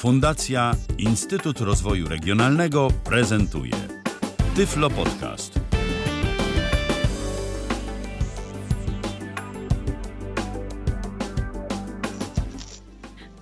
Fundacja 0.00 0.74
Instytut 0.98 1.60
Rozwoju 1.60 2.08
Regionalnego 2.08 2.88
prezentuje 3.04 3.72
Tyflo 4.56 4.90
Podcast. 4.90 5.60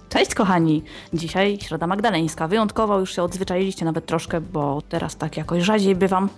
Cześć 0.08 0.34
kochani! 0.34 0.82
Dzisiaj 1.14 1.58
Środa 1.60 1.86
Magdaleńska. 1.86 2.48
Wyjątkowo 2.48 2.98
już 2.98 3.14
się 3.14 3.22
odzwyczailiście 3.22 3.84
nawet 3.84 4.06
troszkę, 4.06 4.40
bo 4.40 4.82
teraz 4.88 5.16
tak 5.16 5.36
jakoś 5.36 5.62
rzadziej 5.62 5.96
bywam. 5.96 6.28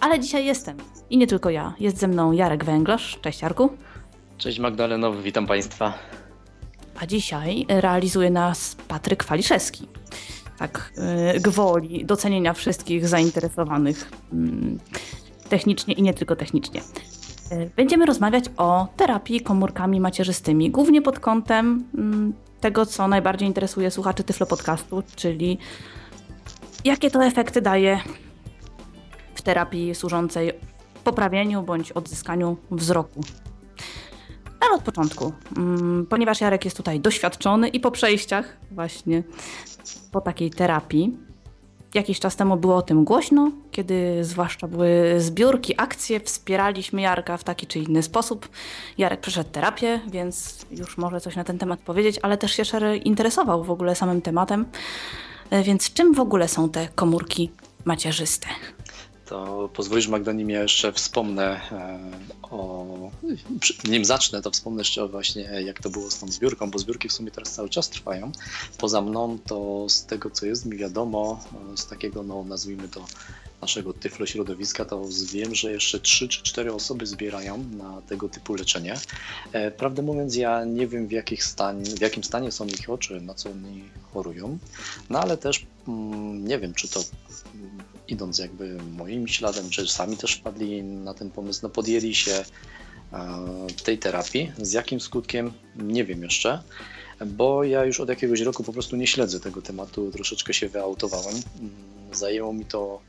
Ale 0.00 0.20
dzisiaj 0.20 0.46
jestem. 0.46 0.76
I 1.10 1.18
nie 1.18 1.26
tylko 1.26 1.50
ja. 1.50 1.74
Jest 1.80 1.98
ze 1.98 2.08
mną 2.08 2.32
Jarek 2.32 2.64
Węglarz. 2.64 3.18
Cześć 3.22 3.42
Jarku. 3.42 3.76
Cześć 4.38 4.58
Magdaleno, 4.58 5.12
witam 5.12 5.46
Państwa. 5.46 5.92
A 7.00 7.06
dzisiaj 7.06 7.66
realizuje 7.68 8.30
nas 8.30 8.76
Patryk 8.88 9.24
Waliszewski. 9.24 9.88
Tak, 10.58 10.92
yy, 11.34 11.40
gwoli 11.40 12.04
docenienia 12.04 12.52
wszystkich 12.52 13.08
zainteresowanych 13.08 14.10
yy, 14.32 14.38
technicznie 15.48 15.94
i 15.94 16.02
nie 16.02 16.14
tylko 16.14 16.36
technicznie. 16.36 16.80
Yy, 17.50 17.70
Będziemy 17.76 18.06
rozmawiać 18.06 18.44
o 18.56 18.88
terapii 18.96 19.40
komórkami 19.40 20.00
macierzystymi, 20.00 20.70
głównie 20.70 21.02
pod 21.02 21.20
kątem 21.20 21.84
mm, 21.94 22.32
tego, 22.60 22.86
co 22.86 23.08
najbardziej 23.08 23.48
interesuje 23.48 23.90
słuchaczy 23.90 24.24
Tyflo 24.24 24.46
Podcastu, 24.46 25.02
czyli 25.16 25.58
jakie 26.84 27.10
to 27.10 27.24
efekty 27.24 27.62
daje 27.62 28.00
w 29.34 29.42
terapii 29.42 29.94
służącej 29.94 30.52
poprawieniu 31.04 31.62
bądź 31.62 31.92
odzyskaniu 31.92 32.56
wzroku. 32.70 33.20
Ale 34.60 34.74
od 34.74 34.82
początku, 34.82 35.32
mm, 35.56 36.06
ponieważ 36.06 36.40
Jarek 36.40 36.64
jest 36.64 36.76
tutaj 36.76 37.00
doświadczony 37.00 37.68
i 37.68 37.80
po 37.80 37.90
przejściach 37.90 38.56
właśnie 38.70 39.22
po 40.12 40.20
takiej 40.20 40.50
terapii, 40.50 41.16
jakiś 41.94 42.20
czas 42.20 42.36
temu 42.36 42.56
było 42.56 42.76
o 42.76 42.82
tym 42.82 43.04
głośno, 43.04 43.50
kiedy 43.70 44.24
zwłaszcza 44.24 44.68
były 44.68 45.14
zbiórki, 45.18 45.74
akcje, 45.76 46.20
wspieraliśmy 46.20 47.00
Jarka 47.00 47.36
w 47.36 47.44
taki 47.44 47.66
czy 47.66 47.78
inny 47.78 48.02
sposób. 48.02 48.48
Jarek 48.98 49.20
przeszedł 49.20 49.50
terapię, 49.50 50.00
więc 50.10 50.66
już 50.70 50.98
może 50.98 51.20
coś 51.20 51.36
na 51.36 51.44
ten 51.44 51.58
temat 51.58 51.80
powiedzieć, 51.80 52.18
ale 52.22 52.36
też 52.38 52.52
się 52.52 52.64
szerzej 52.64 53.08
interesował 53.08 53.64
w 53.64 53.70
ogóle 53.70 53.94
samym 53.94 54.22
tematem. 54.22 54.64
E, 55.50 55.62
Więc 55.62 55.92
czym 55.92 56.14
w 56.14 56.20
ogóle 56.20 56.48
są 56.48 56.68
te 56.68 56.88
komórki 56.94 57.50
macierzyste? 57.84 58.46
To 59.26 59.70
pozwolisz 59.74 60.08
Magdanim, 60.08 60.50
ja 60.50 60.62
jeszcze 60.62 60.92
wspomnę 60.92 61.60
e, 61.72 61.98
o, 62.42 62.86
nim 63.88 64.04
zacznę, 64.04 64.42
to 64.42 64.50
wspomnę 64.50 64.80
jeszcze 64.80 65.04
o 65.04 65.08
właśnie 65.08 65.42
jak 65.42 65.82
to 65.82 65.90
było 65.90 66.10
z 66.10 66.18
tą 66.18 66.28
zbiórką, 66.28 66.70
bo 66.70 66.78
zbiórki 66.78 67.08
w 67.08 67.12
sumie 67.12 67.30
teraz 67.30 67.52
cały 67.52 67.68
czas 67.68 67.88
trwają. 67.88 68.32
Poza 68.78 69.00
mną 69.00 69.38
to 69.46 69.86
z 69.88 70.06
tego 70.06 70.30
co 70.30 70.46
jest 70.46 70.66
mi 70.66 70.76
wiadomo, 70.76 71.44
e, 71.72 71.76
z 71.76 71.86
takiego 71.86 72.22
no 72.22 72.44
nazwijmy 72.44 72.88
to 72.88 73.06
naszego 73.60 73.92
tyflo 73.92 74.26
środowiska, 74.26 74.84
to 74.84 75.02
wiem, 75.32 75.54
że 75.54 75.72
jeszcze 75.72 76.00
3 76.00 76.28
czy 76.28 76.42
4 76.42 76.72
osoby 76.72 77.06
zbierają 77.06 77.64
na 77.76 78.02
tego 78.02 78.28
typu 78.28 78.54
leczenie. 78.54 78.94
E, 79.52 79.70
Prawdę 79.70 80.02
mówiąc, 80.02 80.36
ja 80.36 80.64
nie 80.64 80.86
wiem 80.86 81.06
w, 81.08 81.12
jakich 81.12 81.44
w 81.96 82.00
jakim 82.00 82.24
stanie 82.24 82.52
są 82.52 82.66
ich 82.66 82.90
oczy, 82.90 83.20
na 83.20 83.34
co 83.34 83.50
oni 83.50 83.84
chorują, 84.12 84.58
no 85.10 85.20
ale 85.20 85.36
też 85.36 85.66
mm, 85.88 86.48
nie 86.48 86.58
wiem, 86.58 86.74
czy 86.74 86.88
to 86.88 87.00
idąc 88.08 88.38
jakby 88.38 88.78
moim 88.92 89.28
śladem, 89.28 89.70
czy 89.70 89.88
sami 89.88 90.16
też 90.16 90.34
wpadli 90.34 90.82
na 90.82 91.14
ten 91.14 91.30
pomysł, 91.30 91.60
no 91.62 91.68
podjęli 91.68 92.14
się 92.14 92.32
e, 92.32 92.44
tej 93.84 93.98
terapii. 93.98 94.52
Z 94.58 94.72
jakim 94.72 95.00
skutkiem 95.00 95.52
nie 95.76 96.04
wiem 96.04 96.22
jeszcze, 96.22 96.62
bo 97.26 97.64
ja 97.64 97.84
już 97.84 98.00
od 98.00 98.08
jakiegoś 98.08 98.40
roku 98.40 98.64
po 98.64 98.72
prostu 98.72 98.96
nie 98.96 99.06
śledzę 99.06 99.40
tego 99.40 99.62
tematu, 99.62 100.10
troszeczkę 100.10 100.54
się 100.54 100.68
wyautowałem. 100.68 101.34
Mm, 101.60 101.72
Zajęło 102.12 102.52
mi 102.52 102.64
to 102.64 103.00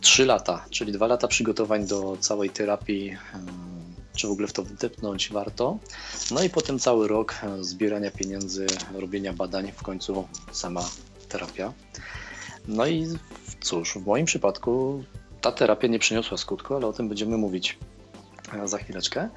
3 0.00 0.26
lata, 0.26 0.64
czyli 0.70 0.92
2 0.92 1.06
lata 1.06 1.28
przygotowań 1.28 1.86
do 1.86 2.16
całej 2.20 2.50
terapii, 2.50 3.10
e, 3.10 3.18
czy 4.16 4.28
w 4.28 4.30
ogóle 4.30 4.48
w 4.48 4.52
to 4.52 4.62
wdepnąć 4.62 5.30
warto. 5.32 5.78
No 6.30 6.42
i 6.42 6.50
potem 6.50 6.78
cały 6.78 7.08
rok 7.08 7.34
e, 7.42 7.64
zbierania 7.64 8.10
pieniędzy, 8.10 8.66
robienia 8.94 9.32
badań, 9.32 9.72
w 9.76 9.82
końcu 9.82 10.28
sama 10.52 10.84
terapia. 11.28 11.72
No 12.68 12.86
i 12.86 13.06
cóż, 13.60 13.94
w 13.94 14.06
moim 14.06 14.26
przypadku 14.26 15.04
ta 15.40 15.52
terapia 15.52 15.88
nie 15.88 15.98
przyniosła 15.98 16.36
skutku, 16.36 16.74
ale 16.74 16.86
o 16.86 16.92
tym 16.92 17.08
będziemy 17.08 17.36
mówić 17.36 17.78
e, 18.54 18.68
za 18.68 18.78
chwileczkę. 18.78 19.28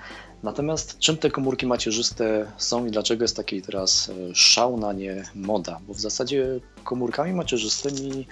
Natomiast 0.44 1.00
czym 1.00 1.18
te 1.18 1.32
komórki 1.32 1.66
macierzyste 1.66 2.52
są 2.58 2.86
i 2.86 2.92
dlaczego 2.92 3.24
jest 3.24 3.36
taki 3.36 3.62
teraz 3.62 4.10
e, 4.10 4.36
szał 4.36 4.78
na 4.78 4.94
nie 4.94 5.24
moda? 5.36 5.80
Bo 5.88 5.94
w 5.94 6.00
zasadzie 6.00 6.60
komórkami 6.84 7.34
macierzystymi 7.34 8.28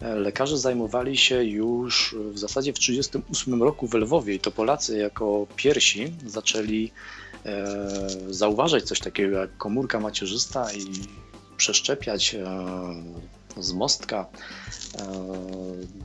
e, 0.00 0.14
lekarze 0.14 0.58
zajmowali 0.58 1.16
się 1.16 1.44
już 1.44 2.16
w 2.32 2.38
zasadzie 2.38 2.72
w 2.72 2.78
1938 2.78 3.62
roku 3.62 3.86
w 3.86 3.94
Lwowie 3.94 4.34
i 4.34 4.40
to 4.40 4.50
Polacy 4.50 4.98
jako 4.98 5.46
pierwsi 5.56 6.12
zaczęli 6.26 6.90
e, 7.46 7.76
zauważać 8.28 8.84
coś 8.84 9.00
takiego 9.00 9.38
jak 9.38 9.56
komórka 9.56 10.00
macierzysta 10.00 10.72
i 10.72 10.84
przeszczepiać 11.56 12.36
z 13.58 13.72
mostka 13.72 14.26
e, 14.94 15.04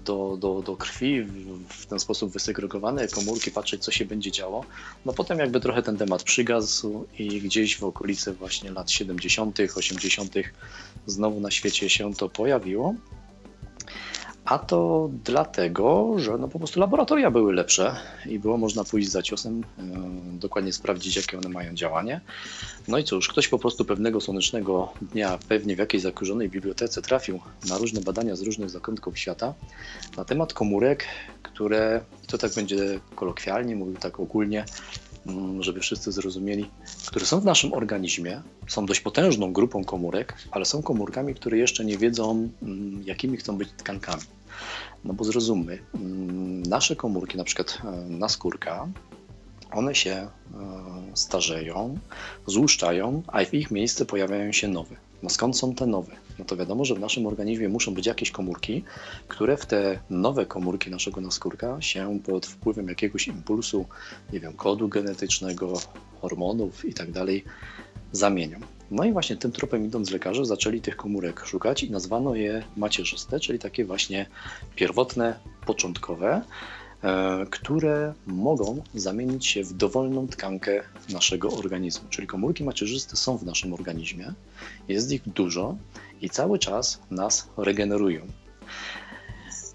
do, 0.05 0.37
do, 0.39 0.61
do 0.61 0.75
krwi, 0.77 1.23
w- 1.69 1.85
ten 1.85 1.99
sposób 1.99 2.31
wysegregowane 2.31 3.07
komórki, 3.07 3.51
patrzeć 3.51 3.83
co 3.83 3.91
się 3.91 4.05
będzie 4.05 4.31
działo. 4.31 4.65
No 5.05 5.13
potem 5.13 5.39
jakby 5.39 5.59
trochę 5.59 5.83
ten 5.83 5.97
temat 5.97 6.23
przygasł 6.23 7.05
i 7.19 7.41
gdzieś 7.41 7.77
w 7.77 7.83
okolicy 7.83 8.33
właśnie 8.33 8.71
lat 8.71 8.91
70., 8.91 9.57
80. 9.75 10.33
znowu 11.05 11.39
na 11.39 11.51
świecie 11.51 11.89
się 11.89 12.13
to 12.13 12.29
pojawiło. 12.29 12.95
A 14.49 14.59
to 14.59 15.09
dlatego, 15.25 16.13
że 16.17 16.37
no 16.37 16.47
po 16.47 16.59
prostu 16.59 16.79
laboratoria 16.79 17.31
były 17.31 17.53
lepsze 17.53 17.95
i 18.25 18.39
było 18.39 18.57
można 18.57 18.83
pójść 18.83 19.09
za 19.09 19.21
ciosem, 19.21 19.63
e, 19.79 19.83
dokładnie 20.39 20.73
sprawdzić, 20.73 21.15
jakie 21.15 21.37
one 21.37 21.49
mają 21.49 21.73
działanie. 21.73 22.21
No 22.88 22.97
i 22.97 23.03
cóż, 23.03 23.27
ktoś 23.27 23.47
po 23.47 23.59
prostu 23.59 23.85
pewnego 23.85 24.21
słonecznego 24.21 24.93
dnia, 25.01 25.39
pewnie 25.47 25.75
w 25.75 25.79
jakiejś 25.79 26.03
zakurzonej 26.03 26.49
bibliotece, 26.49 27.01
trafił 27.01 27.39
na 27.69 27.77
różne 27.77 28.01
badania 28.01 28.35
z 28.35 28.41
różnych 28.41 28.69
zakątków 28.69 29.17
świata 29.17 29.53
na 30.17 30.25
temat 30.25 30.53
komórek, 30.53 31.05
które, 31.43 32.01
to 32.27 32.38
tak 32.38 32.53
będzie 32.53 32.99
kolokwialnie, 33.15 33.75
mówił 33.75 33.95
tak 33.95 34.19
ogólnie, 34.19 34.65
mm, 35.27 35.63
żeby 35.63 35.79
wszyscy 35.79 36.11
zrozumieli, 36.11 36.69
które 37.07 37.25
są 37.25 37.39
w 37.39 37.45
naszym 37.45 37.73
organizmie, 37.73 38.41
są 38.67 38.85
dość 38.85 38.99
potężną 38.99 39.53
grupą 39.53 39.83
komórek, 39.83 40.33
ale 40.51 40.65
są 40.65 40.83
komórkami, 40.83 41.35
które 41.35 41.57
jeszcze 41.57 41.85
nie 41.85 41.97
wiedzą, 41.97 42.49
mm, 42.61 43.03
jakimi 43.05 43.38
chcą 43.38 43.57
być 43.57 43.69
tkankami. 43.77 44.23
No 45.03 45.13
bo 45.13 45.23
zrozummy, 45.23 45.79
mm, 45.95 46.63
nasze 46.63 46.95
komórki, 46.95 47.37
na 47.37 47.43
przykład 47.43 47.81
e, 47.83 48.09
naskórka, 48.09 48.87
one 49.71 49.95
się 49.95 50.11
e, 50.11 50.29
starzeją, 51.13 51.97
złuszczają, 52.47 53.23
a 53.27 53.45
w 53.45 53.53
ich 53.53 53.71
miejsce 53.71 54.05
pojawiają 54.05 54.51
się 54.51 54.67
nowe. 54.67 54.95
No 55.23 55.29
skąd 55.29 55.57
są 55.57 55.75
te 55.75 55.85
nowe? 55.85 56.11
No 56.39 56.45
to 56.45 56.57
wiadomo, 56.57 56.85
że 56.85 56.95
w 56.95 56.99
naszym 56.99 57.25
organizmie 57.25 57.69
muszą 57.69 57.93
być 57.93 58.05
jakieś 58.05 58.31
komórki, 58.31 58.83
które 59.27 59.57
w 59.57 59.65
te 59.65 59.99
nowe 60.09 60.45
komórki 60.45 60.91
naszego 60.91 61.21
naskórka 61.21 61.81
się 61.81 62.19
pod 62.25 62.45
wpływem 62.45 62.88
jakiegoś 62.88 63.27
impulsu, 63.27 63.85
nie 64.33 64.39
wiem, 64.39 64.53
kodu 64.53 64.88
genetycznego, 64.88 65.73
hormonów 66.21 66.85
i 66.85 66.93
tak 66.93 67.11
dalej 67.11 67.43
zamienią. 68.11 68.59
No 68.91 69.03
i 69.03 69.11
właśnie 69.11 69.38
tym 69.38 69.51
tropem 69.51 69.85
idąc 69.85 70.11
lekarze 70.11 70.45
zaczęli 70.45 70.81
tych 70.81 70.95
komórek 70.95 71.45
szukać 71.45 71.83
i 71.83 71.91
nazwano 71.91 72.35
je 72.35 72.63
macierzyste, 72.77 73.39
czyli 73.39 73.59
takie 73.59 73.85
właśnie 73.85 74.25
pierwotne, 74.75 75.39
początkowe, 75.66 76.41
e, 77.03 77.45
które 77.51 78.13
mogą 78.27 78.83
zamienić 78.95 79.47
się 79.47 79.63
w 79.63 79.73
dowolną 79.73 80.27
tkankę 80.27 80.83
naszego 81.09 81.50
organizmu. 81.50 82.09
Czyli 82.09 82.27
komórki 82.27 82.63
macierzyste 82.63 83.16
są 83.16 83.38
w 83.38 83.45
naszym 83.45 83.73
organizmie, 83.73 84.33
jest 84.88 85.11
ich 85.11 85.29
dużo 85.29 85.75
i 86.21 86.29
cały 86.29 86.59
czas 86.59 87.00
nas 87.12 87.47
regenerują. 87.57 88.21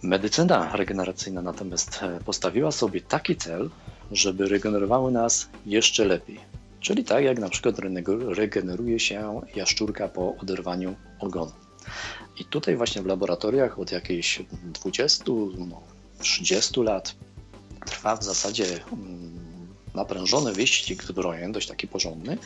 Medycyna 0.03 0.77
regeneracyjna 0.77 1.43
natomiast 1.43 2.03
e, 2.03 2.19
postawiła 2.25 2.73
sobie 2.73 3.01
taki 3.01 3.37
cel, 3.37 3.71
żeby 4.13 4.49
regenerowały 4.49 5.13
nas 5.13 5.49
jeszcze 5.67 6.05
lepiej. 6.05 6.55
Czyli 6.85 7.05
tak 7.05 7.25
jak 7.25 7.39
na 7.39 7.49
przykład 7.49 7.77
regeneruje 8.29 9.01
się 9.01 9.41
jaszczurka 9.57 10.09
po 10.09 10.37
oderwaniu 10.37 10.97
ogonu. 11.19 11.53
I 12.41 12.45
tutaj 12.45 12.77
właśnie 12.77 13.03
w 13.03 13.07
laboratoriach 13.07 13.79
od 13.79 13.93
jakichś 13.93 14.43
20, 14.63 15.25
no, 15.59 15.83
30 16.19 16.81
lat 16.81 17.15
trwa 17.87 18.17
w 18.17 18.25
zasadzie 18.25 18.67
mm, 18.93 19.69
naprężony 19.95 20.53
wyścig 20.53 21.05
zbrojeń, 21.05 21.53
dość 21.53 21.69
taki 21.69 21.89
porządny, 21.89 22.39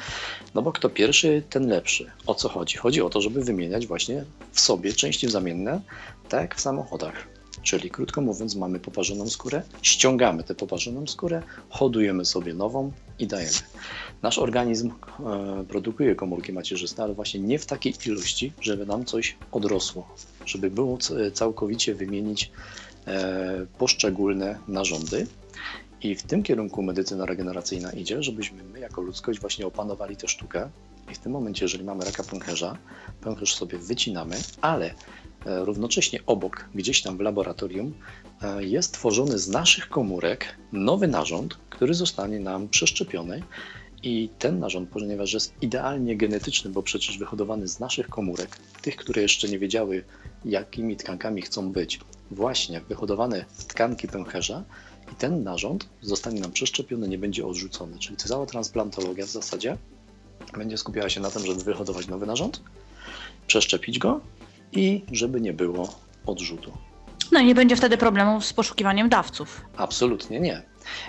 no 0.54 0.62
bo 0.62 0.72
kto 0.72 0.90
pierwszy, 0.90 1.42
ten 1.50 1.68
lepszy. 1.68 2.10
O 2.26 2.34
co 2.34 2.48
chodzi? 2.48 2.76
Chodzi 2.76 3.02
o 3.02 3.10
to, 3.10 3.20
żeby 3.20 3.44
wymieniać 3.44 3.86
właśnie 3.86 4.24
w 4.52 4.60
sobie 4.60 4.92
części 4.92 5.30
zamienne, 5.30 5.80
tak 6.28 6.40
jak 6.40 6.54
w 6.54 6.60
samochodach. 6.60 7.37
Czyli 7.62 7.90
krótko 7.90 8.20
mówiąc, 8.20 8.56
mamy 8.56 8.80
poparzoną 8.80 9.28
skórę, 9.28 9.62
ściągamy 9.82 10.44
tę 10.44 10.54
poparzoną 10.54 11.06
skórę, 11.06 11.42
hodujemy 11.68 12.24
sobie 12.24 12.54
nową 12.54 12.92
i 13.18 13.26
dajemy. 13.26 13.58
Nasz 14.22 14.38
organizm 14.38 14.90
e, 14.90 15.64
produkuje 15.68 16.14
komórki 16.14 16.52
macierzyste, 16.52 17.02
ale 17.02 17.14
właśnie 17.14 17.40
nie 17.40 17.58
w 17.58 17.66
takiej 17.66 17.94
ilości, 18.06 18.52
żeby 18.60 18.86
nam 18.86 19.04
coś 19.04 19.36
odrosło, 19.52 20.08
żeby 20.46 20.70
było 20.70 20.98
całkowicie 21.32 21.94
wymienić 21.94 22.50
e, 23.06 23.66
poszczególne 23.78 24.58
narządy. 24.68 25.26
I 26.02 26.14
w 26.14 26.22
tym 26.22 26.42
kierunku 26.42 26.82
medycyna 26.82 27.26
regeneracyjna 27.26 27.92
idzie, 27.92 28.22
żebyśmy 28.22 28.64
my 28.64 28.80
jako 28.80 29.00
ludzkość 29.00 29.40
właśnie 29.40 29.66
opanowali 29.66 30.16
tę 30.16 30.28
sztukę. 30.28 30.70
I 31.10 31.14
w 31.14 31.18
tym 31.18 31.32
momencie, 31.32 31.64
jeżeli 31.64 31.84
mamy 31.84 32.04
raka 32.04 32.22
pęcherza, 32.22 32.78
pęcherz 33.20 33.54
sobie 33.54 33.78
wycinamy, 33.78 34.36
ale 34.60 34.94
równocześnie 35.44 36.20
obok, 36.26 36.68
gdzieś 36.74 37.02
tam 37.02 37.16
w 37.16 37.20
laboratorium, 37.20 37.94
e, 38.42 38.64
jest 38.64 38.94
tworzony 38.94 39.38
z 39.38 39.48
naszych 39.48 39.88
komórek 39.88 40.56
nowy 40.72 41.08
narząd, 41.08 41.58
który 41.70 41.94
zostanie 41.94 42.40
nam 42.40 42.68
przeszczepiony. 42.68 43.42
I 44.02 44.28
ten 44.38 44.58
narząd, 44.58 44.90
ponieważ 44.90 45.32
jest 45.32 45.54
idealnie 45.62 46.16
genetyczny, 46.16 46.70
bo 46.70 46.82
przecież 46.82 47.18
wyhodowany 47.18 47.68
z 47.68 47.80
naszych 47.80 48.08
komórek, 48.08 48.56
tych, 48.82 48.96
które 48.96 49.22
jeszcze 49.22 49.48
nie 49.48 49.58
wiedziały, 49.58 50.04
jakimi 50.44 50.96
tkankami 50.96 51.42
chcą 51.42 51.72
być, 51.72 52.00
właśnie 52.30 52.80
wyhodowane 52.80 53.44
tkanki 53.68 54.08
pęcherza, 54.08 54.64
i 55.12 55.14
ten 55.14 55.42
narząd 55.42 55.88
zostanie 56.02 56.40
nam 56.40 56.52
przeszczepiony, 56.52 57.08
nie 57.08 57.18
będzie 57.18 57.46
odrzucony. 57.46 57.98
Czyli 57.98 58.16
cała 58.16 58.46
transplantologia 58.46 59.26
w 59.26 59.30
zasadzie 59.30 59.76
będzie 60.56 60.78
skupiała 60.78 61.08
się 61.08 61.20
na 61.20 61.30
tym, 61.30 61.46
żeby 61.46 61.64
wyhodować 61.64 62.06
nowy 62.06 62.26
narząd, 62.26 62.62
przeszczepić 63.46 63.98
go 63.98 64.20
i 64.72 65.04
żeby 65.12 65.40
nie 65.40 65.52
było 65.52 65.94
odrzutu. 66.26 66.72
No 67.32 67.40
i 67.40 67.44
nie 67.44 67.54
będzie 67.54 67.76
wtedy 67.76 67.96
problemów 67.96 68.44
z 68.44 68.52
poszukiwaniem 68.52 69.08
dawców. 69.08 69.60
Absolutnie 69.76 70.40
nie. 70.40 70.62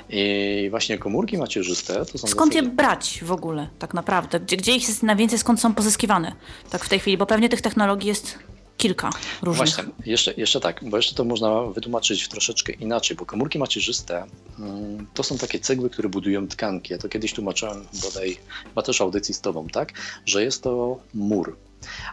I 0.10 0.68
właśnie 0.70 0.98
komórki 0.98 1.38
macierzyste 1.38 2.06
to 2.06 2.18
są. 2.18 2.28
Skąd 2.28 2.56
je 2.56 2.64
brać 2.64 3.20
w 3.24 3.32
ogóle, 3.32 3.68
tak 3.80 3.94
naprawdę? 3.94 4.40
Gdzie, 4.40 4.58
gdzie 4.58 4.76
ich 4.76 4.88
jest 4.88 5.04
najwięcej, 5.04 5.40
skąd 5.40 5.60
są 5.60 5.74
pozyskiwane? 5.74 6.36
Tak 6.70 6.86
w 6.86 6.90
tej 6.90 7.00
chwili, 7.00 7.18
bo 7.18 7.26
pewnie 7.26 7.50
tych 7.50 7.62
technologii 7.62 8.08
jest 8.08 8.40
kilka 8.78 9.10
różnych. 9.42 9.70
Właśnie, 9.70 9.94
jeszcze, 10.06 10.34
jeszcze 10.38 10.60
tak, 10.60 10.90
bo 10.90 10.98
jeszcze 10.98 11.16
to 11.16 11.24
można 11.24 11.64
wytłumaczyć 11.64 12.28
troszeczkę 12.28 12.74
inaczej, 12.74 13.18
bo 13.18 13.26
komórki 13.26 13.60
macierzyste 13.60 14.26
mm, 14.60 15.08
to 15.14 15.24
są 15.24 15.38
takie 15.38 15.60
cegły, 15.60 15.90
które 15.90 16.10
budują 16.10 16.48
tkanki. 16.48 16.94
Ja 16.94 17.00
to 17.00 17.10
kiedyś 17.10 17.34
tłumaczyłem 17.34 17.86
bodaj 18.04 18.38
chyba 18.70 18.82
też 18.82 19.02
audycji 19.02 19.34
z 19.34 19.42
Tobą, 19.42 19.68
tak? 19.68 19.94
Że 20.26 20.44
jest 20.44 20.64
to 20.64 21.00
mur. 21.14 21.58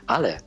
Ale 0.06 0.40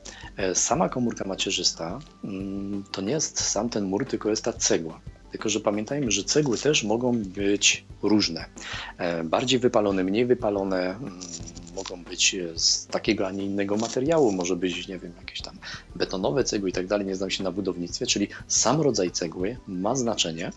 sama 0.54 0.88
komórka 0.88 1.24
macierzysta 1.24 1.98
mm, 2.24 2.84
to 2.92 3.02
nie 3.02 3.12
jest 3.12 3.40
sam 3.40 3.68
ten 3.68 3.84
mur, 3.84 4.06
tylko 4.06 4.30
jest 4.30 4.44
ta 4.44 4.52
cegła. 4.52 5.00
Tylko, 5.30 5.48
że 5.48 5.60
pamiętajmy, 5.60 6.10
że 6.10 6.24
cegły 6.24 6.58
też 6.58 6.84
mogą 6.84 7.22
być 7.22 7.84
różne. 8.02 8.44
E, 8.98 9.24
bardziej 9.24 9.58
wypalone, 9.58 10.04
mniej 10.04 10.26
wypalone, 10.26 10.96
mm, 10.96 11.20
mogą 11.74 12.04
być 12.04 12.36
z 12.56 12.86
takiego, 12.86 13.26
a 13.26 13.30
nie 13.30 13.44
innego 13.44 13.76
materiału, 13.76 14.32
może 14.32 14.56
być, 14.56 14.88
nie 14.88 14.98
wiem, 14.98 15.12
jakieś 15.20 15.40
tam 15.40 15.58
betonowe 15.96 16.44
cegły 16.44 16.70
i 16.70 16.72
tak 16.72 16.86
dalej, 16.86 17.06
nie 17.06 17.16
znam 17.16 17.30
się 17.30 17.44
na 17.44 17.52
budownictwie, 17.52 18.06
czyli 18.06 18.28
sam 18.48 18.80
rodzaj 18.80 19.10
cegły 19.10 19.56
ma 19.68 19.94
znaczenie, 19.94 20.52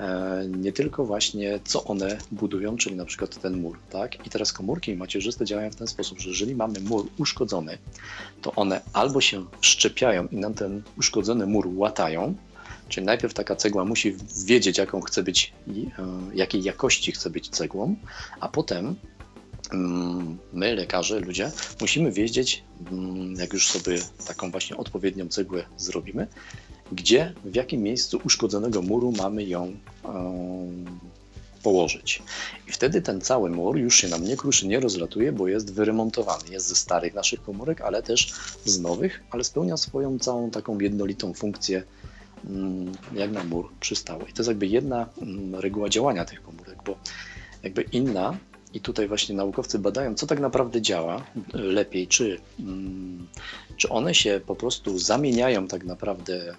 e, 0.00 0.44
nie 0.48 0.72
tylko 0.72 1.04
właśnie 1.04 1.60
co 1.64 1.84
one 1.84 2.18
budują, 2.32 2.76
czyli 2.76 2.96
na 2.96 3.04
przykład 3.04 3.40
ten 3.40 3.60
mur, 3.60 3.78
tak? 3.90 4.26
I 4.26 4.30
teraz 4.30 4.52
komórki 4.52 4.96
macierzyste 4.96 5.44
działają 5.44 5.70
w 5.70 5.76
ten 5.76 5.86
sposób, 5.86 6.20
że 6.20 6.28
jeżeli 6.28 6.54
mamy 6.54 6.80
mur 6.80 7.06
uszkodzony, 7.18 7.78
to 8.42 8.54
one 8.54 8.80
albo 8.92 9.20
się 9.20 9.44
wszczepiają 9.60 10.26
i 10.26 10.36
nam 10.36 10.54
ten 10.54 10.82
uszkodzony 10.96 11.46
mur 11.46 11.68
łatają, 11.74 12.34
Czyli 12.90 13.06
najpierw 13.06 13.34
taka 13.34 13.56
cegła 13.56 13.84
musi 13.84 14.16
wiedzieć, 14.44 14.78
jaką 14.78 15.00
chce 15.00 15.22
być, 15.22 15.52
e, 15.68 15.82
jakiej 16.34 16.62
jakości 16.62 17.12
chce 17.12 17.30
być 17.30 17.48
cegłą, 17.48 17.96
a 18.40 18.48
potem 18.48 18.96
my, 20.52 20.74
lekarze, 20.74 21.20
ludzie, 21.20 21.52
musimy 21.80 22.12
wiedzieć, 22.12 22.62
mm, 22.90 23.34
jak 23.34 23.52
już 23.52 23.68
sobie 23.68 23.98
taką 24.26 24.50
właśnie 24.50 24.76
odpowiednią 24.76 25.28
cegłę 25.28 25.64
zrobimy, 25.76 26.26
gdzie, 26.92 27.34
w 27.44 27.54
jakim 27.54 27.82
miejscu 27.82 28.20
uszkodzonego 28.24 28.82
muru 28.82 29.12
mamy 29.12 29.44
ją 29.44 29.76
położyć. 31.62 32.22
I 32.68 32.72
wtedy 32.72 33.02
ten 33.02 33.20
cały 33.20 33.50
mur 33.50 33.78
już 33.78 33.96
się 33.96 34.08
nam 34.08 34.24
nie 34.24 34.36
kruszy, 34.36 34.66
nie 34.66 34.80
rozlatuje, 34.80 35.32
bo 35.32 35.48
jest 35.48 35.74
wyremontowany. 35.74 36.44
Jest 36.50 36.68
ze 36.68 36.74
starych 36.74 37.14
naszych 37.14 37.42
komórek, 37.42 37.80
ale 37.80 38.02
też 38.02 38.34
z 38.64 38.80
nowych, 38.80 39.22
ale 39.30 39.44
spełnia 39.44 39.76
swoją 39.76 40.18
całą 40.18 40.50
taką 40.50 40.80
jednolitą 40.80 41.34
funkcję, 41.34 41.82
mm, 42.44 42.92
jak 43.14 43.30
na 43.30 43.44
mur 43.44 43.70
przystało. 43.80 44.22
I 44.22 44.32
to 44.32 44.42
jest 44.42 44.48
jakby 44.48 44.66
jedna 44.66 45.08
reguła 45.52 45.88
działania 45.88 46.24
tych 46.24 46.42
komórek, 46.42 46.78
bo 46.84 46.96
jakby 47.62 47.82
inna 47.82 48.36
i 48.74 48.80
tutaj 48.80 49.08
właśnie 49.08 49.34
naukowcy 49.34 49.78
badają, 49.78 50.14
co 50.14 50.26
tak 50.26 50.40
naprawdę 50.40 50.82
działa 50.82 51.24
lepiej, 51.52 52.06
czy, 52.06 52.38
mm, 52.60 53.26
czy 53.76 53.88
one 53.88 54.14
się 54.14 54.40
po 54.46 54.56
prostu 54.56 54.98
zamieniają 54.98 55.66
tak 55.66 55.84
naprawdę 55.84 56.42
mm, 56.42 56.56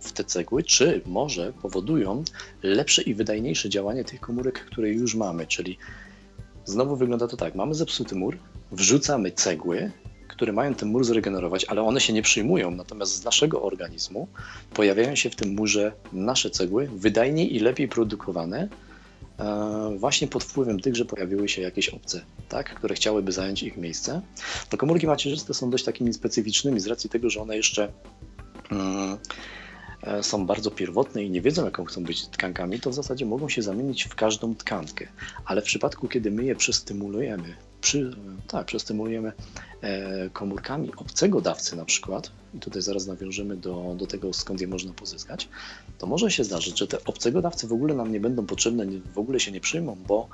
w 0.00 0.12
te 0.12 0.24
cegły, 0.24 0.62
czy 0.62 1.00
może 1.06 1.52
powodują 1.62 2.24
lepsze 2.62 3.02
i 3.02 3.14
wydajniejsze 3.14 3.68
działanie 3.68 4.04
tych 4.04 4.20
komórek, 4.20 4.64
które 4.64 4.90
już 4.90 5.14
mamy. 5.14 5.46
Czyli 5.46 5.78
znowu 6.64 6.96
wygląda 6.96 7.28
to 7.28 7.36
tak: 7.36 7.54
mamy 7.54 7.74
zepsuty 7.74 8.14
mur, 8.14 8.38
wrzucamy 8.72 9.30
cegły, 9.30 9.90
które 10.28 10.52
mają 10.52 10.74
ten 10.74 10.88
mur 10.88 11.04
zregenerować, 11.04 11.64
ale 11.64 11.82
one 11.82 12.00
się 12.00 12.12
nie 12.12 12.22
przyjmują. 12.22 12.70
Natomiast 12.70 13.14
z 13.14 13.24
naszego 13.24 13.62
organizmu 13.62 14.28
pojawiają 14.74 15.14
się 15.14 15.30
w 15.30 15.36
tym 15.36 15.54
murze 15.54 15.92
nasze 16.12 16.50
cegły, 16.50 16.88
wydajniej 16.96 17.56
i 17.56 17.58
lepiej 17.58 17.88
produkowane 17.88 18.68
właśnie 19.96 20.28
pod 20.28 20.44
wpływem 20.44 20.80
tych, 20.80 20.96
że 20.96 21.04
pojawiły 21.04 21.48
się 21.48 21.62
jakieś 21.62 21.88
obce, 21.88 22.24
tak, 22.48 22.74
które 22.74 22.94
chciałyby 22.94 23.32
zająć 23.32 23.62
ich 23.62 23.76
miejsce. 23.76 24.20
To 24.68 24.76
komórki 24.76 25.06
macierzyste 25.06 25.54
są 25.54 25.70
dość 25.70 25.84
takimi 25.84 26.12
specyficznymi 26.12 26.80
z 26.80 26.86
racji 26.86 27.10
tego, 27.10 27.30
że 27.30 27.40
one 27.40 27.56
jeszcze 27.56 27.92
mm, 28.70 29.18
e, 30.02 30.22
są 30.22 30.46
bardzo 30.46 30.70
pierwotne 30.70 31.24
i 31.24 31.30
nie 31.30 31.40
wiedzą, 31.40 31.64
jaką 31.64 31.84
chcą 31.84 32.04
być 32.04 32.26
tkankami, 32.26 32.80
to 32.80 32.90
w 32.90 32.94
zasadzie 32.94 33.26
mogą 33.26 33.48
się 33.48 33.62
zamienić 33.62 34.04
w 34.04 34.14
każdą 34.14 34.54
tkankę. 34.54 35.06
Ale 35.44 35.62
w 35.62 35.64
przypadku, 35.64 36.08
kiedy 36.08 36.30
my 36.30 36.44
je 36.44 36.56
przestymulujemy, 36.56 37.56
przy, 37.80 38.16
tak, 38.48 38.66
przestymulujemy 38.66 39.32
e, 39.80 40.30
komórkami 40.30 40.92
obcego 40.96 41.40
dawcy 41.40 41.76
na 41.76 41.84
przykład, 41.84 42.30
i 42.54 42.58
tutaj 42.58 42.82
zaraz 42.82 43.06
nawiążemy 43.06 43.56
do, 43.56 43.94
do 43.98 44.06
tego, 44.06 44.32
skąd 44.32 44.60
je 44.60 44.66
można 44.66 44.92
pozyskać, 44.92 45.48
to 45.98 46.06
może 46.06 46.30
się 46.30 46.44
zdarzyć, 46.44 46.78
że 46.78 46.86
te 46.86 47.04
obcego 47.04 47.42
dawcy 47.42 47.66
w 47.66 47.72
ogóle 47.72 47.94
nam 47.94 48.12
nie 48.12 48.20
będą 48.20 48.46
potrzebne, 48.46 48.86
w 49.14 49.18
ogóle 49.18 49.40
się 49.40 49.52
nie 49.52 49.60
przyjmą, 49.60 49.96
bo 50.08 50.28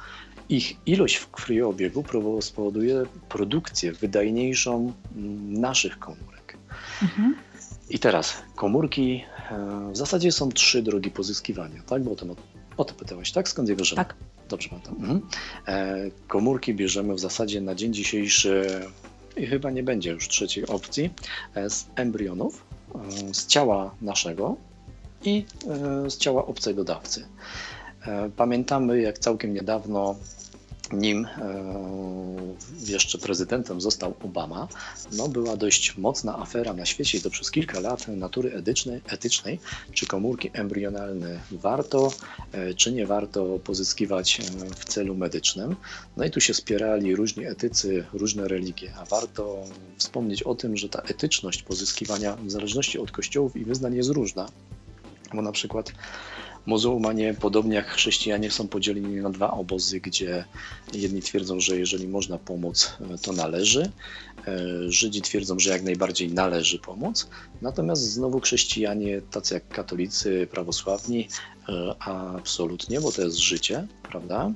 ich 0.48 0.76
ilość 0.86 1.16
w 1.16 1.30
krwiobiegu 1.30 2.04
spowoduje 2.40 3.02
produkcję 3.28 3.92
wydajniejszą 3.92 4.92
naszych 5.48 5.98
komórek. 5.98 6.58
Mhm. 7.02 7.36
I 7.90 7.98
teraz 7.98 8.34
komórki, 8.56 9.24
e, 9.50 9.92
w 9.92 9.96
zasadzie 9.96 10.32
są 10.32 10.52
trzy 10.52 10.82
drogi 10.82 11.10
pozyskiwania, 11.10 11.82
tak? 11.82 12.02
Bo 12.02 12.12
o 12.12 12.16
tym 12.16 12.34
o 12.76 12.84
to 12.84 12.94
pytałaś, 12.94 13.32
tak? 13.32 13.48
Skąd 13.48 13.68
je 13.68 13.76
bierzemy? 13.76 13.96
Tak. 13.96 14.14
Dobrze 14.48 14.68
pamiętam. 14.68 14.94
Mhm. 14.94 15.20
E, 15.66 16.10
komórki 16.28 16.74
bierzemy 16.74 17.14
w 17.14 17.20
zasadzie 17.20 17.60
na 17.60 17.74
dzień 17.74 17.94
dzisiejszy 17.94 18.80
i 19.38 19.46
chyba 19.46 19.70
nie 19.70 19.82
będzie 19.82 20.10
już 20.10 20.28
trzeciej 20.28 20.66
opcji, 20.66 21.10
e, 21.54 21.70
z 21.70 21.86
embrionów, 21.96 22.64
e, 22.94 23.34
z 23.34 23.46
ciała 23.46 23.94
naszego 24.00 24.56
i 25.24 25.44
e, 26.04 26.10
z 26.10 26.18
ciała 26.18 26.46
obcego 26.46 26.84
dawcy. 26.84 27.24
Pamiętamy, 28.36 29.00
jak 29.00 29.18
całkiem 29.18 29.54
niedawno 29.54 30.16
nim 30.92 31.24
e, 31.24 31.28
jeszcze 32.86 33.18
prezydentem 33.18 33.80
został 33.80 34.14
Obama, 34.22 34.68
no 35.12 35.28
była 35.28 35.56
dość 35.56 35.96
mocna 35.96 36.38
afera 36.38 36.72
na 36.72 36.86
świecie 36.86 37.18
i 37.18 37.20
to 37.20 37.30
przez 37.30 37.50
kilka 37.50 37.80
lat 37.80 38.08
natury 38.08 38.54
etycznej, 38.54 39.00
etycznej. 39.08 39.60
Czy 39.92 40.06
komórki 40.06 40.50
embrionalne 40.52 41.40
warto, 41.52 42.12
e, 42.52 42.74
czy 42.74 42.92
nie 42.92 43.06
warto 43.06 43.58
pozyskiwać 43.64 44.40
e, 44.40 44.42
w 44.74 44.84
celu 44.84 45.14
medycznym. 45.14 45.76
No 46.16 46.24
i 46.24 46.30
tu 46.30 46.40
się 46.40 46.54
spierali 46.54 47.16
różni 47.16 47.44
etycy, 47.44 48.04
różne 48.12 48.48
religie, 48.48 48.92
a 48.96 49.04
warto 49.04 49.64
wspomnieć 49.96 50.42
o 50.42 50.54
tym, 50.54 50.76
że 50.76 50.88
ta 50.88 51.02
etyczność 51.02 51.62
pozyskiwania 51.62 52.36
w 52.36 52.50
zależności 52.50 52.98
od 52.98 53.10
kościołów 53.10 53.56
i 53.56 53.64
wyznań 53.64 53.94
jest 53.94 54.10
różna, 54.10 54.48
bo 55.34 55.42
na 55.42 55.52
przykład 55.52 55.92
Muzułmanie, 56.68 57.34
podobnie 57.40 57.74
jak 57.76 57.86
chrześcijanie, 57.86 58.50
są 58.50 58.68
podzieleni 58.68 59.16
na 59.16 59.30
dwa 59.30 59.50
obozy, 59.50 60.00
gdzie 60.00 60.44
jedni 60.94 61.22
twierdzą, 61.22 61.60
że 61.60 61.78
jeżeli 61.78 62.08
można 62.08 62.38
pomóc, 62.38 62.96
to 63.22 63.32
należy. 63.32 63.90
E, 64.46 64.58
Żydzi 64.88 65.22
twierdzą, 65.22 65.58
że 65.58 65.70
jak 65.70 65.82
najbardziej 65.82 66.32
należy 66.32 66.78
pomóc. 66.78 67.28
Natomiast 67.62 68.02
znowu 68.02 68.40
chrześcijanie, 68.40 69.20
tacy 69.30 69.54
jak 69.54 69.68
katolicy, 69.68 70.48
prawosławni, 70.50 71.28
e, 71.68 71.94
absolutnie, 72.02 73.00
bo 73.00 73.12
to 73.12 73.22
jest 73.22 73.36
życie, 73.36 73.86
prawda? 74.02 74.52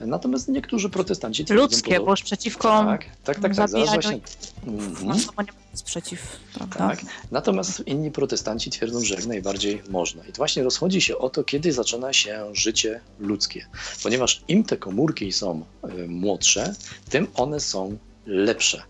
Natomiast 0.00 0.48
niektórzy 0.48 0.90
protestanci. 0.90 1.44
Ludzkie, 1.50 2.00
bo 2.00 2.14
przeciwko 2.14 2.68
Tak, 2.68 3.04
tak, 3.04 3.10
tak, 3.24 3.40
tak 3.40 3.54
zaraz 3.54 3.70
właśnie... 3.72 4.20
Mhm. 4.66 5.06
nie 5.06 5.24
ma 5.36 5.44
sprzeciw, 5.74 6.20
prawda? 6.54 6.78
Tak. 6.78 7.00
Natomiast 7.30 7.82
inni 7.86 8.10
protestanci 8.10 8.70
twierdzą, 8.70 9.00
że 9.00 9.14
jak 9.14 9.26
najbardziej 9.26 9.82
można. 9.90 10.24
I 10.24 10.32
to 10.32 10.36
właśnie 10.36 10.62
rozchodzi 10.62 11.00
się 11.00 11.18
o 11.18 11.30
to, 11.30 11.44
kiedy 11.44 11.72
zaczyna 11.72 12.12
się 12.12 12.44
życie 12.52 13.00
ludzkie. 13.18 13.66
Ponieważ 14.02 14.44
im 14.48 14.64
te 14.64 14.76
komórki 14.76 15.32
są 15.32 15.64
y, 15.98 16.08
młodsze, 16.08 16.74
tym 17.10 17.26
one 17.34 17.60
są 17.60 17.98
lepsze. 18.26 18.82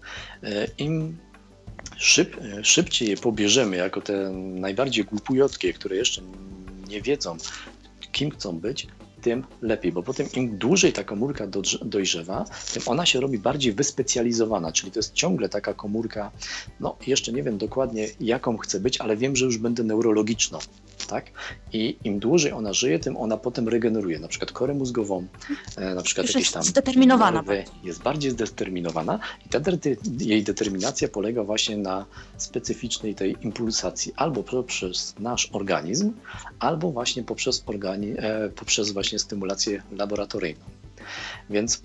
Y, 0.44 0.70
Im 0.78 1.18
szyb, 1.96 2.36
szybciej 2.62 3.08
je 3.08 3.16
pobierzemy 3.16 3.76
jako 3.76 4.00
te 4.00 4.30
najbardziej 4.34 5.04
głupujotkie, 5.04 5.72
które 5.72 5.96
jeszcze 5.96 6.22
nie 6.88 7.02
wiedzą, 7.02 7.36
kim 8.12 8.30
chcą 8.30 8.58
być, 8.58 8.86
tym 9.24 9.44
lepiej, 9.62 9.92
bo 9.92 10.02
potem 10.02 10.26
im 10.36 10.58
dłużej 10.58 10.92
ta 10.92 11.04
komórka 11.04 11.46
dojrzewa, 11.84 12.44
tym 12.74 12.82
ona 12.86 13.06
się 13.06 13.20
robi 13.20 13.38
bardziej 13.38 13.72
wyspecjalizowana, 13.72 14.72
czyli 14.72 14.92
to 14.92 14.98
jest 14.98 15.12
ciągle 15.12 15.48
taka 15.48 15.74
komórka, 15.74 16.30
no 16.80 16.96
jeszcze 17.06 17.32
nie 17.32 17.42
wiem 17.42 17.58
dokładnie 17.58 18.08
jaką 18.20 18.56
chcę 18.58 18.80
być, 18.80 19.00
ale 19.00 19.16
wiem, 19.16 19.36
że 19.36 19.44
już 19.44 19.58
będę 19.58 19.84
neurologiczną, 19.84 20.58
tak? 21.06 21.30
I 21.72 21.96
im 22.04 22.18
dłużej 22.18 22.52
ona 22.52 22.72
żyje, 22.72 22.98
tym 22.98 23.16
ona 23.16 23.36
potem 23.36 23.68
regeneruje, 23.68 24.18
na 24.18 24.28
przykład 24.28 24.52
korę 24.52 24.74
mózgową, 24.74 25.26
e, 25.76 25.94
na 25.94 26.02
przykład 26.02 26.26
już 26.26 26.34
jakieś 26.34 26.50
tam... 26.50 26.62
zdeterminowana. 26.62 27.42
Nerwy, 27.42 27.64
jest 27.84 28.02
bardziej 28.02 28.30
zdeterminowana 28.30 29.18
i 29.46 29.48
ta 29.48 29.58
jej 30.18 30.42
determinacja 30.42 31.08
polega 31.08 31.44
właśnie 31.44 31.76
na 31.76 32.06
specyficznej 32.36 33.14
tej 33.14 33.36
impulsacji 33.42 34.12
albo 34.16 34.42
poprzez 34.42 35.14
nasz 35.18 35.48
organizm, 35.52 36.12
albo 36.58 36.92
właśnie 36.92 37.22
poprzez, 37.22 37.62
organi, 37.66 38.16
e, 38.18 38.48
poprzez 38.48 38.90
właśnie 38.90 39.18
stymulację 39.18 39.82
laboratoryjną. 39.92 40.64
Więc 41.50 41.82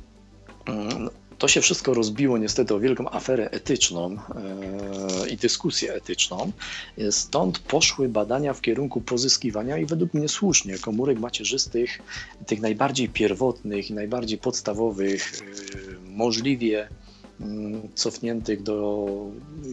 mm, 0.66 1.10
to 1.40 1.48
się 1.48 1.62
wszystko 1.62 1.94
rozbiło 1.94 2.38
niestety 2.38 2.74
o 2.76 2.80
wielką 2.80 3.10
aferę 3.10 3.52
etyczną 3.52 4.18
e, 5.24 5.30
i 5.30 5.38
dyskusję 5.38 5.94
etyczną. 5.94 6.52
Stąd 7.12 7.60
poszły 7.60 8.10
badania 8.10 8.54
w 8.54 8.62
kierunku 8.62 9.02
pozyskiwania 9.02 9.78
i 9.78 9.86
według 9.86 10.14
mnie 10.14 10.30
słusznie 10.30 10.78
komórek 10.78 11.20
macierzystych, 11.20 12.00
tych 12.46 12.62
najbardziej 12.62 13.10
pierwotnych 13.10 13.90
i 13.90 13.94
najbardziej 13.94 14.38
podstawowych, 14.38 15.42
e, 15.42 16.10
możliwie 16.10 16.88
mm, 17.42 17.82
cofniętych 17.96 18.64
do 18.64 19.08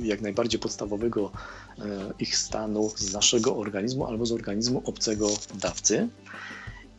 jak 0.02 0.20
najbardziej 0.20 0.60
podstawowego 0.60 1.30
e, 1.78 1.82
ich 2.18 2.36
stanu 2.36 2.90
z 2.96 3.12
naszego 3.12 3.56
organizmu 3.56 4.06
albo 4.06 4.26
z 4.26 4.32
organizmu 4.32 4.82
obcego 4.84 5.28
dawcy. 5.54 6.08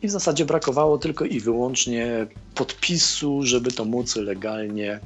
I 0.02 0.08
w 0.08 0.10
zasadzie 0.10 0.44
brakowało 0.44 0.98
tylko 0.98 1.24
i 1.24 1.40
wyłącznie 1.40 2.26
podpisu, 2.54 3.42
żeby 3.42 3.72
to 3.72 3.84
móc 3.84 4.16
legalnie 4.16 5.00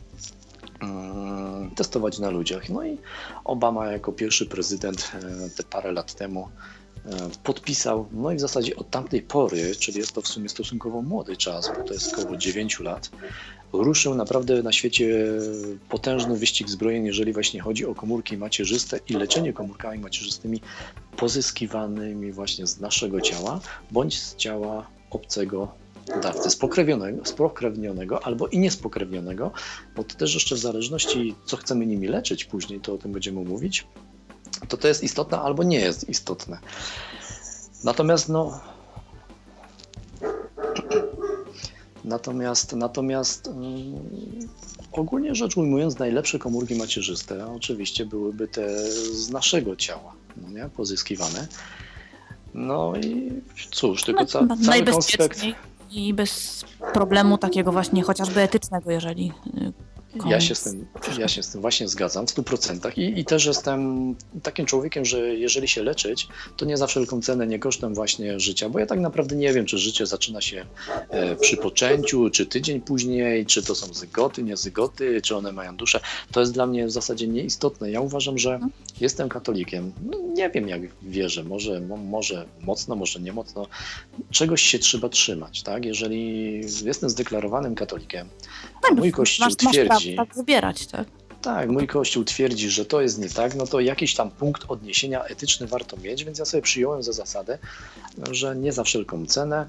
mm, 0.80 1.70
testować 1.70 2.18
na 2.18 2.30
ludziach. 2.30 2.68
No 2.68 2.84
i 2.84 2.98
Obama 3.44 3.92
jako 3.92 4.12
pierwszy 4.12 4.46
prezydent 4.46 5.12
e, 5.14 5.50
te 5.50 5.62
parę 5.62 5.92
lat 5.92 6.14
temu 6.14 6.48
e, 7.06 7.10
podpisał. 7.44 8.06
No 8.12 8.32
i 8.32 8.36
w 8.36 8.40
zasadzie 8.40 8.76
od 8.76 8.90
tamtej 8.90 9.22
pory, 9.22 9.76
czyli 9.76 9.98
jest 9.98 10.12
to 10.12 10.20
w 10.20 10.28
sumie 10.28 10.48
stosunkowo 10.48 11.02
młody 11.02 11.36
czas, 11.36 11.70
bo 11.78 11.84
to 11.84 11.94
jest 11.94 12.18
około 12.18 12.36
9 12.36 12.80
lat, 12.80 13.10
ruszył 13.72 14.14
naprawdę 14.14 14.62
na 14.62 14.72
świecie 14.72 15.26
potężny 15.88 16.36
wyścig 16.36 16.70
zbrojeń, 16.70 17.06
jeżeli 17.06 17.32
właśnie 17.32 17.60
chodzi 17.60 17.86
o 17.86 17.94
komórki 17.94 18.36
macierzyste 18.36 19.00
i 19.08 19.12
leczenie 19.12 19.52
komórkami 19.52 19.98
macierzystymi 19.98 20.60
pozyskiwanymi 21.16 22.32
właśnie 22.32 22.66
z 22.66 22.80
naszego 22.80 23.20
ciała 23.20 23.60
bądź 23.90 24.22
z 24.22 24.36
ciała 24.36 24.86
obcego 25.10 25.82
dawcy, 26.22 26.50
spokrewnionego, 26.50 27.24
spokrewnionego 27.24 28.26
albo 28.26 28.48
i 28.48 28.58
niespokrewnionego, 28.58 29.52
bo 29.96 30.04
to 30.04 30.14
też 30.14 30.34
jeszcze 30.34 30.54
w 30.54 30.58
zależności, 30.58 31.34
co 31.44 31.56
chcemy 31.56 31.86
nimi 31.86 32.08
leczyć 32.08 32.44
później, 32.44 32.80
to 32.80 32.94
o 32.94 32.98
tym 32.98 33.12
będziemy 33.12 33.44
mówić, 33.44 33.86
to 34.68 34.76
to 34.76 34.88
jest 34.88 35.02
istotne 35.02 35.40
albo 35.40 35.62
nie 35.62 35.80
jest 35.80 36.08
istotne. 36.08 36.58
Natomiast 37.84 38.28
no, 38.28 38.60
Natomiast, 42.04 42.72
natomiast 42.72 43.46
yy, 43.46 44.48
ogólnie 44.92 45.34
rzecz 45.34 45.56
ujmując, 45.56 45.98
najlepsze 45.98 46.38
komórki 46.38 46.74
macierzyste 46.74 47.46
oczywiście 47.46 48.06
byłyby 48.06 48.48
te 48.48 48.90
z 48.90 49.30
naszego 49.30 49.76
ciała, 49.76 50.12
no 50.36 50.50
nie? 50.50 50.68
pozyskiwane. 50.68 51.48
No 52.54 52.92
i 52.96 53.32
cóż, 53.70 54.02
tylko 54.02 54.26
ca 54.26 54.46
cały 54.66 54.84
konspekt... 54.84 55.42
i 55.90 56.14
bez 56.14 56.64
problemu 56.94 57.38
takiego 57.38 57.72
właśnie 57.72 58.02
chociażby 58.02 58.40
etycznego, 58.40 58.90
jeżeli 58.90 59.32
ja 60.26 60.40
się, 60.40 60.54
z 60.54 60.62
tym, 60.62 60.86
ja 61.18 61.28
się 61.28 61.42
z 61.42 61.48
tym 61.48 61.60
właśnie 61.60 61.88
zgadzam 61.88 62.26
w 62.26 62.30
100% 62.30 62.98
I, 62.98 63.20
i 63.20 63.24
też 63.24 63.46
jestem 63.46 64.14
takim 64.42 64.66
człowiekiem, 64.66 65.04
że 65.04 65.34
jeżeli 65.34 65.68
się 65.68 65.82
leczyć, 65.82 66.28
to 66.56 66.64
nie 66.64 66.76
za 66.76 66.86
wszelką 66.86 67.22
cenę, 67.22 67.46
nie 67.46 67.58
kosztem 67.58 67.94
właśnie 67.94 68.40
życia, 68.40 68.68
bo 68.68 68.78
ja 68.78 68.86
tak 68.86 69.00
naprawdę 69.00 69.36
nie 69.36 69.52
wiem, 69.52 69.66
czy 69.66 69.78
życie 69.78 70.06
zaczyna 70.06 70.40
się 70.40 70.66
e, 71.10 71.36
przy 71.36 71.56
poczęciu, 71.56 72.30
czy 72.30 72.46
tydzień 72.46 72.80
później, 72.80 73.46
czy 73.46 73.62
to 73.62 73.74
są 73.74 73.94
zygoty, 73.94 74.42
nie 74.42 74.56
zygoty, 74.56 75.22
czy 75.22 75.36
one 75.36 75.52
mają 75.52 75.76
duszę. 75.76 76.00
To 76.32 76.40
jest 76.40 76.52
dla 76.52 76.66
mnie 76.66 76.86
w 76.86 76.90
zasadzie 76.90 77.28
nieistotne. 77.28 77.90
Ja 77.90 78.00
uważam, 78.00 78.38
że 78.38 78.60
jestem 79.00 79.28
katolikiem. 79.28 79.92
No, 80.10 80.18
nie 80.34 80.50
wiem, 80.50 80.68
jak 80.68 80.80
wierzę, 81.02 81.44
może, 81.44 81.80
może 81.80 82.46
mocno, 82.60 82.96
może 82.96 83.20
nie 83.20 83.32
mocno. 83.32 83.66
Czegoś 84.30 84.62
się 84.62 84.78
trzeba 84.78 85.08
trzymać, 85.08 85.62
tak? 85.62 85.84
Jeżeli 85.84 86.60
jestem 86.84 87.10
zdeklarowanym 87.10 87.74
katolikiem, 87.74 88.28
a 88.90 88.94
mój 88.94 89.12
kościół 89.12 89.44
masz, 89.46 89.56
twierdzi, 89.56 89.88
masz 89.88 90.28
tak 90.28 90.36
wybierać, 90.36 90.86
tak? 90.86 91.08
Tak, 91.42 91.70
mój 91.70 91.86
kościół 91.86 92.24
twierdzi, 92.24 92.70
że 92.70 92.84
to 92.84 93.00
jest 93.00 93.18
nie 93.18 93.28
tak, 93.28 93.54
no 93.54 93.66
to 93.66 93.80
jakiś 93.80 94.14
tam 94.14 94.30
punkt 94.30 94.64
odniesienia 94.68 95.24
etyczny 95.24 95.66
warto 95.66 95.96
mieć, 95.96 96.24
więc 96.24 96.38
ja 96.38 96.44
sobie 96.44 96.62
przyjąłem 96.62 97.02
za 97.02 97.12
zasadę, 97.12 97.58
że 98.30 98.56
nie 98.56 98.72
za 98.72 98.84
wszelką 98.84 99.26
cenę 99.26 99.66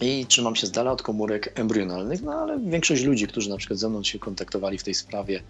i 0.00 0.26
trzymam 0.26 0.56
się 0.56 0.66
z 0.66 0.70
dala 0.70 0.92
od 0.92 1.02
komórek 1.02 1.60
embrionalnych, 1.60 2.22
no 2.22 2.32
ale 2.32 2.58
większość 2.60 3.02
ludzi, 3.02 3.26
którzy 3.26 3.50
na 3.50 3.56
przykład 3.56 3.78
ze 3.78 3.88
mną 3.88 4.04
się 4.04 4.18
kontaktowali 4.18 4.78
w 4.78 4.82
tej 4.82 4.94
sprawie, 4.94 5.42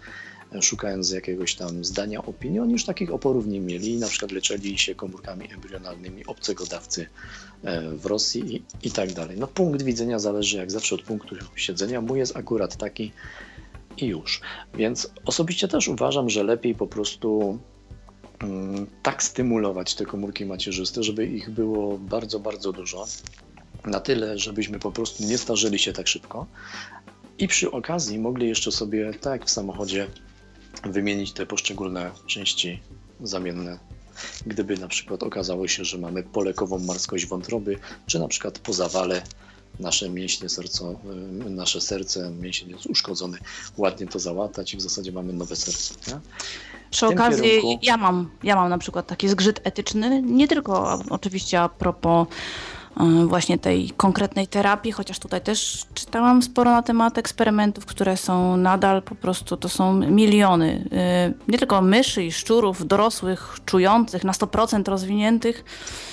szukając 0.61 1.11
jakiegoś 1.11 1.55
tam 1.55 1.85
zdania 1.85 2.25
opinii, 2.25 2.59
oni 2.59 2.71
już 2.71 2.85
takich 2.85 3.13
oporów 3.13 3.47
nie 3.47 3.59
mieli, 3.59 3.97
na 3.97 4.07
przykład 4.07 4.31
leczyli 4.31 4.77
się 4.77 4.95
komórkami 4.95 5.53
embrionalnymi 5.53 6.25
obcego 6.25 6.65
dawcy 6.65 7.07
e, 7.63 7.81
w 7.81 8.05
Rosji 8.05 8.55
i, 8.55 8.87
i 8.87 8.91
tak 8.91 9.13
dalej. 9.13 9.37
No 9.39 9.47
punkt 9.47 9.81
widzenia 9.81 10.19
zależy 10.19 10.57
jak 10.57 10.71
zawsze 10.71 10.95
od 10.95 11.01
punktu 11.01 11.35
siedzenia, 11.55 12.01
mój 12.01 12.19
jest 12.19 12.37
akurat 12.37 12.77
taki, 12.77 13.11
i 13.97 14.05
już. 14.05 14.41
Więc 14.73 15.11
osobiście 15.25 15.67
też 15.67 15.87
uważam, 15.87 16.29
że 16.29 16.43
lepiej 16.43 16.75
po 16.75 16.87
prostu 16.87 17.59
mm, 18.39 18.87
tak 19.03 19.23
stymulować 19.23 19.95
te 19.95 20.05
komórki 20.05 20.45
macierzyste, 20.45 21.03
żeby 21.03 21.25
ich 21.25 21.49
było 21.49 21.97
bardzo, 21.97 22.39
bardzo 22.39 22.71
dużo. 22.71 23.05
Na 23.85 23.99
tyle, 23.99 24.39
żebyśmy 24.39 24.79
po 24.79 24.91
prostu 24.91 25.23
nie 25.23 25.37
starzeli 25.37 25.79
się 25.79 25.93
tak 25.93 26.07
szybko. 26.07 26.45
I 27.37 27.47
przy 27.47 27.71
okazji 27.71 28.19
mogli 28.19 28.47
jeszcze 28.47 28.71
sobie, 28.71 29.13
tak 29.13 29.41
jak 29.41 29.45
w 29.45 29.51
samochodzie, 29.51 30.07
wymienić 30.83 31.31
te 31.31 31.45
poszczególne 31.45 32.11
części 32.27 32.79
zamienne. 33.21 33.79
Gdyby 34.45 34.77
na 34.77 34.87
przykład 34.87 35.23
okazało 35.23 35.67
się, 35.67 35.85
że 35.85 35.97
mamy 35.97 36.23
polekową 36.23 36.79
marskość 36.79 37.25
wątroby, 37.25 37.79
czy 38.07 38.19
na 38.19 38.27
przykład 38.27 38.59
po 38.59 38.73
zawale 38.73 39.21
nasze 39.79 40.09
mięśnie 40.09 40.49
serco, 40.49 40.91
y, 41.45 41.49
nasze 41.49 41.81
serce, 41.81 42.31
mięsień 42.31 42.69
jest 42.69 42.85
uszkodzony, 42.85 43.37
ładnie 43.77 44.07
to 44.07 44.19
załatać 44.19 44.73
i 44.73 44.77
w 44.77 44.81
zasadzie 44.81 45.11
mamy 45.11 45.33
nowe 45.33 45.55
serce. 45.55 45.93
Nie? 46.07 46.19
Przy 46.91 47.07
okazji 47.07 47.43
kierunku... 47.43 47.79
ja, 47.81 47.97
mam, 47.97 48.29
ja 48.43 48.55
mam 48.55 48.69
na 48.69 48.77
przykład 48.77 49.07
taki 49.07 49.29
zgrzyt 49.29 49.61
etyczny, 49.63 50.21
nie 50.21 50.47
tylko 50.47 50.99
oczywiście 51.09 51.61
a 51.61 51.69
propos 51.69 52.27
właśnie 53.27 53.57
tej 53.57 53.89
konkretnej 53.89 54.47
terapii, 54.47 54.91
chociaż 54.91 55.19
tutaj 55.19 55.41
też 55.41 55.85
czytałam 55.93 56.41
sporo 56.41 56.71
na 56.71 56.81
temat 56.81 57.17
eksperymentów, 57.17 57.85
które 57.85 58.17
są 58.17 58.57
nadal 58.57 59.01
po 59.01 59.15
prostu, 59.15 59.57
to 59.57 59.69
są 59.69 59.93
miliony, 59.93 60.85
y, 61.29 61.51
nie 61.51 61.57
tylko 61.57 61.81
myszy 61.81 62.23
i 62.23 62.31
szczurów, 62.31 62.87
dorosłych, 62.87 63.57
czujących, 63.65 64.23
na 64.23 64.31
100% 64.31 64.87
rozwiniętych, 64.87 65.65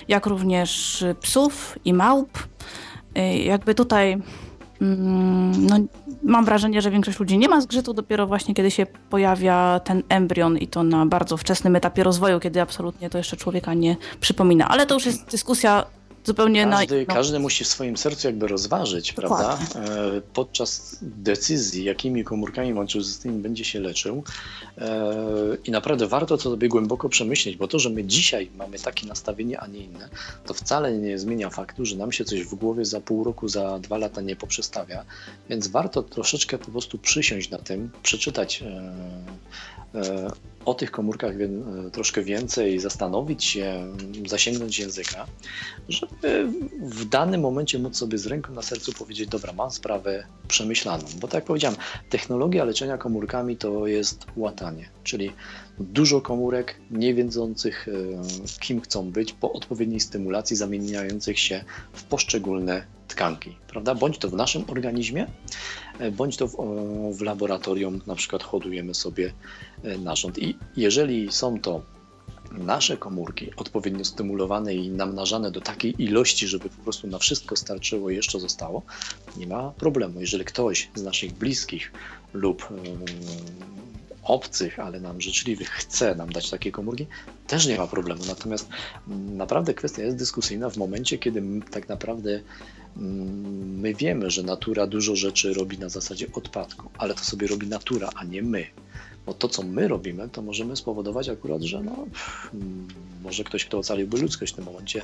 jak 0.08 0.26
również 0.26 1.04
psów 1.20 1.78
i 1.84 1.92
małp. 1.92 2.38
Y, 3.18 3.38
jakby 3.38 3.74
tutaj 3.74 4.22
mm, 4.80 5.66
no, 5.66 5.76
mam 6.22 6.44
wrażenie, 6.44 6.82
że 6.82 6.90
większość 6.90 7.20
ludzi 7.20 7.38
nie 7.38 7.48
ma 7.48 7.60
zgrzytu 7.60 7.94
dopiero 7.94 8.26
właśnie 8.26 8.54
kiedy 8.54 8.70
się 8.70 8.86
pojawia 9.10 9.80
ten 9.84 10.02
embrion 10.08 10.58
i 10.58 10.68
to 10.68 10.82
na 10.82 11.06
bardzo 11.06 11.36
wczesnym 11.36 11.76
etapie 11.76 12.04
rozwoju, 12.04 12.40
kiedy 12.40 12.60
absolutnie 12.60 13.10
to 13.10 13.18
jeszcze 13.18 13.36
człowieka 13.36 13.74
nie 13.74 13.96
przypomina. 14.20 14.68
Ale 14.68 14.86
to 14.86 14.94
już 14.94 15.06
jest 15.06 15.30
dyskusja 15.30 15.84
zupełnie 16.30 16.66
każdy, 16.66 17.06
na... 17.06 17.14
Każdy 17.14 17.38
musi 17.38 17.64
w 17.64 17.68
swoim 17.68 17.96
sercu 17.96 18.28
jakby 18.28 18.48
rozważyć, 18.48 19.12
Dokładnie. 19.12 19.66
prawda? 19.72 19.92
E, 19.92 20.20
podczas 20.20 20.98
decyzji, 21.02 21.84
jakimi 21.84 22.24
komórkami 22.24 22.74
macierzystymi 22.74 23.42
będzie 23.42 23.64
się 23.64 23.80
leczył 23.80 24.24
e, 24.78 25.56
I 25.64 25.70
naprawdę 25.70 26.06
warto 26.06 26.36
to 26.36 26.42
sobie 26.42 26.68
głęboko 26.68 27.08
przemyśleć, 27.08 27.56
bo 27.56 27.68
to, 27.68 27.78
że 27.78 27.90
my 27.90 28.04
dzisiaj 28.04 28.50
mamy 28.56 28.78
takie 28.78 29.06
nastawienie, 29.06 29.60
a 29.60 29.66
nie 29.66 29.80
inne, 29.80 30.08
to 30.46 30.54
wcale 30.54 30.92
nie 30.98 31.18
zmienia 31.18 31.50
faktu, 31.50 31.84
że 31.84 31.96
nam 31.96 32.12
się 32.12 32.24
coś 32.24 32.42
w 32.42 32.54
głowie 32.54 32.84
za 32.84 33.00
pół 33.00 33.24
roku, 33.24 33.48
za 33.48 33.78
dwa 33.78 33.98
lata 33.98 34.20
nie 34.20 34.36
poprzestawia. 34.36 35.04
Więc 35.48 35.68
warto 35.68 36.02
troszeczkę 36.02 36.58
po 36.58 36.70
prostu 36.70 36.98
przysiąść 36.98 37.50
na 37.50 37.58
tym, 37.58 37.90
przeczytać 38.02 38.62
e, 38.62 38.92
o 40.64 40.74
tych 40.74 40.90
komórkach 40.90 41.36
wie, 41.36 41.48
troszkę 41.92 42.22
więcej, 42.22 42.78
zastanowić 42.78 43.44
się, 43.44 43.86
zasięgnąć 44.26 44.78
języka, 44.78 45.26
żeby 45.88 46.48
w 46.82 47.04
danym 47.04 47.40
momencie 47.40 47.78
móc 47.78 47.96
sobie 47.96 48.18
z 48.18 48.26
ręką 48.26 48.52
na 48.54 48.62
sercu 48.62 48.92
powiedzieć, 48.92 49.28
dobra, 49.28 49.52
mam 49.52 49.70
sprawę 49.70 50.26
przemyślaną. 50.48 51.04
Bo 51.20 51.28
tak 51.28 51.34
jak 51.34 51.44
powiedziałem, 51.44 51.76
technologia 52.10 52.64
leczenia 52.64 52.98
komórkami 52.98 53.56
to 53.56 53.86
jest 53.86 54.26
łatanie, 54.36 54.88
czyli 55.04 55.32
dużo 55.78 56.20
komórek 56.20 56.74
nie 56.90 57.14
wiedzących, 57.14 57.88
e, 57.88 58.58
kim 58.60 58.80
chcą 58.80 59.10
być, 59.10 59.32
po 59.32 59.52
odpowiedniej 59.52 60.00
stymulacji 60.00 60.56
zamieniających 60.56 61.38
się 61.38 61.64
w 61.92 62.04
poszczególne 62.04 62.86
tkanki, 63.08 63.56
prawda? 63.68 63.94
Bądź 63.94 64.18
to 64.18 64.28
w 64.28 64.34
naszym 64.34 64.64
organizmie, 64.68 65.22
e, 65.22 65.30
bądź 66.12 66.36
to 66.36 66.48
w, 66.48 66.56
w 67.18 67.22
laboratorium, 67.22 68.00
na 68.06 68.14
przykład 68.14 68.42
hodujemy 68.42 68.94
sobie 68.94 69.32
e, 69.82 69.98
narząd. 69.98 70.38
I 70.38 70.56
jeżeli 70.76 71.32
są 71.32 71.60
to 71.60 71.82
nasze 72.52 72.96
komórki 72.96 73.50
odpowiednio 73.56 74.04
stymulowane 74.04 74.74
i 74.74 74.90
namnażane 74.90 75.50
do 75.50 75.60
takiej 75.60 76.02
ilości, 76.02 76.48
żeby 76.48 76.68
po 76.68 76.82
prostu 76.82 77.06
na 77.06 77.18
wszystko 77.18 77.56
starczyło 77.56 78.10
i 78.10 78.16
jeszcze 78.16 78.40
zostało, 78.40 78.82
nie 79.36 79.46
ma 79.46 79.70
problemu. 79.70 80.20
Jeżeli 80.20 80.44
ktoś 80.44 80.90
z 80.94 81.02
naszych 81.02 81.32
bliskich 81.32 81.92
lub 82.32 82.68
obcych, 84.30 84.78
ale 84.78 85.00
nam 85.00 85.20
życzliwych 85.20 85.70
chce 85.70 86.14
nam 86.14 86.32
dać 86.32 86.50
takie 86.50 86.72
komórki, 86.72 87.06
też 87.46 87.66
nie 87.66 87.78
ma 87.78 87.86
problemu. 87.86 88.24
Natomiast 88.28 88.68
mm, 89.08 89.36
naprawdę 89.36 89.74
kwestia 89.74 90.02
jest 90.02 90.16
dyskusyjna 90.16 90.70
w 90.70 90.76
momencie, 90.76 91.18
kiedy 91.18 91.42
tak 91.70 91.88
naprawdę 91.88 92.40
mm, 92.96 93.80
my 93.80 93.94
wiemy, 93.94 94.30
że 94.30 94.42
natura 94.42 94.86
dużo 94.86 95.16
rzeczy 95.16 95.54
robi 95.54 95.78
na 95.78 95.88
zasadzie 95.88 96.26
odpadku, 96.32 96.90
ale 96.98 97.14
to 97.14 97.24
sobie 97.24 97.46
robi 97.46 97.66
natura, 97.66 98.10
a 98.14 98.24
nie 98.24 98.42
my. 98.42 98.66
Bo 99.26 99.34
to, 99.34 99.48
co 99.48 99.62
my 99.62 99.88
robimy, 99.88 100.28
to 100.28 100.42
możemy 100.42 100.76
spowodować 100.76 101.28
akurat, 101.28 101.62
że 101.62 101.82
no, 101.82 102.06
mm, 102.54 102.88
może 103.22 103.44
ktoś, 103.44 103.64
kto 103.64 103.78
ocaliłby 103.78 104.18
ludzkość 104.18 104.52
w 104.52 104.56
tym 104.56 104.64
momencie, 104.64 105.02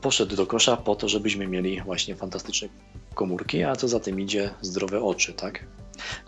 poszedł 0.00 0.36
do 0.36 0.46
kosza 0.46 0.76
po 0.76 0.96
to, 0.96 1.08
żebyśmy 1.08 1.46
mieli 1.46 1.80
właśnie 1.80 2.14
fantastyczne 2.14 2.68
komórki, 3.14 3.62
a 3.62 3.76
co 3.76 3.88
za 3.88 4.00
tym 4.00 4.20
idzie 4.20 4.50
zdrowe 4.60 5.02
oczy, 5.02 5.32
tak? 5.32 5.64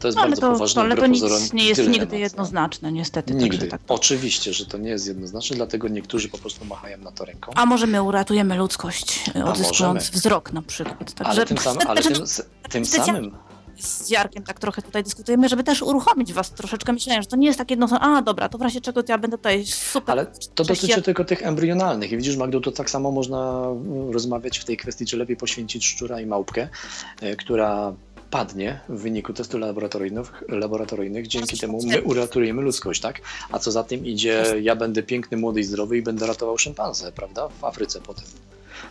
To 0.00 0.08
jest 0.08 0.16
no, 0.16 0.22
bardzo 0.22 0.40
to, 0.40 0.52
poważne. 0.52 0.82
Ale 0.82 0.96
to 0.96 1.06
nic 1.06 1.52
nie 1.52 1.64
jest 1.64 1.88
nigdy 1.88 2.18
jednoznaczne, 2.18 2.92
niestety. 2.92 3.34
Nigdy. 3.34 3.66
Tak 3.66 3.80
Oczywiście, 3.88 4.52
że 4.52 4.66
to 4.66 4.78
nie 4.78 4.90
jest 4.90 5.06
jednoznaczne, 5.06 5.56
dlatego 5.56 5.88
niektórzy 5.88 6.28
po 6.28 6.38
prostu 6.38 6.64
machają 6.64 6.98
na 6.98 7.12
to 7.12 7.24
ręką. 7.24 7.52
A 7.54 7.66
może 7.66 7.86
my 7.86 8.02
uratujemy 8.02 8.56
ludzkość, 8.56 9.30
odzyskując 9.44 10.10
wzrok 10.10 10.52
na 10.52 10.62
przykład. 10.62 11.14
Także 11.14 11.32
ale 11.32 11.46
tym, 11.46 11.58
sam, 11.58 11.76
ale 11.86 12.02
tym, 12.02 12.14
tym 12.70 12.84
samym 12.84 13.32
z 13.78 14.10
Jarkiem 14.10 14.42
tak 14.42 14.60
trochę 14.60 14.82
tutaj 14.82 15.04
dyskutujemy, 15.04 15.48
żeby 15.48 15.64
też 15.64 15.82
uruchomić 15.82 16.32
was 16.32 16.50
troszeczkę. 16.50 16.92
Myślałem, 16.92 17.22
że 17.22 17.28
to 17.28 17.36
nie 17.36 17.46
jest 17.46 17.58
tak 17.58 17.70
jedno, 17.70 17.88
a 18.00 18.22
dobra, 18.22 18.48
to 18.48 18.58
w 18.58 18.62
razie 18.62 18.80
czego 18.80 19.02
to 19.02 19.12
ja 19.12 19.18
będę 19.18 19.36
tutaj 19.36 19.66
super. 19.66 20.12
Ale 20.12 20.26
to 20.54 20.64
dotyczy 20.64 20.86
ja... 20.86 21.00
tylko 21.00 21.24
tych 21.24 21.42
embrionalnych. 21.42 22.12
I 22.12 22.16
widzisz, 22.16 22.36
Magdo, 22.36 22.60
to 22.60 22.72
tak 22.72 22.90
samo 22.90 23.10
można 23.10 23.64
rozmawiać 24.10 24.58
w 24.58 24.64
tej 24.64 24.76
kwestii, 24.76 25.06
czy 25.06 25.16
lepiej 25.16 25.36
poświęcić 25.36 25.86
szczura 25.86 26.20
i 26.20 26.26
małpkę, 26.26 26.68
e, 27.20 27.36
która 27.36 27.94
padnie 28.30 28.80
w 28.88 29.00
wyniku 29.00 29.32
testów 29.32 29.60
laboratoryjnych, 29.60 30.44
laboratoryjnych 30.48 31.26
dzięki 31.26 31.58
temu 31.58 31.78
my 31.86 32.02
uratujemy 32.02 32.62
ludzkość, 32.62 33.00
tak? 33.00 33.20
A 33.50 33.58
co 33.58 33.70
za 33.70 33.84
tym 33.84 34.06
idzie, 34.06 34.44
ja 34.60 34.76
będę 34.76 35.02
piękny, 35.02 35.36
młody 35.36 35.60
i 35.60 35.64
zdrowy 35.64 35.96
i 35.98 36.02
będę 36.02 36.26
ratował 36.26 36.58
szympansę, 36.58 37.12
prawda? 37.12 37.48
W 37.48 37.64
Afryce 37.64 38.00
potem 38.00 38.24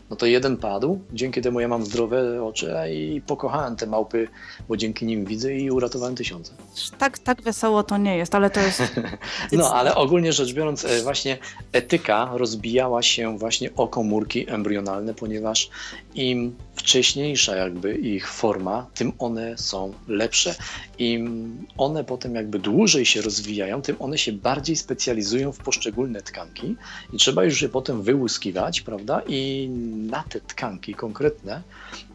no 0.09 0.15
to 0.15 0.25
jeden 0.25 0.57
padł, 0.57 0.99
dzięki 1.13 1.41
temu 1.41 1.59
ja 1.59 1.67
mam 1.67 1.85
zdrowe 1.85 2.43
oczy 2.43 2.73
i 2.93 3.21
pokochałem 3.27 3.75
te 3.75 3.87
małpy, 3.87 4.27
bo 4.67 4.77
dzięki 4.77 5.05
nim 5.05 5.25
widzę 5.25 5.55
i 5.55 5.71
uratowałem 5.71 6.15
tysiące. 6.15 6.53
Tak, 6.97 7.19
tak 7.19 7.41
wesoło 7.41 7.83
to 7.83 7.97
nie 7.97 8.17
jest, 8.17 8.35
ale 8.35 8.49
to 8.49 8.59
jest... 8.59 8.81
no, 9.51 9.73
ale 9.73 9.95
ogólnie 9.95 10.33
rzecz 10.33 10.53
biorąc, 10.53 10.85
e, 10.85 11.01
właśnie 11.01 11.37
etyka 11.71 12.29
rozbijała 12.33 13.01
się 13.01 13.37
właśnie 13.37 13.69
o 13.75 13.87
komórki 13.87 14.49
embrionalne, 14.49 15.13
ponieważ 15.13 15.69
im 16.15 16.55
wcześniejsza 16.75 17.55
jakby 17.55 17.95
ich 17.95 18.31
forma, 18.31 18.87
tym 18.93 19.11
one 19.19 19.57
są 19.57 19.93
lepsze. 20.07 20.55
Im 20.99 21.57
one 21.77 22.03
potem 22.03 22.35
jakby 22.35 22.59
dłużej 22.59 23.05
się 23.05 23.21
rozwijają, 23.21 23.81
tym 23.81 23.95
one 23.99 24.17
się 24.17 24.33
bardziej 24.33 24.75
specjalizują 24.75 25.51
w 25.51 25.57
poszczególne 25.57 26.21
tkanki 26.21 26.75
i 27.13 27.17
trzeba 27.17 27.43
już 27.43 27.61
je 27.61 27.69
potem 27.69 28.01
wyłuskiwać, 28.01 28.81
prawda? 28.81 29.21
I 29.27 29.69
na 30.09 30.23
te 30.23 30.41
tkanki 30.41 30.93
konkretne 30.93 31.61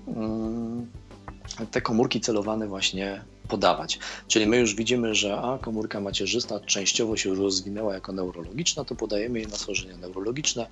mm, 0.08 0.86
te 1.70 1.80
komórki 1.80 2.20
celowane 2.20 2.66
właśnie 2.66 3.20
podawać. 3.50 3.98
Czyli 4.28 4.46
my 4.46 4.56
już 4.56 4.74
widzimy, 4.74 5.14
że 5.14 5.36
a 5.36 5.58
komórka 5.58 6.00
macierzysta 6.00 6.60
częściowo 6.60 7.16
się 7.16 7.34
rozwinęła 7.34 7.94
jako 7.94 8.12
neurologiczna, 8.12 8.84
to 8.84 8.94
podajemy 8.94 9.38
jej 9.38 9.48
na 9.48 9.56
schorzenia 9.56 9.96
neurologiczne. 9.96 10.66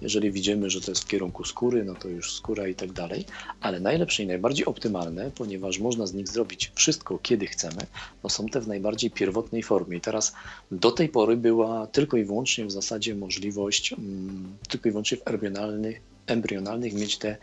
Jeżeli 0.00 0.32
widzimy, 0.32 0.70
że 0.70 0.80
to 0.80 0.90
jest 0.90 1.04
w 1.04 1.06
kierunku 1.06 1.44
skóry, 1.44 1.84
no 1.84 1.94
to 1.94 2.08
już 2.08 2.32
skóra 2.32 2.68
i 2.68 2.74
tak 2.74 2.92
dalej. 2.92 3.24
Ale 3.60 3.80
najlepsze 3.80 4.22
i 4.22 4.26
najbardziej 4.26 4.66
optymalne, 4.66 5.30
ponieważ 5.34 5.78
można 5.78 6.06
z 6.06 6.14
nich 6.14 6.28
zrobić 6.28 6.72
wszystko, 6.74 7.18
kiedy 7.18 7.46
chcemy, 7.46 7.86
no 8.24 8.30
są 8.30 8.46
te 8.46 8.60
w 8.60 8.68
najbardziej 8.68 9.10
pierwotnej 9.10 9.62
formie. 9.62 9.96
I 9.96 10.00
teraz 10.00 10.34
do 10.70 10.90
tej 10.90 11.08
pory 11.08 11.36
była 11.36 11.86
tylko 11.86 12.16
i 12.16 12.24
wyłącznie 12.24 12.64
w 12.66 12.70
zasadzie 12.70 13.14
możliwość, 13.14 13.92
mm, 13.92 14.56
tylko 14.68 14.88
i 14.88 14.92
wyłącznie 14.92 15.18
w 15.18 15.28
embrionalnych, 15.28 16.00
embrionalnych 16.26 16.94
mieć 16.94 17.18
te 17.18 17.36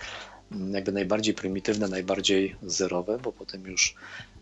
mm, 0.51 0.73
jakby 0.73 0.91
najbardziej 0.91 1.34
prymitywne, 1.34 1.88
najbardziej 1.88 2.56
zerowe, 2.63 3.17
bo 3.23 3.32
potem 3.32 3.65
już 3.67 3.95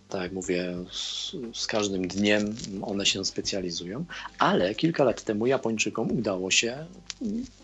tak 0.10 0.22
jak 0.22 0.32
mówię, 0.32 0.76
z, 0.91 1.32
z, 1.54 1.67
każdym 1.67 2.08
dniem 2.08 2.56
one 2.82 3.06
się 3.06 3.26
specjalizują, 3.26 4.06
ale 4.39 4.76
kilka 4.76 5.04
lat 5.04 5.24
temu 5.24 5.48
Japończykom 5.48 6.12
udało 6.12 6.52
się 6.52 6.86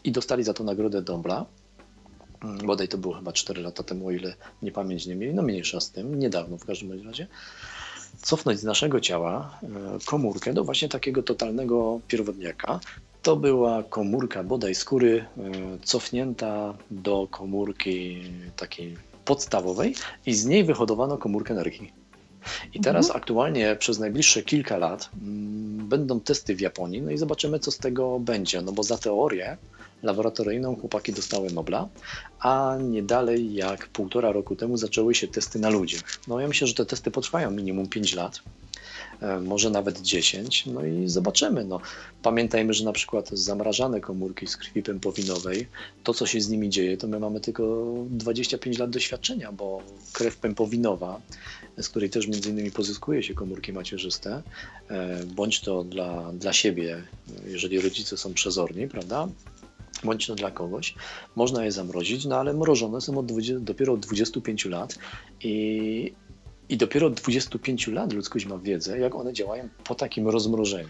i 0.03 0.12
dostali 0.12 0.43
za 0.43 0.53
to 0.53 0.63
nagrodę 0.63 1.03
Nobla. 1.08 1.45
Bodaj 2.65 2.88
to 2.88 2.97
było 2.97 3.13
chyba 3.13 3.34
4 3.34 3.62
lata 3.62 3.84
temu, 3.84 4.08
o 4.08 4.12
ile 4.12 4.36
nie 4.62 4.71
pamięć 4.71 5.05
nie 5.05 5.15
mieli, 5.15 5.34
no 5.34 5.41
mniejsza 5.41 5.79
z 5.79 5.91
tym, 5.91 6.19
niedawno 6.19 6.58
w 6.58 6.65
każdym 6.65 7.08
razie, 7.08 7.27
cofnąć 8.21 8.60
z 8.60 8.63
naszego 8.63 9.01
ciała 9.01 9.60
e, 9.63 9.67
komórkę 10.05 10.53
do 10.53 10.63
właśnie 10.63 10.89
takiego 10.89 11.23
totalnego 11.23 11.99
pierwotniaka. 12.08 12.79
To 13.21 13.36
była 13.36 13.84
komórka 13.84 14.43
bodaj 14.43 14.75
skóry 14.75 15.25
e, 15.38 15.51
cofnięta 15.84 16.73
do 16.91 17.27
komórki 17.31 18.23
takiej 18.55 18.97
podstawowej 19.25 19.95
i 20.25 20.34
z 20.34 20.45
niej 20.45 20.63
wyhodowano 20.63 21.17
komórkę 21.17 21.53
energii. 21.53 22.05
I 22.73 22.79
teraz 22.79 23.05
mhm. 23.05 23.21
aktualnie 23.21 23.75
przez 23.79 23.99
najbliższe 23.99 24.43
kilka 24.43 24.77
lat 24.77 25.10
mm, 25.21 25.88
będą 25.88 26.19
testy 26.19 26.55
w 26.55 26.62
Japonii, 26.62 27.01
no 27.01 27.12
i 27.12 27.17
zobaczymy, 27.17 27.60
co 27.60 27.71
z 27.71 27.77
tego 27.77 28.19
będzie. 28.19 28.62
No 28.62 28.71
bo 28.71 28.84
za 28.84 28.97
teorię 28.97 29.58
laboratoryjną 30.03 30.75
chłopaki 30.75 31.13
dostały 31.13 31.51
Nobla, 31.51 31.89
a 32.39 32.77
nie 32.81 33.03
dalej 33.03 33.53
jak 33.53 33.88
półtora 33.88 34.31
roku 34.31 34.55
temu 34.55 34.77
zaczęły 34.77 35.15
się 35.15 35.27
testy 35.27 35.60
na 35.60 35.69
ludziach. 35.69 36.01
No 36.27 36.39
ja 36.39 36.47
myślę, 36.47 36.67
że 36.67 36.73
te 36.73 36.86
testy 36.86 37.12
potrwają 37.12 37.51
minimum 37.51 37.89
5 37.89 38.13
lat. 38.13 38.41
E, 39.21 39.39
może 39.39 39.69
nawet 39.69 40.01
10, 40.01 40.65
no 40.65 40.86
i 40.86 41.10
zobaczymy. 41.10 41.65
No, 41.65 41.79
pamiętajmy, 42.21 42.73
że 42.73 42.86
na 42.86 42.91
przykład 42.91 43.29
zamrażane 43.29 44.01
komórki 44.01 44.47
z 44.47 44.58
krwi 44.58 44.84
pępowinowej, 44.84 45.67
to 46.03 46.13
co 46.13 46.25
się 46.25 46.41
z 46.41 46.49
nimi 46.49 46.69
dzieje, 46.69 46.97
to 46.97 47.08
my 47.08 47.19
mamy 47.19 47.39
tylko 47.39 47.93
25 48.10 48.77
lat 48.77 48.89
doświadczenia, 48.89 49.51
bo 49.51 49.81
krew 50.13 50.38
pępowinowa, 50.38 51.21
z 51.77 51.89
której 51.89 52.09
też 52.09 52.27
między 52.27 52.49
innymi 52.49 52.71
pozyskuje 52.71 53.23
się 53.23 53.33
komórki 53.33 53.73
macierzyste, 53.73 54.43
e, 54.89 55.23
bądź 55.25 55.61
to 55.61 55.83
dla, 55.83 56.33
dla 56.33 56.53
siebie, 56.53 57.03
jeżeli 57.47 57.81
rodzice 57.81 58.17
są 58.17 58.33
przezorni, 58.33 58.88
prawda? 58.88 59.27
bądź 60.03 60.27
to 60.27 60.35
dla 60.35 60.51
kogoś. 60.51 60.95
Można 61.35 61.65
je 61.65 61.71
zamrozić, 61.71 62.25
no 62.25 62.38
ale 62.38 62.53
mrożone 62.53 63.01
są 63.01 63.17
od 63.17 63.25
20, 63.25 63.59
dopiero 63.59 63.93
od 63.93 63.99
25 63.99 64.65
lat 64.65 64.99
i, 65.43 66.13
i 66.69 66.77
dopiero 66.77 67.07
od 67.07 67.13
25 67.13 67.88
lat 67.88 68.13
ludzkość 68.13 68.45
ma 68.45 68.57
wiedzę, 68.57 68.99
jak 68.99 69.15
one 69.15 69.33
działają 69.33 69.69
po 69.83 69.95
takim 69.95 70.27
rozmrożeniu. 70.27 70.89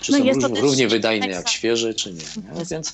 Czy 0.00 0.12
no 0.12 0.48
są 0.48 0.54
równie 0.54 0.88
wydajne 0.88 1.28
jak 1.28 1.48
świeże, 1.48 1.94
czy 1.94 2.12
nie. 2.12 2.18
nie? 2.18 2.64
Więc 2.70 2.92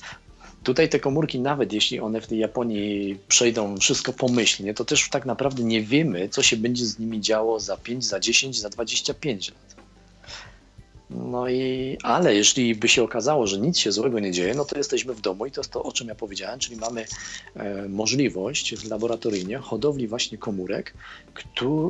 tutaj 0.67 0.89
te 0.89 0.99
komórki, 0.99 1.39
nawet 1.39 1.73
jeśli 1.73 1.99
one 1.99 2.21
w 2.21 2.27
tej 2.27 2.39
Japonii 2.39 3.17
przejdą 3.27 3.77
wszystko 3.77 4.13
pomyślnie, 4.13 4.73
to 4.73 4.85
też 4.85 5.09
tak 5.09 5.25
naprawdę 5.25 5.63
nie 5.63 5.81
wiemy, 5.81 6.29
co 6.29 6.43
się 6.43 6.57
będzie 6.57 6.85
z 6.85 6.99
nimi 6.99 7.21
działo 7.21 7.59
za 7.59 7.77
5, 7.77 8.05
za 8.05 8.19
10, 8.19 8.59
za 8.59 8.69
25 8.69 9.49
lat. 9.49 9.76
No 11.09 11.49
i, 11.49 11.97
ale 12.03 12.35
jeśli 12.35 12.75
by 12.75 12.87
się 12.87 13.03
okazało, 13.03 13.47
że 13.47 13.59
nic 13.59 13.77
się 13.77 13.91
złego 13.91 14.19
nie 14.19 14.31
dzieje, 14.31 14.53
no 14.53 14.65
to 14.65 14.77
jesteśmy 14.77 15.13
w 15.13 15.21
domu 15.21 15.45
i 15.45 15.51
to 15.51 15.61
jest 15.61 15.71
to, 15.71 15.83
o 15.83 15.91
czym 15.91 16.07
ja 16.07 16.15
powiedziałem, 16.15 16.59
czyli 16.59 16.75
mamy 16.75 17.05
e, 17.55 17.87
możliwość 17.89 18.85
laboratoryjnie 18.89 19.57
hodowli 19.57 20.07
właśnie 20.07 20.37
komórek, 20.37 20.93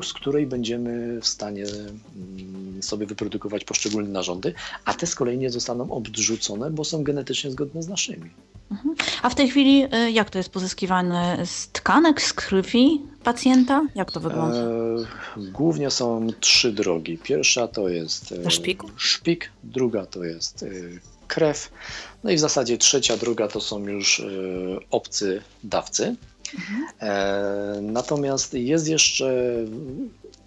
z 0.04 0.14
której 0.14 0.48
będziemy 0.48 1.22
w 1.22 1.28
stanie 1.28 1.66
mm, 1.66 2.84
sobie 2.84 3.06
wyprodukować 3.06 3.64
poszczególne 3.64 4.10
narządy, 4.10 4.54
a 4.86 4.94
te 4.94 5.08
z 5.08 5.16
kolei 5.16 5.38
nie 5.38 5.50
zostaną 5.50 5.92
odrzucone, 5.92 6.72
bo 6.72 6.84
są 6.84 7.04
genetycznie 7.04 7.52
zgodne 7.52 7.84
z 7.84 7.88
naszymi. 7.88 8.30
Mhm. 8.72 8.96
A 9.22 9.30
w 9.30 9.36
tej 9.36 9.50
chwili 9.50 9.84
y, 9.96 10.12
jak 10.12 10.30
to 10.30 10.38
jest 10.38 10.50
pozyskiwane? 10.50 11.38
Z 11.46 11.68
tkanek, 11.68 12.22
z 12.22 12.34
krwi 12.34 13.02
pacjenta? 13.24 13.86
Jak 13.96 14.12
to 14.12 14.20
wygląda? 14.20 14.58
E, 14.58 14.87
głównie 15.38 15.92
są 15.92 16.28
trzy 16.40 16.72
drogi. 16.72 17.18
Pierwsza 17.18 17.68
to 17.68 17.90
jest 17.90 18.32
e, 18.32 18.52
szpik, 18.98 19.52
druga 19.64 20.06
to 20.06 20.24
jest 20.24 20.64
e, 20.64 20.68
krew, 21.28 21.72
no 22.24 22.32
i 22.32 22.36
w 22.36 22.40
zasadzie 22.40 22.78
trzecia 22.78 23.18
droga 23.18 23.48
to 23.48 23.62
są 23.62 23.88
już 23.88 24.20
e, 24.20 24.26
obcy 24.92 25.42
dawcy. 25.64 26.16
Mhm. 26.56 27.94
Natomiast 27.94 28.54
jest 28.54 28.88
jeszcze 28.88 29.54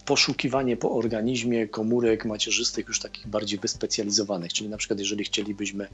poszukiwanie 0.05 0.77
po 0.77 0.93
organizmie 0.93 1.69
komórek 1.69 2.25
macierzystych 2.25 2.89
już 2.89 3.01
takich 3.01 3.27
bardziej 3.27 3.59
wyspecjalizowanych, 3.59 4.53
czyli 4.53 4.71
na 4.71 4.77
przykład 4.77 4.99
jeżeli 4.99 5.25
chcielibyśmy, 5.25 5.87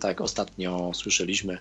tak 0.00 0.20
ostatnio 0.20 0.90
słyszeliśmy, 0.94 1.58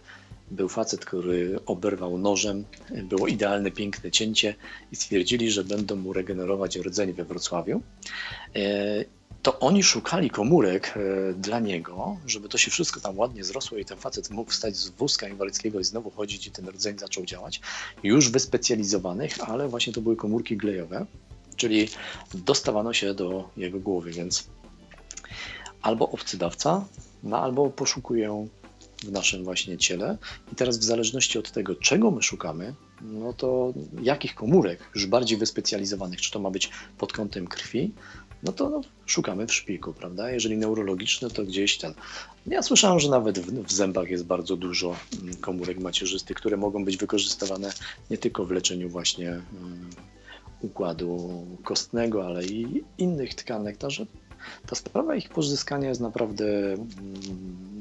był 0.51 0.69
facet, 0.69 1.05
który 1.05 1.59
oberwał 1.65 2.17
nożem, 2.17 2.65
było 3.03 3.27
idealne, 3.27 3.71
piękne 3.71 4.11
cięcie 4.11 4.55
i 4.91 4.95
stwierdzili, 4.95 5.51
że 5.51 5.63
będą 5.63 5.95
mu 5.95 6.13
regenerować 6.13 6.77
rdzeń 6.77 7.13
we 7.13 7.23
Wrocławiu. 7.23 7.81
E, 8.55 9.05
to 9.41 9.59
oni 9.59 9.83
szukali 9.83 10.29
komórek 10.29 10.93
e, 10.97 11.33
dla 11.33 11.59
niego, 11.59 12.17
żeby 12.27 12.49
to 12.49 12.57
się 12.57 12.71
wszystko 12.71 12.99
tam 12.99 13.17
ładnie 13.17 13.43
zrosło 13.43 13.77
i 13.77 13.85
ten 13.85 13.97
facet 13.97 14.29
mógł 14.29 14.51
wstać 14.51 14.75
z 14.75 14.89
wózka 14.89 15.27
inwalidzkiego 15.27 15.79
i 15.79 15.83
znowu 15.83 16.09
chodzić 16.09 16.47
i 16.47 16.51
ten 16.51 16.69
rdzeń 16.69 16.99
zaczął 16.99 17.25
działać. 17.25 17.61
Już 18.03 18.29
wyspecjalizowanych, 18.29 19.49
ale 19.49 19.67
właśnie 19.67 19.93
to 19.93 20.01
były 20.01 20.15
komórki 20.15 20.57
glejowe, 20.57 21.05
czyli 21.55 21.89
dostawano 22.33 22.93
się 22.93 23.13
do 23.13 23.49
jego 23.57 23.79
głowy, 23.79 24.11
więc 24.11 24.47
albo 25.81 26.09
obcydawca, 26.09 26.85
no 27.23 27.39
albo 27.39 27.69
poszukuję 27.69 28.47
w 29.03 29.11
naszym 29.11 29.43
właśnie 29.43 29.77
ciele. 29.77 30.17
I 30.51 30.55
teraz 30.55 30.77
w 30.77 30.83
zależności 30.83 31.39
od 31.39 31.51
tego, 31.51 31.75
czego 31.75 32.11
my 32.11 32.23
szukamy, 32.23 32.73
no 33.01 33.33
to 33.33 33.73
jakich 34.01 34.35
komórek 34.35 34.79
już 34.95 35.05
bardziej 35.05 35.37
wyspecjalizowanych, 35.37 36.21
czy 36.21 36.31
to 36.31 36.39
ma 36.39 36.51
być 36.51 36.69
pod 36.97 37.13
kątem 37.13 37.47
krwi, 37.47 37.91
no 38.43 38.51
to 38.51 38.69
no, 38.69 38.81
szukamy 39.05 39.47
w 39.47 39.53
szpiku, 39.53 39.93
prawda? 39.93 40.31
Jeżeli 40.31 40.57
neurologiczne, 40.57 41.29
to 41.29 41.43
gdzieś 41.43 41.77
ten. 41.77 41.93
Ja 42.47 42.61
słyszałem, 42.61 42.99
że 42.99 43.09
nawet 43.09 43.39
w, 43.39 43.63
w, 43.63 43.71
zębach 43.71 44.09
jest 44.09 44.25
bardzo 44.25 44.57
dużo 44.57 44.95
mm, 45.21 45.35
komórek 45.35 45.79
macierzystych, 45.79 46.37
które 46.37 46.57
mogą 46.57 46.85
być 46.85 46.97
wykorzystywane 46.97 47.73
nie 48.09 48.17
tylko 48.17 48.45
w 48.45 48.51
leczeniu 48.51 48.89
właśnie 48.89 49.29
um, 49.29 49.89
układu 50.61 51.45
kostnego, 51.63 52.25
ale 52.25 52.45
i 52.45 52.83
innych 52.97 53.35
tkanek. 53.35 53.77
Także 53.77 54.05
ta 54.65 54.75
sprawa 54.75 55.15
ich 55.15 55.29
pozyskania 55.29 55.89
jest 55.89 56.01
naprawdę 56.01 56.45
um, 56.77 57.72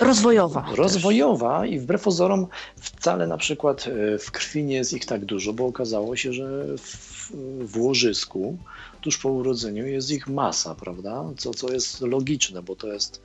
rozwojowa. 0.00 0.66
Rozwojowa 0.74 1.60
też. 1.60 1.70
i 1.70 1.78
wbrew 1.78 2.02
pozorom 2.02 2.46
wcale 2.76 3.26
na 3.26 3.36
przykład 3.36 3.86
e, 3.86 4.18
w 4.18 4.30
krwi 4.30 4.64
nie 4.64 4.74
jest 4.76 4.92
ich 4.92 5.04
tak 5.04 5.24
dużo, 5.24 5.52
bo 5.52 5.66
okazało 5.66 6.16
się, 6.16 6.32
że 6.32 6.64
w, 6.78 7.32
w 7.60 7.78
łożysku 7.78 8.58
tuż 9.00 9.18
po 9.18 9.28
urodzeniu 9.28 9.86
jest 9.86 10.10
ich 10.10 10.28
masa, 10.28 10.74
prawda? 10.74 11.24
Co, 11.36 11.54
co 11.54 11.72
jest 11.72 12.00
logiczne, 12.00 12.62
bo 12.62 12.76
to 12.76 12.92
jest 12.92 13.22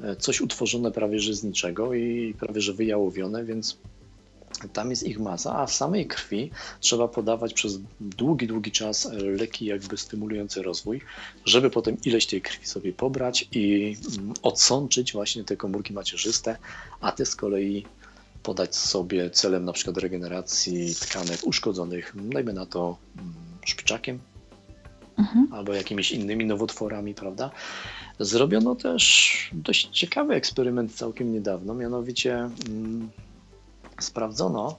e, 0.00 0.16
coś 0.16 0.40
utworzone 0.40 0.90
prawie 0.90 1.20
że 1.20 1.34
z 1.34 1.44
niczego 1.44 1.94
i 1.94 2.34
prawie 2.40 2.60
że 2.60 2.72
wyjałowione, 2.72 3.44
więc 3.44 3.76
tam 4.72 4.90
jest 4.90 5.02
ich 5.02 5.18
masa, 5.18 5.58
a 5.58 5.66
w 5.66 5.72
samej 5.72 6.06
krwi 6.06 6.50
trzeba 6.80 7.08
podawać 7.08 7.54
przez 7.54 7.78
długi, 8.00 8.46
długi 8.46 8.70
czas 8.72 9.08
leki 9.12 9.64
jakby 9.66 9.96
stymulujące 9.96 10.62
rozwój, 10.62 11.00
żeby 11.44 11.70
potem 11.70 11.96
ileś 12.04 12.26
tej 12.26 12.42
krwi 12.42 12.66
sobie 12.66 12.92
pobrać 12.92 13.48
i 13.52 13.96
mm, 14.18 14.34
odsączyć 14.42 15.12
właśnie 15.12 15.44
te 15.44 15.56
komórki 15.56 15.92
macierzyste, 15.92 16.56
a 17.00 17.12
te 17.12 17.26
z 17.26 17.36
kolei 17.36 17.86
podać 18.42 18.76
sobie 18.76 19.30
celem 19.30 19.64
na 19.64 19.72
przykład 19.72 19.96
regeneracji 19.96 20.94
tkanek 20.94 21.40
uszkodzonych, 21.44 22.14
dajmy 22.16 22.52
na 22.52 22.66
to 22.66 22.96
mm, 23.16 23.34
szpiczakiem, 23.64 24.18
mhm. 25.18 25.48
albo 25.52 25.74
jakimiś 25.74 26.12
innymi 26.12 26.46
nowotworami, 26.46 27.14
prawda? 27.14 27.50
Zrobiono 28.20 28.74
też 28.74 29.50
dość 29.52 29.88
ciekawy 29.92 30.34
eksperyment 30.34 30.94
całkiem 30.94 31.32
niedawno, 31.32 31.74
mianowicie 31.74 32.34
mm, 32.68 33.10
sprawdzono, 34.00 34.78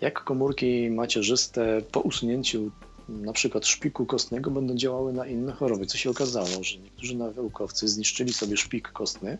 jak 0.00 0.24
komórki 0.24 0.90
macierzyste 0.90 1.82
po 1.92 2.00
usunięciu 2.00 2.70
na 3.08 3.32
przykład 3.32 3.66
szpiku 3.66 4.06
kostnego 4.06 4.50
będą 4.50 4.74
działały 4.74 5.12
na 5.12 5.26
inne 5.26 5.52
choroby. 5.52 5.86
Co 5.86 5.98
się 5.98 6.10
okazało, 6.10 6.62
że 6.62 6.78
niektórzy 6.78 7.16
naukowcy 7.16 7.88
zniszczyli 7.88 8.32
sobie 8.32 8.56
szpik 8.56 8.88
kostny, 8.88 9.38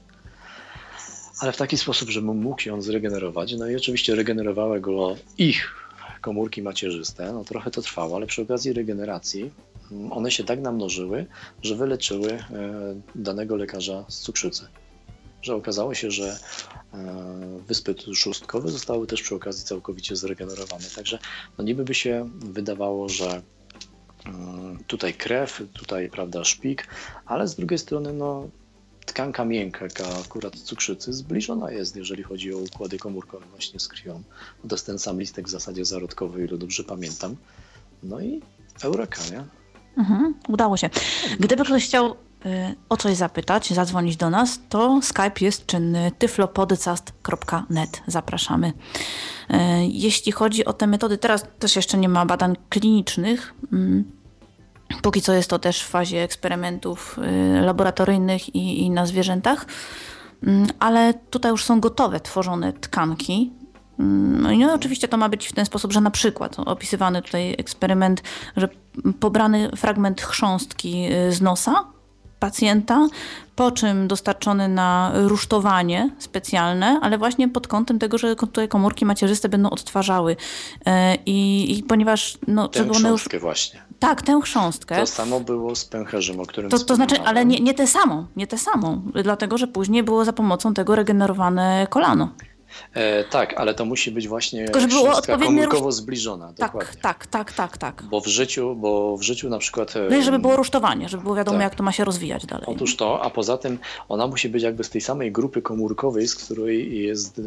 ale 1.41 1.53
w 1.53 1.57
taki 1.57 1.77
sposób, 1.77 2.11
że 2.11 2.21
mógł 2.21 2.61
się 2.61 2.75
on 2.75 2.83
zregenerować. 2.83 3.53
No 3.53 3.69
i 3.69 3.77
oczywiście 3.77 4.15
regenerowały 4.15 4.81
go 4.81 5.17
ich 5.39 5.75
komórki 6.21 6.63
macierzyste. 6.63 7.33
No 7.33 7.45
trochę 7.45 7.71
to 7.71 7.83
trwało, 7.83 8.17
ale 8.17 8.27
przy 8.27 8.43
okazji 8.43 8.73
regeneracji 8.73 9.51
one 10.11 10.31
się 10.31 10.45
tak 10.45 10.61
namnożyły, 10.61 11.27
że 11.63 11.75
wyleczyły 11.75 12.33
e, 12.33 12.41
danego 13.15 13.57
lekarza 13.57 14.05
z 14.09 14.19
cukrzycy. 14.19 14.67
Że 15.45 15.55
okazało 15.55 15.95
się, 15.95 16.11
że 16.11 16.39
e, 16.95 17.59
wyspy 17.67 17.95
szóstkowe 18.15 18.69
zostały 18.69 19.07
też 19.07 19.23
przy 19.23 19.35
okazji 19.35 19.65
całkowicie 19.65 20.17
zregenerowane. 20.17 20.85
Także 20.97 21.19
no 21.59 21.65
niby 21.65 21.85
by 21.85 21.95
się 21.95 22.31
wydawało, 22.35 23.09
że 23.09 23.43
mm, 24.27 24.85
tutaj 24.87 25.15
krew, 25.15 25.63
tutaj 25.73 26.11
prawda 26.11 26.45
szpik, 26.45 26.89
ale 27.27 27.49
z 27.49 27.55
drugiej 27.55 27.79
strony 27.79 28.13
no, 28.13 28.49
tkanka 29.07 29.45
miękka, 29.45 29.87
akurat 30.25 30.57
cukrzycy, 30.57 31.13
zbliżona 31.13 31.71
jest, 31.71 31.97
jeżeli 31.97 32.23
chodzi 32.23 32.55
o 32.55 32.59
układy 32.59 32.99
komórkowe 32.99 33.47
właśnie 33.47 33.81
z 33.81 33.89
krwią. 33.89 34.23
To 34.69 34.75
jest 34.75 34.87
ten 34.87 34.99
sam 34.99 35.21
listek 35.21 35.47
w 35.47 35.51
zasadzie 35.51 35.85
zarodkowy, 35.85 36.45
ile 36.45 36.59
dobrze 36.59 36.85
pamiętam. 36.85 37.37
No 38.03 38.21
i 38.21 38.41
eureka, 38.83 39.21
nie? 39.33 39.45
Mhm, 39.97 40.35
udało 40.49 40.77
się. 40.77 40.91
Gdyby 41.41 41.65
ktoś 41.65 41.85
chciał 41.85 42.17
o 42.89 42.97
coś 42.97 43.17
zapytać, 43.17 43.73
zadzwonić 43.73 44.17
do 44.17 44.31
nas, 44.31 44.61
to 44.69 45.01
Skype 45.03 45.41
jest 45.41 45.67
czynny 45.67 46.13
tyflopodcast.net. 46.19 48.03
Zapraszamy. 48.07 48.69
Y, 48.69 49.57
jeśli 49.89 50.33
chodzi 50.33 50.65
o 50.65 50.73
te 50.73 50.87
metody, 50.87 51.19
teraz 51.19 51.47
też 51.59 51.77
jeszcze 51.77 51.99
nie 51.99 52.09
ma 52.09 52.27
badań 52.27 52.57
klinicznych. 52.69 53.55
Mm, 53.73 54.13
póki 55.03 55.23
co 55.23 55.33
jest 55.33 55.51
to 55.51 55.59
też 55.59 55.83
w 55.83 55.89
fazie 55.89 56.23
eksperymentów 56.23 57.19
y, 57.59 57.61
laboratoryjnych 57.61 58.55
i, 58.55 58.83
i 58.83 58.91
na 58.91 59.07
zwierzętach, 59.07 59.67
mm, 60.43 60.67
ale 60.79 61.15
tutaj 61.15 61.51
już 61.51 61.65
są 61.65 61.81
gotowe, 61.81 62.21
tworzone 62.21 62.73
tkanki 62.73 63.53
no 63.99 64.53
i 64.53 64.65
oczywiście 64.65 65.09
to 65.09 65.17
ma 65.17 65.29
być 65.29 65.47
w 65.47 65.53
ten 65.53 65.67
sposób, 65.67 65.93
że 65.93 66.01
na 66.01 66.11
przykład 66.11 66.57
opisywany 66.59 67.23
tutaj 67.23 67.55
eksperyment, 67.59 68.23
że 68.57 68.69
pobrany 69.21 69.71
fragment 69.77 70.23
chrząstki 70.23 71.13
y, 71.13 71.33
z 71.33 71.41
nosa 71.41 71.94
pacjenta, 72.45 73.09
po 73.57 73.71
czym 73.71 74.09
dostarczony 74.09 74.69
na 74.69 75.13
rusztowanie 75.15 76.11
specjalne, 76.19 76.99
ale 77.03 77.19
właśnie 77.19 77.49
pod 77.49 77.69
kątem 77.69 77.99
tego, 77.99 78.19
że 78.19 78.37
tutaj 78.37 78.69
komórki 78.69 79.05
macierzyste 79.05 79.49
będą 79.49 79.71
odtwarzały. 79.71 80.37
E, 80.87 81.15
I, 81.27 81.67
i 81.79 81.83
ponieważ... 81.83 82.39
No, 82.47 82.69
tę 82.69 82.89
chrząstkę 82.89 83.37
już... 83.37 83.43
właśnie. 83.43 83.83
Tak, 83.99 84.23
tę 84.23 84.41
chrząstkę. 84.43 84.97
To 84.97 85.07
samo 85.07 85.41
było 85.41 85.77
z 85.77 85.85
pęcherzem, 85.85 86.41
o 86.41 86.47
którym 86.47 86.71
To, 86.71 86.79
to 86.79 86.97
znaczy, 86.97 87.21
ale 87.21 87.45
nie, 87.45 87.61
nie 87.61 87.75
tę 87.75 87.87
samą, 87.87 88.27
nie 88.37 88.47
tę 88.47 88.59
samą, 88.59 89.03
dlatego, 89.23 89.59
że 89.59 89.67
później 89.67 90.03
było 90.03 90.25
za 90.25 90.33
pomocą 90.33 90.75
tego 90.75 90.95
regenerowane 90.95 91.87
kolano. 91.91 92.29
E, 92.95 93.25
tak, 93.25 93.55
ale 93.57 93.75
to 93.75 93.85
musi 93.85 94.11
być 94.11 94.29
właśnie 94.29 94.65
Tylko, 94.65 94.81
żeby 94.81 94.93
było 94.95 95.23
komórkowo 95.45 95.93
zbliżona. 95.93 96.47
Tak, 96.47 96.73
dokładnie. 96.73 97.01
tak, 97.03 97.27
tak, 97.27 97.53
tak, 97.53 97.79
tak. 97.79 98.03
Bo 98.03 98.21
w 98.21 98.27
życiu, 98.27 98.77
bo 98.77 99.17
w 99.17 99.23
życiu 99.23 99.49
na 99.49 99.59
przykład... 99.59 99.95
No 100.11 100.17
i 100.17 100.23
żeby 100.23 100.39
było 100.39 100.57
rusztowanie, 100.57 101.09
żeby 101.09 101.23
było 101.23 101.35
wiadomo, 101.35 101.59
tak. 101.59 101.65
jak 101.65 101.75
to 101.75 101.83
ma 101.83 101.93
się 101.93 102.05
rozwijać 102.05 102.47
dalej. 102.47 102.67
Otóż 102.69 102.97
to, 102.97 103.23
a 103.23 103.31
poza 103.31 103.59
tym 103.59 103.79
ona 104.09 104.27
musi 104.27 104.49
być 104.49 104.63
jakby 104.63 104.85
z 104.85 104.91
tej 104.91 105.01
samej 105.01 105.33
grupy 105.33 105.63
komórkowej, 105.63 106.29
z 106.29 106.35
której 106.35 107.03
jest 107.03 107.39
e, 107.39 107.43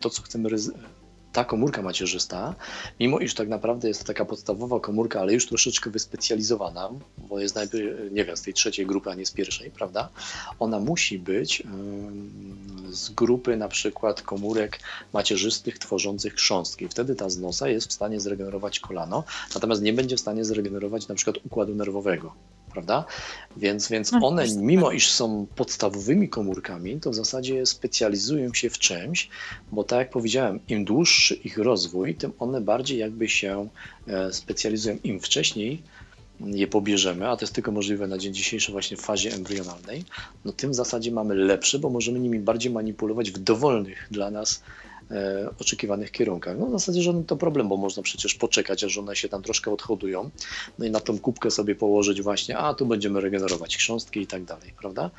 to, 0.00 0.10
co 0.10 0.22
chcemy 0.22 0.48
ta 1.32 1.44
komórka 1.44 1.82
macierzysta, 1.82 2.54
mimo 3.00 3.18
iż 3.18 3.34
tak 3.34 3.48
naprawdę 3.48 3.88
jest 3.88 4.00
to 4.00 4.06
taka 4.06 4.24
podstawowa 4.24 4.80
komórka, 4.80 5.20
ale 5.20 5.32
już 5.32 5.46
troszeczkę 5.46 5.90
wyspecjalizowana, 5.90 6.90
bo 7.18 7.40
jest 7.40 7.54
najpierw, 7.54 8.12
nie 8.12 8.24
wiem, 8.24 8.36
z 8.36 8.42
tej 8.42 8.54
trzeciej 8.54 8.86
grupy, 8.86 9.10
a 9.10 9.14
nie 9.14 9.26
z 9.26 9.30
pierwszej, 9.30 9.70
prawda? 9.70 10.08
Ona 10.58 10.80
musi 10.80 11.18
być 11.18 11.62
z 12.90 13.10
grupy 13.10 13.56
na 13.56 13.68
przykład 13.68 14.22
komórek 14.22 14.80
macierzystych 15.12 15.78
tworzących 15.78 16.34
chrząstki. 16.34 16.88
Wtedy 16.88 17.14
ta 17.14 17.30
z 17.30 17.38
nosa 17.38 17.68
jest 17.68 17.88
w 17.88 17.92
stanie 17.92 18.20
zregenerować 18.20 18.80
kolano, 18.80 19.24
natomiast 19.54 19.82
nie 19.82 19.92
będzie 19.92 20.16
w 20.16 20.20
stanie 20.20 20.44
zregenerować 20.44 21.08
na 21.08 21.14
przykład 21.14 21.36
układu 21.46 21.74
nerwowego. 21.74 22.34
Prawda? 22.72 23.04
Więc, 23.56 23.88
więc 23.88 24.12
No, 24.12 24.18
one, 24.22 24.44
mimo 24.56 24.92
iż 24.92 25.10
są 25.10 25.46
podstawowymi 25.56 26.28
komórkami, 26.28 27.00
to 27.00 27.10
w 27.10 27.14
zasadzie 27.14 27.66
specjalizują 27.66 28.54
się 28.54 28.70
w 28.70 28.78
czymś, 28.78 29.28
bo 29.72 29.84
tak 29.84 29.98
jak 29.98 30.10
powiedziałem, 30.10 30.60
im 30.68 30.84
dłuższy 30.84 31.34
ich 31.34 31.58
rozwój, 31.58 32.14
tym 32.14 32.32
one 32.38 32.60
bardziej 32.60 32.98
jakby 32.98 33.28
się 33.28 33.68
e, 34.06 34.32
specjalizują. 34.32 34.98
Im 35.04 35.20
wcześniej 35.20 35.82
je 36.40 36.66
pobierzemy, 36.66 37.28
a 37.28 37.36
to 37.36 37.44
jest 37.44 37.54
tylko 37.54 37.72
możliwe 37.72 38.06
na 38.06 38.18
dzień 38.18 38.34
dzisiejszy 38.34 38.72
właśnie 38.72 38.96
w 38.96 39.00
fazie 39.00 39.34
embrionalnej, 39.34 40.04
no 40.44 40.52
tym 40.52 40.70
w 40.70 40.74
zasadzie 40.74 41.12
mamy 41.12 41.34
lepsze, 41.34 41.78
bo 41.78 41.90
możemy 41.90 42.20
nimi 42.20 42.38
bardziej 42.38 42.72
manipulować 42.72 43.30
w 43.30 43.38
dowolnych 43.38 44.08
dla 44.10 44.30
nas 44.30 44.62
oczekiwanych 45.60 46.10
kierunkach. 46.10 46.58
No 46.58 46.66
w 46.66 46.70
zasadzie 46.70 47.02
żaden 47.02 47.24
to 47.24 47.36
problem, 47.36 47.68
bo 47.68 47.76
można 47.76 48.02
przecież 48.02 48.34
poczekać, 48.34 48.84
aż 48.84 48.98
one 48.98 49.16
się 49.16 49.28
tam 49.28 49.42
troszkę 49.42 49.72
odhodują, 49.72 50.30
no 50.78 50.86
i 50.86 50.90
na 50.90 51.00
tą 51.00 51.18
kubkę 51.18 51.50
sobie 51.50 51.74
położyć 51.74 52.22
właśnie, 52.22 52.58
a 52.58 52.74
tu 52.74 52.86
będziemy 52.86 53.20
regenerować 53.20 53.76
chrząstki 53.76 54.20
i 54.20 54.26
tak 54.26 54.44
dalej, 54.44 54.74
prawda? 54.80 55.10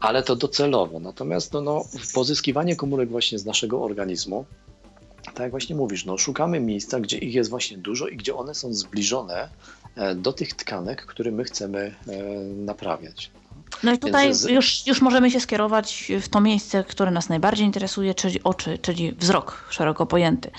Ale 0.00 0.22
to 0.22 0.36
docelowo. 0.36 1.00
Natomiast 1.00 1.52
no, 1.52 1.60
no, 1.60 1.84
pozyskiwanie 2.14 2.76
komórek 2.76 3.08
właśnie 3.08 3.38
z 3.38 3.44
naszego 3.44 3.82
organizmu, 3.82 4.44
tak 5.24 5.40
jak 5.40 5.50
właśnie 5.50 5.76
mówisz, 5.76 6.04
no, 6.04 6.18
szukamy 6.18 6.60
miejsca, 6.60 7.00
gdzie 7.00 7.18
ich 7.18 7.34
jest 7.34 7.50
właśnie 7.50 7.78
dużo 7.78 8.08
i 8.08 8.16
gdzie 8.16 8.34
one 8.34 8.54
są 8.54 8.74
zbliżone 8.74 9.48
e, 9.96 10.14
do 10.14 10.32
tych 10.32 10.54
tkanek, 10.54 11.06
które 11.06 11.30
my 11.30 11.44
chcemy 11.44 11.94
e, 12.08 12.22
naprawiać. 12.44 13.30
No 13.82 13.92
i 13.92 13.98
tutaj 13.98 14.24
Więc 14.24 14.44
już, 14.44 14.86
już 14.86 15.00
możemy 15.00 15.30
się 15.30 15.40
skierować 15.40 16.12
w 16.20 16.28
to 16.28 16.40
miejsce, 16.40 16.84
które 16.84 17.10
nas 17.10 17.28
najbardziej 17.28 17.66
interesuje, 17.66 18.14
czyli 18.14 18.42
oczy, 18.44 18.78
czyli 18.78 19.12
wzrok 19.12 19.64
szeroko 19.70 20.06
pojęty. 20.06 20.50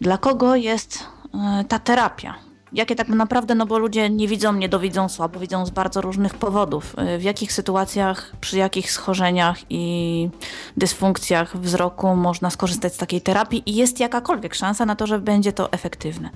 Dla 0.00 0.18
kogo 0.18 0.56
jest 0.56 0.98
e, 1.34 1.64
ta 1.68 1.78
terapia? 1.78 2.34
Jakie 2.72 2.96
tak 2.96 3.08
naprawdę, 3.08 3.54
no 3.54 3.66
bo 3.66 3.78
ludzie 3.78 4.10
nie 4.10 4.28
widzą, 4.28 4.52
nie 4.52 4.68
dowidzą, 4.68 5.08
słabo 5.08 5.40
widzą 5.40 5.66
z 5.66 5.70
bardzo 5.70 6.00
różnych 6.00 6.34
powodów. 6.34 6.94
E, 6.98 7.18
W 7.18 7.22
jakich 7.22 7.52
sytuacjach, 7.52 8.32
przy 8.40 8.58
jakich 8.58 8.92
schorzeniach 8.92 9.58
i 9.70 10.28
dysfunkcjach 10.76 11.56
wzroku 11.56 12.16
można 12.16 12.50
skorzystać 12.50 12.94
z 12.94 12.96
takiej 12.96 13.20
terapii 13.20 13.62
i 13.66 13.74
jest 13.74 14.00
jakakolwiek 14.00 14.54
szansa 14.54 14.86
na 14.86 14.96
to, 14.96 15.06
że 15.06 15.18
będzie 15.18 15.52
to 15.52 15.72
efektywne? 15.72 16.30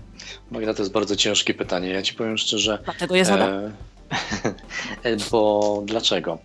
Magda, 0.50 0.74
to 0.74 0.83
jest 0.83 0.92
bardzo 0.92 1.16
ciężkie 1.16 1.55
pytanie. 1.55 1.88
Ja 1.88 2.02
ci 2.02 2.14
powiem 2.14 2.38
szczerze, 2.38 2.79
Dlatego 2.85 3.16
je 3.16 3.24
zadam. 3.24 3.48
E, 3.50 3.66
e, 3.66 3.95
bo 5.31 5.83
dlaczego? 5.87 6.38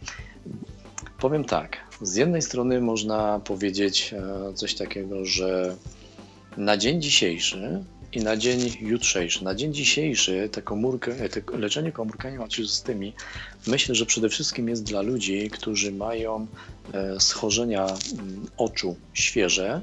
Powiem 1.20 1.46
tak. 1.46 1.78
Z 2.02 2.16
jednej 2.16 2.42
strony 2.42 2.82
można 2.82 3.40
powiedzieć 3.40 4.14
e, 4.14 4.54
coś 4.54 4.76
takiego, 4.76 5.26
że 5.26 5.76
na 6.58 6.78
dzień 6.78 7.02
dzisiejszy 7.02 7.84
i 8.14 8.20
na 8.20 8.38
dzień 8.38 8.78
jutrzejszy, 8.82 9.44
na 9.44 9.56
dzień 9.56 9.74
dzisiejszy 9.74 10.50
te 10.52 10.62
komórkę, 10.62 11.30
te 11.30 11.58
leczenie 11.58 11.92
komórkami 11.92 12.38
macierzystymi 12.38 13.14
myślę, 13.68 13.96
że 13.96 14.06
przede 14.06 14.30
wszystkim 14.30 14.70
jest 14.70 14.84
dla 14.84 15.02
ludzi, 15.02 15.50
którzy 15.50 15.92
mają 15.92 16.48
e, 16.94 17.20
schorzenia 17.20 17.86
mm, 17.86 18.48
oczu 18.58 18.96
świeże, 19.14 19.82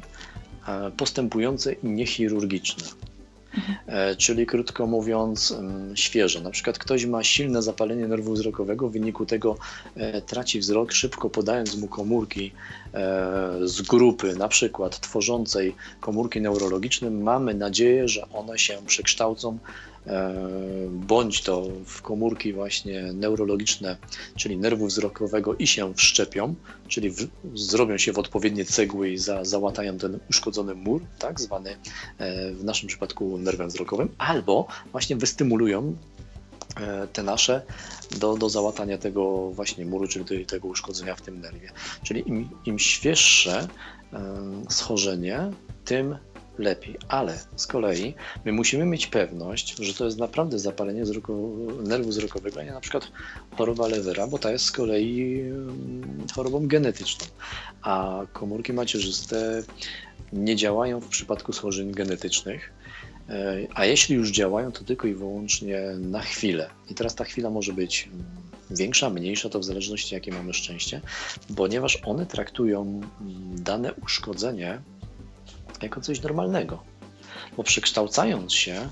e, 0.69 0.91
postępujące 0.91 1.73
i 1.73 1.87
niechirurgiczne. 1.87 2.85
E, 3.87 4.17
Czyli 4.17 4.47
krótko 4.47 4.87
mówiąc, 4.87 5.53
mm, 5.53 5.97
świeże. 5.97 6.41
Na 6.41 6.51
przykład 6.51 6.79
ktoś 6.79 7.07
ma 7.07 7.25
silne 7.25 7.63
zapalenie 7.63 8.09
nerwu 8.09 8.33
wzrokowego, 8.33 8.89
w 8.89 8.93
wyniku 8.93 9.27
tego 9.27 9.57
e, 9.97 10.23
traci 10.23 10.61
wzrok, 10.61 10.93
szybko 10.93 11.31
podając 11.31 11.77
mu 11.77 11.89
komórki 11.89 12.53
e, 12.95 13.53
z 13.65 13.83
grupy, 13.83 14.37
na 14.37 14.49
przykład 14.49 15.01
tworzącej 15.01 15.75
komórki 16.01 16.41
neurologiczne, 16.41 17.11
mamy 17.11 17.55
nadzieję, 17.55 18.09
że 18.09 18.29
one 18.33 18.59
się 18.59 18.79
przekształcą 18.87 19.59
bądź 20.91 21.43
to 21.43 21.67
w 21.85 22.03
komórki 22.03 22.53
właśnie 22.53 23.13
neurologiczne, 23.13 23.97
czyli 24.37 24.57
nerwu 24.57 24.87
wzrokowego 24.87 25.55
i 25.55 25.67
się 25.67 25.95
wszczepią, 25.95 26.55
czyli 26.89 27.11
w, 27.11 27.29
zrobią 27.55 27.99
się 27.99 28.13
w 28.13 28.19
odpowiednie 28.19 28.65
cegły 28.65 29.11
i 29.11 29.19
za, 29.19 29.45
załatają 29.45 29.99
ten 29.99 30.19
uszkodzony 30.31 30.75
mur, 30.75 31.03
tak 31.19 31.41
zwany 31.41 31.77
e, 32.19 32.53
w 32.53 32.65
naszym 32.65 32.89
przypadku 32.89 33.39
nerwem 33.39 33.69
wzrokowym, 33.69 34.09
albo 34.19 34.67
właśnie 34.93 35.17
wystymulują 35.17 35.97
e, 36.77 37.09
te 37.13 37.23
nasze 37.23 37.63
do, 38.19 38.37
do 38.37 38.49
załatania 38.49 38.99
tego 38.99 39.51
właśnie 39.51 39.87
muru, 39.87 40.09
czyli 40.09 40.47
tego 40.47 40.69
uszkodzenia 40.69 41.15
w 41.15 41.21
tym 41.21 41.41
nerwie. 41.41 41.71
Czyli 42.03 42.29
im, 42.29 42.49
im 42.65 42.79
świeższe 42.79 43.69
e, 44.13 44.19
schorzenie, 44.69 45.51
tym 45.85 46.17
lepiej. 46.59 46.97
Ale 47.09 47.39
z 47.57 47.67
kolei 47.67 48.15
my 48.45 48.53
musimy 48.53 48.85
mieć 48.85 49.07
pewność, 49.07 49.77
że 49.81 49.95
to 49.95 50.05
jest 50.05 50.19
naprawdę 50.19 50.59
zapalenie 50.59 51.03
wzroku, 51.03 51.57
nerwu 51.85 52.09
wzrokowego, 52.09 52.61
a 52.61 52.63
nie 52.63 52.73
na 52.73 52.81
przykład 52.81 53.13
choroba 53.57 53.89
lewera, 53.89 54.27
bo 54.27 54.39
ta 54.39 54.51
jest 54.51 54.65
z 54.65 54.73
kolei 54.73 55.41
mm, 55.41 56.27
chorobą 56.35 56.67
genetyczną. 56.67 57.27
A 57.83 58.23
komórki 58.33 58.73
macierzyste 58.73 59.63
nie 60.33 60.57
działają 60.57 61.01
w 61.01 61.09
przypadku 61.09 61.53
schorzeń 61.53 61.93
genetycznych. 61.93 62.73
E, 63.29 63.59
A 63.75 63.85
jeśli 63.85 64.15
już 64.15 64.31
działają, 64.31 64.73
to 64.73 64.85
tylko 64.85 65.07
i 65.07 65.15
wyłącznie 65.15 65.81
na 65.99 66.21
chwilę. 66.21 66.71
I 66.91 66.95
teraz 66.95 67.15
ta 67.15 67.25
chwila 67.25 67.51
może 67.51 67.73
być 67.73 68.09
mm, 68.13 68.25
większa, 68.71 69.11
mniejsza, 69.11 69.49
to 69.49 69.59
w 69.59 69.65
zależności 69.65 70.15
jakie 70.15 70.33
mamy 70.33 70.55
szczęście, 70.55 71.01
ponieważ 71.57 71.99
one 72.05 72.27
traktują 72.27 72.83
mm, 72.83 73.63
dane 73.63 73.93
uszkodzenie 73.93 74.81
jako 75.83 76.01
coś 76.01 76.23
normalnego. 76.23 76.83
Bo 77.57 77.63
przekształcając 77.63 78.53
się 78.53 78.89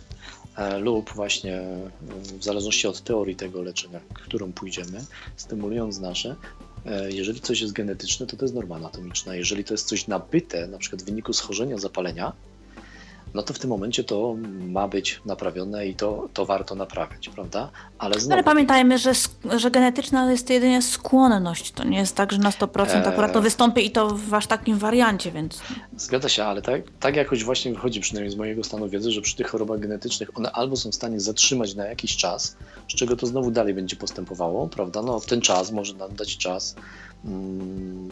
e, 0.56 0.78
lub 0.78 1.12
właśnie 1.14 1.54
e, 1.56 1.90
w 2.38 2.44
zależności 2.44 2.86
od 2.86 3.02
teorii 3.02 3.36
tego 3.36 3.62
leczenia, 3.62 4.00
którą 4.14 4.52
pójdziemy, 4.52 5.04
stymulując 5.36 5.98
nasze, 5.98 6.36
e, 6.86 7.12
jeżeli 7.12 7.40
coś 7.40 7.60
jest 7.60 7.72
genetyczne, 7.72 8.26
to 8.26 8.36
to 8.36 8.44
jest 8.44 8.54
norma 8.54 8.76
anatomiczna. 8.76 9.34
Jeżeli 9.34 9.64
to 9.64 9.74
jest 9.74 9.88
coś 9.88 10.06
nabyte, 10.06 10.66
na 10.66 10.78
przykład 10.78 11.02
w 11.02 11.04
wyniku 11.04 11.32
schorzenia, 11.32 11.78
zapalenia, 11.78 12.32
no 13.34 13.42
to 13.42 13.54
w 13.54 13.58
tym 13.58 13.70
momencie 13.70 14.04
to 14.04 14.36
ma 14.68 14.88
być 14.88 15.20
naprawione 15.24 15.86
i 15.86 15.94
to, 15.94 16.28
to 16.34 16.46
warto 16.46 16.74
naprawiać, 16.74 17.28
prawda? 17.28 17.70
Ale 17.98 18.20
znowu, 18.20 18.32
Ale 18.34 18.44
pamiętajmy, 18.44 18.98
że, 18.98 19.12
że 19.56 19.70
genetyczna 19.70 20.30
jest 20.30 20.50
jedynie 20.50 20.82
skłonność. 20.82 21.72
To 21.72 21.84
nie 21.84 21.98
jest 21.98 22.16
tak, 22.16 22.32
że 22.32 22.38
na 22.38 22.50
100% 22.50 23.08
akurat 23.08 23.32
to 23.32 23.38
Eee. 23.38 23.44
wystąpi 23.44 23.86
i 23.86 23.90
to 23.90 24.08
w 24.08 24.34
aż 24.34 24.46
takim 24.46 24.78
wariancie, 24.78 25.32
więc 25.32 25.60
Zgadza 25.96 26.28
się, 26.28 26.44
ale 26.44 26.62
tak, 26.62 26.82
tak 27.00 27.16
jakoś 27.16 27.44
właśnie 27.44 27.72
wychodzi 27.72 28.00
przynajmniej 28.00 28.32
z 28.32 28.36
mojego 28.36 28.64
stanu 28.64 28.88
wiedzy, 28.88 29.10
że 29.12 29.20
przy 29.20 29.36
tych 29.36 29.48
chorobach 29.48 29.80
genetycznych 29.80 30.38
one 30.38 30.52
albo 30.52 30.76
są 30.76 30.90
w 30.90 30.94
stanie 30.94 31.20
zatrzymać 31.20 31.74
na 31.74 31.86
jakiś 31.86 32.16
czas, 32.16 32.56
z 32.88 32.94
czego 32.94 33.16
to 33.16 33.26
znowu 33.26 33.50
dalej 33.50 33.74
będzie 33.74 33.96
postępowało, 33.96 34.68
prawda? 34.68 35.02
No 35.02 35.20
ten 35.20 35.40
czas 35.40 35.72
może 35.72 35.94
nam 35.94 36.14
dać 36.14 36.36
czas 36.36 36.74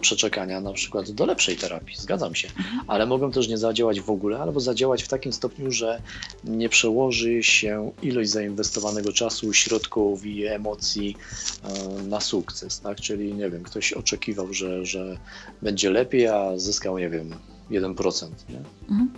przeczekania 0.00 0.60
na 0.60 0.72
przykład 0.72 1.10
do 1.10 1.26
lepszej 1.26 1.56
terapii, 1.56 1.96
zgadzam 1.96 2.34
się, 2.34 2.48
ale 2.86 3.06
mogą 3.06 3.30
też 3.30 3.48
nie 3.48 3.58
zadziałać 3.58 4.00
w 4.00 4.10
ogóle, 4.10 4.38
albo 4.38 4.60
zadziałać 4.60 5.02
w 5.02 5.08
takim 5.08 5.32
stopniu, 5.32 5.72
że 5.72 6.02
nie 6.44 6.68
przełoży 6.68 7.42
się 7.42 7.90
ilość 8.02 8.30
zainwestowanego 8.30 9.12
czasu, 9.12 9.52
środków 9.52 10.26
i 10.26 10.46
emocji 10.46 11.16
e, 11.64 12.02
na 12.02 12.20
sukces, 12.20 12.80
tak? 12.80 13.00
Czyli 13.00 13.34
nie 13.34 13.50
wiem, 13.50 13.62
ktoś 13.62 13.92
oczekiwał, 13.92 14.52
że, 14.52 14.86
że 14.86 15.18
będzie 15.62 15.90
lepiej, 15.90 16.26
a 16.26 16.58
zyskał, 16.58 16.98
nie 16.98 17.10
wiem, 17.10 17.34
1%. 17.70 18.28
Nie? 18.48 18.62
Mhm. 18.90 19.10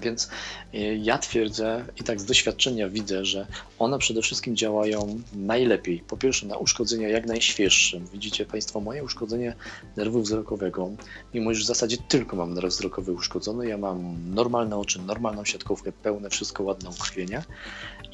Więc 0.00 0.28
y, 0.74 0.78
ja 1.02 1.18
twierdzę 1.18 1.84
i 2.00 2.04
tak 2.04 2.20
z 2.20 2.24
doświadczenia 2.24 2.88
widzę, 2.88 3.24
że 3.24 3.46
one 3.78 3.98
przede 3.98 4.22
wszystkim 4.22 4.56
działają 4.56 5.20
najlepiej. 5.32 5.98
Po 6.08 6.16
pierwsze 6.16 6.46
na 6.46 6.56
uszkodzenia 6.56 7.08
jak 7.08 7.26
najświeższe. 7.26 8.00
Widzicie 8.12 8.46
Państwo 8.46 8.80
moje 8.80 9.04
uszkodzenie 9.04 9.54
nerwu 9.96 10.22
wzrokowego, 10.22 10.90
mimo 11.34 11.54
że 11.54 11.60
w 11.60 11.66
zasadzie 11.66 11.96
tylko 12.08 12.36
mam 12.36 12.54
nerw 12.54 12.68
wzrokowy 12.68 13.12
uszkodzony, 13.12 13.68
ja 13.68 13.78
mam 13.78 14.16
normalne 14.34 14.76
oczy, 14.76 15.02
normalną 15.02 15.44
siatkówkę, 15.44 15.92
pełne 15.92 16.30
wszystko 16.30 16.62
ładne 16.62 16.90
ukrwienie 16.90 17.42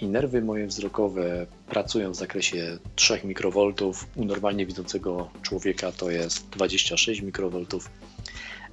i 0.01 0.07
nerwy 0.07 0.42
moje 0.42 0.66
wzrokowe 0.66 1.47
pracują 1.66 2.11
w 2.11 2.16
zakresie 2.16 2.79
3 2.97 3.20
mikrowoltów. 3.25 4.07
U 4.16 4.25
normalnie 4.25 4.66
widzącego 4.66 5.31
człowieka 5.42 5.92
to 5.92 6.11
jest 6.11 6.49
26 6.49 7.20
mikrowoltów. 7.20 7.90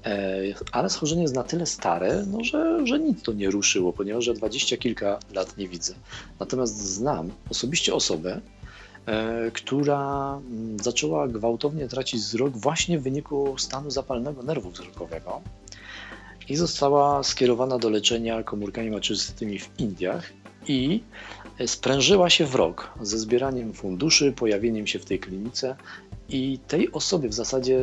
E, 0.05 0.41
Ale 0.71 0.89
schorzenie 0.89 1.21
jest 1.21 1.35
na 1.35 1.43
tyle 1.43 1.65
stare, 1.65 2.25
no, 2.27 2.43
że, 2.43 2.87
że 2.87 2.99
nic 2.99 3.23
to 3.23 3.33
nie 3.33 3.51
ruszyło, 3.51 3.93
ponieważ 3.93 4.27
ja 4.27 4.33
dwadzieścia 4.33 4.77
kilka 4.77 5.19
lat 5.33 5.57
nie 5.57 5.67
widzę. 5.67 5.93
Natomiast 6.39 6.77
znam 6.77 7.31
osobiście 7.49 7.93
osobę, 7.93 8.41
e, 9.05 9.51
która 9.51 10.33
mm, 10.47 10.79
zaczęła 10.79 11.27
gwałtownie 11.27 11.87
tracić 11.87 12.21
wzrok 12.21 12.57
właśnie 12.57 12.99
w 12.99 13.03
wyniku 13.03 13.57
stanu 13.57 13.91
zapalnego 13.91 14.43
nerwu 14.43 14.69
wzrokowego 14.69 15.41
i 16.49 16.55
została 16.55 17.23
skierowana 17.23 17.77
do 17.77 17.89
leczenia 17.89 18.43
komórkami 18.43 18.91
macierzystymi 18.91 19.59
w 19.59 19.79
Indiach 19.79 20.33
i 20.67 21.03
sprężyła 21.65 22.29
się 22.29 22.45
w 22.45 22.55
rok 22.55 22.91
ze 23.01 23.19
zbieraniem 23.19 23.73
funduszy, 23.73 24.31
pojawieniem 24.31 24.87
się 24.87 24.99
w 24.99 25.05
tej 25.05 25.19
klinice 25.19 25.75
i 26.29 26.59
tej 26.67 26.91
osobie 26.91 27.29
w 27.29 27.33
zasadzie 27.33 27.79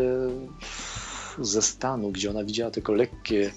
ze 1.40 1.62
stanu, 1.62 2.10
gdzie 2.10 2.30
ona 2.30 2.44
widziała 2.44 2.70
tylko 2.70 2.92
lekkie 2.92 3.52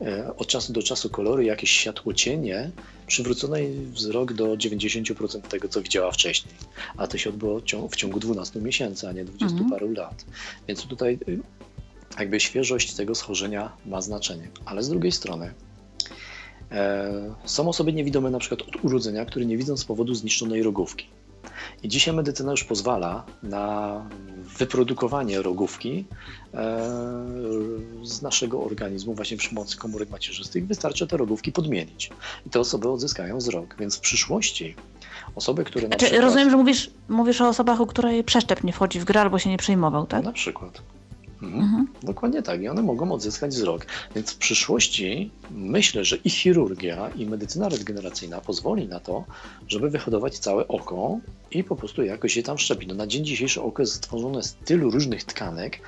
e, 0.00 0.36
od 0.36 0.46
czasu 0.46 0.72
do 0.72 0.82
czasu 0.82 1.10
kolory, 1.10 1.44
jakieś 1.44 1.70
światło 1.70 2.14
cienie, 2.14 2.70
przywrócono 3.06 3.56
jej 3.56 3.86
wzrok 3.86 4.32
do 4.32 4.46
90% 4.46 5.40
tego, 5.40 5.68
co 5.68 5.82
widziała 5.82 6.12
wcześniej. 6.12 6.54
A 6.96 7.06
to 7.06 7.18
się 7.18 7.30
odbyło 7.30 7.60
w 7.90 7.96
ciągu 7.96 8.20
12 8.20 8.60
miesięcy, 8.60 9.08
a 9.08 9.12
nie 9.12 9.24
20 9.24 9.46
mhm. 9.46 9.70
paru 9.70 9.92
lat. 9.92 10.24
Więc 10.68 10.86
tutaj 10.86 11.18
y, 11.28 11.40
jakby 12.18 12.40
świeżość 12.40 12.94
tego 12.94 13.14
schorzenia 13.14 13.72
ma 13.86 14.00
znaczenie. 14.00 14.48
Ale 14.64 14.82
z 14.82 14.88
drugiej 14.88 15.12
strony 15.12 15.54
e, 16.70 17.34
są 17.44 17.68
osoby 17.68 17.92
niewidome 17.92 18.30
na 18.30 18.38
przykład 18.38 18.62
od 18.62 18.84
urodzenia, 18.84 19.24
które 19.24 19.46
nie 19.46 19.56
widzą 19.56 19.76
z 19.76 19.84
powodu 19.84 20.14
zniszczonej 20.14 20.62
rogówki. 20.62 21.06
I 21.82 21.88
dzisiaj 21.88 22.14
medycyna 22.14 22.50
już 22.50 22.64
pozwala 22.64 23.24
na 23.42 24.04
wyprodukowanie 24.58 25.42
rogówki 25.42 26.04
e, 26.54 26.80
z 28.02 28.22
naszego 28.22 28.64
organizmu 28.64 29.14
właśnie 29.14 29.36
przy 29.36 29.48
pomocy 29.48 29.76
komórek 29.76 30.10
macierzystych. 30.10 30.66
Wystarczy 30.66 31.06
te 31.06 31.16
rogówki 31.16 31.52
podmienić 31.52 32.10
i 32.46 32.50
te 32.50 32.60
osoby 32.60 32.88
odzyskają 32.88 33.38
wzrok. 33.38 33.76
Więc 33.78 33.96
w 33.96 34.00
przyszłości 34.00 34.74
osoby, 35.34 35.64
które 35.64 35.82
na 35.82 35.88
znaczy, 35.88 36.04
przykład... 36.04 36.24
Rozumiem, 36.24 36.50
że 36.50 36.56
mówisz, 36.56 36.90
mówisz 37.08 37.40
o 37.40 37.48
osobach, 37.48 37.80
u 37.80 37.86
której 37.86 38.24
przeszczep 38.24 38.64
nie 38.64 38.72
wchodzi 38.72 39.00
w 39.00 39.04
grę 39.04 39.20
albo 39.20 39.38
się 39.38 39.50
nie 39.50 39.58
przejmował, 39.58 40.06
tak? 40.06 40.24
Na 40.24 40.32
przykład. 40.32 40.82
Mhm. 41.42 41.62
Mhm. 41.62 41.86
Dokładnie 42.02 42.42
tak. 42.42 42.62
I 42.62 42.68
one 42.68 42.82
mogą 42.82 43.12
odzyskać 43.12 43.50
wzrok. 43.50 43.86
Więc 44.14 44.30
w 44.30 44.36
przyszłości 44.36 45.30
myślę, 45.50 46.04
że 46.04 46.16
i 46.16 46.30
chirurgia, 46.30 47.10
i 47.16 47.26
medycyna 47.26 47.68
regeneracyjna 47.68 48.40
pozwoli 48.40 48.88
na 48.88 49.00
to, 49.00 49.24
żeby 49.68 49.90
wyhodować 49.90 50.38
całe 50.38 50.68
oko 50.68 51.18
i 51.50 51.64
po 51.64 51.76
prostu 51.76 52.02
jakoś 52.02 52.36
je 52.36 52.42
tam 52.42 52.58
szczepić. 52.58 52.88
No 52.88 52.94
na 52.94 53.06
dzień 53.06 53.24
dzisiejszy 53.24 53.62
oko 53.62 53.82
jest 53.82 53.94
stworzone 53.94 54.42
z 54.42 54.54
tylu 54.54 54.90
różnych 54.90 55.24
tkanek, 55.24 55.80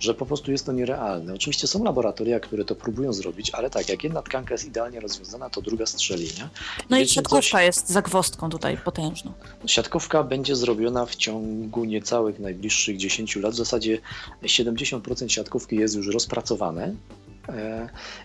że 0.00 0.14
po 0.14 0.26
prostu 0.26 0.52
jest 0.52 0.66
to 0.66 0.72
nierealne. 0.72 1.34
Oczywiście 1.34 1.66
są 1.66 1.84
laboratoria, 1.84 2.40
które 2.40 2.64
to 2.64 2.74
próbują 2.74 3.12
zrobić, 3.12 3.50
ale 3.50 3.70
tak, 3.70 3.88
jak 3.88 4.04
jedna 4.04 4.22
tkanka 4.22 4.54
jest 4.54 4.64
idealnie 4.64 5.00
rozwiązana, 5.00 5.50
to 5.50 5.62
druga 5.62 5.86
strzeli, 5.86 6.24
nie? 6.24 6.48
No 6.90 6.98
i 6.98 7.08
siatkówka 7.08 7.58
coś... 7.58 7.64
jest 7.64 7.88
zagwozdką 7.88 8.50
tutaj 8.50 8.76
potężną. 8.76 9.32
Siatkówka 9.66 10.22
będzie 10.22 10.56
zrobiona 10.56 11.06
w 11.06 11.16
ciągu 11.16 11.84
niecałych 11.84 12.38
najbliższych 12.38 12.96
10 12.96 13.36
lat. 13.36 13.54
W 13.54 13.56
zasadzie 13.56 13.98
70% 14.42 15.28
siatkówki 15.28 15.76
jest 15.76 15.94
już 15.94 16.06
rozpracowane, 16.06 16.94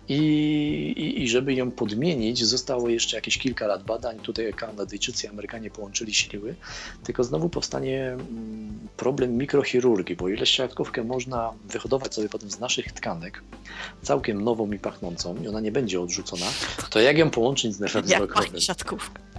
I, 0.09 0.17
i, 0.97 1.23
I, 1.23 1.29
żeby 1.29 1.53
ją 1.53 1.71
podmienić, 1.71 2.45
zostało 2.45 2.89
jeszcze 2.89 3.17
jakieś 3.17 3.37
kilka 3.37 3.67
lat 3.67 3.83
badań. 3.83 4.19
Tutaj 4.19 4.53
Kanadyjczycy 4.53 5.27
i 5.27 5.29
Amerykanie 5.29 5.71
połączyli 5.71 6.13
siły, 6.13 6.55
tylko 7.03 7.23
znowu 7.23 7.49
powstanie 7.49 8.07
mm, 8.07 8.79
problem 8.97 9.37
mikrochirurgii, 9.37 10.15
bo 10.15 10.29
ile 10.29 10.45
siatkówkę 10.45 11.03
można 11.03 11.53
wyhodować 11.65 12.15
sobie 12.15 12.29
potem 12.29 12.51
z 12.51 12.59
naszych 12.59 12.91
tkanek, 12.91 13.43
całkiem 14.01 14.43
nową 14.43 14.71
i 14.71 14.79
pachnącą, 14.79 15.35
i 15.43 15.47
ona 15.47 15.59
nie 15.59 15.71
będzie 15.71 16.01
odrzucona, 16.01 16.45
to 16.89 16.99
jak 16.99 17.17
ją 17.17 17.29
połączyć 17.29 17.75
z 17.75 17.79
nerwem 17.79 18.03
wzrokowym? 18.03 18.61
Siatkówka? 18.61 19.30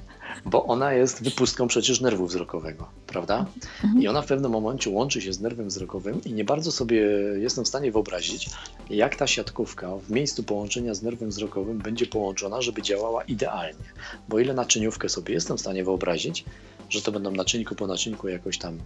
Bo 0.45 0.65
ona 0.65 0.93
jest 0.93 1.25
wypustką 1.25 1.67
przecież 1.67 2.01
nerwu 2.01 2.27
wzrokowego, 2.27 2.89
prawda? 3.07 3.47
Mhm. 3.85 4.03
I 4.03 4.09
ona 4.09 4.23
w 4.23 4.27
pewnym 4.27 4.53
momencie 4.53 4.91
łączy 4.91 5.23
się 5.23 5.33
z 5.33 5.41
nerwem 5.41 5.69
wzrokowym 5.69 6.21
i 6.25 6.33
nie 6.33 6.45
bardzo 6.45 6.73
sobie 6.73 7.01
jestem 7.41 7.65
w 7.65 7.69
stanie 7.69 7.93
wyobrazić, 7.93 8.51
jak 8.91 9.17
ta 9.17 9.27
siatkówka 9.27 9.97
w 9.97 10.11
miejscu 10.11 10.43
połączenia 10.43 10.95
z 10.95 11.03
nerwem 11.03 11.29
wzrokowym 11.29 11.79
będzie 11.79 12.07
połączona, 12.07 12.63
żeby 12.63 12.83
działała 12.83 13.25
idealnie. 13.25 13.85
Bo 14.29 14.39
ile 14.39 14.55
naczyniówkę 14.55 15.09
sobie 15.09 15.35
jestem 15.35 15.57
w 15.57 15.61
stanie 15.61 15.85
wyobrazić, 15.85 16.45
że 16.91 17.03
to 17.03 17.13
będą 17.13 17.31
naczynku 17.31 17.75
po 17.75 17.87
naczynku 17.87 18.29
jakoś 18.29 18.59
tam, 18.59 18.79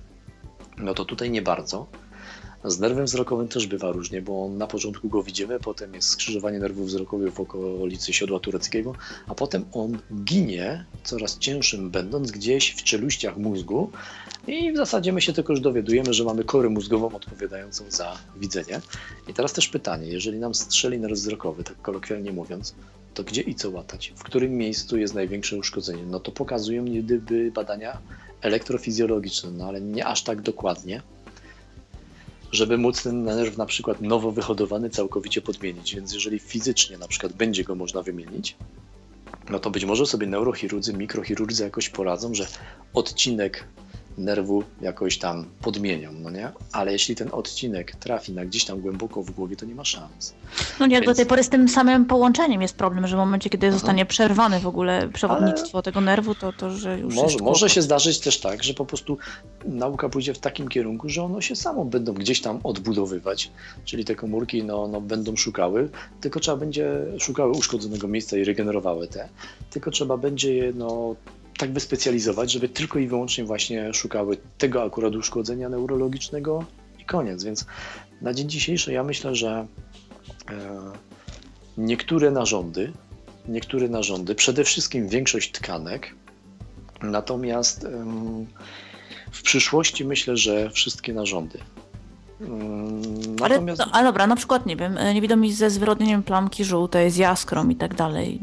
no 0.78 0.94
to 0.94 1.04
tutaj 1.04 1.30
nie 1.30 1.42
bardzo. 1.42 1.86
Z 2.66 2.79
nerwem 2.79 3.05
wzrokowym 3.05 3.48
też 3.48 3.66
bywa 3.66 3.92
różnie, 3.92 4.22
bo 4.22 4.48
na 4.48 4.66
początku 4.66 5.09
go 5.09 5.22
widzimy, 5.22 5.61
potem 5.61 5.94
jest 5.94 6.09
skrzyżowanie 6.09 6.59
nerwów 6.59 6.87
wzrokowych 6.87 7.35
w 7.35 7.40
okolicy 7.40 8.12
siodła 8.12 8.40
tureckiego, 8.40 8.94
a 9.29 9.35
potem 9.35 9.64
on 9.72 9.98
ginie, 10.24 10.85
coraz 11.05 11.38
cięższym 11.38 11.90
będąc 11.90 12.31
gdzieś 12.31 12.70
w 12.70 12.83
czeluściach 12.83 13.37
mózgu 13.37 13.90
i 14.46 14.72
w 14.72 14.76
zasadzie 14.76 15.12
my 15.12 15.20
się 15.22 15.33
tylko 15.33 15.52
już 15.52 15.61
dowiadujemy, 15.61 16.14
że 16.14 16.24
mamy 16.24 16.44
korę 16.44 16.68
mózgową 16.68 17.11
odpowiadającą 17.12 17.85
za 17.88 18.18
widzenie. 18.37 18.81
I 19.29 19.35
teraz 19.35 19.52
też 19.52 19.68
pytanie, 19.68 20.09
jeżeli 20.09 20.38
nam 20.38 20.55
strzeli 20.55 20.98
nerw 20.98 21.14
wzrokowy, 21.14 21.64
tak 21.64 21.83
kolokwialnie 21.83 22.33
mówiąc, 22.33 22.74
to 23.14 23.24
gdzie 23.24 23.42
i 23.42 23.55
co 23.55 23.70
łatać? 23.70 24.12
W 24.16 24.22
którym 24.22 24.52
miejscu 24.52 24.98
jest 24.98 25.14
największe 25.14 25.57
uszkodzenie? 25.57 26.02
No 26.07 26.20
to 26.20 26.33
pokazują 26.33 26.85
gdyby 26.85 27.50
badania 27.50 27.98
elektrofizjologiczne, 28.40 29.50
no 29.50 29.68
ale 29.68 29.81
nie 29.81 30.07
aż 30.07 30.22
tak 30.22 30.42
dokładnie 30.42 31.02
żeby 32.52 32.78
móc 32.78 33.02
ten 33.02 33.24
nerw 33.24 33.56
na 33.56 33.66
przykład 33.66 34.00
nowo 34.00 34.30
wyhodowany 34.30 34.90
całkowicie 34.90 35.42
podmienić. 35.42 35.94
Więc 35.94 36.14
jeżeli 36.14 36.38
fizycznie 36.38 36.98
na 36.98 37.09
przykład 37.09 37.32
będzie 37.32 37.64
go 37.64 37.74
można 37.74 38.02
wymienić, 38.02 38.56
no 39.50 39.59
to 39.59 39.70
być 39.70 39.85
może 39.85 40.06
sobie 40.06 40.26
neurochirurdzy, 40.26 40.94
mikrochirurdzy 40.94 41.64
jakoś 41.64 41.88
poradzą, 41.88 42.35
że 42.35 42.46
odcinek 42.94 43.68
nerwu 44.18 44.64
jakoś 44.81 45.18
tam 45.18 45.46
podmienią, 45.62 46.12
no 46.12 46.31
nie? 46.31 46.52
Ale 46.72 46.92
jeśli 46.92 47.14
ten 47.14 47.29
odcinek 47.33 47.96
trafi 47.96 48.33
na 48.33 48.44
gdzieś 48.44 48.64
tam 48.64 48.81
głęboko 48.81 49.22
w 49.22 49.31
głowie, 49.31 49.57
to 49.57 49.66
nie 49.66 49.74
ma 49.74 49.85
szans. 49.85 50.35
No 50.81 50.87
nie, 50.87 50.94
jak 50.94 51.05
Więc... 51.05 51.12
do 51.12 51.16
tej 51.16 51.26
pory 51.26 51.42
z 51.44 51.48
tym 51.48 51.68
samym 51.68 52.05
połączeniem 52.05 52.62
jest 52.62 52.76
problem, 52.76 53.07
że 53.07 53.16
w 53.16 53.18
momencie, 53.18 53.50
kiedy 53.50 53.66
Aha. 53.66 53.79
zostanie 53.79 54.07
przerwane 54.07 54.61
w 54.61 54.66
ogóle 54.66 55.09
przewodnictwo 55.09 55.79
Ale... 55.79 55.83
tego 55.83 56.00
nerwu, 56.00 56.35
to, 56.35 56.52
to 56.52 56.70
że 56.70 56.98
już 56.98 57.14
może, 57.14 57.38
może 57.38 57.70
się 57.70 57.83
zdarzyć 57.83 58.20
też 58.20 58.40
tak, 58.40 58.64
że 58.64 58.74
po 58.74 58.85
prostu 58.85 59.18
nauka 59.64 60.09
pójdzie 60.09 60.35
w 60.35 60.38
takim 60.38 60.68
kierunku, 60.68 61.09
że 61.09 61.22
one 61.22 61.42
się 61.42 61.57
samo 61.57 61.85
będą 61.85 62.12
gdzieś 62.12 62.40
tam 62.40 62.61
odbudowywać, 62.64 63.50
czyli 63.85 64.05
te 64.05 64.14
komórki 64.14 64.64
no, 64.64 64.88
no, 64.88 65.00
będą 65.00 65.37
szukały, 65.37 65.88
tylko 66.20 66.40
trzeba 66.40 66.57
będzie 66.57 66.90
szukały 67.18 67.52
uszkodzonego 67.52 68.09
miejsca 68.09 68.37
i 68.37 68.44
regenerowały 68.44 69.09
te, 69.09 69.29
tylko 69.70 69.90
trzeba 69.90 70.16
będzie 70.16 70.55
je 70.55 70.72
no, 70.72 71.16
tak 71.56 71.72
wyspecjalizować, 71.72 72.52
żeby 72.52 72.68
tylko 72.68 72.98
i 72.98 73.06
wyłącznie 73.06 73.44
właśnie 73.44 73.94
szukały 73.94 74.36
tego 74.58 74.82
akurat 74.82 75.14
uszkodzenia 75.14 75.68
neurologicznego 75.68 76.64
i 76.98 77.04
koniec. 77.04 77.44
Więc 77.44 77.66
na 78.22 78.34
dzień 78.34 78.48
dzisiejszy 78.48 78.92
ja 78.92 79.04
myślę, 79.04 79.34
że 79.34 79.66
e, 80.50 80.56
niektóre 81.78 82.30
narządy, 82.30 82.92
niektóre 83.48 83.88
narządy, 83.88 84.34
przede 84.34 84.64
wszystkim 84.64 85.08
większość 85.08 85.52
tkanek, 85.52 86.14
natomiast 87.02 87.86
w 89.32 89.42
przyszłości 89.42 90.04
myślę, 90.04 90.36
że 90.36 90.70
wszystkie 90.70 91.14
narządy. 91.14 91.58
Natomiast... 93.40 93.80
Ale, 93.80 93.90
no, 93.90 93.96
ale 93.96 94.06
dobra, 94.06 94.26
na 94.26 94.36
przykład, 94.36 94.66
nie 94.66 94.76
wiem, 94.76 94.98
niewidomi 95.14 95.52
ze 95.52 95.70
zwyrodnieniem 95.70 96.22
plamki 96.22 96.64
żółtej, 96.64 97.10
z 97.10 97.16
jaskrą 97.16 97.68
i 97.68 97.76
tak 97.76 97.94
dalej. 97.94 98.40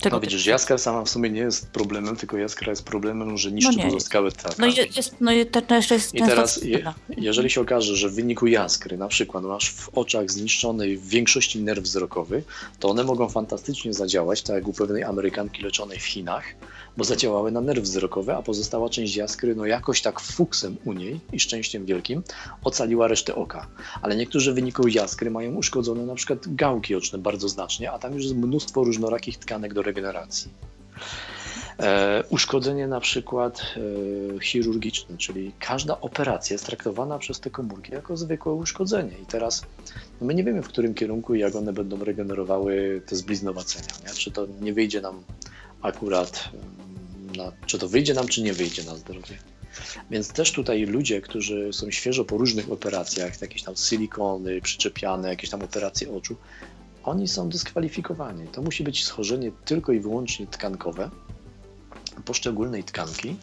Czego 0.00 0.16
no 0.16 0.20
widzisz, 0.20 0.46
jaskra 0.46 0.78
sama 0.78 1.04
w 1.04 1.08
sumie 1.08 1.30
nie 1.30 1.40
jest 1.40 1.70
problemem, 1.70 2.16
tylko 2.16 2.36
jaskra 2.36 2.70
jest 2.70 2.84
problemem, 2.84 3.38
że 3.38 3.52
niszczy 3.52 3.78
no 3.78 3.84
pozostałe 3.84 4.32
tkanki. 4.32 4.60
No, 4.60 4.66
jest, 4.96 5.14
no 5.20 5.32
i 5.32 5.46
to, 5.46 5.74
jeszcze 5.74 5.94
jest 5.94 6.14
I 6.14 6.18
teraz, 6.18 6.62
je, 6.62 6.94
jeżeli 7.16 7.50
się 7.50 7.60
okaże, 7.60 7.96
że 7.96 8.08
w 8.08 8.14
wyniku 8.14 8.46
jaskry 8.46 8.98
na 8.98 9.08
przykład 9.08 9.44
masz 9.44 9.70
w 9.70 9.88
oczach 9.88 10.30
zniszczonej 10.30 10.96
w 10.96 11.08
większości 11.08 11.58
nerw 11.62 11.84
wzrokowy, 11.84 12.42
to 12.78 12.88
one 12.88 13.04
mogą 13.04 13.28
fantastycznie 13.28 13.94
zadziałać, 13.94 14.42
tak 14.42 14.56
jak 14.56 14.68
u 14.68 14.72
pewnej 14.72 15.04
Amerykanki 15.04 15.62
leczonej 15.62 15.98
w 15.98 16.04
Chinach, 16.06 16.44
bo 16.98 17.04
zadziałały 17.04 17.52
na 17.52 17.60
nerw 17.60 17.82
wzrokowy, 17.82 18.34
a 18.34 18.42
pozostała 18.42 18.88
część 18.88 19.16
jaskry, 19.16 19.54
no 19.54 19.66
jakoś 19.66 20.02
tak 20.02 20.20
fuksem 20.20 20.76
u 20.84 20.92
niej 20.92 21.20
i 21.32 21.40
szczęściem 21.40 21.86
wielkim, 21.86 22.22
ocaliła 22.64 23.08
resztę 23.08 23.34
oka. 23.34 23.66
Ale 24.02 24.16
niektórzy 24.16 24.52
w 24.52 24.54
wyniku 24.54 24.88
jaskry 24.88 25.30
mają 25.30 25.54
uszkodzone 25.54 26.06
na 26.06 26.14
przykład 26.14 26.54
gałki 26.54 26.94
oczne 26.94 27.18
bardzo 27.18 27.48
znacznie, 27.48 27.92
a 27.92 27.98
tam 27.98 28.14
już 28.14 28.22
jest 28.22 28.36
mnóstwo 28.36 28.84
różnorakich 28.84 29.38
tkanek 29.38 29.74
do 29.74 29.82
regeneracji. 29.82 30.50
E, 31.80 32.24
uszkodzenie 32.30 32.88
na 32.88 33.00
przykład 33.00 33.62
e, 34.36 34.40
chirurgiczne, 34.40 35.16
czyli 35.16 35.52
każda 35.58 36.00
operacja 36.00 36.54
jest 36.54 36.66
traktowana 36.66 37.18
przez 37.18 37.40
te 37.40 37.50
komórki 37.50 37.92
jako 37.92 38.16
zwykłe 38.16 38.52
uszkodzenie. 38.52 39.18
I 39.22 39.26
teraz 39.26 39.62
no 40.20 40.26
my 40.26 40.34
nie 40.34 40.44
wiemy, 40.44 40.62
w 40.62 40.68
którym 40.68 40.94
kierunku 40.94 41.34
i 41.34 41.40
jak 41.40 41.56
one 41.56 41.72
będą 41.72 42.04
regenerowały 42.04 43.02
te 43.06 43.16
zbliznowacenia. 43.16 43.94
Nie? 44.06 44.14
Czy 44.14 44.30
to 44.30 44.46
nie 44.60 44.72
wyjdzie 44.72 45.00
nam 45.00 45.22
akurat 45.82 46.50
na, 47.38 47.52
czy 47.66 47.78
to 47.78 47.88
wyjdzie 47.88 48.14
nam, 48.14 48.28
czy 48.28 48.42
nie 48.42 48.52
wyjdzie 48.52 48.84
na 48.84 48.96
zdrowie. 48.96 49.38
Więc 50.10 50.28
też 50.28 50.52
tutaj 50.52 50.86
ludzie, 50.86 51.20
którzy 51.20 51.72
są 51.72 51.90
świeżo 51.90 52.24
po 52.24 52.38
różnych 52.38 52.72
operacjach, 52.72 53.40
jakieś 53.40 53.62
tam 53.62 53.76
silikony 53.76 54.60
przyczepiane, 54.60 55.28
jakieś 55.28 55.50
tam 55.50 55.62
operacje 55.62 56.12
oczu, 56.16 56.36
oni 57.04 57.28
są 57.28 57.48
dyskwalifikowani. 57.48 58.48
To 58.48 58.62
musi 58.62 58.84
być 58.84 59.04
schorzenie 59.04 59.52
tylko 59.64 59.92
i 59.92 60.00
wyłącznie 60.00 60.46
tkankowe, 60.46 61.10
poszczególnej 62.24 62.84
tkanki. 62.84 63.36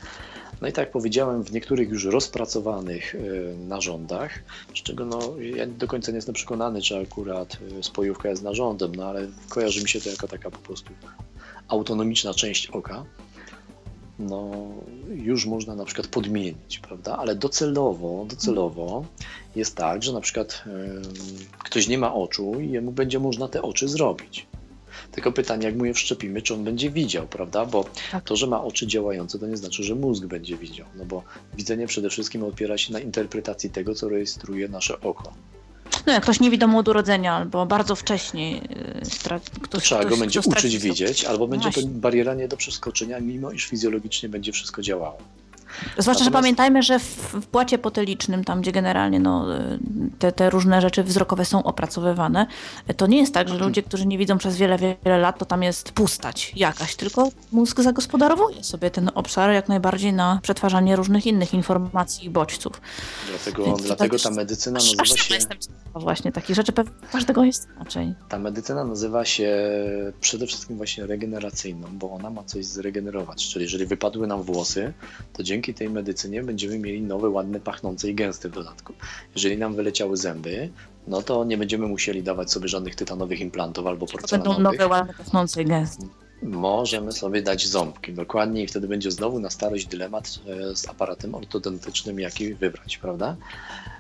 No 0.62 0.68
i 0.68 0.72
tak 0.72 0.86
jak 0.86 0.92
powiedziałem, 0.92 1.44
w 1.44 1.52
niektórych 1.52 1.90
już 1.90 2.06
rozpracowanych 2.06 3.16
y, 3.16 3.56
narządach, 3.68 4.44
z 4.76 4.84
czego 4.84 5.06
no, 5.06 5.20
ja 5.56 5.68
do 5.68 5.88
końca 5.88 6.12
nie 6.12 6.16
jestem 6.16 6.36
przekonany, 6.36 6.82
czy 6.82 6.98
akurat 6.98 7.58
y, 7.80 7.84
spojówka 7.84 8.30
jest 8.30 8.44
narządem, 8.44 8.96
no 8.96 9.06
ale 9.06 9.28
kojarzy 9.50 9.82
mi 9.82 9.90
się 9.90 10.02
to 10.02 10.10
jako 10.10 10.28
taka 10.28 10.52
po 10.52 10.58
prostu 10.58 10.94
autonomiczna 11.68 12.34
część 12.34 12.68
oka, 12.68 13.06
no, 14.19 14.51
już 15.10 15.45
można 15.45 15.75
na 15.75 15.86
przykład 15.86 16.08
podmienić, 16.08 16.80
prawda? 16.80 17.17
Ale 17.17 17.36
docelowo, 17.36 18.25
docelowo 18.30 19.06
jest 19.56 19.75
tak, 19.75 20.04
że 20.04 20.13
na 20.13 20.21
przykład 20.21 20.63
ktoś 21.60 21.88
nie 21.88 21.97
ma 21.97 22.13
oczu 22.13 22.60
i 22.60 22.71
jemu 22.71 22.91
będzie 22.91 23.19
można 23.19 23.47
te 23.47 23.62
oczy 23.62 23.88
zrobić. 23.88 24.47
Tylko 25.12 25.32
pytanie, 25.32 25.65
jak 25.65 25.75
mu 25.75 25.86
je 25.86 25.93
wszczepimy, 25.93 26.41
czy 26.41 26.54
on 26.54 26.63
będzie 26.63 26.89
widział, 26.91 27.28
prawda? 27.28 27.66
Bo 27.66 27.86
tak. 28.11 28.24
to, 28.24 28.36
że 28.36 28.47
ma 28.47 28.63
oczy 28.63 28.88
działające, 28.88 29.39
to 29.39 29.47
nie 29.47 29.57
znaczy, 29.57 29.84
że 29.84 29.95
mózg 29.95 30.26
będzie 30.26 30.57
widział. 30.57 30.88
No 30.95 31.05
bo 31.05 31.24
widzenie 31.57 31.88
przede 31.88 32.09
wszystkim 32.09 32.43
opiera 32.43 32.78
się 32.78 32.93
na 32.93 32.99
interpretacji 32.99 33.70
tego, 33.70 33.95
co 33.95 34.09
rejestruje 34.09 34.68
nasze 34.68 35.01
oko. 35.01 35.34
No 36.06 36.14
jak 36.14 36.24
ktoś 36.24 36.40
niewidomy 36.40 36.78
od 36.78 36.88
urodzenia 36.88 37.34
albo 37.34 37.66
bardzo 37.66 37.96
wcześnie 37.96 38.62
y, 38.62 38.62
ktoś, 39.62 39.84
Trzeba 39.84 40.02
ktoś, 40.02 40.12
go 40.12 40.18
będzie 40.18 40.40
uczyć 40.46 40.78
widzieć, 40.78 41.26
albo 41.26 41.48
będzie 41.48 41.72
to 41.72 41.82
bariera 41.84 42.34
nie 42.34 42.48
do 42.48 42.58
przeskoczenia, 42.58 43.20
mimo 43.20 43.52
iż 43.52 43.66
fizjologicznie 43.66 44.30
będzie 44.30 44.52
wszystko 44.52 44.82
działało. 44.82 45.18
Zwłaszcza, 45.82 45.99
Natomiast... 45.99 46.23
że 46.23 46.32
pamiętajmy, 46.32 46.84
że 46.84 46.99
w, 46.99 47.03
w 47.34 47.47
płacie 47.47 47.78
potelicznym, 47.78 48.43
tam 48.43 48.61
gdzie 48.61 48.71
generalnie 48.71 49.19
no, 49.19 49.45
te, 50.19 50.32
te 50.32 50.49
różne 50.49 50.82
rzeczy 50.82 51.03
wzrokowe 51.03 51.45
są 51.45 51.63
opracowywane, 51.63 52.47
to 52.97 53.07
nie 53.07 53.17
jest 53.17 53.34
tak, 53.34 53.49
że 53.49 53.57
ludzie, 53.57 53.84
którzy 53.84 54.07
nie 54.07 54.17
widzą 54.17 54.38
przez 54.38 54.57
wiele, 54.57 54.78
wiele 54.78 55.17
lat, 55.17 55.39
to 55.39 55.45
tam 55.45 55.63
jest 55.63 55.91
pustać 55.91 56.51
jakaś, 56.55 56.95
tylko 56.95 57.30
mózg 57.51 57.82
zagospodarowuje 57.82 58.63
sobie 58.63 58.91
ten 58.91 59.11
obszar 59.15 59.51
jak 59.51 59.69
najbardziej 59.69 60.13
na 60.13 60.39
przetwarzanie 60.43 60.95
różnych 60.95 61.26
innych 61.26 61.53
informacji 61.53 62.26
i 62.26 62.30
bodźców. 62.30 62.82
Dlatego, 63.30 63.78
dlatego 63.86 64.19
ta 64.19 64.32
medycyna 64.32 64.80
nazywa 64.80 65.05
się... 65.05 65.36
Jestem 65.36 65.57
właśnie 65.93 66.32
takich 66.32 66.55
rzeczy, 66.55 66.73
każdego 67.11 67.43
jest 67.43 67.67
inaczej. 67.76 68.13
Ta 68.30 68.39
medycyna 68.39 68.84
nazywa 68.84 69.26
się 69.26 69.57
przede 70.21 70.47
wszystkim 70.47 70.78
właśnie 70.78 71.05
regeneracyjną, 71.05 71.88
bo 71.91 72.11
ona 72.11 72.30
ma 72.30 72.43
coś 72.43 72.65
zregenerować, 72.65 73.47
czyli 73.47 73.63
jeżeli 73.63 73.86
wypadły 73.86 74.28
nam 74.28 74.43
włosy, 74.43 74.93
to 75.34 75.43
dzięki 75.43 75.64
dzięki 75.66 75.80
tej 75.80 75.89
medycynie 75.89 76.43
będziemy 76.43 76.80
mieli 76.80 77.01
nowe, 77.01 77.30
ładne, 77.30 77.59
pachnące 77.59 78.09
i 78.09 78.16
gęste 78.16 78.49
w 78.49 78.51
dodatku. 78.51 78.93
Jeżeli 79.36 79.57
nam 79.57 79.76
wyleciały 79.76 80.18
zęby, 80.18 80.70
no 81.07 81.22
to 81.22 81.45
nie 81.45 81.57
będziemy 81.57 81.88
musieli 81.88 82.24
dawać 82.24 82.51
sobie 82.51 82.68
żadnych 82.68 82.95
tytanowych 82.95 83.39
implantów 83.39 83.88
albo 83.88 84.07
porcelanowych. 84.07 84.55
To 84.57 84.63
będą 84.63 84.72
nowe, 84.72 84.88
ładne, 84.88 85.13
pachnące 85.13 85.61
i 85.61 85.66
gęste. 85.66 86.05
Możemy 86.41 87.11
sobie 87.11 87.41
dać 87.41 87.68
ząbki, 87.68 88.13
dokładnie, 88.13 88.63
i 88.63 88.68
wtedy 88.68 88.88
będzie 88.88 89.11
znowu 89.11 89.39
na 89.39 89.49
starość 89.49 89.86
dylemat 89.86 90.39
e, 90.47 90.76
z 90.76 90.89
aparatem 90.89 91.36
ortodontycznym, 91.36 92.20
jaki 92.20 92.53
wybrać, 92.53 92.97
prawda? 92.97 93.36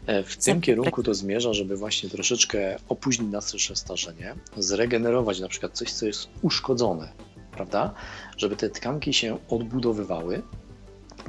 E, 0.05 0.23
w 0.23 0.37
tym 0.37 0.61
kierunku 0.61 1.03
to 1.03 1.13
zmierza, 1.13 1.53
żeby 1.53 1.77
właśnie 1.77 2.09
troszeczkę 2.09 2.77
opóźnić 2.89 3.31
nasze 3.31 3.75
starzenie, 3.75 4.35
zregenerować 4.57 5.39
na 5.39 5.47
przykład 5.47 5.71
coś, 5.73 5.91
co 5.91 6.05
jest 6.05 6.27
uszkodzone, 6.41 7.11
prawda? 7.51 7.93
Żeby 8.37 8.55
te 8.55 8.69
tkanki 8.69 9.13
się 9.13 9.37
odbudowywały, 9.49 10.41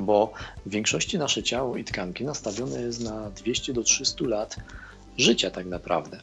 bo 0.00 0.32
w 0.66 0.70
większości 0.70 1.18
nasze 1.18 1.42
ciało 1.42 1.76
i 1.76 1.84
tkanki 1.84 2.24
nastawione 2.24 2.80
jest 2.80 3.00
na 3.00 3.30
200 3.30 3.72
do 3.72 3.82
300 3.82 4.24
lat 4.24 4.56
życia 5.18 5.50
tak 5.50 5.66
naprawdę. 5.66 6.20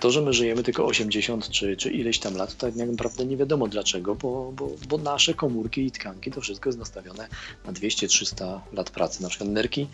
To, 0.00 0.10
że 0.10 0.22
my 0.22 0.32
żyjemy 0.32 0.62
tylko 0.62 0.86
80 0.86 1.48
czy, 1.50 1.76
czy 1.76 1.90
ileś 1.90 2.18
tam 2.18 2.36
lat, 2.36 2.56
to 2.56 2.66
tak 2.66 2.76
naprawdę 2.76 3.26
nie 3.26 3.36
wiadomo 3.36 3.68
dlaczego, 3.68 4.14
bo, 4.14 4.52
bo, 4.52 4.70
bo 4.88 4.98
nasze 4.98 5.34
komórki 5.34 5.86
i 5.86 5.90
tkanki 5.90 6.30
to 6.30 6.40
wszystko 6.40 6.68
jest 6.68 6.78
nastawione 6.78 7.28
na 7.66 7.72
200-300 7.72 8.60
lat 8.72 8.90
pracy. 8.90 9.22
Na 9.22 9.28
przykład 9.28 9.50
nerki 9.50 9.88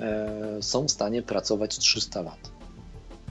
e, 0.00 0.58
są 0.60 0.86
w 0.86 0.90
stanie 0.90 1.22
pracować 1.22 1.78
300 1.78 2.22
lat 2.22 2.55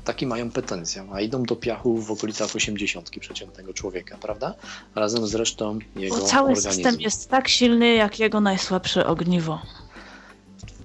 taki 0.05 0.27
mają 0.27 0.51
potencjał, 0.51 1.07
a 1.13 1.21
idą 1.21 1.43
do 1.43 1.55
piachu 1.55 1.97
w 1.97 2.11
okolicach 2.11 2.55
80 2.55 3.09
przeciętnego 3.09 3.73
człowieka, 3.73 4.17
prawda? 4.21 4.53
Razem 4.95 5.27
z 5.27 5.35
resztą 5.35 5.79
jego 5.95 6.17
Bo 6.17 6.21
cały 6.21 6.49
organizmu. 6.49 6.71
system 6.71 7.01
jest 7.01 7.29
tak 7.29 7.47
silny, 7.47 7.93
jak 7.93 8.19
jego 8.19 8.41
najsłabsze 8.41 9.05
ogniwo. 9.07 9.61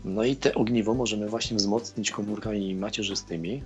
No 0.04 0.24
i 0.24 0.36
te 0.36 0.54
ogniwo 0.54 0.94
możemy 0.94 1.28
właśnie 1.28 1.56
wzmocnić 1.56 2.10
komórkami 2.10 2.74
macierzystymi, 2.74 3.62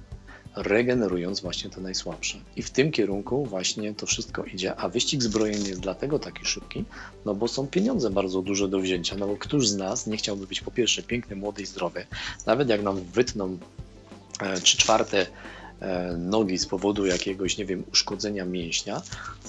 regenerując 0.57 1.41
właśnie 1.41 1.71
te 1.71 1.81
najsłabsze. 1.81 2.39
I 2.57 2.63
w 2.63 2.71
tym 2.71 2.91
kierunku 2.91 3.45
właśnie 3.45 3.95
to 3.95 4.07
wszystko 4.07 4.45
idzie, 4.45 4.77
a 4.77 4.89
wyścig 4.89 5.23
zbrojeń 5.23 5.67
jest 5.67 5.81
dlatego 5.81 6.19
taki 6.19 6.45
szybki, 6.47 6.85
no 7.25 7.35
bo 7.35 7.49
są 7.49 7.67
pieniądze 7.67 8.11
bardzo 8.11 8.43
duże 8.43 8.69
do 8.69 8.79
wzięcia, 8.79 9.17
no 9.17 9.27
bo 9.27 9.37
któż 9.37 9.69
z 9.69 9.77
nas 9.77 10.07
nie 10.07 10.17
chciałby 10.17 10.47
być 10.47 10.61
po 10.61 10.71
pierwsze 10.71 11.03
piękny, 11.03 11.37
młody 11.37 11.63
i 11.63 11.67
zdrowy, 11.67 12.07
nawet 12.47 12.69
jak 12.69 12.83
nam 12.83 12.97
wytną 13.01 13.59
E, 14.41 14.61
trzy 14.61 14.78
czwarte 14.78 15.26
e, 15.80 16.16
nogi 16.18 16.59
z 16.59 16.66
powodu 16.66 17.07
jakiegoś, 17.07 17.59
nie 17.59 17.64
wiem, 17.64 17.85
uszkodzenia 17.93 18.45
mięśnia, 18.45 19.03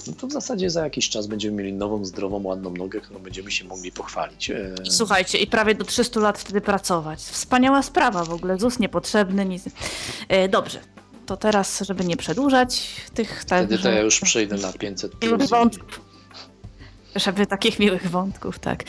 no 0.06 0.12
to 0.12 0.26
w 0.26 0.32
zasadzie 0.32 0.70
za 0.70 0.84
jakiś 0.84 1.08
czas 1.08 1.26
będziemy 1.26 1.56
mieli 1.56 1.72
nową, 1.72 2.04
zdrową, 2.04 2.42
ładną 2.42 2.70
nogę, 2.70 3.00
którą 3.00 3.20
będziemy 3.20 3.50
się 3.50 3.64
mogli 3.64 3.92
pochwalić. 3.92 4.50
E, 4.50 4.74
Słuchajcie, 4.90 5.38
i 5.38 5.46
prawie 5.46 5.74
do 5.74 5.84
300 5.84 6.20
lat 6.20 6.38
wtedy 6.38 6.60
pracować. 6.60 7.20
Wspaniała 7.20 7.82
sprawa 7.82 8.24
w 8.24 8.30
ogóle, 8.30 8.58
ZUS 8.58 8.78
niepotrzebny, 8.78 9.44
nic. 9.44 9.64
Dobrze, 10.50 10.80
to 11.26 11.36
teraz, 11.36 11.80
żeby 11.80 12.04
nie 12.04 12.16
przedłużać 12.16 12.86
tych... 13.14 13.44
Tak, 13.44 13.66
wtedy 13.66 13.82
to 13.82 13.88
ja 13.90 14.00
już 14.00 14.20
przejdę 14.20 14.56
na 14.56 14.72
500 14.72 15.12
plus. 15.12 15.50
Wątków. 15.50 16.00
Żeby 17.16 17.46
takich 17.46 17.78
miłych 17.78 18.10
wątków, 18.10 18.58
tak 18.58 18.84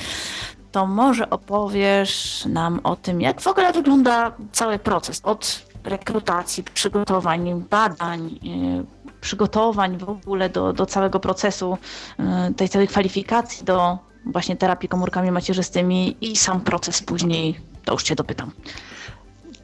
to 0.71 0.87
może 0.87 1.29
opowiesz 1.29 2.45
nam 2.45 2.79
o 2.83 2.95
tym, 2.95 3.21
jak 3.21 3.41
w 3.41 3.47
ogóle 3.47 3.73
wygląda 3.73 4.31
cały 4.51 4.79
proces 4.79 5.21
od 5.23 5.66
rekrutacji, 5.88 6.63
przygotowań, 6.63 7.65
badań, 7.69 8.39
y, 8.81 9.21
przygotowań 9.21 9.97
w 9.97 10.09
ogóle 10.09 10.49
do, 10.49 10.73
do 10.73 10.85
całego 10.85 11.19
procesu, 11.19 11.77
y, 12.49 12.53
tej 12.53 12.69
całej 12.69 12.88
kwalifikacji 12.88 13.65
do 13.65 13.97
właśnie 14.25 14.55
terapii 14.55 14.89
komórkami 14.89 15.31
macierzystymi 15.31 16.17
i 16.21 16.35
sam 16.35 16.61
proces 16.61 17.01
później, 17.01 17.59
to 17.85 17.93
już 17.93 18.03
Cię 18.03 18.15
dopytam. 18.15 18.51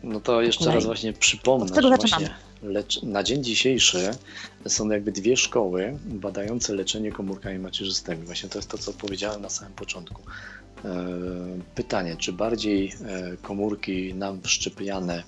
No 0.03 0.19
to 0.19 0.41
jeszcze 0.41 0.73
raz 0.73 0.85
właśnie 0.85 1.13
przypomnę, 1.13 1.81
że 1.81 1.89
właśnie 1.89 2.29
lecz, 2.63 3.03
na 3.03 3.23
dzień 3.23 3.43
dzisiejszy 3.43 4.11
są 4.67 4.89
jakby 4.89 5.11
dwie 5.11 5.37
szkoły 5.37 5.97
badające 6.05 6.73
leczenie 6.73 7.11
komórkami 7.11 7.59
macierzystymi. 7.59 8.23
Właśnie 8.23 8.49
to 8.49 8.57
jest 8.57 8.69
to, 8.69 8.77
co 8.77 8.93
powiedziałem 8.93 9.41
na 9.41 9.49
samym 9.49 9.73
początku. 9.73 10.21
E, 10.85 10.89
pytanie, 11.75 12.17
czy 12.17 12.33
bardziej 12.33 12.93
e, 13.05 13.37
komórki 13.37 14.13
nam 14.13 14.41
wszczepiane 14.41 15.23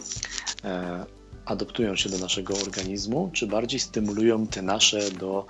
e, 0.63 1.05
adoptują 1.45 1.95
się 1.95 2.09
do 2.09 2.17
naszego 2.17 2.53
organizmu, 2.53 3.29
czy 3.33 3.47
bardziej 3.47 3.79
stymulują 3.79 4.47
te 4.47 4.61
nasze 4.61 5.11
do 5.11 5.45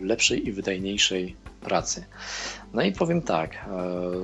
lepszej 0.00 0.48
i 0.48 0.52
wydajniejszej 0.52 1.36
pracy. 1.60 2.04
No 2.72 2.82
i 2.82 2.92
powiem 2.92 3.22
tak, 3.22 3.54
e, 3.54 3.68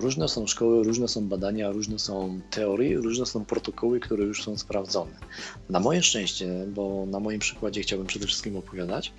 różne 0.01 0.28
są 0.28 0.47
szkoły, 0.47 0.85
różne 0.85 1.09
są 1.09 1.28
badania, 1.28 1.70
różne 1.70 1.99
są 1.99 2.41
teorie, 2.51 2.97
różne 2.97 3.26
są 3.26 3.45
protokoły, 3.45 4.01
które 4.01 4.24
już 4.24 4.43
są 4.43 4.59
sprawdzone. 4.59 5.12
Na 5.70 5.80
moje 5.80 6.03
szczęście, 6.03 6.66
bo 6.74 7.07
na 7.07 7.20
moim 7.20 7.39
przykładzie 7.39 7.82
chciałbym 7.82 8.07
przede 8.07 8.26
wszystkim 8.26 8.57
opowiadać, 8.57 9.12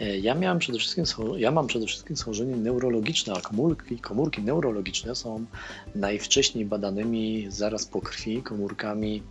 e, 0.00 0.18
ja 0.18 0.34
miałem 0.34 0.58
przede 0.58 0.78
wszystkim, 0.78 1.04
ja 1.36 1.50
mam 1.50 1.66
przede 1.66 1.86
wszystkim 1.86 2.16
schorzenie 2.16 2.56
neurologiczne, 2.56 3.34
a 3.34 3.40
komórki, 3.40 3.98
komórki 3.98 4.42
neurologiczne 4.42 5.14
są 5.14 5.44
najwcześniej 5.94 6.64
badanymi 6.64 7.46
zaraz 7.48 7.86
po 7.86 8.00
krwi 8.00 8.42
komórkami 8.42 9.22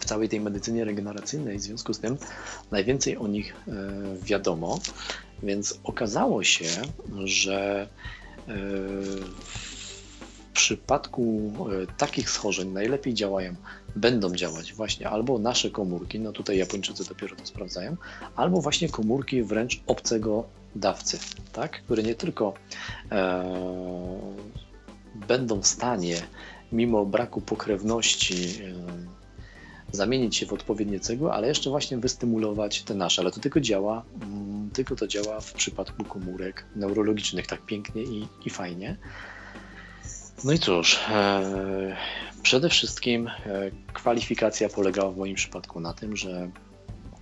w 0.00 0.04
całej 0.04 0.28
tej 0.28 0.40
medycynie 0.40 0.84
regeneracyjnej, 0.84 1.58
w 1.58 1.62
związku 1.62 1.94
z 1.94 1.98
tym 1.98 2.16
najwięcej 2.70 3.16
o 3.16 3.26
nich 3.26 3.54
e, 3.68 3.72
wiadomo, 4.22 4.80
więc 5.42 5.78
okazało 5.84 6.44
się, 6.44 6.68
że 7.24 7.88
e, 8.48 8.54
w 10.54 10.56
przypadku 10.56 11.52
e, 11.82 11.86
takich 11.96 12.30
schorzeń 12.30 12.68
najlepiej 12.68 13.14
działają, 13.14 13.54
będą 13.96 14.34
działać 14.34 14.72
właśnie 14.72 15.08
albo 15.08 15.38
nasze 15.38 15.70
komórki, 15.70 16.20
no 16.20 16.32
tutaj 16.32 16.58
Japończycy 16.58 17.04
dopiero 17.08 17.36
to 17.36 17.46
sprawdzają, 17.46 17.96
albo 18.36 18.60
właśnie 18.60 18.88
komórki 18.88 19.42
wręcz 19.42 19.80
obcego 19.86 20.44
dawcy, 20.76 21.18
tak? 21.52 21.82
które 21.82 22.02
nie 22.02 22.14
tylko 22.14 22.54
e, 23.12 23.44
będą 25.28 25.60
w 25.60 25.66
stanie, 25.66 26.16
mimo 26.72 27.06
braku 27.06 27.40
pokrewności, 27.40 28.62
e, 28.64 29.13
zamienić 29.94 30.36
się 30.36 30.46
w 30.46 30.52
odpowiednie 30.52 31.00
cegły, 31.00 31.32
ale 31.32 31.48
jeszcze 31.48 31.70
właśnie 31.70 31.98
wystymulować 31.98 32.82
te 32.82 32.94
nasze. 32.94 33.22
Ale 33.22 33.30
to 33.30 33.40
tylko 33.40 33.60
działa, 33.60 34.04
mm, 34.22 34.70
tylko 34.70 34.96
to 34.96 35.06
działa 35.06 35.40
w 35.40 35.52
przypadku 35.52 36.04
komórek 36.04 36.64
neurologicznych 36.76 37.46
tak 37.46 37.62
pięknie 37.62 38.02
i, 38.02 38.28
i 38.44 38.50
fajnie. 38.50 38.96
No 40.44 40.52
i 40.52 40.58
cóż, 40.58 41.00
e, 41.10 41.96
przede 42.42 42.68
wszystkim 42.68 43.28
e, 43.28 43.32
kwalifikacja 43.92 44.68
polegała 44.68 45.12
w 45.12 45.16
moim 45.16 45.34
przypadku 45.34 45.80
na 45.80 45.92
tym, 45.92 46.16
że 46.16 46.50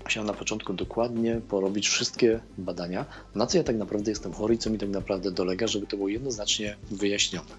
musiałem 0.04 0.26
na 0.26 0.34
początku 0.34 0.72
dokładnie 0.72 1.40
porobić 1.48 1.88
wszystkie 1.88 2.40
badania, 2.58 3.04
na 3.34 3.46
co 3.46 3.58
ja 3.58 3.64
tak 3.64 3.76
naprawdę 3.76 4.10
jestem 4.10 4.32
chory 4.32 4.54
i 4.54 4.58
co 4.58 4.70
mi 4.70 4.78
tak 4.78 4.88
naprawdę 4.88 5.30
dolega, 5.30 5.66
żeby 5.66 5.86
to 5.86 5.96
było 5.96 6.08
jednoznacznie 6.08 6.76
wyjaśnione. 6.90 7.50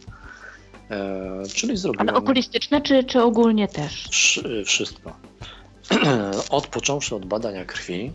E, 0.94 1.44
czyli 1.54 1.78
zrobiłem... 1.78 2.10
Ale 2.10 2.18
okulistyczne 2.18 2.82
czy, 2.82 3.04
czy 3.04 3.22
ogólnie 3.22 3.68
też? 3.68 4.10
Wszystko. 4.66 5.16
od 6.50 6.68
począwszy 6.68 7.16
od 7.16 7.26
badania 7.26 7.66
krwi, 7.66 8.12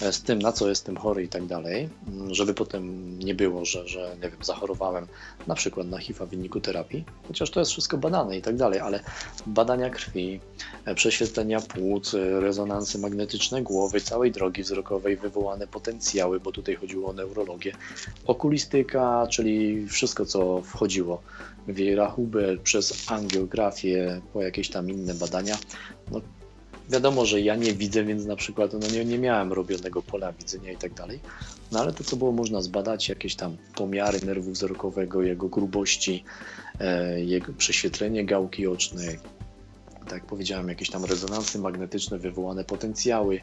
z 0.00 0.22
tym, 0.22 0.38
na 0.38 0.52
co 0.52 0.68
jestem 0.68 0.96
chory 0.96 1.22
i 1.22 1.28
tak 1.28 1.46
dalej, 1.46 1.88
mm, 2.08 2.34
żeby 2.34 2.54
potem 2.54 3.18
nie 3.18 3.34
było, 3.34 3.64
że, 3.64 3.88
że 3.88 4.16
nie 4.22 4.30
wiem, 4.30 4.44
zachorowałem 4.44 5.06
na 5.46 5.54
przykład 5.54 5.86
na 5.86 5.98
HIV 5.98 6.26
w 6.26 6.28
wyniku 6.28 6.60
terapii, 6.60 7.04
chociaż 7.28 7.50
to 7.50 7.60
jest 7.60 7.72
wszystko 7.72 7.98
badane 7.98 8.38
i 8.38 8.42
tak 8.42 8.56
dalej, 8.56 8.80
ale 8.80 9.00
badania 9.46 9.90
krwi, 9.90 10.40
e, 10.84 10.94
prześwietlenia 10.94 11.60
płuc, 11.60 12.14
e, 12.14 12.40
rezonansy 12.40 12.98
magnetyczne 12.98 13.62
głowy, 13.62 14.00
całej 14.00 14.32
drogi 14.32 14.62
wzrokowej, 14.62 15.16
wywołane 15.16 15.66
potencjały, 15.66 16.40
bo 16.40 16.52
tutaj 16.52 16.74
chodziło 16.74 17.10
o 17.10 17.12
neurologię, 17.12 17.72
okulistyka, 18.26 19.26
czyli 19.30 19.86
wszystko, 19.88 20.26
co 20.26 20.62
wchodziło 20.62 21.22
w 21.68 21.78
jej 21.78 21.94
rachubę 21.94 22.56
przez 22.56 23.10
angiografię, 23.10 24.20
po 24.32 24.42
jakieś 24.42 24.68
tam 24.68 24.90
inne 24.90 25.14
badania, 25.14 25.58
no, 26.10 26.20
Wiadomo, 26.88 27.24
że 27.26 27.40
ja 27.40 27.56
nie 27.56 27.72
widzę, 27.72 28.04
więc 28.04 28.26
na 28.26 28.36
przykład 28.36 28.72
no 28.72 28.88
nie, 28.92 29.04
nie 29.04 29.18
miałem 29.18 29.52
robionego 29.52 30.02
pola 30.02 30.32
widzenia 30.32 30.72
i 30.72 30.76
tak 30.76 30.94
dalej. 30.94 31.20
No 31.72 31.80
ale 31.80 31.92
to, 31.92 32.04
co 32.04 32.16
było 32.16 32.32
można 32.32 32.62
zbadać, 32.62 33.08
jakieś 33.08 33.36
tam 33.36 33.56
pomiary 33.74 34.20
nerwu 34.26 34.52
wzrokowego, 34.52 35.22
jego 35.22 35.48
grubości, 35.48 36.24
e, 36.80 37.20
jego 37.20 37.52
prześwietlenie 37.52 38.24
gałki 38.24 38.66
ocznej, 38.66 39.18
tak 40.06 40.14
jak 40.14 40.26
powiedziałem, 40.26 40.68
jakieś 40.68 40.90
tam 40.90 41.04
rezonansy 41.04 41.58
magnetyczne, 41.58 42.18
wywołane 42.18 42.64
potencjały, 42.64 43.40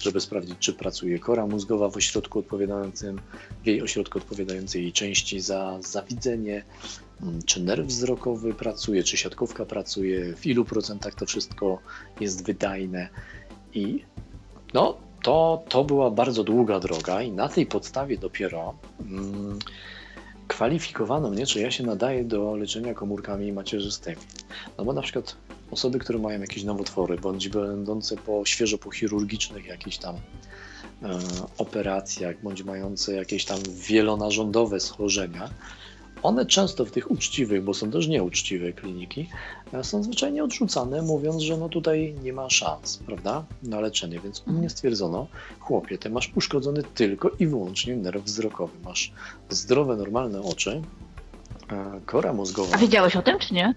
żeby 0.00 0.20
sprawdzić, 0.20 0.58
czy 0.58 0.72
pracuje 0.72 1.18
kora 1.18 1.46
mózgowa 1.46 1.88
w 1.88 1.96
ośrodku 1.96 2.38
odpowiadającym, 2.38 3.20
w 3.62 3.66
jej 3.66 3.82
ośrodku 3.82 4.18
odpowiadającej 4.18 4.82
jej 4.82 4.92
części 4.92 5.40
za, 5.40 5.78
za 5.80 6.02
widzenie, 6.02 6.64
mm, 7.22 7.42
czy 7.42 7.62
nerw 7.62 7.86
wzrokowy 7.86 8.54
pracuje, 8.54 9.04
czy 9.04 9.16
siatkówka 9.16 9.64
pracuje, 9.64 10.34
w 10.34 10.46
ilu 10.46 10.64
procentach 10.64 11.14
to 11.14 11.26
wszystko 11.26 11.78
jest 12.20 12.46
wydajne. 12.46 13.08
I 13.74 14.04
no, 14.74 14.96
to, 15.22 15.64
to 15.68 15.84
była 15.84 16.10
bardzo 16.10 16.44
długa 16.44 16.80
droga, 16.80 17.22
i 17.22 17.32
na 17.32 17.48
tej 17.48 17.66
podstawie 17.66 18.18
dopiero. 18.18 18.74
Mm, 19.00 19.58
kwalifikowano 20.48 21.30
mnie, 21.30 21.46
czy 21.46 21.60
ja 21.60 21.70
się 21.70 21.84
nadaję 21.84 22.24
do 22.24 22.56
leczenia 22.56 22.94
komórkami 22.94 23.52
macierzystymi. 23.52 24.16
No 24.78 24.84
bo 24.84 24.92
na 24.92 25.02
przykład 25.02 25.36
osoby, 25.70 25.98
które 25.98 26.18
mają 26.18 26.40
jakieś 26.40 26.64
nowotwory, 26.64 27.16
bądź 27.18 27.48
będące 27.48 28.16
po 28.16 28.44
świeżo 28.44 28.78
po 28.78 28.90
chirurgicznych 28.90 29.66
jakichś 29.66 29.96
tam 29.96 30.14
e, 30.14 31.18
operacjach, 31.58 32.42
bądź 32.42 32.62
mające 32.62 33.14
jakieś 33.14 33.44
tam 33.44 33.58
wielonarządowe 33.88 34.80
schorzenia, 34.80 35.50
one 36.22 36.46
często 36.46 36.84
w 36.84 36.90
tych 36.90 37.10
uczciwych, 37.10 37.64
bo 37.64 37.74
są 37.74 37.90
też 37.90 38.08
nieuczciwe 38.08 38.72
kliniki, 38.72 39.28
e, 39.72 39.84
są 39.84 40.02
zwyczajnie 40.02 40.44
odrzucane, 40.44 41.02
mówiąc, 41.02 41.42
że 41.42 41.56
no 41.56 41.68
tutaj 41.68 42.14
nie 42.22 42.32
ma 42.32 42.50
szans, 42.50 42.96
prawda, 43.06 43.44
na 43.62 43.80
leczenie. 43.80 44.20
Więc 44.20 44.42
u 44.46 44.52
mnie 44.52 44.70
stwierdzono, 44.70 45.26
chłopie, 45.60 45.98
ty 45.98 46.10
masz 46.10 46.32
uszkodzony 46.34 46.82
tylko 46.82 47.30
i 47.38 47.46
wyłącznie 47.46 47.96
nerw 47.96 48.24
wzrokowy. 48.24 48.78
Masz 48.84 49.12
zdrowe, 49.50 49.96
normalne 49.96 50.42
oczy, 50.42 50.82
e, 51.70 52.00
kora 52.06 52.32
mózgowa. 52.32 52.74
A 52.74 52.78
wiedziałeś 52.78 53.16
o 53.16 53.22
tym, 53.22 53.38
czy 53.38 53.54
nie? 53.54 53.74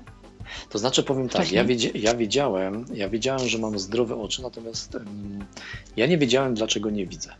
To 0.69 0.79
znaczy 0.79 1.03
powiem 1.03 1.29
tak, 1.29 1.51
ja, 1.51 1.65
wiedzie, 1.65 1.89
ja, 1.93 2.15
wiedziałem, 2.15 2.85
ja 2.93 3.09
wiedziałem, 3.09 3.47
że 3.47 3.57
mam 3.57 3.79
zdrowe 3.79 4.15
oczy, 4.15 4.41
natomiast 4.41 4.95
um, 4.95 5.45
ja 5.97 6.07
nie 6.07 6.17
wiedziałem, 6.17 6.53
dlaczego 6.53 6.89
nie 6.89 7.05
widzę. 7.05 7.33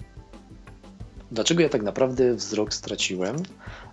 Dlaczego 1.31 1.61
ja 1.61 1.69
tak 1.69 1.83
naprawdę 1.83 2.33
wzrok 2.33 2.73
straciłem, 2.73 3.35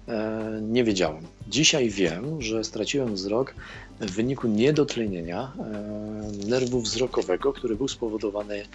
e, 0.08 0.60
nie 0.62 0.84
wiedziałem. 0.84 1.22
Dzisiaj 1.48 1.90
wiem, 1.90 2.42
że 2.42 2.64
straciłem 2.64 3.14
wzrok 3.14 3.54
w 4.00 4.10
wyniku 4.10 4.48
niedotlenienia 4.48 5.52
e, 5.58 6.46
nerwu 6.46 6.80
wzrokowego, 6.80 7.52
który 7.52 7.76
był 7.76 7.88
spowodowany 7.88 8.66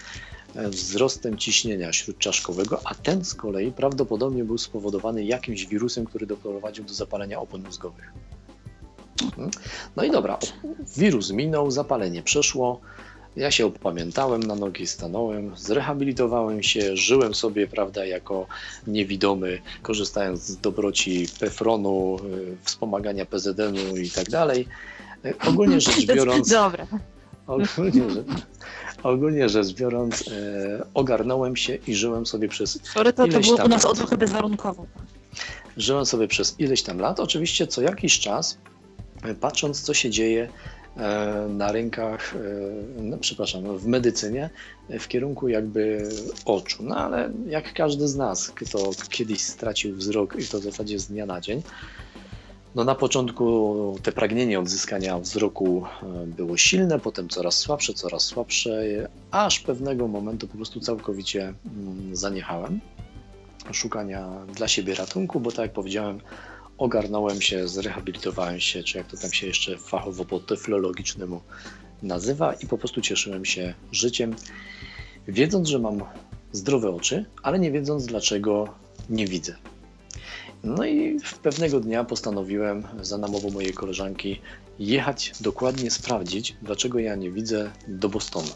e, 0.56 0.70
wzrostem 0.70 1.38
ciśnienia 1.38 1.94
śródczaszkowego, 1.94 2.82
a 2.84 2.96
ten 2.96 3.26
z 3.26 3.34
kolei 3.34 3.72
prawdopodobnie 3.72 4.44
był 4.44 4.58
spowodowany 4.58 5.24
jakimś 5.24 5.66
wirusem, 5.66 6.06
który 6.06 6.26
doprowadził 6.26 6.84
do 6.84 6.94
zapalenia 6.94 7.40
opon 7.40 7.64
mózgowych. 7.64 8.14
No 9.96 10.04
i 10.04 10.12
dobra, 10.12 10.40
wirus 10.98 11.32
minął, 11.32 11.72
zapalenie 11.72 12.22
przeszło. 12.22 12.80
Ja 13.36 13.52
się 13.52 13.66
opamiętałem, 13.66 14.44
na 14.44 14.56
nogi 14.56 14.88
stanąłem, 14.88 15.52
zrehabilitowałem 15.58 16.64
się, 16.64 16.98
żyłem 16.98 17.36
sobie, 17.36 17.68
prawda, 17.68 18.06
jako 18.06 18.48
niewidomy, 18.88 19.62
korzystając 19.82 20.42
z 20.42 20.58
dobroci 20.58 21.28
Pefronu, 21.40 22.18
y, 22.18 22.58
wspomagania 22.64 23.26
PZN-u 23.26 23.98
i 23.98 24.10
tak 24.10 24.30
dalej. 24.30 24.68
Y, 25.26 25.34
ogólnie 25.48 25.82
rzecz 25.82 26.06
biorąc. 26.16 26.50
Dobra. 26.50 26.88
Ogólnie, 27.48 28.10
rzecz, 28.10 28.28
ogólnie 29.04 29.50
rzecz 29.50 29.74
biorąc, 29.74 30.28
e, 30.28 30.86
ogarnąłem 30.94 31.56
się 31.56 31.78
i 31.88 31.96
żyłem 31.96 32.26
sobie 32.26 32.48
przez. 32.48 32.80
Sorry, 32.84 33.14
to, 33.14 33.28
to 33.28 33.40
było 33.40 33.58
tam, 33.58 33.66
u 33.66 33.70
nas 33.70 33.82
trochę 33.82 34.18
bezwarunkowo. 34.18 34.86
Żyłem 35.78 36.06
sobie 36.06 36.28
przez 36.28 36.60
ileś 36.60 36.84
tam 36.84 37.00
lat. 37.00 37.20
Oczywiście 37.20 37.68
co 37.68 37.82
jakiś 37.82 38.20
czas 38.20 38.58
patrząc, 39.40 39.82
co 39.82 39.94
się 39.94 40.10
dzieje 40.10 40.50
e, 40.98 41.48
na 41.50 41.72
rynkach, 41.72 42.36
e, 42.36 43.02
no, 43.02 43.18
przepraszam, 43.18 43.78
w 43.78 43.88
medycynie 43.88 44.50
w 44.90 45.08
kierunku 45.08 45.48
jakby 45.48 46.10
oczu. 46.46 46.84
No 46.84 46.96
ale 46.96 47.32
jak 47.48 47.74
każdy 47.74 48.08
z 48.08 48.16
nas, 48.16 48.52
kto 48.52 48.92
kiedyś 49.10 49.42
stracił 49.42 49.96
wzrok 49.96 50.36
i 50.40 50.48
to 50.48 50.60
w 50.60 50.64
zasadzie 50.64 51.00
z 51.00 51.08
dnia 51.08 51.26
na 51.26 51.42
dzień, 51.42 51.62
no 52.76 52.84
na 52.84 52.96
początku 52.96 53.96
te 54.04 54.12
pragnienie 54.12 54.60
odzyskania 54.60 55.20
wzroku 55.20 55.84
e, 56.04 56.28
było 56.28 56.58
silne, 56.58 57.00
potem 57.00 57.30
coraz 57.30 57.58
słabsze, 57.58 57.94
coraz 57.94 58.24
słabsze, 58.24 58.84
aż 59.32 59.60
pewnego 59.60 60.08
momentu 60.08 60.48
po 60.48 60.56
prostu 60.58 60.80
całkowicie 60.80 61.42
mm, 61.44 62.16
zaniechałem 62.16 62.80
szukania 63.72 64.30
dla 64.54 64.68
siebie 64.68 64.96
ratunku, 64.96 65.40
bo 65.40 65.52
tak 65.52 65.60
jak 65.60 65.74
powiedziałem, 65.74 66.20
ogarnąłem 66.82 67.42
się, 67.42 67.68
zrehabilitowałem 67.68 68.60
się, 68.60 68.84
czy 68.84 68.98
jak 68.98 69.08
to 69.08 69.18
tam 69.18 69.32
się 69.32 69.48
jeszcze 69.48 69.78
fachowo 69.78 70.26
po 70.26 70.40
teflologicznemu 70.40 71.42
nazywa 72.04 72.54
i 72.54 72.68
po 72.68 72.78
prostu 72.78 73.02
cieszyłem 73.02 73.46
się 73.46 73.74
życiem, 73.92 74.36
wiedząc, 75.28 75.68
że 75.68 75.80
mam 75.80 76.04
zdrowe 76.52 76.90
oczy, 76.90 77.26
ale 77.44 77.60
nie 77.60 77.72
wiedząc 77.72 78.06
dlaczego 78.06 78.74
nie 79.10 79.28
widzę. 79.28 79.56
No 80.64 80.86
i 80.86 81.18
pewnego 81.44 81.80
dnia 81.80 82.04
postanowiłem 82.04 82.88
za 83.02 83.18
namową 83.18 83.50
mojej 83.50 83.74
koleżanki 83.74 84.42
jechać 84.80 85.32
dokładnie 85.42 85.92
sprawdzić, 85.92 86.56
dlaczego 86.62 87.00
ja 87.00 87.16
nie 87.16 87.32
widzę 87.32 87.72
do 87.88 88.10
Bostonu. 88.10 88.52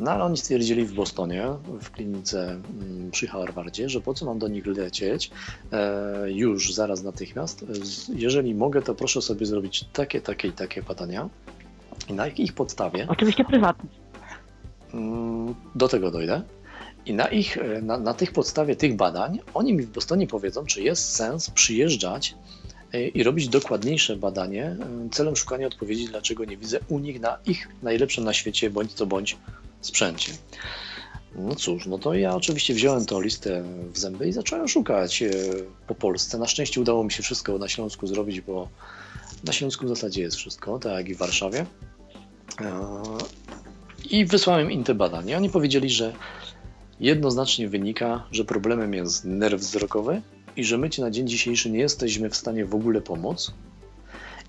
No 0.00 0.10
ale 0.10 0.24
oni 0.24 0.36
stwierdzili 0.36 0.84
w 0.84 0.92
Bostonie, 0.92 1.46
w 1.80 1.90
klinice 1.90 2.50
mm, 2.50 3.10
przy 3.10 3.26
Harvardzie, 3.26 3.88
że 3.88 4.00
po 4.00 4.14
co 4.14 4.26
mam 4.26 4.38
do 4.38 4.48
nich 4.48 4.66
lecieć 4.66 5.30
e, 5.72 6.32
już 6.32 6.74
zaraz 6.74 7.02
natychmiast. 7.02 7.66
Jeżeli 8.14 8.54
mogę, 8.54 8.82
to 8.82 8.94
proszę 8.94 9.22
sobie 9.22 9.46
zrobić 9.46 9.84
takie, 9.92 10.20
takie 10.20 10.48
i 10.48 10.52
takie 10.52 10.82
badania. 10.82 11.28
I 12.08 12.12
na 12.12 12.26
ich 12.26 12.52
podstawie. 12.52 13.06
Oczywiście 13.08 13.44
prywatnie. 13.44 13.90
Mm, 14.94 15.54
do 15.74 15.88
tego 15.88 16.10
dojdę. 16.10 16.42
I 17.06 17.14
na, 17.14 17.28
ich, 17.28 17.58
e, 17.58 17.82
na, 17.82 17.98
na 17.98 18.14
tych 18.14 18.32
podstawie 18.32 18.76
tych 18.76 18.96
badań 18.96 19.38
oni 19.54 19.74
mi 19.74 19.82
w 19.82 19.90
Bostonie 19.90 20.26
powiedzą, 20.26 20.66
czy 20.66 20.82
jest 20.82 21.12
sens 21.12 21.50
przyjeżdżać 21.50 22.34
e, 22.92 23.08
i 23.08 23.22
robić 23.22 23.48
dokładniejsze 23.48 24.16
badanie 24.16 24.76
celem 25.10 25.36
szukania 25.36 25.66
odpowiedzi, 25.66 26.06
dlaczego 26.06 26.44
nie 26.44 26.56
widzę 26.56 26.78
u 26.88 26.98
nich 26.98 27.20
na 27.20 27.38
ich 27.46 27.68
najlepszym 27.82 28.24
na 28.24 28.32
świecie 28.32 28.70
bądź 28.70 28.92
co 28.92 29.06
bądź 29.06 29.36
sprzęcie. 29.80 30.32
No 31.34 31.54
cóż, 31.54 31.86
no 31.86 31.98
to 31.98 32.14
ja 32.14 32.34
oczywiście 32.34 32.74
wziąłem 32.74 33.06
tą 33.06 33.20
listę 33.20 33.64
w 33.92 33.98
zęby 33.98 34.28
i 34.28 34.32
zacząłem 34.32 34.68
szukać 34.68 35.22
e, 35.22 35.30
po 35.86 35.94
Polsce. 35.94 36.38
Na 36.38 36.46
szczęście 36.46 36.80
udało 36.80 37.04
mi 37.04 37.12
się 37.12 37.22
wszystko 37.22 37.58
na 37.58 37.68
Śląsku 37.68 38.06
zrobić, 38.06 38.40
bo 38.40 38.68
na 39.44 39.52
Śląsku 39.52 39.86
w 39.86 39.88
zasadzie 39.88 40.22
jest 40.22 40.36
wszystko, 40.36 40.78
tak 40.78 40.92
jak 40.92 41.08
i 41.08 41.14
w 41.14 41.18
Warszawie. 41.18 41.66
E, 42.60 42.94
I 44.10 44.24
wysłałem 44.24 44.70
im 44.70 44.84
te 44.84 44.94
badania. 44.94 45.36
Oni 45.36 45.50
powiedzieli, 45.50 45.90
że 45.90 46.12
jednoznacznie 47.00 47.68
wynika, 47.68 48.26
że 48.32 48.44
problemem 48.44 48.94
jest 48.94 49.24
nerw 49.24 49.60
wzrokowy 49.60 50.22
i 50.56 50.64
że 50.64 50.78
my 50.78 50.90
ci 50.90 51.00
na 51.00 51.10
dzień 51.10 51.28
dzisiejszy 51.28 51.70
nie 51.70 51.78
jesteśmy 51.78 52.30
w 52.30 52.36
stanie 52.36 52.64
w 52.64 52.74
ogóle 52.74 53.00
pomóc 53.00 53.54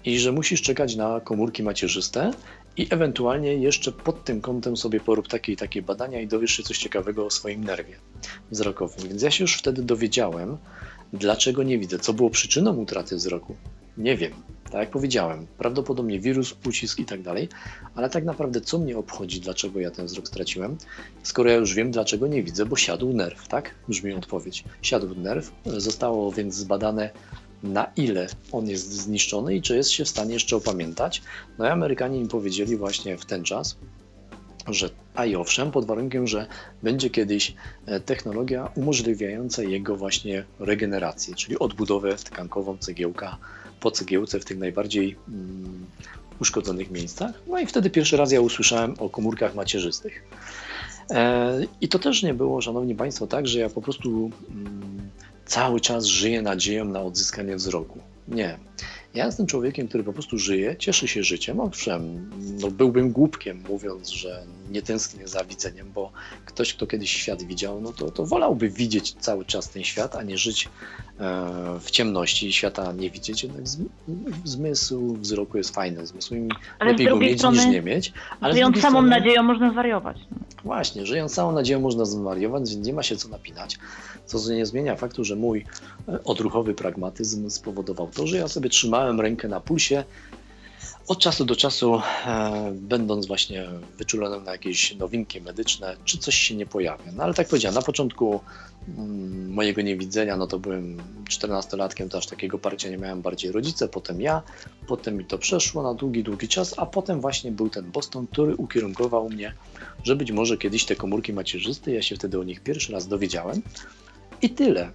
i 0.05 0.19
że 0.19 0.31
musisz 0.31 0.61
czekać 0.61 0.95
na 0.95 1.19
komórki 1.19 1.63
macierzyste 1.63 2.31
i 2.77 2.87
ewentualnie 2.89 3.53
jeszcze 3.53 3.91
pod 3.91 4.23
tym 4.23 4.41
kątem 4.41 4.77
sobie 4.77 4.99
porób 4.99 5.27
takie 5.27 5.51
i 5.53 5.57
takie 5.57 5.81
badania 5.81 6.21
i 6.21 6.27
dowiesz 6.27 6.51
się 6.51 6.63
coś 6.63 6.77
ciekawego 6.77 7.25
o 7.25 7.29
swoim 7.29 7.63
nerwie 7.63 7.95
wzrokowym. 8.51 9.09
Więc 9.09 9.21
ja 9.21 9.31
się 9.31 9.43
już 9.43 9.57
wtedy 9.57 9.83
dowiedziałem, 9.83 10.57
dlaczego 11.13 11.63
nie 11.63 11.79
widzę, 11.79 11.99
co 11.99 12.13
było 12.13 12.29
przyczyną 12.29 12.77
utraty 12.77 13.15
wzroku. 13.15 13.55
Nie 13.97 14.17
wiem. 14.17 14.31
Tak 14.63 14.79
jak 14.79 14.89
powiedziałem, 14.89 15.47
prawdopodobnie 15.57 16.19
wirus, 16.19 16.55
ucisk 16.67 16.99
i 16.99 17.05
tak 17.05 17.21
dalej, 17.21 17.49
ale 17.95 18.09
tak 18.09 18.25
naprawdę 18.25 18.61
co 18.61 18.79
mnie 18.79 18.97
obchodzi, 18.97 19.41
dlaczego 19.41 19.79
ja 19.79 19.91
ten 19.91 20.05
wzrok 20.05 20.27
straciłem, 20.27 20.77
skoro 21.23 21.49
ja 21.49 21.55
już 21.55 21.73
wiem, 21.73 21.91
dlaczego 21.91 22.27
nie 22.27 22.43
widzę, 22.43 22.65
bo 22.65 22.75
siadł 22.75 23.13
nerw, 23.13 23.47
tak? 23.47 23.75
Brzmi 23.87 24.13
odpowiedź. 24.13 24.63
Siadł 24.81 25.15
nerw, 25.15 25.51
zostało 25.65 26.31
więc 26.31 26.55
zbadane 26.55 27.09
na 27.63 27.91
ile 27.95 28.27
on 28.51 28.67
jest 28.67 28.91
zniszczony 28.91 29.55
i 29.55 29.61
czy 29.61 29.75
jest 29.75 29.89
się 29.89 30.05
w 30.05 30.09
stanie 30.09 30.33
jeszcze 30.33 30.55
opamiętać. 30.55 31.21
No 31.57 31.65
i 31.65 31.69
Amerykanie 31.69 32.19
im 32.19 32.27
powiedzieli 32.27 32.77
właśnie 32.77 33.17
w 33.17 33.25
ten 33.25 33.43
czas, 33.43 33.77
że 34.67 34.89
a 35.15 35.25
i 35.25 35.35
owszem, 35.35 35.71
pod 35.71 35.85
warunkiem, 35.85 36.27
że 36.27 36.47
będzie 36.83 37.09
kiedyś 37.09 37.55
e, 37.85 37.99
technologia 37.99 38.71
umożliwiająca 38.75 39.63
jego 39.63 39.95
właśnie 39.95 40.43
regenerację, 40.59 41.35
czyli 41.35 41.59
odbudowę 41.59 42.15
tkankową 42.15 42.77
cegiełka 42.77 43.37
po 43.79 43.91
cegiełce 43.91 44.39
w 44.39 44.45
tych 44.45 44.57
najbardziej 44.57 45.15
mm, 45.27 45.85
uszkodzonych 46.41 46.91
miejscach. 46.91 47.31
No 47.47 47.59
i 47.59 47.65
wtedy 47.65 47.89
pierwszy 47.89 48.17
raz 48.17 48.31
ja 48.31 48.41
usłyszałem 48.41 48.95
o 48.99 49.09
komórkach 49.09 49.55
macierzystych. 49.55 50.23
E, 51.09 51.61
I 51.81 51.87
to 51.87 51.99
też 51.99 52.23
nie 52.23 52.33
było, 52.33 52.61
szanowni 52.61 52.95
państwo, 52.95 53.27
tak, 53.27 53.47
że 53.47 53.59
ja 53.59 53.69
po 53.69 53.81
prostu 53.81 54.31
mm, 54.49 55.00
cały 55.51 55.79
czas 55.81 56.05
żyję 56.05 56.41
nadzieją 56.41 56.85
na 56.85 57.01
odzyskanie 57.01 57.55
wzroku. 57.55 57.99
Nie. 58.27 58.57
Ja 59.13 59.25
jestem 59.25 59.47
człowiekiem, 59.47 59.87
który 59.87 60.03
po 60.03 60.13
prostu 60.13 60.37
żyje, 60.37 60.75
cieszy 60.77 61.07
się 61.07 61.23
życiem. 61.23 61.59
Owszem, 61.59 62.29
no 62.61 62.71
byłbym 62.71 63.11
głupkiem 63.11 63.63
mówiąc, 63.69 64.09
że 64.09 64.43
nie 64.71 64.81
tęsknię 64.81 65.27
za 65.27 65.43
widzeniem, 65.43 65.91
bo 65.91 66.11
ktoś, 66.45 66.73
kto 66.73 66.87
kiedyś 66.87 67.11
świat 67.11 67.43
widział, 67.43 67.81
no 67.81 67.93
to, 67.93 68.11
to 68.11 68.25
wolałby 68.25 68.69
widzieć 68.69 69.11
cały 69.11 69.45
czas 69.45 69.69
ten 69.69 69.83
świat, 69.83 70.15
a 70.15 70.23
nie 70.23 70.37
żyć 70.37 70.69
e, 71.19 71.79
w 71.79 71.91
ciemności 71.91 72.47
i 72.47 72.53
świata 72.53 72.91
nie 72.91 73.09
widzieć. 73.09 73.43
Jednak 73.43 73.63
zmysł 74.43 75.15
wzroku 75.15 75.57
jest 75.57 75.75
fajny. 75.75 76.07
Zmysł 76.07 76.35
ale 76.79 76.91
lepiej 76.91 77.07
go 77.07 77.15
mieć 77.15 77.37
strony, 77.37 77.57
niż 77.57 77.65
nie 77.65 77.81
mieć. 77.81 78.13
Ale 78.41 78.53
żyjąc 78.53 78.79
samą 78.79 78.99
strony, 78.99 79.09
nadzieją 79.09 79.43
można 79.43 79.71
zwariować. 79.71 80.17
Właśnie, 80.63 81.05
żyjąc 81.05 81.33
samą 81.33 81.51
nadzieją 81.51 81.79
można 81.79 82.05
zwariować, 82.05 82.69
więc 82.69 82.87
nie 82.87 82.93
ma 82.93 83.03
się 83.03 83.17
co 83.17 83.27
napinać. 83.27 83.79
Co 84.25 84.53
nie 84.53 84.65
zmienia 84.65 84.95
faktu, 84.95 85.23
że 85.23 85.35
mój 85.35 85.65
odruchowy 86.23 86.73
pragmatyzm 86.73 87.49
spowodował 87.49 88.07
to, 88.07 88.27
że 88.27 88.37
ja 88.37 88.47
sobie 88.47 88.69
trzymałem 88.69 89.21
rękę 89.21 89.47
na 89.47 89.59
pulsie 89.59 90.03
od 91.07 91.19
czasu 91.19 91.45
do 91.45 91.55
czasu, 91.55 92.01
e, 92.25 92.71
będąc 92.75 93.27
właśnie 93.27 93.69
wyczulonym 93.97 94.43
na 94.43 94.51
jakieś 94.51 94.95
nowinki 94.95 95.41
medyczne, 95.41 95.95
czy 96.05 96.17
coś 96.17 96.35
się 96.35 96.55
nie 96.55 96.65
pojawia. 96.65 97.11
No 97.15 97.23
ale 97.23 97.33
tak 97.33 97.47
powiedziałem, 97.47 97.75
na 97.75 97.81
początku 97.81 98.41
mm, 98.97 99.53
mojego 99.53 99.81
niewidzenia, 99.81 100.37
no 100.37 100.47
to 100.47 100.59
byłem 100.59 100.97
14-latkiem, 101.29 102.09
to 102.09 102.17
aż 102.17 102.27
takiego 102.27 102.59
parcia 102.59 102.89
nie 102.89 102.97
miałem, 102.97 103.21
bardziej 103.21 103.51
rodzice, 103.51 103.87
potem 103.87 104.21
ja, 104.21 104.41
potem 104.87 105.17
mi 105.17 105.25
to 105.25 105.37
przeszło 105.37 105.83
na 105.83 105.93
długi, 105.93 106.23
długi 106.23 106.47
czas, 106.47 106.73
a 106.77 106.85
potem 106.85 107.21
właśnie 107.21 107.51
był 107.51 107.69
ten 107.69 107.91
Boston, 107.91 108.27
który 108.27 108.55
ukierunkował 108.55 109.29
mnie, 109.29 109.53
że 110.03 110.15
być 110.15 110.31
może 110.31 110.57
kiedyś 110.57 110.85
te 110.85 110.95
komórki 110.95 111.33
macierzyste, 111.33 111.91
ja 111.91 112.01
się 112.01 112.15
wtedy 112.15 112.39
o 112.39 112.43
nich 112.43 112.59
pierwszy 112.59 112.93
raz 112.93 113.07
dowiedziałem, 113.07 113.61
i 114.41 114.49
tyle. 114.49 114.91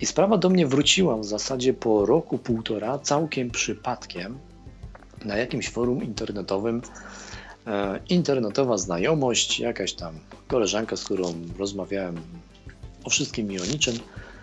I 0.00 0.06
sprawa 0.06 0.38
do 0.38 0.50
mnie 0.50 0.66
wróciła 0.66 1.16
w 1.16 1.24
zasadzie 1.24 1.74
po 1.74 2.06
roku, 2.06 2.38
półtora, 2.38 2.98
całkiem 2.98 3.50
przypadkiem 3.50 4.38
na 5.24 5.36
jakimś 5.36 5.70
forum 5.70 6.04
internetowym. 6.04 6.82
E, 7.66 8.00
internetowa 8.08 8.78
znajomość, 8.78 9.60
jakaś 9.60 9.92
tam 9.92 10.14
koleżanka, 10.48 10.96
z 10.96 11.04
którą 11.04 11.34
rozmawiałem 11.58 12.20
o 13.04 13.10
wszystkim 13.10 13.52
i 13.52 13.60
o 13.60 13.64
niczym. 13.64 13.94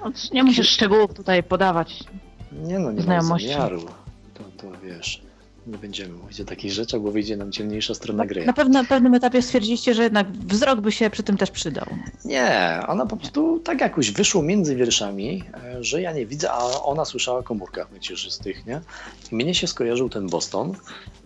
No, 0.03 0.11
nie 0.33 0.43
musisz 0.43 0.69
szczegółów 0.69 1.13
tutaj 1.13 1.43
podawać. 1.43 2.03
Nie 2.51 2.79
no, 2.79 2.91
nie 2.91 3.03
ma 3.03 3.21
zamiaru. 3.21 3.85
To, 4.33 4.43
to 4.57 4.79
wiesz 4.83 5.28
nie 5.69 5.77
będziemy 5.77 6.13
mówić 6.13 6.41
o 6.41 6.45
takich 6.45 6.71
rzeczach, 6.71 7.01
bo 7.01 7.11
wyjdzie 7.11 7.37
nam 7.37 7.51
ciemniejsza 7.51 7.93
strona 7.93 8.25
gry. 8.25 8.45
Na, 8.45 8.53
pewno, 8.53 8.81
na 8.81 8.87
pewnym 8.87 9.13
etapie 9.13 9.41
stwierdziliście, 9.41 9.93
że 9.93 10.03
jednak 10.03 10.31
wzrok 10.31 10.81
by 10.81 10.91
się 10.91 11.09
przy 11.09 11.23
tym 11.23 11.37
też 11.37 11.51
przydał. 11.51 11.85
Nie, 12.25 12.79
ona 12.87 13.05
po 13.05 13.17
prostu 13.17 13.59
tak 13.59 13.81
jakoś 13.81 14.11
wyszło 14.11 14.41
między 14.41 14.75
wierszami, 14.75 15.43
e, 15.63 15.83
że 15.83 16.01
ja 16.01 16.13
nie 16.13 16.25
widzę, 16.25 16.51
a 16.51 16.83
ona 16.83 17.05
słyszała 17.05 17.43
komórkach 17.43 17.91
macierzystych, 17.91 18.65
nie? 18.65 18.81
I 19.31 19.35
mnie 19.35 19.55
się 19.55 19.67
skojarzył 19.67 20.09
ten 20.09 20.27
Boston, 20.27 20.69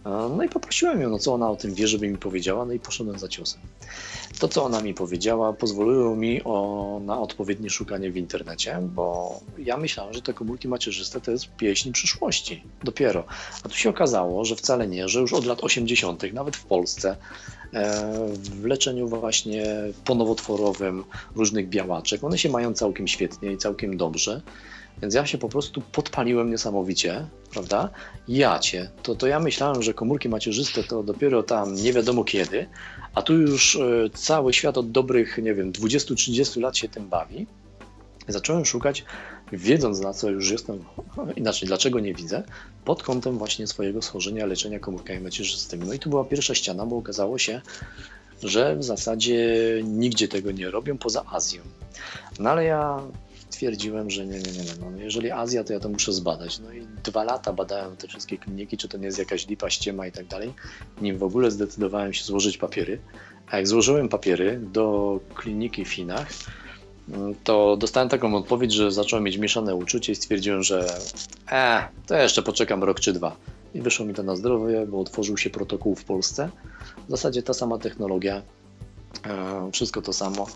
e, 0.05 0.09
no 0.37 0.43
i 0.43 0.49
poprosiłem 0.49 1.01
ją, 1.01 1.09
no 1.09 1.19
co 1.19 1.33
ona 1.33 1.49
o 1.49 1.55
tym 1.55 1.73
wie, 1.73 1.87
żeby 1.87 2.07
mi 2.07 2.17
powiedziała, 2.17 2.65
no 2.65 2.73
i 2.73 2.79
poszedłem 2.79 3.19
za 3.19 3.27
ciosem. 3.27 3.61
To, 4.43 4.47
co 4.47 4.63
ona 4.63 4.81
mi 4.81 4.93
powiedziała, 4.93 5.53
pozwoliło 5.53 6.15
mi 6.15 6.43
o, 6.43 7.01
na 7.05 7.19
odpowiednie 7.19 7.69
szukanie 7.69 8.11
w 8.11 8.17
internecie, 8.17 8.77
bo 8.81 9.39
ja 9.57 9.77
myślałem, 9.77 10.13
że 10.13 10.21
te 10.21 10.33
komórki 10.33 10.67
macierzyste 10.67 11.21
to 11.21 11.31
jest 11.31 11.55
pieśń 11.55 11.91
przyszłości. 11.91 12.63
Dopiero. 12.83 13.23
A 13.63 13.69
tu 13.69 13.75
się 13.75 13.89
okazało, 13.89 14.45
że 14.45 14.55
wcale 14.55 14.87
nie, 14.87 15.07
że 15.07 15.19
już 15.19 15.33
od 15.33 15.45
lat 15.45 15.63
80., 15.63 16.33
nawet 16.33 16.55
w 16.55 16.65
Polsce, 16.65 17.17
e, 17.73 18.27
w 18.33 18.65
leczeniu 18.65 19.07
właśnie 19.07 19.65
ponowotworowym 20.05 21.03
różnych 21.35 21.69
białaczek, 21.69 22.23
one 22.23 22.37
się 22.37 22.49
mają 22.49 22.73
całkiem 22.73 23.07
świetnie 23.07 23.51
i 23.51 23.57
całkiem 23.57 23.97
dobrze. 23.97 24.41
Więc 25.01 25.13
ja 25.13 25.25
się 25.25 25.37
po 25.37 25.49
prostu 25.49 25.81
podpaliłem 25.81 26.49
niesamowicie, 26.49 27.25
prawda? 27.51 27.89
Ja 28.27 28.59
cię. 28.59 28.89
To, 29.03 29.15
to 29.15 29.27
ja 29.27 29.39
myślałem, 29.39 29.83
że 29.83 29.93
komórki 29.93 30.29
macierzyste 30.29 30.83
to 30.83 31.03
dopiero 31.03 31.43
tam 31.43 31.75
nie 31.75 31.93
wiadomo 31.93 32.23
kiedy, 32.23 32.67
a 33.13 33.21
tu 33.21 33.33
już 33.33 33.75
e, 33.75 34.09
cały 34.13 34.53
świat 34.53 34.77
od 34.77 34.91
dobrych, 34.91 35.37
nie 35.37 35.53
wiem, 35.53 35.71
20-30 35.71 36.61
lat 36.61 36.77
się 36.77 36.89
tym 36.89 37.09
bawi. 37.09 37.47
Zacząłem 38.27 38.65
szukać, 38.65 39.05
wiedząc 39.51 39.99
na 39.99 40.13
co 40.13 40.29
już 40.29 40.51
jestem, 40.51 40.83
inaczej 41.35 41.67
dlaczego 41.67 41.99
nie 41.99 42.13
widzę, 42.13 42.43
pod 42.85 43.03
kątem 43.03 43.37
właśnie 43.37 43.67
swojego 43.67 44.01
schorzenia, 44.01 44.45
leczenia 44.45 44.79
komórkami 44.79 45.19
macierzystymi. 45.19 45.87
No 45.87 45.93
i 45.93 45.99
tu 45.99 46.09
była 46.09 46.25
pierwsza 46.25 46.55
ściana, 46.55 46.85
bo 46.85 46.97
okazało 46.97 47.37
się, 47.37 47.61
że 48.43 48.75
w 48.75 48.83
zasadzie 48.83 49.47
nigdzie 49.83 50.27
tego 50.27 50.51
nie 50.51 50.71
robią 50.71 50.97
poza 50.97 51.25
Azją. 51.31 51.61
No 52.39 52.49
ale 52.49 52.63
ja 52.63 53.01
stwierdziłem, 53.53 54.09
że 54.09 54.25
nie, 54.25 54.39
nie, 54.39 54.51
nie, 54.51 54.63
no, 54.81 54.91
no 54.91 54.97
jeżeli 54.97 55.31
Azja, 55.31 55.63
to 55.63 55.73
ja 55.73 55.79
to 55.79 55.89
muszę 55.89 56.13
zbadać. 56.13 56.59
No 56.59 56.73
i 56.73 56.87
dwa 57.03 57.23
lata 57.23 57.53
badałem 57.53 57.97
te 57.97 58.07
wszystkie 58.07 58.37
kliniki, 58.37 58.77
czy 58.77 58.87
to 58.87 58.97
nie 58.97 59.05
jest 59.05 59.19
jakaś 59.19 59.47
lipa, 59.47 59.69
ściema 59.69 60.07
i 60.07 60.11
tak 60.11 60.25
dalej, 60.25 60.53
nim 61.01 61.17
w 61.17 61.23
ogóle 61.23 61.51
zdecydowałem 61.51 62.13
się 62.13 62.23
złożyć 62.23 62.57
papiery. 62.57 62.99
A 63.51 63.57
jak 63.57 63.67
złożyłem 63.67 64.09
papiery 64.09 64.59
do 64.71 65.19
kliniki 65.35 65.85
w 65.85 65.93
Chinach, 65.93 66.27
to 67.43 67.77
dostałem 67.77 68.09
taką 68.09 68.35
odpowiedź, 68.35 68.73
że 68.73 68.91
zacząłem 68.91 69.23
mieć 69.23 69.37
mieszane 69.37 69.75
uczucie 69.75 70.11
i 70.11 70.15
stwierdziłem, 70.15 70.63
że 70.63 70.97
e, 71.51 71.87
to 72.07 72.15
jeszcze 72.15 72.43
poczekam 72.43 72.83
rok 72.83 72.99
czy 72.99 73.13
dwa. 73.13 73.35
I 73.73 73.81
wyszło 73.81 74.05
mi 74.05 74.13
to 74.13 74.23
na 74.23 74.35
zdrowie, 74.35 74.85
bo 74.87 74.99
otworzył 74.99 75.37
się 75.37 75.49
protokół 75.49 75.95
w 75.95 76.03
Polsce. 76.03 76.49
W 77.07 77.11
zasadzie 77.11 77.43
ta 77.43 77.53
sama 77.53 77.77
technologia, 77.77 78.41
e, 79.25 79.69
wszystko 79.71 80.01
to 80.01 80.13
samo 80.13 80.47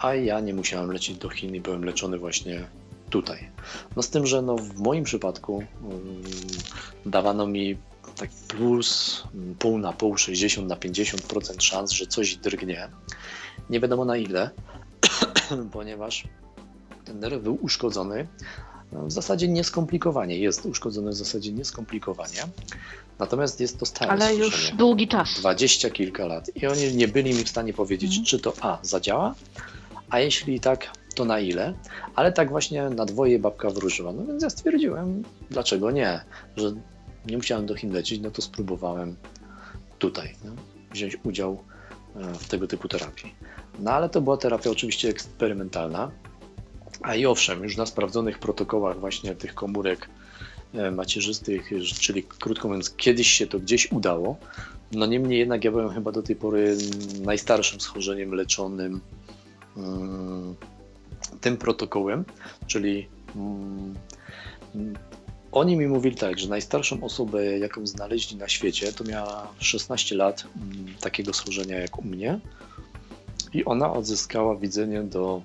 a 0.00 0.14
ja 0.14 0.40
nie 0.40 0.54
musiałem 0.54 0.92
lecieć 0.92 1.16
do 1.18 1.28
Chin 1.28 1.54
i 1.54 1.60
byłem 1.60 1.84
leczony 1.84 2.18
właśnie 2.18 2.66
tutaj. 3.10 3.48
No 3.96 4.02
z 4.02 4.10
tym, 4.10 4.26
że 4.26 4.42
no 4.42 4.56
w 4.56 4.78
moim 4.78 5.04
przypadku 5.04 5.54
um, 5.56 6.22
dawano 7.06 7.46
mi 7.46 7.78
tak 8.16 8.30
plus 8.48 9.22
pół 9.58 9.78
na 9.78 9.92
pół, 9.92 10.16
60 10.16 10.68
na 10.68 10.76
50% 10.76 11.62
szans, 11.62 11.90
że 11.90 12.06
coś 12.06 12.36
drgnie. 12.36 12.88
Nie 13.70 13.80
wiadomo 13.80 14.04
na 14.04 14.16
ile, 14.16 14.50
ponieważ 15.72 16.24
ten 17.04 17.20
nerw 17.20 17.42
był 17.42 17.58
uszkodzony 17.62 18.28
no, 18.92 19.06
w 19.06 19.12
zasadzie 19.12 19.48
nieskomplikowanie. 19.48 20.38
Jest 20.38 20.66
uszkodzony 20.66 21.10
w 21.10 21.14
zasadzie 21.14 21.52
nieskomplikowanie. 21.52 22.42
Natomiast 23.18 23.60
jest 23.60 23.78
to 23.78 23.86
stare 23.86 24.10
Ale 24.10 24.34
już 24.34 24.72
długi 24.76 25.08
czas. 25.08 25.34
Dwadzieścia 25.38 25.90
kilka 25.90 26.26
lat. 26.26 26.50
I 26.56 26.66
oni 26.66 26.94
nie 26.94 27.08
byli 27.08 27.34
mi 27.34 27.44
w 27.44 27.48
stanie 27.48 27.72
powiedzieć, 27.72 28.14
mm. 28.14 28.24
czy 28.24 28.38
to 28.38 28.52
A 28.60 28.78
zadziała, 28.82 29.34
a 30.10 30.20
jeśli 30.20 30.60
tak, 30.60 30.90
to 31.14 31.24
na 31.24 31.40
ile? 31.40 31.74
Ale 32.14 32.32
tak 32.32 32.50
właśnie 32.50 32.88
na 32.88 33.04
dwoje 33.04 33.38
babka 33.38 33.70
wróżyła. 33.70 34.12
No 34.12 34.26
więc 34.26 34.42
ja 34.42 34.50
stwierdziłem, 34.50 35.22
dlaczego 35.50 35.90
nie? 35.90 36.20
Że 36.56 36.72
nie 37.26 37.36
musiałem 37.36 37.66
do 37.66 37.74
Chin 37.74 37.92
lecieć, 37.92 38.20
no 38.20 38.30
to 38.30 38.42
spróbowałem 38.42 39.16
tutaj 39.98 40.34
no, 40.44 40.52
wziąć 40.92 41.16
udział 41.24 41.64
e, 42.16 42.34
w 42.34 42.48
tego 42.48 42.66
typu 42.66 42.88
terapii. 42.88 43.34
No 43.78 43.90
ale 43.90 44.08
to 44.08 44.20
była 44.20 44.36
terapia 44.36 44.70
oczywiście 44.70 45.08
eksperymentalna, 45.08 46.10
a 47.02 47.14
i 47.14 47.26
owszem, 47.26 47.62
już 47.62 47.76
na 47.76 47.86
sprawdzonych 47.86 48.38
protokołach 48.38 49.00
właśnie 49.00 49.34
tych 49.34 49.54
komórek 49.54 50.08
e, 50.74 50.90
macierzystych, 50.90 51.70
czyli 52.00 52.22
krótko 52.22 52.68
mówiąc, 52.68 52.90
kiedyś 52.90 53.30
się 53.30 53.46
to 53.46 53.58
gdzieś 53.58 53.92
udało. 53.92 54.36
No 54.92 55.06
niemniej 55.06 55.38
jednak 55.38 55.64
ja 55.64 55.70
byłem 55.70 55.90
chyba 55.90 56.12
do 56.12 56.22
tej 56.22 56.36
pory 56.36 56.76
najstarszym 57.20 57.80
schorzeniem 57.80 58.34
leczonym 58.34 59.00
tym 61.40 61.56
protokołem, 61.56 62.24
czyli 62.66 63.08
mm, 63.36 63.94
oni 65.52 65.76
mi 65.76 65.86
mówili 65.86 66.16
tak, 66.16 66.38
że 66.38 66.48
najstarszą 66.48 67.04
osobę, 67.04 67.58
jaką 67.58 67.86
znaleźli 67.86 68.36
na 68.36 68.48
świecie, 68.48 68.92
to 68.92 69.04
miała 69.04 69.48
16 69.58 70.16
lat 70.16 70.44
mm, 70.56 70.94
takiego 71.00 71.32
schorzenia 71.32 71.78
jak 71.78 71.98
u 71.98 72.02
mnie 72.02 72.40
i 73.52 73.64
ona 73.64 73.92
odzyskała 73.92 74.56
widzenie 74.56 75.02
do 75.02 75.42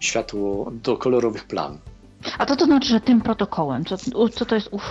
światło, 0.00 0.72
do 0.82 0.96
kolorowych 0.96 1.44
plam. 1.44 1.78
A 2.38 2.46
to 2.46 2.56
to 2.56 2.64
znaczy, 2.64 2.88
że 2.88 3.00
tym 3.00 3.20
protokołem, 3.20 3.84
co, 3.84 3.96
co 4.32 4.44
to 4.44 4.54
jest 4.54 4.68
ów 4.70 4.82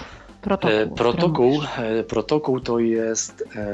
protokół? 0.41 0.77
E, 0.77 0.88
protokół, 0.88 1.61
e, 1.77 2.03
protokół 2.03 2.59
to 2.59 2.79
jest 2.79 3.43
e, 3.55 3.65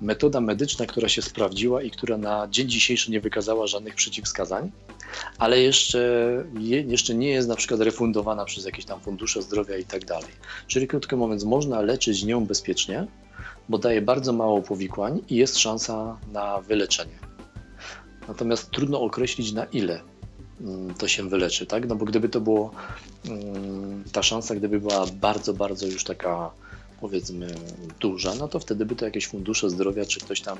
metoda 0.00 0.40
medyczna, 0.40 0.86
która 0.86 1.08
się 1.08 1.22
sprawdziła 1.22 1.82
i 1.82 1.90
która 1.90 2.18
na 2.18 2.48
dzień 2.50 2.68
dzisiejszy 2.68 3.10
nie 3.10 3.20
wykazała 3.20 3.66
żadnych 3.66 3.94
przeciwwskazań, 3.94 4.70
ale 5.38 5.60
jeszcze, 5.60 6.44
jeszcze 6.86 7.14
nie 7.14 7.28
jest 7.28 7.48
na 7.48 7.56
przykład 7.56 7.80
refundowana 7.80 8.44
przez 8.44 8.64
jakieś 8.64 8.84
tam 8.84 9.00
fundusze 9.00 9.42
zdrowia 9.42 9.76
i 9.76 9.84
tak 9.84 10.04
dalej. 10.04 10.30
Czyli 10.66 10.88
krótko 10.88 11.16
mówiąc, 11.16 11.44
można 11.44 11.80
leczyć 11.80 12.24
nią 12.24 12.46
bezpiecznie, 12.46 13.06
bo 13.68 13.78
daje 13.78 14.02
bardzo 14.02 14.32
mało 14.32 14.62
powikłań 14.62 15.20
i 15.28 15.36
jest 15.36 15.58
szansa 15.58 16.18
na 16.32 16.60
wyleczenie. 16.60 17.18
Natomiast 18.28 18.70
trudno 18.70 19.00
określić 19.00 19.52
na 19.52 19.64
ile 19.64 20.00
mm, 20.60 20.94
to 20.94 21.08
się 21.08 21.28
wyleczy, 21.28 21.66
tak? 21.66 21.88
No 21.88 21.96
bo 21.96 22.04
gdyby 22.04 22.28
to 22.28 22.40
było 22.40 22.70
mm, 23.28 24.04
ta 24.12 24.22
szansa, 24.22 24.54
gdyby 24.54 24.80
była 24.80 25.06
bardzo, 25.06 25.54
bardzo 25.54 25.86
już 25.86 26.04
taka 26.04 26.50
powiedzmy 27.00 27.54
duża, 28.00 28.34
no 28.34 28.48
to 28.48 28.60
wtedy 28.60 28.86
by 28.86 28.96
to 28.96 29.04
jakieś 29.04 29.26
fundusze 29.26 29.70
zdrowia 29.70 30.04
czy 30.04 30.20
ktoś 30.20 30.40
tam 30.40 30.58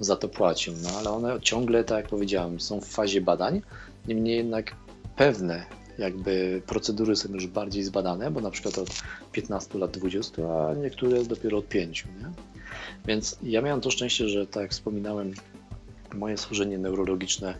za 0.00 0.16
to 0.16 0.28
płacił. 0.28 0.74
No 0.82 0.90
ale 0.98 1.10
one 1.10 1.40
ciągle, 1.40 1.84
tak 1.84 1.96
jak 1.96 2.08
powiedziałem, 2.08 2.60
są 2.60 2.80
w 2.80 2.86
fazie 2.86 3.20
badań, 3.20 3.62
niemniej 4.08 4.36
jednak 4.36 4.76
pewne 5.16 5.66
jakby 6.00 6.62
procedury 6.66 7.16
są 7.16 7.32
już 7.32 7.46
bardziej 7.46 7.82
zbadane, 7.82 8.30
bo 8.30 8.40
na 8.40 8.50
przykład 8.50 8.78
od 8.78 8.90
15 9.32 9.78
lat 9.78 9.90
20, 9.90 10.42
a 10.42 10.74
niektóre 10.74 11.24
dopiero 11.24 11.58
od 11.58 11.68
5. 11.68 12.04
Nie? 12.04 12.30
Więc 13.06 13.38
ja 13.42 13.62
miałem 13.62 13.80
to 13.80 13.90
szczęście, 13.90 14.28
że 14.28 14.46
tak 14.46 14.62
jak 14.62 14.70
wspominałem, 14.70 15.34
moje 16.14 16.36
schorzenie 16.36 16.78
neurologiczne, 16.78 17.58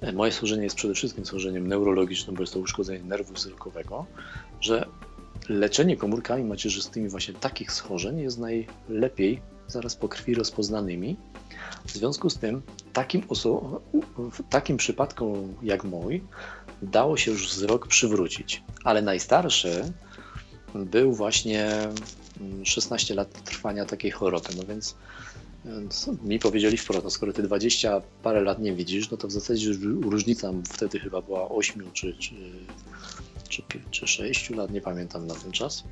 e, 0.00 0.12
moje 0.12 0.32
schorzenie 0.32 0.64
jest 0.64 0.76
przede 0.76 0.94
wszystkim 0.94 1.26
schorzeniem 1.26 1.68
neurologicznym, 1.68 2.36
bo 2.36 2.42
jest 2.42 2.52
to 2.52 2.60
uszkodzenie 2.60 3.04
nerwu 3.04 3.34
wzrokowego, 3.34 4.06
że 4.60 4.86
leczenie 5.48 5.96
komórkami 5.96 6.44
macierzystymi 6.44 7.08
właśnie 7.08 7.34
takich 7.34 7.72
schorzeń 7.72 8.20
jest 8.20 8.38
najlepiej 8.38 9.40
zaraz 9.68 9.96
po 9.96 10.08
krwi 10.08 10.34
rozpoznanymi. 10.34 11.16
W 11.86 11.92
związku 11.92 12.30
z 12.30 12.38
tym, 12.38 12.62
takim 12.92 13.22
takim 14.50 14.76
przypadku 14.76 15.48
jak 15.62 15.84
mój, 15.84 16.22
dało 16.82 17.16
się 17.16 17.30
już 17.30 17.48
wzrok 17.48 17.86
przywrócić. 17.86 18.62
Ale 18.84 19.02
najstarszy 19.02 19.92
był 20.74 21.12
właśnie 21.12 21.88
16 22.64 23.14
lat 23.14 23.44
trwania 23.44 23.84
takiej 23.84 24.10
choroby. 24.10 24.48
No 24.56 24.62
więc, 24.68 24.94
więc 25.64 26.10
mi 26.22 26.38
powiedzieli 26.38 26.76
wprost, 26.76 27.04
no 27.04 27.10
skoro 27.10 27.32
ty 27.32 27.42
20 27.42 28.02
parę 28.22 28.40
lat 28.40 28.58
nie 28.58 28.72
widzisz, 28.72 29.10
no 29.10 29.16
to 29.16 29.28
w 29.28 29.32
zasadzie 29.32 29.70
różnica 30.00 30.52
wtedy 30.72 31.00
chyba 31.00 31.22
była 31.22 31.48
8 31.48 31.92
czy, 31.92 32.16
czy, 32.18 32.34
czy, 33.54 33.80
czy 33.90 34.06
6 34.06 34.50
lat, 34.50 34.70
nie 34.70 34.80
pamiętam 34.80 35.26
na 35.26 35.34
ten 35.34 35.52
czas. 35.52 35.84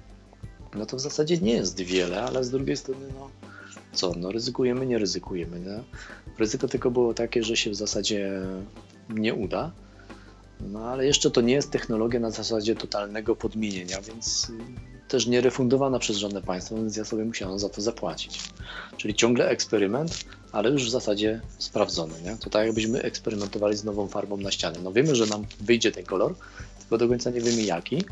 No 0.74 0.86
to 0.86 0.96
w 0.96 1.00
zasadzie 1.00 1.38
nie 1.38 1.52
jest 1.52 1.80
wiele, 1.80 2.22
ale 2.22 2.44
z 2.44 2.50
drugiej 2.50 2.76
strony, 2.76 3.06
no 3.18 3.30
co, 3.92 4.12
no 4.16 4.32
ryzykujemy, 4.32 4.86
nie 4.86 4.98
ryzykujemy. 4.98 5.60
Nie? 5.60 5.80
Ryzyko 6.38 6.68
tylko 6.68 6.90
było 6.90 7.14
takie, 7.14 7.42
że 7.42 7.56
się 7.56 7.70
w 7.70 7.74
zasadzie 7.74 8.30
nie 9.08 9.34
uda. 9.34 9.72
No 10.60 10.84
ale 10.84 11.06
jeszcze 11.06 11.30
to 11.30 11.40
nie 11.40 11.54
jest 11.54 11.70
technologia 11.70 12.20
na 12.20 12.30
zasadzie 12.30 12.76
totalnego 12.76 13.36
podmienienia, 13.36 14.00
więc 14.00 14.50
y, 14.50 15.08
też 15.08 15.26
nie 15.26 15.40
refundowana 15.40 15.98
przez 15.98 16.16
żadne 16.16 16.42
państwo, 16.42 16.76
więc 16.76 16.96
ja 16.96 17.04
sobie 17.04 17.24
musiałem 17.24 17.58
za 17.58 17.68
to 17.68 17.80
zapłacić. 17.80 18.40
Czyli 18.96 19.14
ciągle 19.14 19.48
eksperyment, 19.48 20.24
ale 20.52 20.70
już 20.70 20.84
w 20.84 20.90
zasadzie 20.90 21.40
sprawdzony. 21.58 22.14
Nie? 22.24 22.36
To 22.36 22.50
tak 22.50 22.66
jakbyśmy 22.66 23.02
eksperymentowali 23.02 23.76
z 23.76 23.84
nową 23.84 24.08
farbą 24.08 24.36
na 24.36 24.50
ścianie. 24.50 24.78
No 24.82 24.92
wiemy, 24.92 25.14
że 25.14 25.26
nam 25.26 25.46
wyjdzie 25.60 25.92
ten 25.92 26.04
kolor, 26.04 26.34
tylko 26.82 26.98
do 26.98 27.08
końca 27.08 27.30
nie 27.30 27.40
wiemy 27.40 27.62
jaki, 27.62 28.04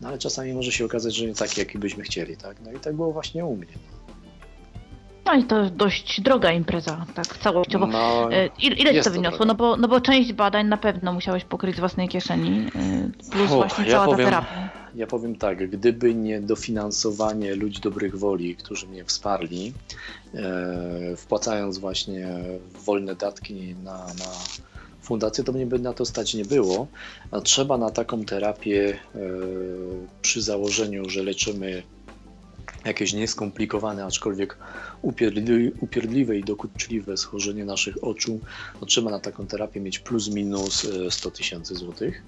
no 0.00 0.08
ale 0.08 0.18
czasami 0.18 0.52
może 0.52 0.72
się 0.72 0.84
okazać, 0.84 1.14
że 1.14 1.26
nie 1.26 1.34
taki, 1.34 1.60
jaki 1.60 1.78
byśmy 1.78 2.04
chcieli. 2.04 2.36
Tak? 2.36 2.56
No 2.64 2.72
i 2.72 2.80
tak 2.80 2.94
było 2.94 3.12
właśnie 3.12 3.44
u 3.44 3.56
mnie. 3.56 3.72
No 5.26 5.34
i 5.34 5.44
to 5.44 5.70
dość 5.70 6.20
droga 6.20 6.52
impreza, 6.52 7.06
tak 7.14 7.38
całościowo. 7.38 7.86
No, 7.86 8.32
e, 8.32 8.48
ile, 8.62 8.76
ile 8.76 9.02
to 9.02 9.10
wyniosło? 9.10 9.46
No 9.46 9.54
bo, 9.54 9.76
no 9.76 9.88
bo 9.88 10.00
część 10.00 10.32
badań 10.32 10.66
na 10.66 10.76
pewno 10.76 11.12
musiałeś 11.12 11.44
pokryć 11.44 11.76
z 11.76 11.78
własnej 11.78 12.08
kieszeni, 12.08 12.66
e, 12.76 13.30
plus 13.30 13.50
Uch, 13.50 13.56
właśnie 13.56 13.84
cała 13.84 14.04
ja 14.04 14.10
powiem, 14.10 14.18
ta 14.18 14.24
terapia. 14.24 14.70
Ja 14.94 15.06
powiem 15.06 15.36
tak, 15.36 15.70
gdyby 15.70 16.14
nie 16.14 16.40
dofinansowanie 16.40 17.54
ludzi 17.54 17.80
dobrych 17.80 18.18
woli, 18.18 18.56
którzy 18.56 18.86
mnie 18.86 19.04
wsparli, 19.04 19.72
e, 20.34 21.16
wpłacając 21.16 21.78
właśnie 21.78 22.28
wolne 22.86 23.14
datki 23.14 23.74
na, 23.84 23.98
na 23.98 24.30
fundację, 25.04 25.44
to 25.44 25.52
mnie 25.52 25.66
by 25.66 25.78
na 25.78 25.92
to 25.92 26.04
stać 26.04 26.34
nie 26.34 26.44
było. 26.44 26.86
A 27.30 27.40
trzeba 27.40 27.78
na 27.78 27.90
taką 27.90 28.24
terapię 28.24 28.98
e, 29.14 29.18
przy 30.22 30.42
założeniu, 30.42 31.10
że 31.10 31.22
leczymy 31.22 31.82
jakieś 32.84 33.12
nieskomplikowane, 33.12 34.04
aczkolwiek 34.04 34.58
upierdliwe 35.80 36.38
i 36.38 36.44
dokuczliwe 36.44 37.16
schorzenie 37.16 37.64
naszych 37.64 38.04
oczu, 38.04 38.40
no 38.80 38.86
trzeba 38.86 39.10
na 39.10 39.20
taką 39.20 39.46
terapię 39.46 39.80
mieć 39.80 39.98
plus 39.98 40.28
minus 40.28 40.86
100 41.10 41.28
e, 41.28 41.32
tysięcy 41.32 41.74
złotych. 41.74 42.22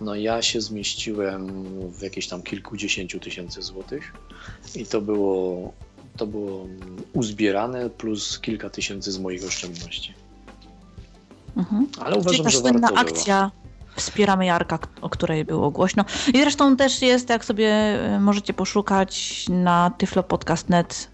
No 0.00 0.14
ja 0.14 0.42
się 0.42 0.60
zmieściłem 0.60 1.46
w 1.92 2.02
jakieś 2.02 2.28
tam 2.28 2.42
kilkudziesięciu 2.42 3.20
tysięcy 3.20 3.62
złotych 3.62 4.12
i 4.74 4.86
to 4.86 5.00
było, 5.00 5.72
to 6.16 6.26
było 6.26 6.66
uzbierane 7.12 7.90
plus 7.90 8.38
kilka 8.38 8.70
tysięcy 8.70 9.12
z 9.12 9.18
moich 9.18 9.44
oszczędności. 9.44 10.14
Mhm. 11.56 11.86
Ale 12.00 12.16
uważam, 12.16 12.46
Czyli 12.46 12.56
że 12.56 12.72
warto 12.72 12.96
akcja 12.96 13.50
Wspieramy 13.96 14.46
Jarka, 14.46 14.78
o 15.00 15.08
której 15.08 15.44
było 15.44 15.70
głośno. 15.70 16.04
I 16.34 16.40
zresztą 16.40 16.76
też 16.76 17.02
jest, 17.02 17.28
jak 17.28 17.44
sobie 17.44 17.68
e, 17.68 18.20
możecie 18.20 18.52
poszukać 18.52 19.44
na 19.48 19.90
tyflopodcast.net, 19.98 21.10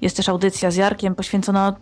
jest 0.00 0.16
też 0.16 0.28
audycja 0.28 0.70
z 0.70 0.76
Jarkiem 0.76 1.14
poświęcona 1.14 1.76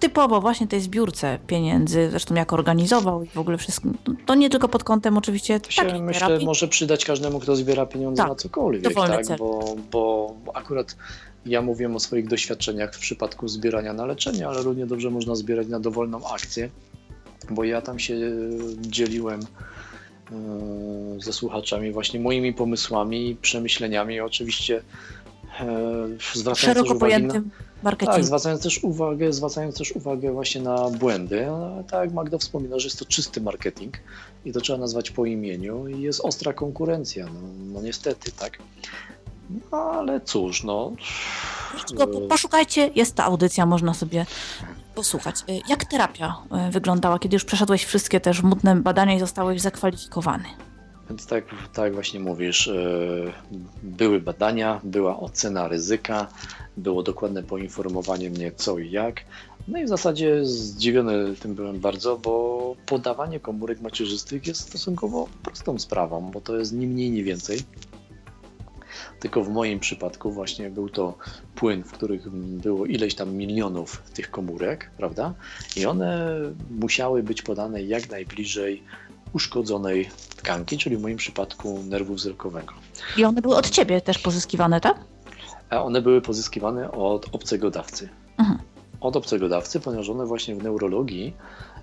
typowo 0.00 0.40
właśnie 0.40 0.66
tej 0.66 0.80
zbiórce 0.80 1.38
pieniędzy, 1.46 2.10
zresztą 2.10 2.34
jak 2.34 2.52
organizował 2.52 3.22
i 3.22 3.28
w 3.28 3.38
ogóle 3.38 3.58
wszystko. 3.58 3.88
To 4.26 4.34
nie 4.34 4.50
tylko 4.50 4.68
pod 4.68 4.84
kątem 4.84 5.18
oczywiście 5.18 5.60
to 5.60 5.70
się 5.70 6.00
myślę 6.00 6.20
terapii. 6.20 6.46
może 6.46 6.68
przydać 6.68 7.04
każdemu, 7.04 7.40
kto 7.40 7.56
zbiera 7.56 7.86
pieniądze 7.86 8.22
tak, 8.22 8.30
na 8.30 8.34
cokolwiek, 8.34 8.94
tak? 8.94 9.38
Bo, 9.38 9.74
bo 9.92 10.34
akurat 10.54 10.96
ja 11.46 11.62
mówiłem 11.62 11.96
o 11.96 12.00
swoich 12.00 12.28
doświadczeniach 12.28 12.94
w 12.94 12.98
przypadku 12.98 13.48
zbierania 13.48 13.92
na 13.92 14.06
leczenie, 14.06 14.48
ale 14.48 14.62
równie 14.62 14.86
dobrze 14.86 15.10
można 15.10 15.34
zbierać 15.34 15.68
na 15.68 15.80
dowolną 15.80 16.28
akcję, 16.28 16.70
bo 17.50 17.64
ja 17.64 17.82
tam 17.82 17.98
się 17.98 18.16
dzieliłem 18.80 19.40
E, 20.32 21.20
ze 21.20 21.32
słuchaczami 21.32 21.92
właśnie 21.92 22.20
moimi 22.20 22.52
pomysłami, 22.52 23.36
przemyśleniami, 23.42 24.20
oczywiście 24.20 24.82
e, 25.60 26.08
zwracając 26.34 26.58
Szeroko 26.58 26.88
też 26.88 26.96
uwagę 26.96 27.18
na, 27.18 27.42
marketingu. 27.82 28.16
Tak, 28.16 28.24
zwracając 28.24 28.62
też 28.62 28.84
uwagę, 28.84 29.32
zwracając 29.32 29.78
też 29.78 29.92
uwagę 29.92 30.32
właśnie 30.32 30.60
na 30.60 30.90
błędy. 30.90 31.46
tak 31.90 32.00
jak 32.04 32.12
Magda 32.12 32.38
wspomina, 32.38 32.78
że 32.78 32.86
jest 32.86 32.98
to 32.98 33.04
czysty 33.04 33.40
marketing 33.40 33.94
i 34.44 34.52
to 34.52 34.60
trzeba 34.60 34.78
nazwać 34.78 35.10
po 35.10 35.26
imieniu 35.26 35.88
i 35.88 36.00
jest 36.00 36.20
ostra 36.20 36.52
konkurencja, 36.52 37.26
no, 37.26 37.40
no 37.72 37.82
niestety, 37.82 38.32
tak. 38.32 38.58
No 39.72 39.78
ale 39.78 40.20
cóż, 40.20 40.64
no. 40.64 40.92
Poszukajcie, 42.28 42.90
jest 42.94 43.14
ta 43.14 43.24
audycja, 43.24 43.66
można 43.66 43.94
sobie 43.94 44.26
posłuchać. 44.94 45.36
Y, 45.48 45.60
jak 45.68 45.84
terapia 45.84 46.36
y, 46.68 46.70
wyglądała, 46.70 47.18
kiedy 47.18 47.36
już 47.36 47.44
przeszedłeś 47.44 47.84
wszystkie 47.84 48.20
te 48.20 48.34
żmudne 48.34 48.76
badania 48.76 49.14
i 49.14 49.20
zostałeś 49.20 49.60
zakwalifikowany? 49.60 50.44
Więc 51.08 51.26
tak, 51.26 51.44
tak 51.72 51.94
właśnie 51.94 52.20
mówisz, 52.20 52.66
y, 52.66 53.32
były 53.82 54.20
badania, 54.20 54.80
była 54.84 55.20
ocena 55.20 55.68
ryzyka, 55.68 56.28
było 56.76 57.02
dokładne 57.02 57.42
poinformowanie 57.42 58.30
mnie 58.30 58.52
co 58.52 58.78
i 58.78 58.90
jak. 58.90 59.24
No 59.68 59.78
i 59.78 59.84
w 59.84 59.88
zasadzie 59.88 60.44
zdziwiony 60.44 61.34
tym 61.36 61.54
byłem 61.54 61.80
bardzo, 61.80 62.16
bo 62.16 62.76
podawanie 62.86 63.40
komórek 63.40 63.80
macierzystych 63.80 64.46
jest 64.46 64.60
stosunkowo 64.60 65.28
prostą 65.42 65.78
sprawą, 65.78 66.30
bo 66.30 66.40
to 66.40 66.56
jest 66.56 66.72
ni 66.72 66.86
mniej, 66.86 67.10
ni 67.10 67.22
więcej 67.22 67.58
tylko 69.22 69.44
w 69.44 69.48
moim 69.48 69.80
przypadku 69.80 70.32
właśnie 70.32 70.70
był 70.70 70.88
to 70.88 71.14
płyn, 71.54 71.84
w 71.84 71.92
których 71.92 72.30
było 72.30 72.86
ileś 72.86 73.14
tam 73.14 73.34
milionów 73.34 74.02
tych 74.14 74.30
komórek, 74.30 74.90
prawda? 74.96 75.34
I 75.76 75.86
one 75.86 76.28
musiały 76.70 77.22
być 77.22 77.42
podane 77.42 77.82
jak 77.82 78.10
najbliżej 78.10 78.82
uszkodzonej 79.32 80.10
tkanki, 80.36 80.78
czyli 80.78 80.96
w 80.96 81.02
moim 81.02 81.16
przypadku 81.16 81.82
nerwu 81.88 82.14
wzrokowego. 82.14 82.72
I 83.16 83.24
one 83.24 83.42
były 83.42 83.56
od 83.56 83.70
ciebie 83.70 84.00
też 84.00 84.18
pozyskiwane, 84.18 84.80
tak? 84.80 85.04
A 85.70 85.82
one 85.82 86.02
były 86.02 86.20
pozyskiwane 86.20 86.92
od 86.92 87.28
obcego 87.32 87.70
dawcy. 87.70 88.08
Mhm. 88.38 88.58
Od 89.00 89.16
obcego 89.16 89.48
dawcy, 89.48 89.80
ponieważ 89.80 90.08
one 90.08 90.26
właśnie 90.26 90.54
w 90.54 90.62
neurologii 90.62 91.36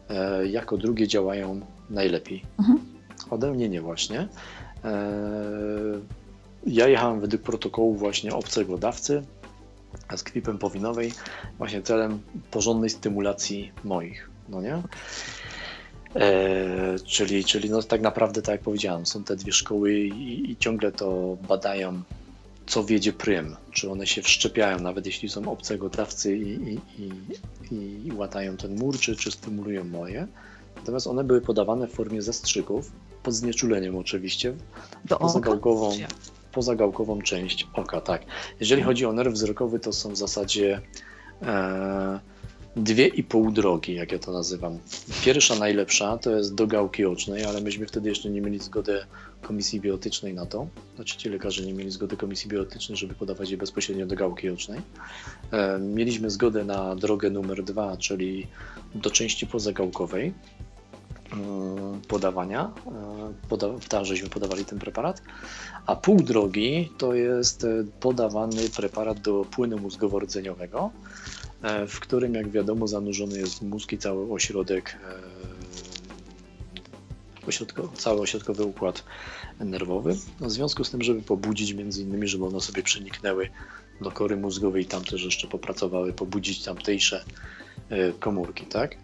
e, 0.10 0.48
jako 0.48 0.78
drugie 0.78 1.08
działają 1.08 1.62
najlepiej. 1.90 2.46
Mhm. 2.60 2.80
Ode 3.30 3.52
mnie 3.52 3.70
nie 3.70 3.82
właśnie. 3.82 4.28
E, 4.84 5.00
ja 6.70 6.88
jechałem 6.88 7.20
według 7.20 7.42
protokołu 7.42 7.96
właśnie 7.96 8.34
obcego 8.34 8.78
dawcy 8.78 9.24
z 10.16 10.24
kwipem 10.24 10.58
powinowej, 10.58 11.14
właśnie 11.58 11.82
celem 11.82 12.20
porządnej 12.52 12.90
stymulacji 12.90 13.72
moich, 13.84 14.30
no 14.50 14.62
nie? 14.62 14.82
E, 16.16 17.00
czyli, 17.06 17.44
czyli 17.44 17.70
no 17.70 17.84
tak 17.84 18.02
naprawdę, 18.02 18.42
tak 18.42 18.54
jak 18.54 18.62
powiedziałem, 18.62 19.06
są 19.06 19.24
te 19.24 19.36
dwie 19.36 19.52
szkoły 19.52 19.94
i, 19.94 20.52
i 20.52 20.58
ciągle 20.58 20.92
to 20.92 21.38
badają, 21.48 22.02
co 22.68 22.84
wiedzie 22.84 23.14
prym, 23.14 23.56
czy 23.72 23.92
one 23.92 24.08
się 24.08 24.22
wszczepiają, 24.22 24.80
nawet 24.80 25.06
jeśli 25.06 25.30
są 25.30 25.52
obcego 25.52 25.90
dawcy 25.90 26.38
i, 26.38 26.74
i, 26.74 26.80
i, 27.72 28.08
i 28.08 28.12
łatają 28.14 28.58
ten 28.58 28.76
mur, 28.76 29.00
czy, 29.00 29.16
czy 29.16 29.32
stymulują 29.32 29.84
moje. 29.84 30.28
Natomiast 30.76 31.08
one 31.08 31.24
były 31.24 31.42
podawane 31.42 31.88
w 31.88 31.92
formie 31.92 32.22
zastrzyków, 32.22 32.92
pod 33.24 33.34
znieczuleniem 33.34 33.98
oczywiście, 33.98 34.54
do 35.06 35.20
głową 35.58 35.92
pozagałkową 36.52 37.22
część 37.22 37.68
oka, 37.74 38.02
tak. 38.02 38.26
Jeżeli 38.60 38.82
chodzi 38.82 39.06
o 39.06 39.14
nerw 39.14 39.34
wzrokowy, 39.34 39.80
to 39.80 39.94
są 39.94 40.10
w 40.10 40.18
zasadzie 40.18 40.82
e, 41.42 42.20
dwie 42.76 43.08
i 43.08 43.24
pół 43.24 43.52
drogi, 43.52 43.96
jak 43.96 44.12
ja 44.12 44.20
to 44.20 44.32
nazywam. 44.32 44.80
Pierwsza, 45.26 45.56
najlepsza, 45.56 46.18
to 46.18 46.32
jest 46.32 46.56
do 46.56 46.68
gałki 46.68 47.06
ocznej, 47.06 47.46
ale 47.46 47.62
myśmy 47.62 47.86
wtedy 47.86 48.10
jeszcze 48.10 48.30
nie 48.30 48.42
mieli 48.42 48.60
zgody 48.60 49.00
komisji 49.42 49.82
biotycznej 49.82 50.34
na 50.34 50.46
to. 50.46 50.68
Znaczy 50.96 51.18
ci 51.18 51.30
lekarze 51.30 51.66
nie 51.66 51.74
mieli 51.74 51.92
zgody 51.92 52.18
komisji 52.18 52.50
biotycznej, 52.50 52.98
żeby 52.98 53.16
podawać 53.16 53.50
je 53.50 53.58
bezpośrednio 53.58 54.06
do 54.06 54.16
gałki 54.16 54.50
ocznej. 54.50 54.82
E, 55.52 55.80
mieliśmy 55.80 56.30
zgodę 56.30 56.64
na 56.64 56.96
drogę 56.96 57.30
numer 57.30 57.64
dwa, 57.64 57.98
czyli 57.98 58.48
do 58.96 59.12
części 59.12 59.48
pozagałkowej 59.48 60.34
mm, 61.34 62.02
podawania, 62.02 62.72
e, 62.88 63.34
poda, 63.50 63.68
tam 63.90 64.06
żeśmy 64.06 64.30
podawali 64.30 64.66
ten 64.66 64.80
preparat, 64.80 65.22
a 65.86 65.96
pół 65.96 66.22
drogi 66.22 66.92
to 66.98 67.14
jest 67.14 67.64
e, 67.64 67.84
podawany 68.00 68.70
preparat 68.76 69.20
do 69.20 69.46
płynu 69.52 69.78
mózgowo-rdzeniowego, 69.78 70.90
E, 71.62 71.88
w 71.88 72.00
którym, 72.00 72.36
jak 72.36 72.50
wiadomo, 72.50 72.88
zanurzony 72.88 73.40
jest 73.40 73.62
mózg 73.62 73.92
i 73.92 73.98
cały 73.98 74.34
ośrodek, 74.34 74.98
e, 75.04 75.22
ośrodko, 77.48 77.92
cały 77.96 78.22
ośrodkowy 78.22 78.64
układ 78.64 79.04
nerwowy. 79.60 80.16
W 80.40 80.52
związku 80.52 80.84
z 80.84 80.92
tym, 80.92 81.04
żeby 81.04 81.22
pobudzić 81.22 81.74
między 81.74 82.02
innymi, 82.02 82.28
żeby 82.28 82.46
one 82.46 82.62
sobie 82.62 82.84
przeniknęły 82.84 83.50
do 84.02 84.12
kory 84.12 84.38
mózgowej 84.38 84.84
i 84.84 84.86
tam 84.86 85.04
też 85.04 85.24
jeszcze 85.24 85.48
popracowały, 85.48 86.14
pobudzić 86.14 86.64
tamtejsze 86.64 87.26
komórki, 88.20 88.66
tak? 88.66 88.96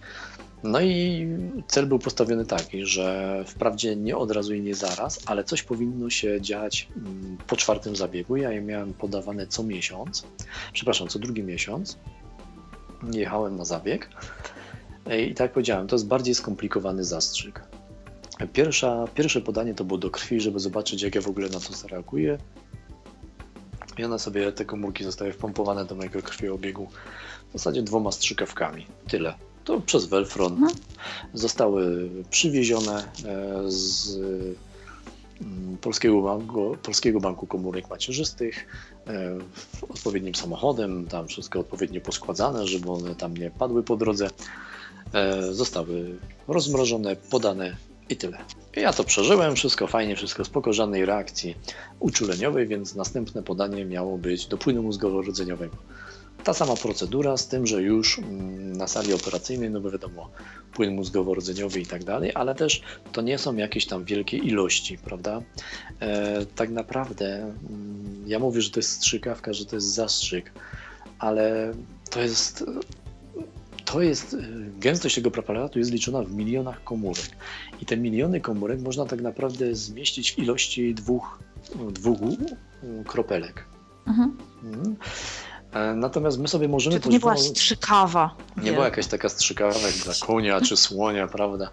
No 0.65 0.81
i 0.81 1.27
cel 1.67 1.87
był 1.87 1.99
postawiony 1.99 2.45
taki, 2.45 2.85
że 2.85 3.43
wprawdzie 3.47 3.95
nie 3.95 4.17
od 4.17 4.31
razu 4.31 4.53
i 4.53 4.61
nie 4.61 4.75
zaraz, 4.75 5.19
ale 5.25 5.43
coś 5.43 5.63
powinno 5.63 6.09
się 6.09 6.41
dziać 6.41 6.87
mm, 6.97 7.37
po 7.47 7.55
czwartym 7.55 7.95
zabiegu. 7.95 8.35
Ja 8.35 8.51
je 8.51 8.61
miałem 8.61 8.93
podawane 8.93 9.47
co 9.47 9.63
miesiąc, 9.63 10.23
przepraszam, 10.73 11.07
co 11.07 11.19
drugi 11.19 11.43
miesiąc 11.43 11.97
jechałem 13.13 13.55
na 13.55 13.65
zabieg. 13.65 14.09
I 15.19 15.33
tak 15.33 15.39
jak 15.39 15.51
powiedziałem, 15.51 15.87
to 15.87 15.95
jest 15.95 16.07
bardziej 16.07 16.35
skomplikowany 16.35 17.03
zastrzyk. 17.03 17.61
Pierwsza, 18.53 19.07
pierwsze 19.15 19.41
podanie 19.41 19.73
to 19.73 19.83
było 19.83 19.97
do 19.97 20.09
krwi, 20.09 20.41
żeby 20.41 20.59
zobaczyć, 20.59 21.01
jak 21.01 21.15
ja 21.15 21.21
w 21.21 21.27
ogóle 21.27 21.49
na 21.49 21.59
to 21.59 21.73
zareaguję. 21.73 22.37
I 23.97 24.03
one 24.03 24.19
sobie, 24.19 24.51
te 24.51 24.65
komórki 24.65 25.03
zostały 25.03 25.33
wpompowane 25.33 25.85
do 25.85 25.95
mojego 25.95 26.21
krwiobiegu 26.21 26.87
w 27.49 27.53
zasadzie 27.53 27.83
dwoma 27.83 28.11
strzykawkami. 28.11 28.85
Tyle. 29.07 29.33
To 29.65 29.81
przez 29.81 30.05
Welfron 30.05 30.53
mhm. 30.53 30.71
zostały 31.33 32.09
przywiezione 32.29 33.03
e, 33.25 33.71
z 33.71 34.17
Mm, 35.41 35.77
Polskiego 35.77 36.21
Banku, 36.21 36.77
Polskiego 36.83 37.19
Banku 37.19 37.47
Komórek 37.47 37.89
Macierzystych 37.89 38.67
e, 39.07 39.37
odpowiednim 39.89 40.35
samochodem, 40.35 41.07
tam 41.07 41.27
wszystko 41.27 41.59
odpowiednio 41.59 42.01
poskładane, 42.01 42.67
żeby 42.67 42.91
one 42.91 43.15
tam 43.15 43.37
nie 43.37 43.51
padły 43.51 43.83
po 43.83 43.97
drodze. 43.97 44.29
E, 45.13 45.53
zostały 45.53 46.15
rozmrożone, 46.47 47.15
podane 47.15 47.75
i 48.09 48.15
tyle. 48.15 48.37
Ja 48.75 48.93
to 48.93 49.03
przeżyłem, 49.03 49.55
wszystko 49.55 49.87
fajnie, 49.87 50.15
wszystko 50.15 50.45
spoko, 50.45 50.73
żadnej 50.73 51.05
reakcji 51.05 51.55
uczuleniowej, 51.99 52.67
więc 52.67 52.95
następne 52.95 53.43
podanie 53.43 53.85
miało 53.85 54.17
być 54.17 54.47
do 54.47 54.57
płynu 54.57 54.83
mózgowo-rdzeniowego. 54.83 55.75
Ta 56.45 56.53
sama 56.53 56.75
procedura, 56.75 57.37
z 57.37 57.47
tym, 57.47 57.67
że 57.67 57.81
już 57.81 58.19
mm, 58.19 58.73
na 58.77 58.87
sali 58.87 59.13
operacyjnej, 59.13 59.69
no 59.69 59.81
bo 59.81 59.91
wiadomo, 59.91 60.29
płyn 60.73 60.95
mózgowo-rdzeniowy 60.95 61.79
i 61.79 61.85
tak 61.85 62.03
dalej, 62.03 62.31
ale 62.35 62.55
też 62.55 62.81
to 63.11 63.21
nie 63.21 63.37
są 63.37 63.55
jakieś 63.55 63.85
tam 63.85 64.05
wielkie 64.05 64.37
ilości, 64.37 64.97
prawda? 64.97 65.41
E, 65.99 66.45
tak 66.45 66.69
naprawdę 66.69 67.53
mm, 67.69 68.23
ja 68.27 68.39
mówię, 68.39 68.61
że 68.61 68.69
to 68.69 68.79
jest 68.79 68.91
strzykawka, 68.91 69.53
że 69.53 69.65
to 69.65 69.75
jest 69.75 69.87
zastrzyk, 69.87 70.51
ale 71.19 71.73
to 72.09 72.21
jest 72.21 72.65
to 73.85 74.01
jest, 74.01 74.33
e, 74.33 74.37
gęstość 74.79 75.15
tego 75.15 75.31
preparatu 75.31 75.79
jest 75.79 75.91
liczona 75.91 76.23
w 76.23 76.31
milionach 76.31 76.83
komórek. 76.83 77.29
I 77.81 77.85
te 77.85 77.97
miliony 77.97 78.41
komórek 78.41 78.81
można 78.81 79.05
tak 79.05 79.21
naprawdę 79.21 79.75
zmieścić 79.75 80.31
w 80.31 80.39
ilości 80.39 80.93
dwóch, 80.93 81.39
dwóch 81.91 82.19
kropelek. 83.07 83.65
Mhm. 84.07 84.37
E, 85.75 85.95
natomiast 85.95 86.39
my 86.39 86.47
sobie 86.47 86.67
możemy... 86.67 86.95
Czy 86.95 87.01
to 87.01 87.09
nie 87.09 87.19
była 87.19 87.37
strzykawa? 87.37 88.35
Nie, 88.57 88.63
nie 88.63 88.71
była 88.71 88.85
jakaś 88.85 89.07
taka 89.07 89.29
strzykawa 89.29 89.79
jak 89.79 89.93
dla 89.93 90.13
konia 90.21 90.61
czy 90.61 90.77
słonia, 90.77 91.27
prawda? 91.27 91.69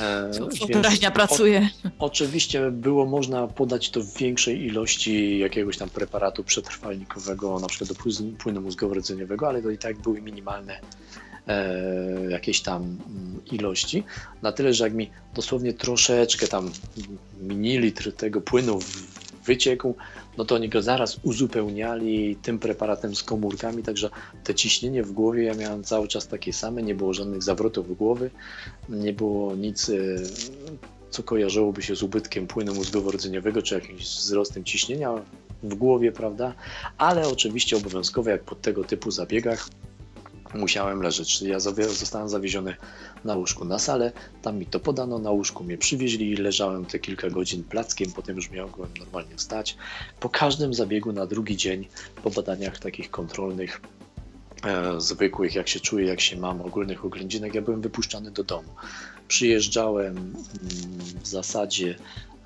E, 0.00 0.30
Wyobraźnia 0.68 1.10
pracuje. 1.10 1.68
O, 1.98 2.06
oczywiście 2.06 2.70
było 2.70 3.06
można 3.06 3.46
podać 3.46 3.90
to 3.90 4.00
w 4.00 4.16
większej 4.16 4.66
ilości 4.66 5.38
jakiegoś 5.38 5.76
tam 5.78 5.90
preparatu 5.90 6.44
przetrwalnikowego, 6.44 7.60
na 7.60 7.66
przykład 7.66 7.90
do 7.92 7.94
płynu 8.38 8.60
mózgowo-rdzeniowego, 8.60 9.48
ale 9.48 9.62
to 9.62 9.70
i 9.70 9.78
tak 9.78 9.98
były 9.98 10.20
minimalne 10.20 10.80
e, 11.48 12.30
jakieś 12.30 12.60
tam 12.60 12.82
mm, 12.82 13.40
ilości. 13.52 14.04
Na 14.42 14.52
tyle, 14.52 14.74
że 14.74 14.84
jak 14.84 14.94
mi 14.94 15.10
dosłownie 15.34 15.72
troszeczkę 15.72 16.46
tam 16.46 16.70
mililitr 17.40 18.12
tego 18.12 18.40
płynu 18.40 18.78
wyciekł, 19.44 19.94
no 20.38 20.44
to 20.44 20.54
oni 20.54 20.68
go 20.68 20.82
zaraz 20.82 21.20
uzupełniali 21.22 22.36
tym 22.36 22.58
preparatem 22.58 23.14
z 23.14 23.22
komórkami, 23.22 23.82
także 23.82 24.10
te 24.44 24.54
ciśnienie 24.54 25.02
w 25.02 25.12
głowie 25.12 25.42
ja 25.42 25.54
miałem 25.54 25.84
cały 25.84 26.08
czas 26.08 26.26
takie 26.26 26.52
same, 26.52 26.82
nie 26.82 26.94
było 26.94 27.14
żadnych 27.14 27.42
zawrotów 27.42 27.96
głowy, 27.96 28.30
nie 28.88 29.12
było 29.12 29.56
nic, 29.56 29.88
e, 29.88 29.94
co 31.10 31.22
kojarzyłoby 31.22 31.82
się 31.82 31.96
z 31.96 32.02
ubytkiem 32.02 32.46
płynu 32.46 32.74
mózgowo-rdzeniowego, 32.74 33.62
czy 33.62 33.74
jakimś 33.74 34.02
wzrostem 34.02 34.64
ciśnienia 34.64 35.10
w 35.62 35.74
głowie, 35.74 36.12
prawda? 36.12 36.54
Ale 36.98 37.28
oczywiście 37.28 37.76
obowiązkowe, 37.76 38.30
jak 38.30 38.44
po 38.44 38.54
tego 38.54 38.84
typu 38.84 39.10
zabiegach, 39.10 39.68
musiałem 40.54 41.02
leżeć. 41.02 41.42
Ja 41.42 41.60
zostałem 41.60 42.28
zawieziony 42.28 42.76
na 43.24 43.34
łóżku 43.34 43.64
na 43.64 43.78
salę, 43.78 44.12
tam 44.42 44.58
mi 44.58 44.66
to 44.66 44.80
podano, 44.80 45.18
na 45.18 45.30
łóżku 45.30 45.64
mnie 45.64 45.78
przywieźli 45.78 46.30
i 46.30 46.36
leżałem 46.36 46.84
te 46.84 46.98
kilka 46.98 47.30
godzin 47.30 47.64
plackiem, 47.64 48.12
potem 48.12 48.36
już 48.36 48.50
mogłem 48.50 48.90
normalnie 48.98 49.36
wstać. 49.36 49.76
Po 50.20 50.28
każdym 50.28 50.74
zabiegu 50.74 51.12
na 51.12 51.26
drugi 51.26 51.56
dzień, 51.56 51.88
po 52.22 52.30
badaniach 52.30 52.78
takich 52.78 53.10
kontrolnych, 53.10 53.80
e, 54.64 55.00
zwykłych, 55.00 55.54
jak 55.54 55.68
się 55.68 55.80
czuję, 55.80 56.06
jak 56.06 56.20
się 56.20 56.36
mam, 56.36 56.60
ogólnych 56.60 57.04
oględzinek, 57.04 57.54
ja 57.54 57.62
byłem 57.62 57.80
wypuszczany 57.80 58.30
do 58.30 58.44
domu. 58.44 58.68
Przyjeżdżałem 59.28 60.16
mm, 60.16 60.34
w 61.22 61.26
zasadzie 61.26 61.94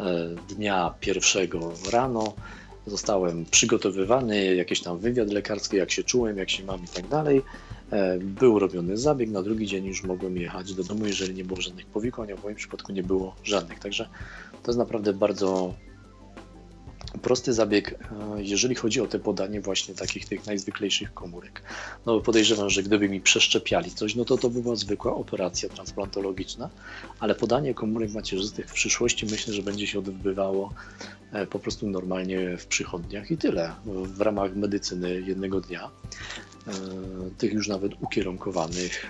e, 0.01 0.29
dnia 0.49 0.95
pierwszego 1.01 1.73
rano, 1.93 2.35
zostałem 2.87 3.45
przygotowywany, 3.45 4.55
jakiś 4.55 4.83
tam 4.83 4.99
wywiad 4.99 5.33
lekarski, 5.33 5.77
jak 5.77 5.91
się 5.91 6.05
czułem, 6.05 6.39
jak 6.39 6.51
się 6.51 6.65
mam 6.65 6.85
i 6.85 6.89
tak 6.89 7.09
dalej. 7.09 7.43
E, 7.93 8.19
był 8.19 8.59
robiony 8.59 8.97
zabieg, 8.97 9.31
na 9.31 9.43
drugi 9.43 9.67
dzień 9.67 9.87
już 9.87 10.05
mogłem 10.05 10.37
jechać 10.37 10.75
do 10.75 10.85
domu, 10.85 11.07
jeżeli 11.07 11.35
nie 11.35 11.45
było 11.45 11.61
żadnych 11.61 11.87
powikłań, 11.87 12.33
a 12.33 12.37
w 12.37 12.45
moim 12.45 12.57
przypadku 12.57 12.93
nie 12.93 13.03
było 13.03 13.35
żadnych. 13.45 13.79
Także 13.79 14.09
to 14.63 14.71
jest 14.71 14.79
naprawdę 14.79 15.13
bardzo 15.13 15.75
prosty 17.23 17.53
zabieg, 17.53 17.91
e, 17.93 18.43
jeżeli 18.43 18.75
chodzi 18.75 19.01
o 19.01 19.07
te 19.07 19.19
podanie 19.19 19.61
właśnie 19.61 19.95
takich 19.95 20.29
tych 20.29 20.47
najzwyklejszych 20.47 21.15
komórek. 21.15 21.63
No 22.07 22.21
podejrzewam, 22.21 22.71
że 22.71 22.83
gdyby 22.83 23.09
mi 23.09 23.21
przeszczepiali 23.21 23.91
coś, 23.91 24.15
no 24.15 24.25
to 24.25 24.39
to 24.39 24.51
by 24.51 24.63
była 24.63 24.77
zwykła 24.77 25.15
operacja 25.15 25.69
transplantologiczna, 25.69 26.71
ale 27.21 27.35
podanie 27.35 27.75
komórek 27.75 28.13
macierzystych 28.13 28.71
w 28.71 28.73
przyszłości 28.73 29.27
myślę, 29.27 29.55
że 29.55 29.63
będzie 29.63 29.87
się 29.87 29.99
odbywało 29.99 30.73
e, 31.33 31.47
po 31.47 31.59
prostu 31.59 31.91
normalnie 31.91 32.57
w 32.57 32.67
przychodniach 32.67 33.31
i 33.31 33.37
tyle, 33.37 33.73
w 33.87 34.21
ramach 34.21 34.57
medycyny 34.57 35.21
jednego 35.21 35.61
dnia. 35.61 35.91
E, 36.69 36.71
tych 37.39 37.53
już 37.53 37.69
nawet 37.69 37.93
ukierunkowanych 38.01 39.07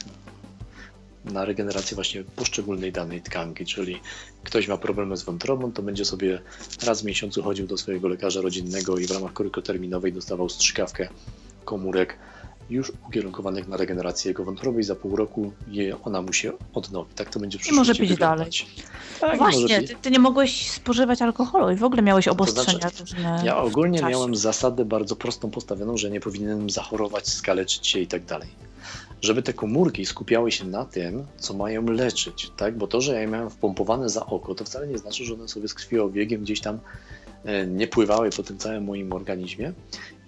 na 1.25 1.45
regenerację 1.45 1.95
właśnie 1.95 2.25
poszczególnej 2.25 2.93
danej 2.93 3.23
tkanki, 3.23 3.65
czyli 3.65 4.01
ktoś 4.45 4.69
ma 4.69 4.77
problemy 4.77 5.17
z 5.17 5.23
wątrobą, 5.23 5.73
to 5.73 5.83
będzie 5.83 6.05
sobie 6.05 6.43
raz 6.87 7.03
w 7.03 7.05
miesiącu 7.05 7.43
chodził 7.43 7.67
do 7.67 7.77
swojego 7.77 8.09
lekarza 8.09 8.41
rodzinnego 8.41 8.99
i 8.99 9.07
w 9.07 9.11
ramach 9.11 9.33
korykoterminowej 9.33 10.13
dostawał 10.13 10.49
strzykawkę 10.49 11.09
komórek 11.65 12.19
już 12.71 12.93
ukierunkowanych 13.09 13.69
na 13.69 13.77
regenerację 13.77 14.29
jego 14.29 14.45
wątroby 14.45 14.81
i 14.81 14.85
za 14.85 14.95
pół 14.95 15.17
roku 15.17 15.53
je, 15.69 16.03
ona 16.03 16.23
mu 16.23 16.33
się 16.33 16.53
odnowi. 16.75 17.15
Tak 17.15 17.31
to 17.31 17.41
będzie 17.41 17.59
I 17.71 17.73
może 17.73 17.95
pić 17.95 18.09
wyglądać. 18.09 18.67
dalej. 18.67 18.87
Tak, 19.21 19.39
Właśnie, 19.39 19.83
ty, 19.83 19.97
ty, 20.03 20.11
nie 20.11 20.19
mogłeś 20.19 20.71
spożywać 20.71 21.23
alkoholu 21.23 21.71
i 21.71 21.77
w 21.77 21.85
ogóle 21.85 22.03
miałeś 22.03 22.29
obostrzenia. 22.29 22.91
To 22.91 23.07
znaczy, 23.07 23.47
ja 23.47 23.57
ogólnie 23.57 24.03
miałem 24.03 24.37
zasadę 24.37 24.85
bardzo 24.85 25.17
prostą 25.17 25.51
postawioną, 25.51 25.97
że 25.97 26.11
nie 26.11 26.21
powinienem 26.21 26.71
zachorować, 26.71 27.29
skaleczyć 27.29 27.87
się 27.87 28.01
i 28.01 28.07
tak 28.07 28.25
dalej. 28.25 28.49
Żeby 29.23 29.43
te 29.43 29.53
komórki 29.53 30.07
skupiały 30.07 30.53
się 30.53 30.65
na 30.65 30.85
tym, 30.85 31.27
co 31.39 31.55
mają 31.55 31.87
leczyć, 31.87 32.51
tak? 32.57 32.79
Bo 32.79 32.87
to, 32.87 33.01
że 33.01 33.21
ja 33.21 33.27
miałem 33.27 33.51
wpompowane 33.51 34.09
za 34.09 34.27
oko, 34.27 34.55
to 34.55 34.65
wcale 34.65 34.87
nie 34.87 34.99
znaczy, 34.99 35.25
że 35.25 35.35
one 35.35 35.49
sobie 35.49 35.69
z 35.69 35.75
krwiobiegiem 35.75 36.43
gdzieś 36.43 36.61
tam 36.61 36.79
E, 37.47 37.67
nie 37.67 37.87
pływały 37.87 38.31
po 38.31 38.43
tym 38.43 38.59
całym 38.59 38.85
moim 38.85 39.13
organizmie 39.13 39.73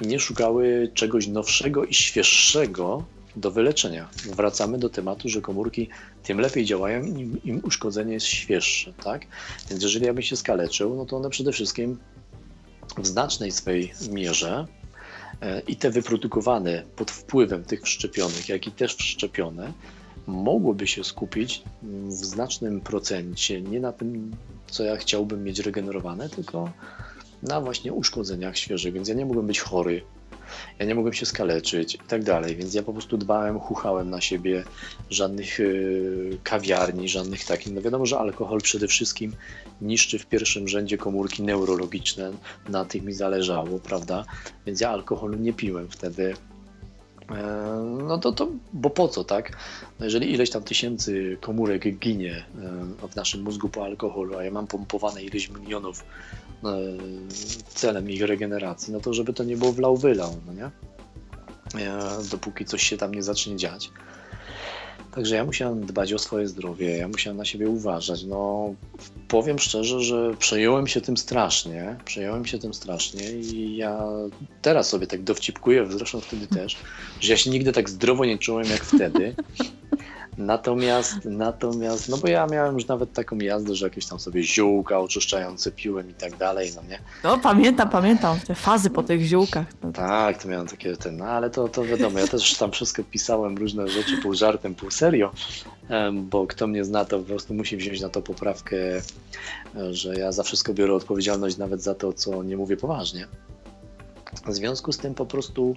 i 0.00 0.06
nie 0.06 0.20
szukały 0.20 0.90
czegoś 0.94 1.26
nowszego 1.26 1.84
i 1.84 1.94
świeższego 1.94 3.04
do 3.40 3.50
wyleczenia. 3.50 4.08
Wracamy 4.36 4.78
do 4.78 4.88
tematu, 4.88 5.28
że 5.28 5.40
komórki 5.40 5.88
tym 6.22 6.40
lepiej 6.40 6.64
działają, 6.64 7.04
im, 7.04 7.42
im 7.44 7.60
uszkodzenie 7.64 8.12
jest 8.12 8.26
świeższe, 8.26 8.92
tak? 8.92 9.26
Więc 9.70 9.82
jeżeli 9.82 10.06
ja 10.06 10.14
bym 10.14 10.22
się 10.22 10.36
skaleczył, 10.36 10.96
no 10.96 11.06
to 11.06 11.16
one 11.16 11.30
przede 11.30 11.52
wszystkim 11.52 11.98
w 12.98 13.06
znacznej 13.06 13.52
swej 13.52 13.92
mierze 14.10 14.66
e, 15.40 15.60
i 15.60 15.76
te 15.76 15.90
wyprodukowane 15.90 16.82
pod 16.96 17.10
wpływem 17.10 17.64
tych 17.64 17.82
wszczepionych, 17.82 18.48
jak 18.48 18.66
i 18.66 18.72
też 18.72 18.94
wszczepione, 18.94 19.72
mogłoby 20.26 20.86
się 20.86 21.04
skupić 21.04 21.62
w 21.82 22.12
znacznym 22.12 22.80
procencie 22.80 23.62
nie 23.62 23.80
na 23.80 23.92
tym, 23.92 24.36
co 24.70 24.84
ja 24.84 24.96
chciałbym 24.96 25.44
mieć 25.44 25.58
regenerowane, 25.58 26.28
tylko 26.28 26.70
na 27.42 27.60
właśnie 27.60 27.92
uszkodzeniach 27.92 28.56
świeżych, 28.56 28.94
więc 28.94 29.08
ja 29.08 29.14
nie 29.14 29.26
mogłem 29.26 29.46
być 29.46 29.60
chory, 29.60 30.02
ja 30.78 30.86
nie 30.86 30.94
mogłem 30.94 31.14
się 31.14 31.26
skaleczyć 31.26 31.94
i 31.94 31.98
tak 31.98 32.24
dalej, 32.24 32.56
więc 32.56 32.74
ja 32.74 32.82
po 32.82 32.92
prostu 32.92 33.16
dbałem, 33.16 33.60
chuchałem 33.60 34.10
na 34.10 34.20
siebie, 34.20 34.64
żadnych 35.10 35.58
yy, 35.58 36.38
kawiarni, 36.42 37.08
żadnych 37.08 37.44
takich. 37.44 37.72
No 37.72 37.80
wiadomo, 37.80 38.06
że 38.06 38.18
alkohol 38.18 38.60
przede 38.60 38.88
wszystkim 38.88 39.32
niszczy 39.80 40.18
w 40.18 40.26
pierwszym 40.26 40.68
rzędzie 40.68 40.98
komórki 40.98 41.42
neurologiczne, 41.42 42.32
na 42.68 42.84
tych 42.84 43.02
mi 43.02 43.12
zależało, 43.12 43.78
prawda? 43.78 44.24
Więc 44.66 44.80
ja 44.80 44.90
alkoholu 44.90 45.36
nie 45.36 45.52
piłem 45.52 45.88
wtedy. 45.90 46.34
E, 47.30 47.42
no 48.08 48.18
to, 48.18 48.32
to, 48.32 48.48
bo 48.72 48.90
po 48.90 49.08
co, 49.08 49.24
tak? 49.24 49.56
No 49.98 50.04
jeżeli 50.04 50.32
ileś 50.32 50.50
tam 50.50 50.62
tysięcy 50.62 51.38
komórek 51.40 51.98
ginie 51.98 52.44
e, 53.02 53.08
w 53.08 53.16
naszym 53.16 53.42
mózgu 53.42 53.68
po 53.68 53.84
alkoholu, 53.84 54.38
a 54.38 54.44
ja 54.44 54.50
mam 54.50 54.66
pompowane 54.66 55.22
ileś 55.22 55.50
milionów 55.50 56.04
E, 56.64 56.76
celem 57.68 58.10
ich 58.10 58.22
regeneracji, 58.22 58.92
no 58.92 59.00
to 59.00 59.14
żeby 59.14 59.32
to 59.32 59.44
nie 59.44 59.56
było 59.56 59.72
wlał 59.72 59.96
wylał, 59.96 60.36
no 60.46 60.52
nie? 60.52 60.70
Dopóki 62.30 62.64
coś 62.64 62.82
się 62.82 62.96
tam 62.96 63.14
nie 63.14 63.22
zacznie 63.22 63.56
dziać. 63.56 63.90
Także 65.18 65.36
ja 65.36 65.44
musiałem 65.44 65.86
dbać 65.86 66.12
o 66.12 66.18
swoje 66.18 66.48
zdrowie, 66.48 66.96
ja 66.96 67.08
musiałem 67.08 67.36
na 67.36 67.44
siebie 67.44 67.68
uważać. 67.68 68.24
No, 68.24 68.74
powiem 69.28 69.58
szczerze, 69.58 70.00
że 70.00 70.34
przejąłem 70.38 70.86
się 70.86 71.00
tym 71.00 71.16
strasznie. 71.16 71.96
Przejąłem 72.04 72.46
się 72.46 72.58
tym 72.58 72.74
strasznie 72.74 73.30
i 73.32 73.76
ja 73.76 74.02
teraz 74.62 74.88
sobie 74.88 75.06
tak 75.06 75.22
dowcipkuję, 75.22 75.86
zresztą 75.90 76.20
wtedy 76.20 76.46
też, 76.46 76.76
że 77.20 77.32
ja 77.32 77.38
się 77.38 77.50
nigdy 77.50 77.72
tak 77.72 77.90
zdrowo 77.90 78.24
nie 78.24 78.38
czułem 78.38 78.66
jak 78.70 78.84
wtedy. 78.84 79.34
Natomiast, 80.38 81.24
natomiast, 81.24 82.08
no 82.08 82.16
bo 82.16 82.28
ja 82.28 82.46
miałem 82.46 82.74
już 82.74 82.86
nawet 82.86 83.12
taką 83.12 83.38
jazdę, 83.38 83.74
że 83.74 83.86
jakieś 83.86 84.06
tam 84.06 84.20
sobie 84.20 84.42
ziółka 84.42 85.00
oczyszczające 85.00 85.72
piłem 85.72 86.10
i 86.10 86.14
tak 86.14 86.36
dalej, 86.36 86.72
no 86.76 86.82
nie? 86.82 86.98
No 87.24 87.38
pamiętam, 87.38 87.88
pamiętam 87.88 88.40
te 88.46 88.54
fazy 88.54 88.90
po 88.90 89.02
tych 89.02 89.22
ziółkach. 89.22 89.66
No. 89.82 89.92
Tak, 89.92 90.42
to 90.42 90.48
miałem 90.48 90.66
takie, 90.66 90.96
ten, 90.96 91.16
no 91.16 91.24
ale 91.24 91.50
to, 91.50 91.68
to 91.68 91.84
wiadomo, 91.84 92.18
ja 92.18 92.26
też 92.26 92.54
tam 92.54 92.70
wszystko 92.70 93.02
pisałem, 93.04 93.58
różne 93.58 93.88
rzeczy 93.88 94.16
pół 94.22 94.34
żartem, 94.34 94.74
pół 94.74 94.90
serio, 94.90 95.32
bo 96.12 96.46
kto 96.46 96.66
mnie 96.66 96.84
zna, 96.84 97.04
to 97.04 97.18
po 97.18 97.24
prostu 97.24 97.54
musi 97.54 97.76
wziąć 97.76 98.00
na 98.00 98.08
to 98.08 98.22
poprawkę, 98.22 98.76
że 99.90 100.14
ja 100.14 100.32
za 100.32 100.42
wszystko 100.42 100.74
biorę 100.74 100.94
odpowiedzialność 100.94 101.56
nawet 101.56 101.82
za 101.82 101.94
to, 101.94 102.12
co 102.12 102.42
nie 102.42 102.56
mówię 102.56 102.76
poważnie. 102.76 103.26
W 104.46 104.54
związku 104.54 104.92
z 104.92 104.98
tym 104.98 105.14
po 105.14 105.26
prostu 105.26 105.76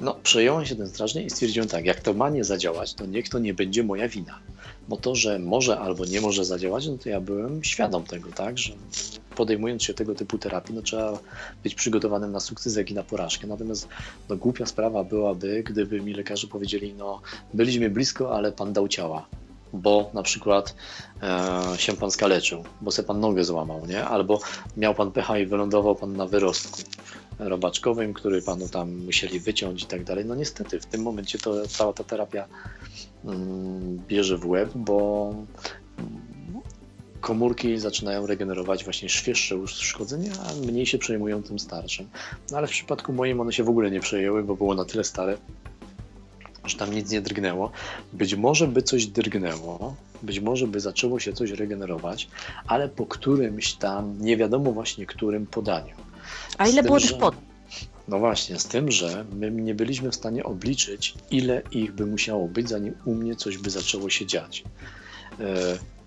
no, 0.00 0.14
przejąłem 0.22 0.66
się 0.66 0.76
tym 0.76 0.88
strasznie 0.88 1.22
i 1.22 1.30
stwierdziłem 1.30 1.68
tak, 1.68 1.84
jak 1.84 2.00
to 2.00 2.14
ma 2.14 2.30
nie 2.30 2.44
zadziałać, 2.44 2.94
to 2.94 3.06
niech 3.06 3.28
to 3.28 3.38
nie 3.38 3.54
będzie 3.54 3.84
moja 3.84 4.08
wina. 4.08 4.38
Bo 4.88 4.96
to, 4.96 5.14
że 5.14 5.38
może 5.38 5.78
albo 5.78 6.04
nie 6.04 6.20
może 6.20 6.44
zadziałać, 6.44 6.86
no 6.86 6.98
to 6.98 7.08
ja 7.08 7.20
byłem 7.20 7.64
świadom 7.64 8.04
tego, 8.04 8.32
tak, 8.32 8.58
że 8.58 8.72
podejmując 9.36 9.82
się 9.82 9.94
tego 9.94 10.14
typu 10.14 10.38
terapii, 10.38 10.74
no 10.74 10.82
trzeba 10.82 11.18
być 11.62 11.74
przygotowanym 11.74 12.32
na 12.32 12.40
sukces, 12.40 12.76
jak 12.76 12.90
i 12.90 12.94
na 12.94 13.02
porażkę. 13.02 13.46
Natomiast 13.46 13.88
no, 14.28 14.36
głupia 14.36 14.66
sprawa 14.66 15.04
byłaby, 15.04 15.62
gdyby 15.66 16.00
mi 16.00 16.14
lekarze 16.14 16.46
powiedzieli, 16.46 16.94
no 16.94 17.20
byliśmy 17.54 17.90
blisko, 17.90 18.36
ale 18.36 18.52
pan 18.52 18.72
dał 18.72 18.88
ciała 18.88 19.26
bo 19.74 20.10
na 20.14 20.22
przykład 20.22 20.74
e, 21.22 21.62
się 21.76 21.92
pan 21.92 22.10
skaleczył, 22.10 22.64
bo 22.80 22.90
se 22.90 23.02
pan 23.02 23.20
nogę 23.20 23.44
złamał, 23.44 23.86
nie? 23.86 24.04
Albo 24.04 24.40
miał 24.76 24.94
pan 24.94 25.12
pecha 25.12 25.38
i 25.38 25.46
wylądował 25.46 25.96
pan 25.96 26.16
na 26.16 26.26
wyrostku 26.26 26.82
robaczkowym, 27.38 28.14
który 28.14 28.42
panu 28.42 28.68
tam 28.68 29.04
musieli 29.04 29.40
wyciąć 29.40 29.82
i 29.82 29.86
tak 29.86 30.04
dalej. 30.04 30.24
No 30.24 30.34
niestety, 30.34 30.80
w 30.80 30.86
tym 30.86 31.02
momencie 31.02 31.38
to 31.38 31.68
cała 31.68 31.92
ta 31.92 32.04
terapia 32.04 32.48
mm, 33.24 34.02
bierze 34.08 34.38
w 34.38 34.46
łeb, 34.46 34.70
bo 34.74 35.34
komórki 37.24 37.78
zaczynają 37.78 38.26
regenerować 38.26 38.84
właśnie 38.84 39.08
świeższe 39.08 39.56
uszkodzenia, 39.56 40.32
a 40.46 40.66
mniej 40.66 40.86
się 40.86 40.98
przejmują 40.98 41.42
tym 41.42 41.58
starszym. 41.58 42.08
No 42.50 42.58
ale 42.58 42.66
w 42.66 42.70
przypadku 42.70 43.12
moim 43.12 43.40
one 43.40 43.52
się 43.52 43.64
w 43.64 43.68
ogóle 43.68 43.90
nie 43.90 44.00
przejęły, 44.00 44.42
bo 44.42 44.56
było 44.56 44.74
na 44.74 44.84
tyle 44.84 45.04
stare, 45.04 45.38
że 46.64 46.76
tam 46.76 46.94
nic 46.94 47.10
nie 47.10 47.20
drgnęło. 47.20 47.70
Być 48.12 48.34
może 48.34 48.66
by 48.68 48.82
coś 48.82 49.06
drgnęło, 49.06 49.94
być 50.22 50.40
może 50.40 50.66
by 50.66 50.80
zaczęło 50.80 51.20
się 51.20 51.32
coś 51.32 51.50
regenerować, 51.50 52.28
ale 52.66 52.88
po 52.88 53.06
którymś 53.06 53.74
tam, 53.74 54.18
nie 54.20 54.36
wiadomo 54.36 54.72
właśnie 54.72 55.06
którym 55.06 55.46
podaniu. 55.46 56.03
A 56.58 56.66
ile 56.66 56.76
tym, 56.76 56.86
było 56.86 57.00
tych 57.00 57.18
pod? 57.18 57.34
No 58.08 58.18
właśnie, 58.18 58.58
z 58.58 58.64
tym, 58.64 58.90
że 58.90 59.24
my 59.32 59.50
nie 59.50 59.74
byliśmy 59.74 60.10
w 60.10 60.14
stanie 60.14 60.44
obliczyć, 60.44 61.14
ile 61.30 61.62
ich 61.70 61.92
by 61.92 62.06
musiało 62.06 62.48
być, 62.48 62.68
zanim 62.68 62.94
u 63.04 63.14
mnie 63.14 63.36
coś 63.36 63.58
by 63.58 63.70
zaczęło 63.70 64.10
się 64.10 64.26
dziać. 64.26 64.64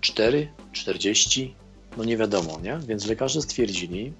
4, 0.00 0.48
40, 0.72 1.54
no 1.96 2.04
nie 2.04 2.16
wiadomo, 2.16 2.60
nie? 2.62 2.78
Więc 2.86 3.06
lekarze 3.06 3.42
stwierdzili, 3.42 4.12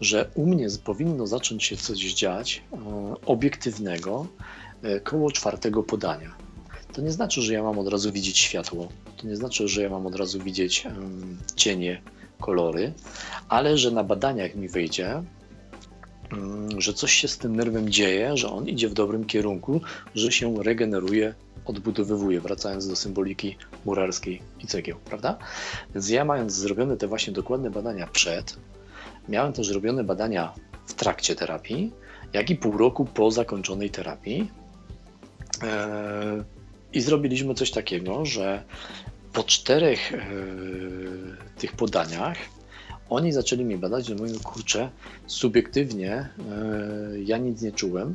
że 0.00 0.30
u 0.34 0.46
mnie 0.46 0.68
powinno 0.84 1.26
zacząć 1.26 1.64
się 1.64 1.76
coś 1.76 1.98
dziać 1.98 2.62
e, 2.72 2.76
obiektywnego 3.26 4.26
e, 4.82 5.00
koło 5.00 5.30
czwartego 5.30 5.82
podania. 5.82 6.34
To 6.92 7.02
nie 7.02 7.12
znaczy, 7.12 7.42
że 7.42 7.52
ja 7.52 7.62
mam 7.62 7.78
od 7.78 7.88
razu 7.88 8.12
widzieć 8.12 8.38
światło, 8.38 8.88
to 9.16 9.26
nie 9.26 9.36
znaczy, 9.36 9.68
że 9.68 9.82
ja 9.82 9.90
mam 9.90 10.06
od 10.06 10.14
razu 10.14 10.40
widzieć 10.40 10.86
cienie, 11.56 12.02
kolory, 12.40 12.92
ale 13.48 13.78
że 13.78 13.90
na 13.90 14.04
badaniach 14.04 14.54
mi 14.54 14.68
wyjdzie, 14.68 15.22
że 16.78 16.94
coś 16.94 17.12
się 17.12 17.28
z 17.28 17.38
tym 17.38 17.56
nerwem 17.56 17.90
dzieje, 17.90 18.36
że 18.36 18.50
on 18.50 18.68
idzie 18.68 18.88
w 18.88 18.94
dobrym 18.94 19.24
kierunku, 19.24 19.80
że 20.14 20.32
się 20.32 20.62
regeneruje, 20.62 21.34
odbudowywuje, 21.64 22.40
wracając 22.40 22.88
do 22.88 22.96
symboliki 22.96 23.56
murarskiej 23.84 24.42
i 24.60 24.66
cegieł, 24.66 24.98
prawda? 25.04 25.38
Więc 25.94 26.08
ja 26.08 26.24
mając 26.24 26.52
zrobione 26.52 26.96
te 26.96 27.06
właśnie 27.06 27.32
dokładne 27.32 27.70
badania 27.70 28.06
przed, 28.06 28.56
miałem 29.28 29.52
też 29.52 29.66
zrobione 29.66 30.04
badania 30.04 30.52
w 30.86 30.94
trakcie 30.94 31.34
terapii, 31.34 31.92
jak 32.32 32.50
i 32.50 32.56
pół 32.56 32.78
roku 32.78 33.04
po 33.04 33.30
zakończonej 33.30 33.90
terapii. 33.90 34.50
Eee, 35.62 36.42
I 36.92 37.00
zrobiliśmy 37.00 37.54
coś 37.54 37.70
takiego, 37.70 38.26
że 38.26 38.62
po 39.32 39.44
czterech 39.44 40.12
e, 40.12 40.18
tych 41.58 41.72
podaniach 41.72 42.38
oni 43.12 43.32
zaczęli 43.32 43.64
mnie 43.64 43.78
badać, 43.78 44.06
że 44.06 44.14
mówią, 44.14 44.34
kurczę, 44.42 44.90
subiektywnie 45.26 46.12
e, 46.12 46.28
ja 47.24 47.38
nic 47.38 47.62
nie 47.62 47.72
czułem, 47.72 48.14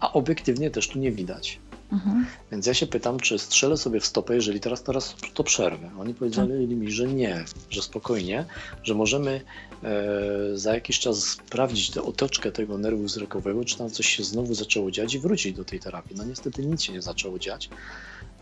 a 0.00 0.12
obiektywnie 0.12 0.70
też 0.70 0.88
tu 0.88 0.98
nie 0.98 1.12
widać. 1.12 1.58
Mhm. 1.92 2.26
Więc 2.52 2.66
ja 2.66 2.74
się 2.74 2.86
pytam, 2.86 3.20
czy 3.20 3.38
strzelę 3.38 3.76
sobie 3.76 4.00
w 4.00 4.06
stopę, 4.06 4.34
jeżeli 4.34 4.60
teraz, 4.60 4.82
teraz 4.82 5.16
to 5.34 5.44
przerwę. 5.44 5.90
Oni 5.98 6.14
powiedzieli 6.14 6.68
tak. 6.68 6.76
mi, 6.76 6.92
że 6.92 7.06
nie, 7.06 7.44
że 7.70 7.82
spokojnie, 7.82 8.44
że 8.82 8.94
możemy 8.94 9.40
e, 9.82 10.58
za 10.58 10.74
jakiś 10.74 10.98
czas 10.98 11.18
sprawdzić 11.18 11.90
tę 11.90 12.02
otoczkę 12.02 12.52
tego 12.52 12.78
nerwu 12.78 13.02
wzrokowego, 13.02 13.64
czy 13.64 13.78
tam 13.78 13.90
coś 13.90 14.06
się 14.06 14.24
znowu 14.24 14.54
zaczęło 14.54 14.90
dziać 14.90 15.14
i 15.14 15.18
wrócić 15.18 15.56
do 15.56 15.64
tej 15.64 15.80
terapii. 15.80 16.16
No 16.16 16.24
niestety 16.24 16.66
nic 16.66 16.82
się 16.82 16.92
nie 16.92 17.02
zaczęło 17.02 17.38
dziać, 17.38 17.70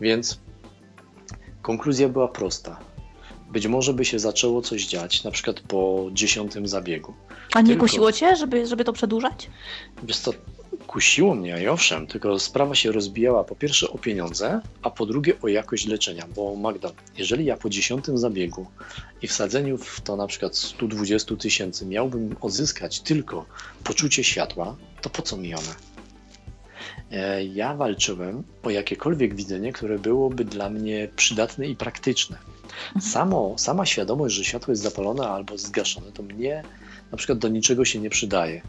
więc 0.01 0.39
Konkluzja 1.61 2.09
była 2.09 2.27
prosta. 2.27 2.79
Być 3.53 3.67
może 3.67 3.93
by 3.93 4.05
się 4.05 4.19
zaczęło 4.19 4.61
coś 4.61 4.85
dziać, 4.85 5.23
na 5.23 5.31
przykład 5.31 5.59
po 5.59 6.09
dziesiątym 6.13 6.67
zabiegu. 6.67 7.13
A 7.53 7.61
nie 7.61 7.67
tylko, 7.67 7.81
kusiło 7.81 8.11
cię, 8.11 8.35
żeby, 8.35 8.67
żeby 8.67 8.83
to 8.83 8.93
przedłużać? 8.93 9.49
Wiesz 10.03 10.17
co, 10.17 10.33
kusiło 10.87 11.35
mnie 11.35 11.61
i 11.63 11.67
owszem, 11.67 12.07
tylko 12.07 12.39
sprawa 12.39 12.75
się 12.75 12.91
rozbijała 12.91 13.43
po 13.43 13.55
pierwsze 13.55 13.89
o 13.89 13.97
pieniądze, 13.97 14.61
a 14.81 14.89
po 14.89 15.05
drugie 15.05 15.33
o 15.41 15.47
jakość 15.47 15.87
leczenia, 15.87 16.27
bo 16.35 16.55
Magda, 16.55 16.91
jeżeli 17.17 17.45
ja 17.45 17.57
po 17.57 17.69
dziesiątym 17.69 18.17
zabiegu 18.17 18.65
i 19.21 19.27
wsadzeniu 19.27 19.77
w 19.77 20.01
to 20.01 20.15
na 20.15 20.27
przykład 20.27 20.57
120 20.57 21.35
tysięcy 21.35 21.85
miałbym 21.85 22.35
odzyskać 22.41 22.99
tylko 22.99 23.45
poczucie 23.83 24.23
światła, 24.23 24.75
to 25.01 25.09
po 25.09 25.21
co 25.21 25.37
mi 25.37 25.55
one? 25.55 25.75
Ja 27.53 27.75
walczyłem 27.75 28.43
o 28.63 28.69
jakiekolwiek 28.69 29.35
widzenie, 29.35 29.73
które 29.73 29.99
byłoby 29.99 30.45
dla 30.45 30.69
mnie 30.69 31.09
przydatne 31.15 31.67
i 31.67 31.75
praktyczne. 31.75 32.37
Mhm. 32.95 33.11
Samo, 33.11 33.55
sama 33.57 33.85
świadomość, 33.85 34.35
że 34.35 34.43
światło 34.43 34.71
jest 34.71 34.83
zapalone 34.83 35.27
albo 35.27 35.57
zgaszone, 35.57 36.11
to 36.11 36.23
mnie 36.23 36.63
na 37.11 37.17
przykład 37.17 37.37
do 37.37 37.47
niczego 37.47 37.85
się 37.85 37.99
nie 37.99 38.09
przydaje. 38.09 38.61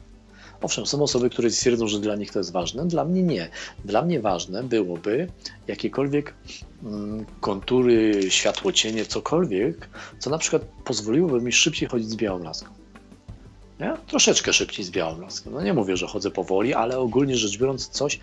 Owszem, 0.62 0.86
są 0.86 1.02
osoby, 1.02 1.30
które 1.30 1.50
stwierdzą, 1.50 1.88
że 1.88 2.00
dla 2.00 2.16
nich 2.16 2.32
to 2.32 2.38
jest 2.38 2.52
ważne, 2.52 2.86
dla 2.86 3.04
mnie 3.04 3.22
nie. 3.22 3.48
Dla 3.84 4.02
mnie 4.02 4.20
ważne 4.20 4.62
byłoby 4.62 5.28
jakiekolwiek 5.66 6.34
mm, 6.82 7.26
kontury, 7.40 8.30
światło, 8.30 8.72
cienie, 8.72 9.04
cokolwiek, 9.04 9.88
co 10.18 10.30
na 10.30 10.38
przykład 10.38 10.62
pozwoliłoby 10.84 11.40
mi 11.40 11.52
szybciej 11.52 11.88
chodzić 11.88 12.10
z 12.10 12.16
białą 12.16 12.42
laską. 12.42 12.68
Nie? 13.80 13.96
Troszeczkę 14.06 14.52
szybciej 14.52 14.84
z 14.84 14.90
białym 14.90 15.20
laskiem. 15.20 15.52
No 15.52 15.62
nie 15.62 15.74
mówię, 15.74 15.96
że 15.96 16.06
chodzę 16.06 16.30
powoli, 16.30 16.74
ale 16.74 16.98
ogólnie 16.98 17.36
rzecz 17.36 17.58
biorąc 17.58 17.88
coś, 17.88 18.20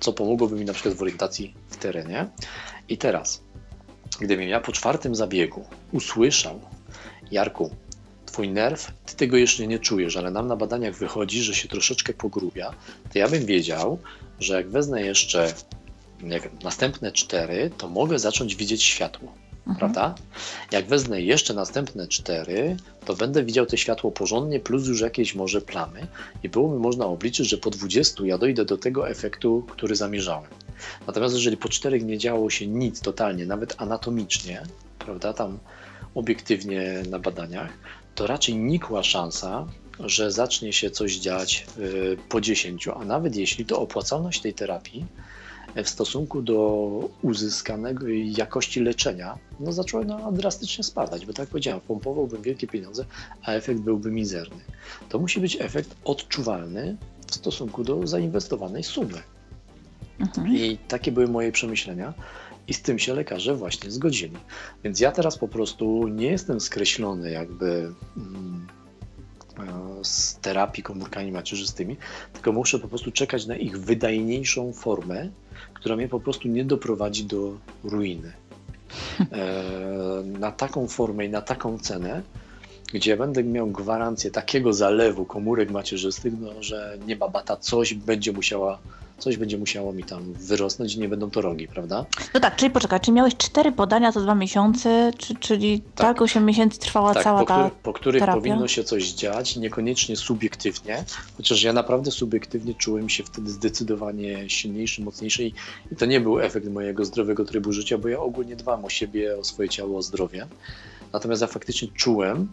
co 0.00 0.12
pomogłoby 0.12 0.56
mi 0.56 0.64
na 0.64 0.72
przykład 0.72 0.94
w 0.94 1.02
orientacji 1.02 1.54
w 1.68 1.76
terenie. 1.76 2.28
I 2.88 2.98
teraz, 2.98 3.42
gdybym 4.16 4.48
ja 4.48 4.60
po 4.60 4.72
czwartym 4.72 5.14
zabiegu 5.14 5.64
usłyszał, 5.92 6.60
Jarku, 7.30 7.70
twój 8.26 8.48
nerw, 8.48 8.92
ty 9.06 9.16
tego 9.16 9.36
jeszcze 9.36 9.66
nie 9.66 9.78
czujesz, 9.78 10.16
ale 10.16 10.30
nam 10.30 10.48
na 10.48 10.56
badaniach 10.56 10.94
wychodzi, 10.94 11.42
że 11.42 11.54
się 11.54 11.68
troszeczkę 11.68 12.12
pogrubia, 12.12 12.74
to 13.12 13.18
ja 13.18 13.28
bym 13.28 13.46
wiedział, 13.46 13.98
że 14.40 14.54
jak 14.54 14.70
wezmę 14.70 15.02
jeszcze 15.02 15.54
jak 16.28 16.62
następne 16.62 17.12
cztery, 17.12 17.70
to 17.78 17.88
mogę 17.88 18.18
zacząć 18.18 18.56
widzieć 18.56 18.82
światło. 18.82 19.32
Mhm. 19.66 19.76
Prawda? 19.76 20.14
Jak 20.72 20.86
wezmę 20.86 21.22
jeszcze 21.22 21.54
następne 21.54 22.08
cztery, 22.08 22.76
to 23.04 23.14
będę 23.14 23.44
widział 23.44 23.66
to 23.66 23.76
światło 23.76 24.10
porządnie, 24.10 24.60
plus 24.60 24.86
już 24.86 25.00
jakieś 25.00 25.34
może 25.34 25.60
plamy, 25.60 26.06
i 26.42 26.48
byłoby 26.48 26.78
można 26.78 27.06
obliczyć, 27.06 27.48
że 27.48 27.58
po 27.58 27.70
20 27.70 28.26
ja 28.26 28.38
dojdę 28.38 28.64
do 28.64 28.78
tego 28.78 29.08
efektu, 29.08 29.66
który 29.70 29.96
zamierzałem. 29.96 30.50
Natomiast 31.06 31.34
jeżeli 31.34 31.56
po 31.56 31.68
czterech 31.68 32.04
nie 32.04 32.18
działo 32.18 32.50
się 32.50 32.66
nic 32.66 33.00
totalnie, 33.00 33.46
nawet 33.46 33.74
anatomicznie, 33.78 34.62
prawda, 34.98 35.32
tam 35.32 35.58
obiektywnie 36.14 37.02
na 37.10 37.18
badaniach, 37.18 37.72
to 38.14 38.26
raczej 38.26 38.56
nikła 38.56 39.02
szansa, 39.02 39.66
że 40.00 40.32
zacznie 40.32 40.72
się 40.72 40.90
coś 40.90 41.16
dziać 41.16 41.66
y, 41.78 42.16
po 42.28 42.40
10, 42.40 42.88
a 42.88 43.04
nawet 43.04 43.36
jeśli 43.36 43.66
to 43.66 43.80
opłacalność 43.80 44.40
tej 44.40 44.54
terapii 44.54 45.06
w 45.84 45.88
stosunku 45.88 46.42
do 46.42 46.90
uzyskanego 47.22 48.06
jakości 48.38 48.80
leczenia, 48.80 49.38
no 49.60 49.72
zaczęła 49.72 50.32
drastycznie 50.32 50.84
spadać, 50.84 51.26
bo 51.26 51.32
tak 51.32 51.38
jak 51.38 51.48
powiedziałem, 51.48 51.80
pompowałbym 51.80 52.42
wielkie 52.42 52.66
pieniądze, 52.66 53.04
a 53.42 53.52
efekt 53.52 53.80
byłby 53.80 54.10
mizerny. 54.10 54.60
To 55.08 55.18
musi 55.18 55.40
być 55.40 55.56
efekt 55.60 55.96
odczuwalny 56.04 56.96
w 57.26 57.34
stosunku 57.34 57.84
do 57.84 58.06
zainwestowanej 58.06 58.84
sumy. 58.84 59.22
Mhm. 60.20 60.56
I 60.56 60.78
takie 60.88 61.12
były 61.12 61.28
moje 61.28 61.52
przemyślenia. 61.52 62.14
I 62.68 62.74
z 62.74 62.82
tym 62.82 62.98
się 62.98 63.14
lekarze 63.14 63.54
właśnie 63.54 63.90
zgodzili. 63.90 64.36
Więc 64.84 65.00
ja 65.00 65.12
teraz 65.12 65.38
po 65.38 65.48
prostu 65.48 66.08
nie 66.08 66.26
jestem 66.26 66.60
skreślony 66.60 67.30
jakby 67.30 67.92
mm, 68.16 68.66
e, 69.58 70.04
z 70.04 70.38
terapii 70.42 70.82
komórkami 70.82 71.32
macierzystymi, 71.32 71.96
tylko 72.32 72.52
muszę 72.52 72.78
po 72.78 72.88
prostu 72.88 73.12
czekać 73.12 73.46
na 73.46 73.56
ich 73.56 73.80
wydajniejszą 73.80 74.72
formę, 74.72 75.28
która 75.74 75.96
mnie 75.96 76.08
po 76.08 76.20
prostu 76.20 76.48
nie 76.48 76.64
doprowadzi 76.64 77.24
do 77.24 77.58
ruiny. 77.84 78.32
E, 79.32 80.22
na 80.24 80.52
taką 80.52 80.88
formę 80.88 81.26
i 81.26 81.30
na 81.30 81.42
taką 81.42 81.78
cenę, 81.78 82.22
gdzie 82.92 83.16
będę 83.16 83.44
miał 83.44 83.66
gwarancję 83.66 84.30
takiego 84.30 84.72
zalewu 84.72 85.24
komórek 85.24 85.70
macierzystych, 85.70 86.32
no, 86.40 86.62
że 86.62 86.98
nie 87.06 87.16
bata 87.16 87.56
coś 87.56 87.94
będzie 87.94 88.32
musiała 88.32 88.78
coś 89.18 89.36
będzie 89.36 89.58
musiało 89.58 89.92
mi 89.92 90.04
tam 90.04 90.32
wyrosnąć 90.32 90.94
i 90.94 91.00
nie 91.00 91.08
będą 91.08 91.30
to 91.30 91.40
rogi, 91.40 91.68
prawda? 91.68 92.06
No 92.34 92.40
tak, 92.40 92.56
czyli 92.56 92.70
poczekaj, 92.70 93.00
czy 93.00 93.12
miałeś 93.12 93.36
cztery 93.36 93.72
podania 93.72 94.12
za 94.12 94.20
dwa 94.20 94.34
miesiące, 94.34 95.12
czy, 95.18 95.34
czyli 95.34 95.80
tak, 95.80 96.06
tak 96.06 96.22
8 96.22 96.44
miesięcy 96.44 96.78
trwała 96.78 97.14
tak, 97.14 97.24
cała 97.24 97.40
po 97.40 97.46
ta 97.46 97.70
Po 97.82 97.92
których 97.92 98.20
terapia? 98.20 98.40
powinno 98.40 98.68
się 98.68 98.84
coś 98.84 99.12
dziać, 99.12 99.56
niekoniecznie 99.56 100.16
subiektywnie, 100.16 101.04
chociaż 101.36 101.62
ja 101.62 101.72
naprawdę 101.72 102.10
subiektywnie 102.10 102.74
czułem 102.74 103.08
się 103.08 103.24
wtedy 103.24 103.50
zdecydowanie 103.50 104.50
silniejszy, 104.50 105.02
mocniejszy 105.02 105.44
i, 105.44 105.52
to 105.98 106.06
nie 106.06 106.20
był 106.20 106.40
efekt 106.40 106.68
mojego 106.68 107.04
zdrowego 107.04 107.44
trybu 107.44 107.72
życia, 107.72 107.98
bo 107.98 108.08
ja 108.08 108.18
ogólnie 108.20 108.56
dbam 108.56 108.84
o 108.84 108.88
siebie, 108.88 109.38
o 109.38 109.44
swoje 109.44 109.68
ciało, 109.68 109.98
o 109.98 110.02
zdrowie. 110.02 110.46
Natomiast 111.12 111.42
ja 111.42 111.48
faktycznie 111.48 111.88
czułem, 111.88 112.48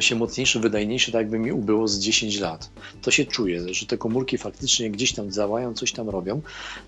się 0.00 0.14
mocniejszy, 0.14 0.60
wydajniejszy, 0.60 1.12
tak 1.12 1.20
jakby 1.20 1.38
mi 1.38 1.52
ubyło 1.52 1.88
z 1.88 1.98
10 1.98 2.40
lat. 2.40 2.70
To 3.02 3.10
się 3.10 3.24
czuje, 3.24 3.74
że 3.74 3.86
te 3.86 3.98
komórki 3.98 4.38
faktycznie 4.38 4.90
gdzieś 4.90 5.12
tam 5.12 5.30
działają, 5.30 5.74
coś 5.74 5.92
tam 5.92 6.08
robią, 6.08 6.40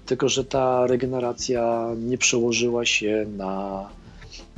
tylko 0.07 0.29
że 0.29 0.45
ta 0.45 0.87
regeneracja 0.87 1.89
nie 1.99 2.19
przełożyła 2.19 2.87
się 2.87 3.27
na, 3.37 3.89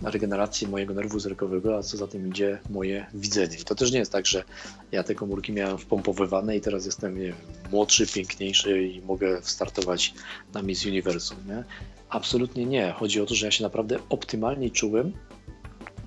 regenerację 0.03 0.69
mojego 0.69 0.95
nerwu 0.95 1.19
wzrokowego, 1.19 1.79
a 1.79 1.83
co 1.83 1.97
za 1.97 2.07
tym 2.07 2.29
idzie 2.29 2.59
moje 2.71 3.07
widzenie. 3.15 3.57
To 3.57 3.75
też 3.75 3.93
nie 3.93 3.99
jest 3.99 4.13
tak, 4.13 4.27
że 4.27 4.45
ja 4.93 5.03
te 5.03 5.15
komórki 5.15 5.53
miałem 5.53 5.79
wpompowywane 5.79 6.57
i 6.57 6.61
teraz 6.61 6.87
jestem 6.87 7.19
nie 7.19 7.33
młodszy, 7.73 8.07
piękniejszy 8.07 8.83
i 8.83 9.03
mogę 9.03 9.39
startować 9.43 10.15
na 10.55 10.63
Miss 10.63 10.87
Universum. 10.87 11.37
Nie? 11.49 11.65
Absolutnie 12.11 12.67
nie. 12.67 12.93
Chodzi 12.93 13.21
o 13.21 13.27
to, 13.27 13.35
że 13.35 13.47
ja 13.47 13.53
się 13.53 13.63
naprawdę 13.63 13.99
optymalnie 14.09 14.71
czułem 14.71 15.13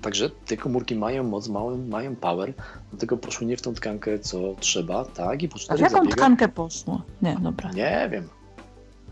Także 0.04 0.30
te 0.30 0.56
komórki 0.56 0.96
mają 0.96 1.24
moc, 1.24 1.48
mają, 1.48 1.86
mają 1.86 2.16
power, 2.16 2.54
dlatego 2.90 3.16
poszły 3.16 3.46
nie 3.46 3.56
w 3.56 3.62
tą 3.62 3.74
tkankę, 3.74 4.18
co 4.18 4.38
trzeba, 4.60 5.04
tak? 5.04 5.42
I 5.42 5.48
po 5.48 5.58
czterech 5.58 5.80
A 5.84 5.88
w 5.88 5.92
jaką 5.92 5.96
zabiegach... 5.96 6.18
tkankę 6.18 6.48
poszło? 6.48 7.02
Nie, 7.22 7.36
dobra. 7.40 7.70
Nie 7.70 8.08
wiem. 8.12 8.28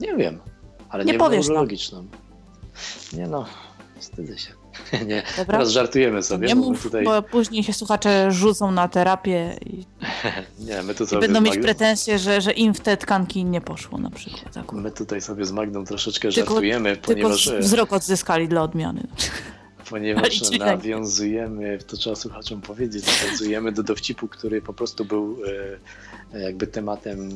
Nie 0.01 0.17
wiem. 0.17 0.39
Ale 0.89 1.05
nie, 1.05 1.13
nie 1.13 1.19
powiesz 1.19 1.49
neurologiczną. 1.49 2.07
Nie 3.13 3.27
no, 3.27 3.45
wstydzę 3.99 4.39
się. 4.39 4.53
nie, 5.07 5.23
Dobra. 5.37 5.45
teraz 5.45 5.71
żartujemy 5.71 6.23
sobie. 6.23 6.49
Nie 6.49 6.55
mów, 6.55 6.83
tutaj... 6.83 7.05
bo 7.05 7.23
później 7.23 7.65
się 7.65 7.73
słuchacze 7.73 8.33
rzucą 8.33 8.71
na 8.71 8.89
terapię 8.89 9.57
i, 9.67 9.85
nie, 10.69 10.83
my 10.83 10.95
tu 10.95 11.07
sobie 11.07 11.21
będą 11.21 11.41
mieć 11.41 11.59
pretensje, 11.59 12.19
że, 12.19 12.41
że 12.41 12.53
im 12.53 12.75
w 12.75 12.81
te 12.81 12.97
tkanki 12.97 13.45
nie 13.45 13.61
poszło 13.61 13.99
na 13.99 14.11
przykład. 14.11 14.73
My 14.73 14.91
tutaj 14.91 15.21
sobie 15.21 15.45
z 15.45 15.53
Magdą 15.53 15.85
troszeczkę 15.85 16.29
tylko, 16.29 16.51
żartujemy, 16.51 16.97
ponieważ... 16.97 17.45
Tylko 17.45 17.63
wzrok 17.63 17.93
odzyskali 17.93 18.49
dla 18.49 18.63
odmiany 18.63 19.03
ponieważ 19.93 20.51
nawiązujemy, 20.59 21.79
to 21.87 21.97
trzeba 21.97 22.17
słuchaczom 22.17 22.61
powiedzieć, 22.61 23.05
nawiązujemy 23.23 23.73
do 23.73 23.83
dowcipu, 23.83 24.29
który 24.29 24.63
po 24.63 24.73
prostu 24.73 25.05
był 25.05 25.39
e, 26.35 26.41
jakby 26.41 26.67
tematem 26.67 27.31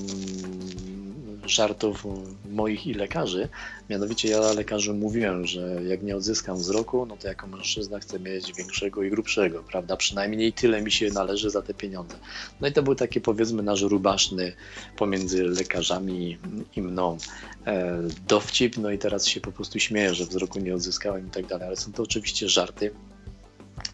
żartów 1.47 2.05
moich 2.51 2.87
i 2.87 2.95
lekarzy. 2.95 3.49
Mianowicie 3.91 4.29
ja 4.29 4.53
lekarzy 4.53 4.93
mówiłem, 4.93 5.47
że 5.47 5.81
jak 5.85 6.03
nie 6.03 6.17
odzyskam 6.17 6.57
wzroku, 6.57 7.07
no 7.07 7.17
to 7.17 7.29
jako 7.29 7.47
mężczyzna 7.47 7.99
chcę 7.99 8.21
mieć 8.21 8.53
większego 8.53 9.03
i 9.03 9.11
grubszego, 9.11 9.63
prawda? 9.63 9.97
Przynajmniej 9.97 10.53
tyle 10.53 10.83
mi 10.83 10.91
się 10.91 11.11
należy 11.11 11.51
za 11.51 11.63
te 11.63 11.75
pieniądze. 11.75 12.17
No 12.61 12.69
i 12.69 12.73
to 12.73 12.83
był 12.83 12.95
taki 12.95 13.21
powiedzmy 13.21 13.63
nasz 13.63 13.83
rubaszny 13.83 14.53
pomiędzy 14.97 15.45
lekarzami 15.45 16.39
i 16.77 16.83
mną 16.83 17.19
e, 17.67 18.03
dowcip, 18.29 18.77
no 18.77 18.91
i 18.91 18.99
teraz 18.99 19.27
się 19.27 19.41
po 19.41 19.53
prostu 19.53 19.79
śmieję, 19.79 20.15
że 20.15 20.25
wzroku 20.25 20.59
nie 20.59 20.75
odzyskałem 20.75 21.27
i 21.27 21.31
tak 21.31 21.47
dalej, 21.47 21.67
ale 21.67 21.77
są 21.77 21.93
to 21.93 22.03
oczywiście 22.03 22.49
żarty. 22.49 22.91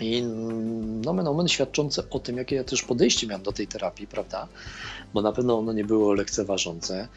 I 0.01 0.23
nomen 1.03 1.29
omen 1.29 1.49
świadczące 1.49 2.11
o 2.11 2.19
tym, 2.19 2.37
jakie 2.37 2.57
ja 2.57 2.65
też 2.65 2.83
podejście 2.83 3.27
miałem 3.27 3.43
do 3.43 3.53
tej 3.53 3.67
terapii, 3.67 4.07
prawda? 4.07 4.49
Bo 5.15 5.23
na 5.23 5.33
pewno 5.33 5.59
ono 5.59 5.73
nie 5.73 5.85
było 5.85 6.13
lekceważące, 6.13 7.09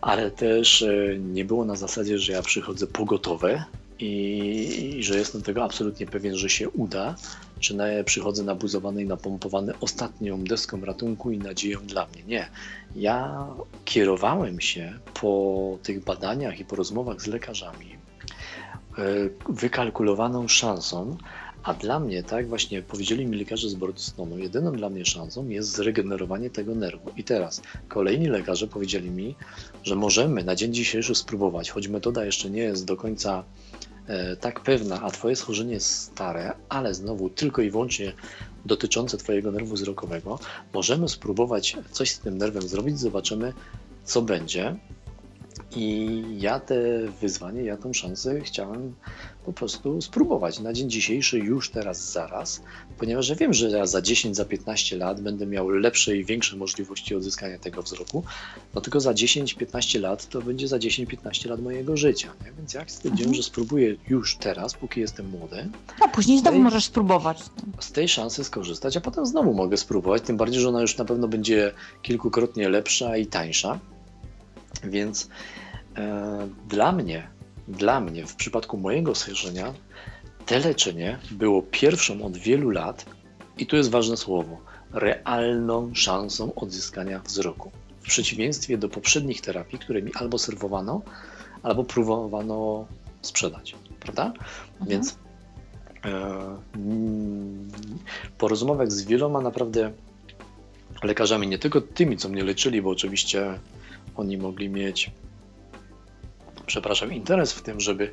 ale 0.00 0.30
też 0.30 0.82
e, 0.82 1.18
nie 1.18 1.44
było 1.44 1.64
na 1.64 1.76
zasadzie, 1.76 2.18
że 2.18 2.32
ja 2.32 2.42
przychodzę 2.42 2.86
pogotowe 2.86 3.64
i, 3.98 4.94
i 4.98 5.02
że 5.02 5.18
jestem 5.18 5.42
tego 5.42 5.64
absolutnie 5.64 6.06
pewien, 6.06 6.36
że 6.36 6.50
się 6.50 6.70
uda, 6.70 7.14
czy 7.60 7.76
na, 7.76 7.84
przychodzę 8.04 8.42
nabuzowany 8.42 9.02
i 9.02 9.06
napompowany 9.06 9.72
ostatnią 9.80 10.44
deską 10.44 10.80
ratunku 10.80 11.30
i 11.30 11.38
nadzieją 11.38 11.80
dla 11.80 12.06
mnie. 12.06 12.22
Nie. 12.26 12.48
Ja 12.96 13.46
kierowałem 13.84 14.60
się 14.60 14.98
po 15.20 15.78
tych 15.82 16.04
badaniach 16.04 16.60
i 16.60 16.64
po 16.64 16.76
rozmowach 16.76 17.22
z 17.22 17.26
lekarzami 17.26 17.86
e, 18.98 19.02
wykalkulowaną 19.48 20.48
szansą, 20.48 21.16
a 21.66 21.74
dla 21.74 22.00
mnie, 22.00 22.22
tak 22.22 22.48
właśnie 22.48 22.82
powiedzieli 22.82 23.26
mi 23.26 23.38
lekarze 23.38 23.68
z 23.68 23.74
Bordystonu, 23.74 24.38
jedyną 24.38 24.72
dla 24.72 24.90
mnie 24.90 25.04
szansą 25.04 25.48
jest 25.48 25.68
zregenerowanie 25.70 26.50
tego 26.50 26.74
nerwu. 26.74 27.10
I 27.16 27.24
teraz 27.24 27.62
kolejni 27.88 28.26
lekarze 28.26 28.66
powiedzieli 28.68 29.10
mi, 29.10 29.34
że 29.82 29.96
możemy 29.96 30.44
na 30.44 30.54
dzień 30.54 30.74
dzisiejszy 30.74 31.14
spróbować, 31.14 31.70
choć 31.70 31.88
metoda 31.88 32.24
jeszcze 32.24 32.50
nie 32.50 32.62
jest 32.62 32.84
do 32.84 32.96
końca 32.96 33.44
e, 34.06 34.36
tak 34.36 34.60
pewna, 34.60 35.02
a 35.02 35.10
Twoje 35.10 35.36
schorzenie 35.36 35.72
jest 35.72 35.90
stare, 35.90 36.52
ale 36.68 36.94
znowu 36.94 37.30
tylko 37.30 37.62
i 37.62 37.70
wyłącznie 37.70 38.12
dotyczące 38.64 39.16
Twojego 39.16 39.52
nerwu 39.52 39.74
wzrokowego, 39.74 40.38
możemy 40.72 41.08
spróbować 41.08 41.76
coś 41.90 42.10
z 42.10 42.18
tym 42.18 42.38
nerwem 42.38 42.68
zrobić, 42.68 42.98
zobaczymy, 42.98 43.52
co 44.04 44.22
będzie. 44.22 44.76
I 45.76 46.22
ja 46.38 46.60
te 46.60 46.76
wyzwanie, 47.20 47.62
ja 47.62 47.76
tą 47.76 47.92
szansę 47.92 48.40
chciałem 48.40 48.94
po 49.46 49.52
prostu 49.52 50.02
spróbować 50.02 50.60
na 50.60 50.72
dzień 50.72 50.90
dzisiejszy, 50.90 51.38
już 51.38 51.70
teraz, 51.70 52.12
zaraz, 52.12 52.62
ponieważ 52.98 53.28
ja 53.28 53.34
wiem, 53.34 53.54
że 53.54 53.70
ja 53.70 53.86
za 53.86 54.02
10, 54.02 54.36
za 54.36 54.44
15 54.44 54.96
lat 54.96 55.20
będę 55.20 55.46
miał 55.46 55.68
lepsze 55.68 56.16
i 56.16 56.24
większe 56.24 56.56
możliwości 56.56 57.14
odzyskania 57.14 57.58
tego 57.58 57.82
wzroku, 57.82 58.24
no 58.74 58.80
tylko 58.80 59.00
za 59.00 59.12
10-15 59.12 60.00
lat 60.00 60.28
to 60.28 60.42
będzie 60.42 60.68
za 60.68 60.78
10-15 60.78 61.48
lat 61.48 61.62
mojego 61.62 61.96
życia, 61.96 62.32
nie? 62.44 62.52
więc 62.52 62.74
jak 62.74 62.90
stwierdziłem, 62.90 63.28
mhm. 63.28 63.34
że 63.34 63.42
spróbuję 63.42 63.96
już 64.08 64.36
teraz, 64.36 64.74
póki 64.74 65.00
jestem 65.00 65.30
młody. 65.30 65.68
A 66.00 66.08
później 66.08 66.38
znowu 66.38 66.56
tej, 66.56 66.64
możesz 66.64 66.84
spróbować. 66.84 67.42
Z 67.80 67.92
tej 67.92 68.08
szansy 68.08 68.44
skorzystać, 68.44 68.96
a 68.96 69.00
potem 69.00 69.26
znowu 69.26 69.54
mogę 69.54 69.76
spróbować, 69.76 70.22
tym 70.22 70.36
bardziej, 70.36 70.60
że 70.60 70.68
ona 70.68 70.80
już 70.80 70.96
na 70.98 71.04
pewno 71.04 71.28
będzie 71.28 71.72
kilkukrotnie 72.02 72.68
lepsza 72.68 73.16
i 73.16 73.26
tańsza, 73.26 73.78
więc 74.84 75.28
e, 75.96 76.48
dla 76.68 76.92
mnie 76.92 77.35
dla 77.68 78.00
mnie, 78.00 78.26
w 78.26 78.36
przypadku 78.36 78.76
mojego 78.76 79.14
schorzenia, 79.14 79.74
te 80.46 80.58
leczenie 80.58 81.18
było 81.30 81.62
pierwszą 81.62 82.22
od 82.22 82.36
wielu 82.36 82.70
lat, 82.70 83.06
i 83.58 83.66
tu 83.66 83.76
jest 83.76 83.90
ważne 83.90 84.16
słowo, 84.16 84.58
realną 84.92 85.94
szansą 85.94 86.54
odzyskania 86.54 87.20
wzroku. 87.20 87.70
W 88.00 88.08
przeciwieństwie 88.08 88.78
do 88.78 88.88
poprzednich 88.88 89.40
terapii, 89.40 89.78
które 89.78 90.02
mi 90.02 90.12
albo 90.14 90.38
serwowano, 90.38 91.02
albo 91.62 91.84
próbowano 91.84 92.86
sprzedać, 93.22 93.74
prawda? 94.00 94.26
Mhm. 94.26 94.90
Więc 94.90 95.16
mm, 96.02 97.70
po 98.38 98.48
rozmowach 98.48 98.92
z 98.92 99.04
wieloma 99.04 99.40
naprawdę 99.40 99.92
lekarzami, 101.02 101.48
nie 101.48 101.58
tylko 101.58 101.80
tymi, 101.80 102.16
co 102.16 102.28
mnie 102.28 102.44
leczyli, 102.44 102.82
bo 102.82 102.90
oczywiście 102.90 103.58
oni 104.16 104.36
mogli 104.36 104.68
mieć, 104.68 105.10
przepraszam, 106.66 107.12
interes 107.12 107.52
w 107.52 107.62
tym, 107.62 107.80
żeby 107.80 108.10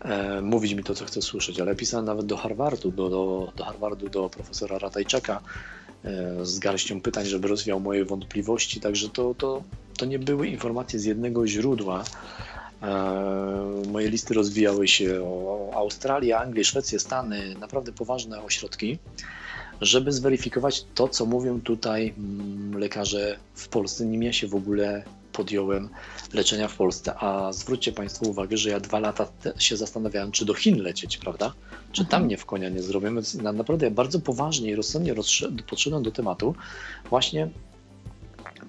e, 0.00 0.40
mówić 0.40 0.74
mi 0.74 0.84
to, 0.84 0.94
co 0.94 1.04
chcę 1.04 1.22
słyszeć, 1.22 1.60
ale 1.60 1.76
pisałem 1.76 2.06
nawet 2.06 2.26
do 2.26 2.36
Harvardu, 2.36 2.90
do, 2.90 3.08
do, 3.08 3.52
do 3.56 3.64
Harvardu, 3.64 4.08
do 4.08 4.30
profesora 4.30 4.78
Ratajczaka 4.78 5.40
e, 6.04 6.46
z 6.46 6.58
garścią 6.58 7.00
pytań, 7.00 7.26
żeby 7.26 7.48
rozwiał 7.48 7.80
moje 7.80 8.04
wątpliwości, 8.04 8.80
także 8.80 9.08
to, 9.08 9.34
to, 9.34 9.62
to 9.96 10.06
nie 10.06 10.18
były 10.18 10.48
informacje 10.48 10.98
z 10.98 11.04
jednego 11.04 11.46
źródła. 11.46 12.04
E, 12.82 13.82
moje 13.88 14.10
listy 14.10 14.34
rozwijały 14.34 14.88
się 14.88 15.22
o 15.22 15.70
Australię, 15.74 16.38
Anglię, 16.38 16.64
Szwecję, 16.64 16.98
Stany, 16.98 17.54
naprawdę 17.54 17.92
poważne 17.92 18.42
ośrodki 18.42 18.98
żeby 19.80 20.12
zweryfikować 20.12 20.84
to, 20.94 21.08
co 21.08 21.26
mówią 21.26 21.60
tutaj 21.60 22.14
mm, 22.18 22.78
lekarze 22.78 23.38
w 23.54 23.68
Polsce, 23.68 24.06
nim 24.06 24.22
ja 24.22 24.32
się 24.32 24.46
w 24.46 24.54
ogóle 24.54 25.02
podjąłem 25.32 25.88
leczenia 26.32 26.68
w 26.68 26.76
Polsce. 26.76 27.14
A 27.14 27.52
zwróćcie 27.52 27.92
Państwo 27.92 28.26
uwagę, 28.26 28.56
że 28.56 28.70
ja 28.70 28.80
dwa 28.80 28.98
lata 28.98 29.28
się 29.58 29.76
zastanawiałem, 29.76 30.32
czy 30.32 30.44
do 30.44 30.54
Chin 30.54 30.82
lecieć, 30.82 31.18
prawda? 31.18 31.52
Czy 31.92 32.04
tam 32.04 32.22
mhm. 32.22 32.28
nie 32.28 32.36
w 32.36 32.46
konia 32.46 32.68
nie 32.68 32.82
zrobię. 32.82 33.10
Więc 33.14 33.34
naprawdę 33.34 33.86
ja 33.86 33.90
bardzo 33.90 34.20
poważnie 34.20 34.70
i 34.70 34.74
rozsądnie 34.74 35.14
podszedłem 35.66 36.02
do 36.02 36.10
tematu 36.10 36.54
właśnie 37.10 37.48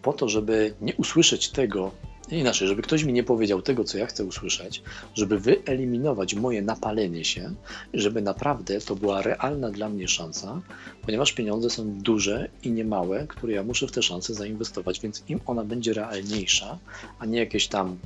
po 0.02 0.14
to, 0.14 0.30
żeby 0.30 0.74
nie 0.82 0.96
usłyszeć 0.96 1.50
tego, 1.50 1.92
Inaczej, 2.32 2.68
żeby 2.68 2.82
ktoś 2.82 3.04
mi 3.04 3.14
nie 3.14 3.24
powiedział 3.24 3.62
tego, 3.62 3.84
co 3.84 3.98
ja 3.98 4.06
chcę 4.06 4.26
usłyszeć, 4.26 4.84
żeby 5.16 5.40
wyeliminować 5.40 6.34
moje 6.34 6.62
napalenie 6.62 7.26
się, 7.26 7.54
żeby 7.94 8.22
naprawdę 8.22 8.82
to 8.82 8.96
była 8.96 9.22
realna 9.22 9.70
dla 9.70 9.90
mnie 9.90 10.08
szansa, 10.08 10.62
ponieważ 11.02 11.34
pieniądze 11.34 11.70
są 11.70 11.92
duże 11.92 12.50
i 12.64 12.72
niemałe, 12.72 13.28
które 13.28 13.54
ja 13.54 13.64
muszę 13.64 13.88
w 13.88 13.92
te 13.92 14.02
szanse 14.02 14.34
zainwestować, 14.34 15.00
więc 15.00 15.24
im 15.30 15.40
ona 15.46 15.64
będzie 15.64 15.94
realniejsza, 15.94 16.80
a 17.20 17.26
nie 17.26 17.40
jakieś 17.40 17.68
tam 17.68 17.98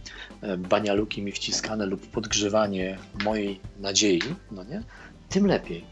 e, 0.41 0.57
banialuki 0.57 1.21
mi 1.21 1.31
wciskane 1.31 1.85
lub 1.85 2.07
podgrzewanie 2.07 2.97
mojej 3.23 3.59
nadziei, 3.79 4.21
no 4.51 4.63
nie, 4.63 4.83
tym 5.29 5.47
lepiej. 5.47 5.83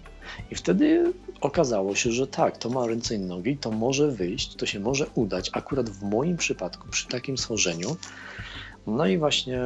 I 0.52 0.56
wtedy 0.56 1.14
okazało 1.42 1.96
się, 1.96 2.12
że 2.12 2.28
tak, 2.28 2.58
to 2.58 2.70
ma 2.70 2.88
ręce 2.88 3.16
i 3.16 3.20
nogi, 3.20 3.58
to 3.58 3.72
może 3.72 4.12
wyjść, 4.12 4.56
to 4.56 4.66
się 4.66 4.80
może 4.80 5.08
udać, 5.16 5.50
akurat 5.54 5.90
w 5.90 6.04
moim 6.04 6.38
przypadku, 6.38 6.88
przy 6.90 7.08
takim 7.08 7.38
schorzeniu. 7.38 7.98
No 8.88 9.08
i 9.08 9.18
właśnie 9.18 9.62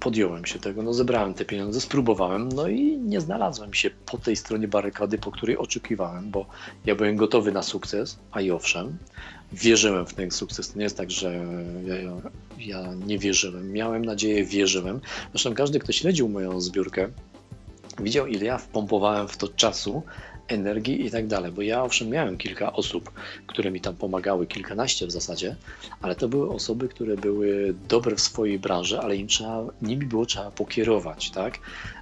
podjąłem 0.00 0.46
się 0.46 0.58
tego, 0.58 0.82
no 0.82 0.94
zebrałem 0.94 1.34
te 1.34 1.44
pieniądze, 1.44 1.80
spróbowałem, 1.80 2.48
no 2.48 2.68
i 2.68 2.98
nie 2.98 3.20
znalazłem 3.20 3.74
się 3.74 3.90
po 4.06 4.18
tej 4.18 4.36
stronie 4.36 4.68
barykady, 4.68 5.18
po 5.18 5.30
której 5.30 5.56
oczekiwałem, 5.56 6.30
bo 6.30 6.46
ja 6.86 6.94
byłem 6.94 7.16
gotowy 7.16 7.52
na 7.52 7.62
sukces, 7.62 8.18
a 8.32 8.40
i 8.40 8.50
owszem, 8.50 8.98
wierzyłem 9.52 10.06
w 10.06 10.14
ten 10.14 10.30
sukces. 10.30 10.72
To 10.72 10.78
nie 10.78 10.84
jest 10.84 10.96
tak, 10.96 11.10
że 11.10 11.46
ja, 11.84 11.94
ja 12.58 12.94
nie 12.94 13.18
wierzyłem. 13.18 13.72
Miałem 13.72 14.04
nadzieję, 14.04 14.44
wierzyłem. 14.44 15.00
Zresztą 15.30 15.54
każdy, 15.54 15.78
kto 15.78 15.92
śledził 15.92 16.28
moją 16.28 16.60
zbiórkę, 16.60 17.08
widział, 18.04 18.26
ile 18.26 18.44
ja 18.44 18.58
wpompowałem 18.58 19.28
w 19.28 19.36
to 19.36 19.48
czasu, 19.48 20.02
energii 20.50 21.06
i 21.06 21.10
tak 21.10 21.26
dalej. 21.26 21.52
Bo 21.52 21.62
ja 21.62 21.82
owszem 21.82 22.08
miałem 22.08 22.38
kilka 22.38 22.72
osób, 22.72 23.10
które 23.46 23.70
mi 23.70 23.80
tam 23.80 23.96
pomagały, 23.96 24.46
kilkanaście 24.46 25.06
w 25.06 25.10
zasadzie, 25.10 25.56
ale 26.02 26.14
to 26.14 26.28
były 26.28 26.50
osoby, 26.50 26.88
które 26.88 27.16
były 27.16 27.74
dobre 27.88 28.16
w 28.16 28.20
swojej 28.20 28.58
branży, 28.58 29.00
ale 29.00 29.16
im 29.16 29.26
trzeba, 29.26 29.64
nimi 29.82 30.06
było 30.06 30.26
trzeba 30.26 30.50
pokierować, 30.50 31.30
tak? 31.30 31.58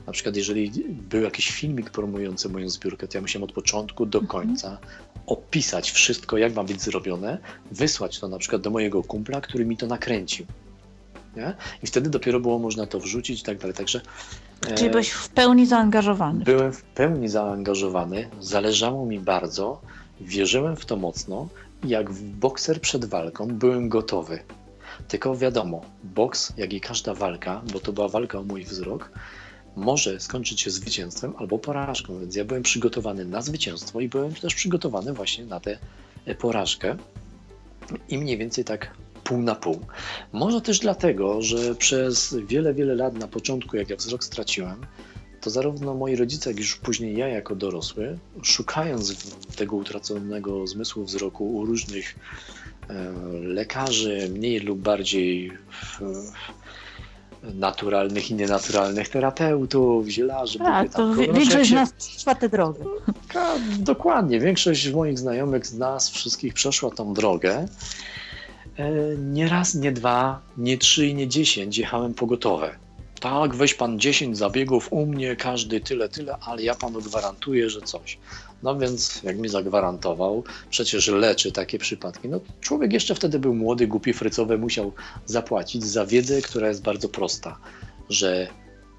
Na 0.07 0.13
przykład 0.13 0.37
jeżeli 0.37 0.71
był 0.89 1.23
jakiś 1.23 1.51
filmik 1.51 1.91
promujący 1.91 2.49
moją 2.49 2.69
zbiórkę, 2.69 3.09
to 3.09 3.19
ja 3.19 3.23
musiałem 3.23 3.45
od 3.45 3.53
początku 3.53 4.07
do 4.07 4.19
mhm. 4.19 4.43
końca 4.43 4.79
opisać 5.27 5.91
wszystko, 5.91 6.39
jak 6.39 6.55
ma 6.55 6.65
być 6.65 6.83
zrobione, 6.83 7.39
wysłać 7.73 8.21
to 8.21 8.29
na 8.29 8.39
przykład 8.39 8.63
do 8.63 8.71
mojego 8.71 9.03
kumpla, 9.03 9.41
który 9.41 9.65
mi 9.65 9.77
to 9.77 9.87
nakręcił. 9.87 10.47
Nie? 11.37 11.55
I 11.83 11.87
wtedy 11.87 12.11
dopiero 12.11 12.41
było 12.41 12.59
można 12.59 12.87
to 12.87 13.01
wrzucić 13.01 13.41
i 13.41 13.45
tak 13.45 13.59
dalej. 13.59 13.77
Także 13.77 14.01
Czyli 14.61 14.87
e, 14.87 14.91
byłeś 14.91 15.11
w 15.11 15.29
pełni 15.29 15.67
zaangażowany. 15.67 16.45
Byłem 16.45 16.73
w 16.73 16.83
pełni 16.83 17.29
zaangażowany, 17.29 18.29
zależało 18.41 19.07
mi 19.07 19.21
bardzo, 19.21 19.81
wierzyłem 20.21 20.77
w 20.77 20.87
to 20.87 20.97
mocno. 20.97 21.49
Jak 21.85 22.11
w 22.11 22.23
bokser 22.23 22.81
przed 22.81 23.05
walką 23.05 23.47
byłem 23.47 23.89
gotowy. 23.89 24.39
Tylko 25.09 25.37
wiadomo, 25.37 25.81
boks, 26.05 26.53
jak 26.57 26.73
i 26.73 26.81
każda 26.81 27.15
walka, 27.15 27.63
bo 27.73 27.81
to 27.81 27.93
była 27.93 28.09
walka 28.09 28.39
o 28.39 28.43
mój 28.43 28.65
wzrok, 28.65 29.11
może 29.77 30.21
skończyć 30.21 30.61
się 30.61 30.71
zwycięstwem 30.71 31.35
albo 31.37 31.59
porażką, 31.59 32.21
więc 32.21 32.37
ja 32.37 32.45
byłem 32.45 32.63
przygotowany 32.63 33.25
na 33.25 33.43
zwycięstwo 33.43 34.01
i 34.01 34.09
byłem 34.09 34.35
też 34.35 34.55
przygotowany 34.55 35.13
właśnie 35.13 35.47
na 35.47 35.61
tę 35.61 35.79
porażkę. 36.39 36.97
I 38.09 38.19
mniej 38.19 38.39
więcej 38.39 38.65
tak 38.65 38.91
pół 39.29 39.43
na 39.43 39.55
pół. 39.55 39.81
Może 40.33 40.61
też 40.61 40.79
dlatego, 40.79 41.43
że 41.43 41.75
przez 41.75 42.37
wiele, 42.47 42.75
wiele 42.75 42.95
lat 42.95 43.15
na 43.15 43.29
początku, 43.29 43.77
jak 43.77 43.91
ja 43.91 43.97
wzrok 43.97 44.25
straciłem, 44.25 44.87
to 45.41 45.51
zarówno 45.51 45.95
moi 45.95 46.17
rodzice, 46.17 46.51
jak 46.51 46.59
już 46.59 46.77
później 46.77 47.17
ja 47.17 47.29
jako 47.29 47.57
dorosły, 47.57 48.19
szukając 48.43 49.35
tego 49.57 49.77
utraconego 49.77 50.67
zmysłu 50.67 51.05
wzroku 51.05 51.55
u 51.55 51.67
różnych 51.67 52.15
e, 52.91 53.13
lekarzy, 53.43 54.31
mniej 54.33 54.61
lub 54.61 54.79
bardziej 54.79 55.53
naturalnych 57.43 58.31
i 58.31 58.35
nienaturalnych 58.35 59.09
terapeutów, 59.09 60.09
zielarzy. 60.09 60.59
Tak, 60.59 60.93
to 60.93 61.15
większość 61.15 61.71
z 61.71 61.73
nas 61.73 61.93
przeszła 61.93 62.35
tę 62.35 62.49
drogę. 62.49 62.85
Dokładnie, 63.79 64.41
większość 64.41 64.93
moich 64.93 65.19
znajomych 65.19 65.67
z 65.67 65.75
nas 65.75 66.11
wszystkich 66.11 66.55
przeszła 66.55 66.91
tą 66.91 67.15
drogę 67.15 67.69
nie 69.19 69.49
raz, 69.49 69.75
nie 69.75 69.93
dwa, 69.93 70.43
nie 70.57 70.79
trzy 70.79 71.07
i 71.07 71.15
nie 71.15 71.29
dziesięć 71.29 71.79
jechałem 71.79 72.15
pogotowe. 72.15 72.79
Tak, 73.21 73.55
weź 73.55 73.75
pan 73.75 73.99
10 74.01 74.39
zabiegów 74.39 74.93
u 74.93 75.07
mnie, 75.07 75.37
każdy 75.37 75.81
tyle, 75.81 76.09
tyle, 76.09 76.37
ale 76.41 76.63
ja 76.63 76.75
panu 76.75 77.03
gwarantuję, 77.03 77.71
że 77.71 77.81
coś. 77.81 78.19
No 78.63 78.79
więc, 78.79 79.23
jak 79.23 79.39
mi 79.39 79.49
zagwarantował, 79.49 80.45
przecież 80.71 81.09
leczy 81.09 81.53
takie 81.53 81.79
przypadki. 81.79 82.29
No, 82.29 82.41
człowiek 82.61 82.93
jeszcze 82.93 83.15
wtedy 83.15 83.39
był 83.39 83.55
młody, 83.55 83.87
głupi, 83.87 84.13
frycowy, 84.13 84.59
musiał 84.59 84.93
zapłacić 85.27 85.85
za 85.85 86.07
wiedzę, 86.07 86.43
która 86.43 86.69
jest 86.69 86.83
bardzo 86.83 87.09
prosta, 87.09 87.59
że 88.09 88.49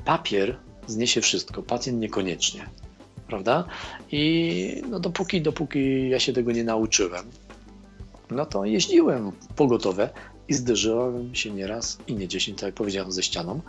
papier 0.06 0.58
zniesie 0.88 1.22
wszystko, 1.22 1.64
pacjent 1.64 2.00
niekoniecznie. 2.00 2.70
Prawda? 3.28 3.64
I 4.12 4.82
no, 4.90 5.00
dopóki, 5.00 5.42
dopóki 5.42 6.10
ja 6.10 6.20
się 6.20 6.34
tego 6.34 6.52
nie 6.52 6.64
nauczyłem, 6.64 7.26
no 8.32 8.46
to 8.46 8.66
jeździłem 8.66 9.32
pogotowe 9.56 10.10
i 10.48 10.54
zderzyłem 10.54 11.36
się 11.36 11.52
nie 11.52 11.68
raz 11.68 11.98
i 12.08 12.16
nie 12.16 12.28
dziesięć, 12.28 12.60
tak 12.60 12.68
jak 12.68 12.76
powiedziałem, 12.76 13.12
ze 13.12 13.24
ścianą 13.24 13.62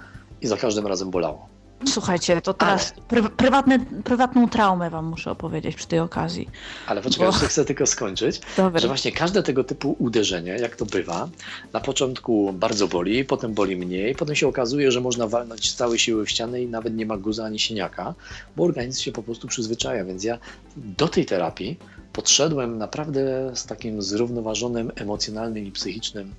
i 0.43 0.47
za 0.47 0.57
każdym 0.57 0.87
razem 0.87 1.11
bolało. 1.11 1.49
Słuchajcie, 1.87 2.41
to 2.41 2.55
teraz 2.55 2.95
ale... 3.13 3.31
prywatne, 3.31 3.79
prywatną 4.05 4.49
traumę 4.49 4.91
wam 4.91 5.05
muszę 5.05 5.31
opowiedzieć 5.31 5.77
przy 5.77 5.87
tej 5.87 5.99
okazji. 5.99 6.49
Ale 6.87 7.03
poczekaj, 7.03 7.27
Bo... 7.27 7.33
chcę 7.33 7.65
tylko 7.65 7.87
skończyć, 7.87 8.41
Dobra. 8.57 8.81
że 8.81 8.87
właśnie 8.89 9.13
każde 9.13 9.43
tego 9.43 9.65
typu 9.65 9.97
uderzenie, 9.99 10.53
jak 10.53 10.77
to 10.77 10.87
bywa, 10.87 11.29
na 11.73 11.81
początku 11.81 12.53
bardzo 12.53 12.89
boli, 12.89 13.25
potem 13.25 13.55
boli 13.55 13.77
mniej, 13.77 14.15
potem 14.15 14.37
się 14.37 14.49
okazuje, 14.49 14.93
że 14.93 15.01
można 15.01 15.27
walnąć 15.27 15.71
z 15.71 15.75
całej 15.75 15.99
siły 15.99 16.27
w 16.27 16.31
ścianę 16.31 16.63
i 16.63 16.69
nawet 16.69 16.97
nie 16.97 17.07
ma 17.07 17.17
guza 17.17 17.45
ani 17.45 17.59
siniaka, 17.59 18.15
bo 18.57 18.65
organizm 18.65 19.03
się 19.03 19.13
po 19.13 19.23
prostu 19.23 19.49
przyzwyczaja, 19.49 20.05
więc 20.05 20.25
ja 20.25 20.39
do 20.77 21.09
tej 21.09 21.27
terapii 21.27 21.79
podszedłem 22.21 22.79
naprawdę 22.79 23.53
z 23.55 23.67
takim 23.67 24.03
zrównoważonym 24.03 24.93
emocjonalnym 24.97 25.67
i 25.67 25.73
psychicznym 25.73 26.35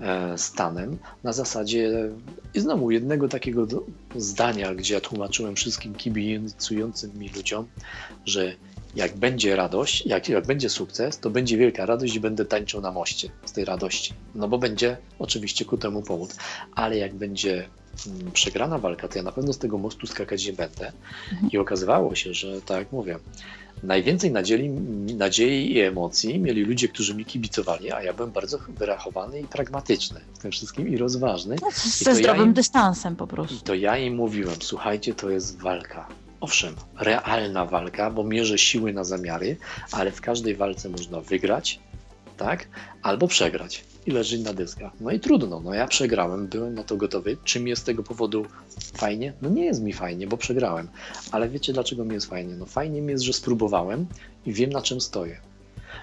e, 0.00 0.38
stanem 0.38 0.98
na 1.24 1.32
zasadzie 1.32 2.10
i 2.54 2.60
znowu 2.60 2.90
jednego 2.90 3.28
takiego 3.28 3.66
zdania, 4.16 4.74
gdzie 4.74 4.94
ja 4.94 5.00
tłumaczyłem 5.00 5.56
wszystkim 5.56 5.94
kibicującym 5.94 7.18
mi 7.18 7.28
ludziom, 7.28 7.66
że 8.26 8.56
jak 8.96 9.16
będzie 9.16 9.56
radość, 9.56 10.06
jak, 10.06 10.28
jak 10.28 10.46
będzie 10.46 10.68
sukces, 10.68 11.18
to 11.18 11.30
będzie 11.30 11.56
wielka 11.56 11.86
radość 11.86 12.14
i 12.14 12.20
będę 12.20 12.44
tańczył 12.44 12.80
na 12.80 12.92
moście 12.92 13.28
z 13.44 13.52
tej 13.52 13.64
radości. 13.64 14.14
No 14.34 14.48
bo 14.48 14.58
będzie 14.58 14.96
oczywiście 15.18 15.64
ku 15.64 15.76
temu 15.76 16.02
powód. 16.02 16.34
Ale 16.74 16.96
jak 16.96 17.14
będzie 17.14 17.68
mm, 18.06 18.32
przegrana 18.32 18.78
walka, 18.78 19.08
to 19.08 19.18
ja 19.18 19.22
na 19.22 19.32
pewno 19.32 19.52
z 19.52 19.58
tego 19.58 19.78
mostu 19.78 20.06
skakać 20.06 20.46
nie 20.46 20.52
będę. 20.52 20.92
I 21.50 21.58
okazywało 21.58 22.14
się, 22.14 22.34
że 22.34 22.62
tak 22.62 22.78
jak 22.78 22.92
mówię, 22.92 23.18
najwięcej 23.82 24.32
nadziei, 24.32 24.68
nadziei 25.16 25.72
i 25.72 25.80
emocji 25.80 26.38
mieli 26.38 26.64
ludzie, 26.64 26.88
którzy 26.88 27.14
mi 27.14 27.24
kibicowali, 27.24 27.92
a 27.92 28.02
ja 28.02 28.12
byłem 28.12 28.30
bardzo 28.30 28.58
wyrachowany 28.68 29.40
i 29.40 29.44
pragmatyczny 29.44 30.20
w 30.34 30.38
tym 30.38 30.52
wszystkim 30.52 30.88
i 30.88 30.96
rozważny. 30.96 31.56
No, 31.62 31.68
ze 31.70 32.14
zdrowym 32.14 32.40
ja 32.40 32.46
im, 32.46 32.52
dystansem 32.52 33.16
po 33.16 33.26
prostu. 33.26 33.54
I 33.54 33.58
to 33.60 33.74
ja 33.74 33.96
im 33.96 34.14
mówiłem, 34.14 34.56
słuchajcie, 34.60 35.14
to 35.14 35.30
jest 35.30 35.60
walka. 35.60 36.08
Owszem, 36.40 36.74
realna 37.00 37.66
walka, 37.66 38.10
bo 38.10 38.24
mierzę 38.24 38.58
siły 38.58 38.92
na 38.92 39.04
zamiary, 39.04 39.56
ale 39.92 40.10
w 40.10 40.20
każdej 40.20 40.56
walce 40.56 40.88
można 40.88 41.20
wygrać, 41.20 41.80
tak? 42.36 42.68
Albo 43.02 43.28
przegrać. 43.28 43.84
I 44.06 44.10
leżeć 44.10 44.40
na 44.40 44.52
dyskach. 44.52 44.92
No 45.00 45.10
i 45.10 45.20
trudno, 45.20 45.60
no 45.60 45.74
ja 45.74 45.86
przegrałem, 45.86 46.46
byłem 46.46 46.74
na 46.74 46.84
to 46.84 46.96
gotowy. 46.96 47.36
Czy 47.44 47.60
mi 47.60 47.70
jest 47.70 47.82
z 47.82 47.84
tego 47.84 48.02
powodu 48.02 48.46
fajnie? 48.94 49.32
No 49.42 49.48
nie 49.48 49.64
jest 49.64 49.82
mi 49.82 49.92
fajnie, 49.92 50.26
bo 50.26 50.36
przegrałem. 50.36 50.88
Ale 51.32 51.48
wiecie 51.48 51.72
dlaczego 51.72 52.04
mi 52.04 52.14
jest 52.14 52.26
fajnie? 52.26 52.54
No 52.54 52.66
fajnie 52.66 53.02
mi 53.02 53.12
jest, 53.12 53.24
że 53.24 53.32
spróbowałem 53.32 54.06
i 54.46 54.52
wiem 54.52 54.70
na 54.70 54.82
czym 54.82 55.00
stoję. 55.00 55.40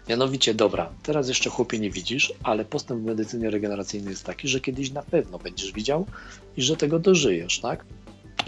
Mianowicie, 0.10 0.54
dobra, 0.54 0.90
teraz 1.04 1.28
jeszcze 1.28 1.50
chłopie 1.50 1.80
nie 1.80 1.92
widzisz, 1.92 2.34
ale 2.44 2.66
postęp 2.66 3.02
w 3.02 3.06
medycynie 3.06 3.50
regeneracyjnej 3.50 4.10
jest 4.10 4.26
taki, 4.26 4.48
że 4.48 4.60
kiedyś 4.60 4.92
na 4.92 5.02
pewno 5.02 5.40
będziesz 5.40 5.72
widział 5.72 6.06
i 6.58 6.62
że 6.62 6.78
tego 6.78 7.00
dożyjesz, 7.00 7.60
tak? 7.60 7.86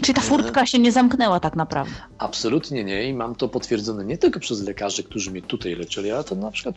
Czyli 0.02 0.14
ta 0.14 0.20
furtka 0.20 0.66
się 0.66 0.78
nie 0.78 0.92
zamknęła 0.92 1.40
tak 1.40 1.56
naprawdę. 1.56 1.94
Absolutnie 2.18 2.84
nie 2.84 3.08
i 3.08 3.14
mam 3.14 3.34
to 3.34 3.48
potwierdzone 3.48 4.04
nie 4.04 4.18
tylko 4.18 4.40
przez 4.40 4.62
lekarzy, 4.62 5.02
którzy 5.02 5.30
mnie 5.30 5.42
tutaj 5.42 5.74
leczyli, 5.74 6.10
ale 6.10 6.24
to 6.24 6.34
na 6.34 6.50
przykład 6.50 6.74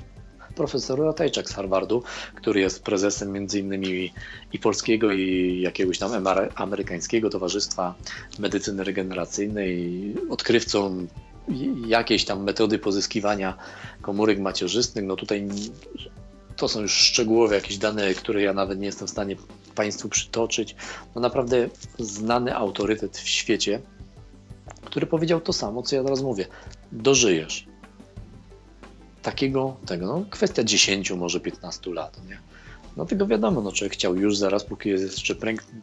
profesor 0.60 1.00
Ratajczak 1.00 1.50
z 1.50 1.54
Harvardu, 1.54 2.04
który 2.36 2.60
jest 2.60 2.84
prezesem 2.84 3.32
między 3.32 3.60
innymi 3.60 4.14
i 4.54 4.60
polskiego 4.60 5.12
i 5.12 5.62
jakiegoś 5.62 5.98
tam 6.00 6.12
amerykańskiego 6.56 7.30
Towarzystwa 7.30 7.96
Medycyny 8.40 8.84
Regeneracyjnej, 8.84 10.16
odkrywcą 10.30 11.08
jakiejś 11.88 12.26
tam 12.26 12.44
metody 12.44 12.80
pozyskiwania 12.80 13.58
komórek 14.02 14.40
macierzystych. 14.40 15.04
No 15.04 15.16
tutaj 15.16 15.48
to 16.56 16.68
są 16.68 16.82
już 16.82 16.94
szczegółowe 16.94 17.56
jakieś 17.56 17.78
dane, 17.78 18.14
które 18.14 18.42
ja 18.42 18.54
nawet 18.54 18.80
nie 18.80 18.86
jestem 18.86 19.08
w 19.08 19.12
stanie 19.12 19.36
Państwu 19.76 20.10
przytoczyć. 20.10 20.76
No 21.16 21.22
naprawdę 21.22 21.70
znany 22.00 22.56
autorytet 22.56 23.18
w 23.18 23.30
świecie, 23.30 23.82
który 24.86 25.08
powiedział 25.08 25.42
to 25.42 25.54
samo, 25.54 25.84
co 25.84 25.96
ja 25.96 26.04
teraz 26.04 26.22
mówię. 26.22 26.46
Dożyjesz. 26.92 27.69
Takiego, 29.22 29.76
tego, 29.86 30.06
no, 30.06 30.26
kwestia 30.30 30.64
10, 30.64 31.12
może 31.12 31.40
15 31.40 31.94
lat, 31.94 32.22
nie? 32.30 32.38
No 32.98 33.06
tego 33.06 33.28
wiadomo, 33.28 33.62
no 33.62 33.72
człowiek 33.72 33.94
chciał 33.94 34.16
już 34.16 34.38
zaraz, 34.38 34.64
póki 34.64 34.90
jest 34.90 35.04
jeszcze 35.04 35.36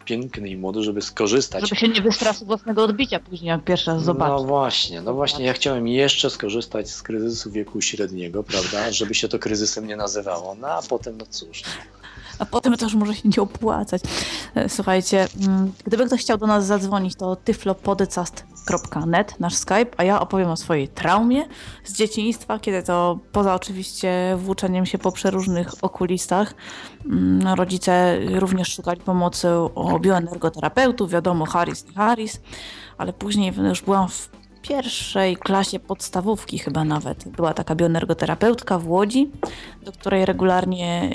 piękny 0.05 0.49
i 0.49 0.57
młody, 0.57 0.83
żeby 0.83 1.03
skorzystać. 1.03 1.69
Żeby 1.69 1.77
się 1.77 1.89
nie 1.89 2.03
wystraszył 2.03 2.47
własnego 2.47 2.85
odbicia 2.85 3.21
później, 3.21 3.49
jak 3.49 3.65
pierwszy 3.65 3.91
raz 3.91 4.05
zobaczy. 4.05 4.31
No 4.31 4.45
właśnie, 4.45 5.03
no 5.03 5.15
właśnie, 5.15 5.45
ja 5.45 5.53
chciałem 5.53 5.89
jeszcze 5.89 6.31
skorzystać 6.31 6.91
z 6.91 7.03
kryzysu 7.03 7.51
wieku 7.51 7.81
średniego, 7.81 8.43
prawda, 8.43 8.93
żeby 8.93 9.15
się 9.15 9.29
to 9.29 9.39
kryzysem 9.39 9.87
nie 9.87 9.97
nazywało, 9.97 10.55
no 10.55 10.69
a 10.69 10.83
potem, 10.83 11.17
no 11.19 11.27
cóż. 11.31 11.63
No 11.63 11.71
a 12.39 12.47
potem 12.47 12.77
też 12.77 12.95
może 12.95 13.15
się 13.15 13.29
nie 13.29 13.43
opłacać. 13.43 14.03
E, 14.55 14.69
słuchajcie, 14.69 15.29
mm, 15.43 15.73
gdyby 15.85 16.07
ktoś 16.07 16.21
chciał 16.21 16.39
do 16.39 16.47
nas 16.47 16.67
zadzwonić, 16.67 17.15
to 17.15 17.37
tyflopodcast.net, 18.67 19.41
nasz 19.41 19.55
Skype, 19.55 19.91
a 19.97 20.05
ja 20.05 20.21
opowiem 20.21 20.51
o 20.51 20.57
swojej 20.57 20.89
traumie 20.89 21.45
z 21.85 21.93
dzieciństwa, 21.93 22.59
kiedy 22.59 22.83
to 22.83 23.19
poza 23.33 23.55
oczywiście 23.55 24.37
włóczeniem 24.37 24.87
się 24.87 24.99
po 24.99 25.13
przeróżnych 25.13 25.69
okulistach, 25.83 26.55
mm, 27.07 27.55
rodzice 27.55 28.19
również 28.35 28.75
szukali 28.75 29.01
pomocy 29.01 29.49
o 29.75 29.99
bioenergoterapeutów, 30.01 31.11
wiadomo, 31.11 31.47
Harris, 31.47 31.87
nie 31.87 31.93
Harris, 31.93 32.41
ale 32.99 33.13
później 33.13 33.53
już 33.69 33.83
byłam 33.83 34.09
w 34.09 34.29
pierwszej 34.63 35.37
klasie 35.37 35.79
podstawówki 35.79 36.59
chyba 36.59 36.85
nawet. 36.85 37.29
Była 37.29 37.55
taka 37.55 37.75
bioenergoterapeutka 37.75 38.79
w 38.79 38.89
Łodzi, 38.89 39.31
do 39.83 39.93
której 39.93 40.25
regularnie 40.25 41.11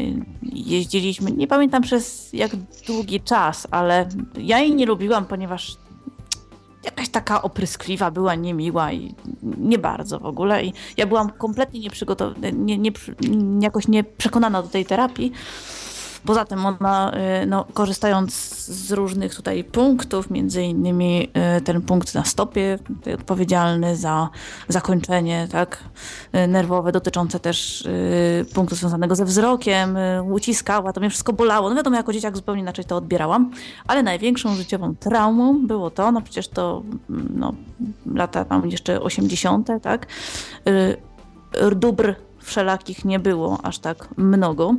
jeździliśmy. 0.54 1.32
Nie 1.32 1.48
pamiętam 1.48 1.84
przez 1.84 2.34
jak 2.34 2.52
długi 2.88 3.22
czas, 3.22 3.68
ale 3.72 4.10
ja 4.38 4.60
jej 4.60 4.76
nie 4.76 4.86
lubiłam, 4.86 5.26
ponieważ 5.26 5.78
jakaś 6.84 7.10
taka 7.10 7.42
opryskliwa 7.42 8.12
była, 8.12 8.36
niemiła 8.36 8.92
i 8.92 9.16
nie 9.58 9.78
bardzo 9.78 10.20
w 10.20 10.26
ogóle. 10.26 10.66
I 10.66 10.74
ja 10.98 11.08
byłam 11.08 11.30
kompletnie 11.30 11.80
nieprzygotowana, 11.80 12.50
nie, 12.54 12.78
nie, 12.78 12.92
jakoś 13.62 13.88
nie 13.88 14.04
przekonana 14.04 14.62
do 14.64 14.70
tej 14.70 14.86
terapii. 14.86 15.32
Poza 16.26 16.46
tym 16.46 16.66
ona, 16.66 17.12
y, 17.44 17.46
no, 17.46 17.66
korzystając 17.74 18.34
z 18.66 18.92
różnych 18.92 19.36
tutaj 19.36 19.64
punktów, 19.64 20.32
między 20.32 20.64
innymi 20.64 21.30
y, 21.58 21.62
ten 21.62 21.82
punkt 21.82 22.16
na 22.16 22.26
stopie, 22.26 22.80
odpowiedzialny 23.14 23.96
za 23.96 24.30
zakończenie 24.68 25.48
tak, 25.52 25.84
y, 26.36 26.48
nerwowe, 26.48 26.92
dotyczące 26.92 27.40
też 27.40 27.88
punktu 28.54 28.76
związanego 28.76 29.16
ze 29.16 29.26
wzrokiem, 29.26 29.98
uciskała, 30.32 30.94
to 30.94 31.00
mnie 31.00 31.10
wszystko 31.10 31.34
bolało. 31.34 31.70
No 31.70 31.76
wiadomo, 31.76 31.96
jako 31.96 32.14
dzieciak 32.14 32.36
zupełnie 32.36 32.62
inaczej 32.62 32.86
to 32.86 32.98
odbierałam, 32.98 33.52
ale 33.88 34.04
największą 34.04 34.56
życiową 34.56 34.96
traumą 34.96 35.68
było 35.68 35.90
to, 35.90 36.12
no 36.12 36.22
przecież 36.22 36.48
to 36.48 36.84
no, 37.10 37.54
lata 38.16 38.46
tam 38.46 38.70
jeszcze 38.70 39.02
80., 39.02 39.68
tak, 39.82 40.08
dóbr 41.76 42.16
wszelakich 42.40 43.06
nie 43.06 43.20
było 43.20 43.58
aż 43.64 43.80
tak 43.80 44.08
mnogo. 44.18 44.76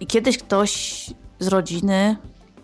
I 0.00 0.06
kiedyś 0.06 0.38
ktoś 0.38 1.04
z 1.38 1.48
rodziny 1.48 2.16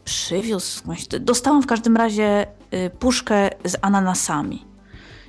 przywiózł, 0.04 0.82
dostałam 1.20 1.62
w 1.62 1.66
każdym 1.66 1.96
razie 1.96 2.46
y, 2.74 2.90
puszkę 2.90 3.50
z 3.64 3.76
ananasami. 3.82 4.64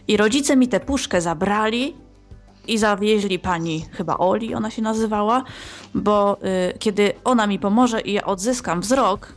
I 0.08 0.18
rodzice 0.18 0.56
mi 0.56 0.68
tę 0.68 0.80
puszkę 0.80 1.22
zabrali 1.22 1.96
i 2.68 2.78
zawieźli 2.78 3.40
pani, 3.40 3.86
chyba 3.92 4.18
Oli 4.18 4.56
ona 4.56 4.72
się 4.72 4.82
nazywała, 4.82 5.44
bo 5.96 6.38
y, 6.74 6.78
kiedy 6.78 7.14
ona 7.24 7.48
mi 7.48 7.60
pomoże 7.60 8.02
i 8.02 8.14
ja 8.14 8.26
odzyskam 8.26 8.82
wzrok, 8.82 9.34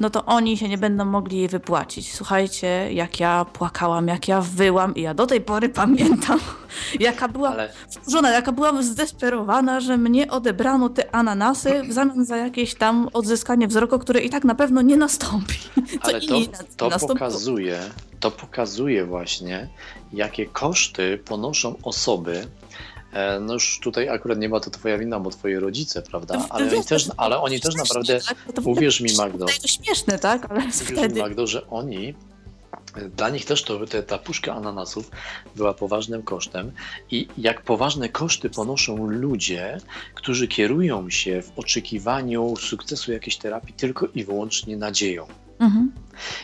no 0.00 0.10
to 0.10 0.24
oni 0.24 0.56
się 0.56 0.68
nie 0.68 0.78
będą 0.78 1.04
mogli 1.04 1.38
jej 1.38 1.48
wypłacić. 1.48 2.14
Słuchajcie, 2.14 2.88
jak 2.92 3.20
ja 3.20 3.46
płakałam, 3.52 4.08
jak 4.08 4.28
ja 4.28 4.40
wyłam 4.40 4.94
i 4.94 5.02
ja 5.02 5.14
do 5.14 5.26
tej 5.26 5.40
pory 5.40 5.68
pamiętam, 5.68 6.40
jaka 7.00 7.28
byłam 7.28 7.52
Ale... 7.52 7.72
wkurzona, 7.90 8.30
jaka 8.30 8.52
byłam 8.52 8.82
zdesperowana, 8.82 9.80
że 9.80 9.98
mnie 9.98 10.30
odebrano 10.30 10.88
te 10.88 11.14
ananasy 11.14 11.82
w 11.82 11.92
zamian 11.92 12.24
za 12.24 12.36
jakieś 12.36 12.74
tam 12.74 13.08
odzyskanie 13.12 13.68
wzroku, 13.68 13.98
które 13.98 14.20
i 14.20 14.30
tak 14.30 14.44
na 14.44 14.54
pewno 14.54 14.82
nie 14.82 14.96
nastąpi. 14.96 15.54
Co 16.02 16.08
Ale 16.08 16.20
to, 16.76 16.90
to 16.90 16.98
pokazuje, 17.08 17.80
to 18.20 18.30
pokazuje 18.30 19.06
właśnie, 19.06 19.68
jakie 20.12 20.46
koszty 20.46 21.18
ponoszą 21.24 21.74
osoby, 21.82 22.46
no 23.40 23.52
już 23.54 23.80
tutaj 23.82 24.08
akurat 24.08 24.38
nie 24.38 24.48
ma 24.48 24.60
to 24.60 24.70
twoja 24.70 24.98
wina, 24.98 25.20
bo 25.20 25.30
twoje 25.30 25.60
rodzice, 25.60 26.02
prawda? 26.02 26.46
Ale 26.50 26.70
oni 26.70 26.84
też, 26.84 27.08
ale 27.16 27.40
oni 27.40 27.60
też 27.60 27.74
naprawdę, 27.74 28.20
uwierz 28.64 29.00
mi 29.00 29.10
Magdo. 29.16 29.46
To 29.46 29.68
śmieszne, 29.68 30.18
tak? 30.18 30.50
Ale 30.50 30.60
uwierz 30.60 31.12
mi 31.12 31.20
Magdo, 31.20 31.46
że 31.46 31.66
oni 31.68 32.14
dla 33.16 33.28
nich 33.28 33.44
też 33.44 33.62
to, 33.62 33.86
te, 33.86 34.02
ta 34.02 34.18
puszka 34.18 34.54
ananasów 34.54 35.10
była 35.56 35.74
poważnym 35.74 36.22
kosztem 36.22 36.72
i 37.10 37.28
jak 37.38 37.62
poważne 37.62 38.08
koszty 38.08 38.50
ponoszą 38.50 39.06
ludzie, 39.06 39.80
którzy 40.14 40.48
kierują 40.48 41.10
się 41.10 41.42
w 41.42 41.58
oczekiwaniu 41.58 42.56
sukcesu 42.56 43.12
jakiejś 43.12 43.36
terapii 43.36 43.74
tylko 43.74 44.06
i 44.14 44.24
wyłącznie 44.24 44.76
nadzieją. 44.76 45.26
Mhm. 45.58 45.92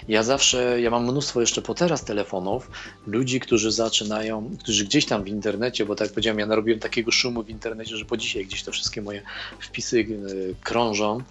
Ja 0.09 0.23
zawsze, 0.23 0.81
ja 0.81 0.91
mam 0.91 1.05
mnóstwo 1.05 1.41
jeszcze 1.41 1.63
po 1.63 1.75
teraz 1.75 2.05
telefonów, 2.05 2.71
ludzi, 3.07 3.41
którzy 3.41 3.73
zaczynają, 3.73 4.51
którzy 4.59 4.85
gdzieś 4.85 5.07
tam 5.07 5.25
w 5.25 5.29
internecie, 5.29 5.87
bo 5.87 5.95
tak 5.95 6.07
jak 6.07 6.15
powiedziałem, 6.15 6.39
ja 6.39 6.47
narobiłem 6.47 6.81
takiego 6.81 7.11
szumu 7.11 7.43
w 7.43 7.51
internecie, 7.51 7.97
że 7.97 8.05
po 8.05 8.17
dzisiaj 8.17 8.47
gdzieś 8.47 8.63
to 8.63 8.73
wszystkie 8.73 9.03
moje 9.03 9.23
wpisy 9.61 10.01
e, 10.01 10.05
krążą. 10.65 11.23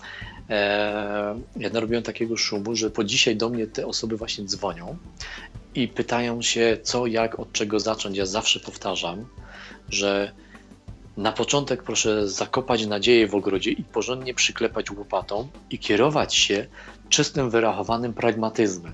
E, 0.50 1.40
ja 1.56 1.70
narobiłem 1.70 2.04
takiego 2.04 2.38
szumu, 2.38 2.76
że 2.76 2.90
po 2.90 3.04
dzisiaj 3.04 3.36
do 3.36 3.50
mnie 3.50 3.68
te 3.68 3.88
osoby 3.88 4.18
właśnie 4.18 4.46
dzwonią 4.46 4.98
i 5.76 5.88
pytają 5.88 6.42
się, 6.42 6.78
co, 6.84 7.08
jak, 7.08 7.40
od 7.40 7.52
czego 7.52 7.80
zacząć. 7.80 8.18
Ja 8.18 8.26
zawsze 8.26 8.60
powtarzam, 8.60 9.26
że 9.90 10.32
na 11.18 11.32
początek 11.32 11.84
proszę 11.84 12.28
zakopać 12.28 12.86
nadzieję 12.86 13.28
w 13.28 13.36
ogrodzie 13.36 13.72
i 13.72 13.84
porządnie 13.84 14.34
przyklepać 14.34 14.92
łopatą 14.92 15.48
i 15.70 15.80
kierować 15.80 16.36
się 16.36 16.68
czystym, 17.10 17.50
wyrachowanym 17.50 18.14
pragmatyzmem. 18.14 18.94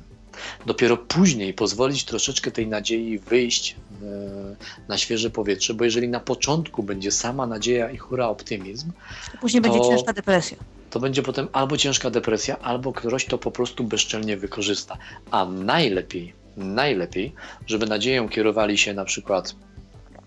Dopiero 0.66 0.98
później 0.98 1.54
pozwolić 1.54 2.04
troszeczkę 2.04 2.52
tej 2.52 2.68
nadziei 2.68 3.20
wyjść 3.20 3.76
e, 3.76 4.56
na 4.88 4.98
świeże 4.98 5.30
powietrze, 5.30 5.74
bo 5.74 5.84
jeżeli 5.84 6.08
na 6.08 6.20
początku 6.20 6.84
będzie 6.84 7.12
sama 7.12 7.48
nadzieja 7.48 7.92
i 7.92 7.98
hura 7.98 8.28
optymizm, 8.28 8.92
to 9.32 9.38
później 9.38 9.64
to, 9.64 9.70
będzie 9.70 9.90
ciężka 9.90 10.14
depresja. 10.14 10.58
To 10.90 11.00
będzie 11.00 11.24
potem 11.24 11.48
albo 11.54 11.78
ciężka 11.78 12.10
depresja, 12.10 12.60
albo 12.60 12.94
ktoś 12.94 13.26
to 13.26 13.38
po 13.38 13.52
prostu 13.52 13.84
bezczelnie 13.84 14.38
wykorzysta. 14.38 14.98
A 15.32 15.46
najlepiej, 15.46 16.34
najlepiej, 16.58 17.34
żeby 17.68 17.86
nadzieją 17.86 18.30
kierowali 18.30 18.78
się 18.78 18.94
na 18.94 19.06
przykład 19.06 19.56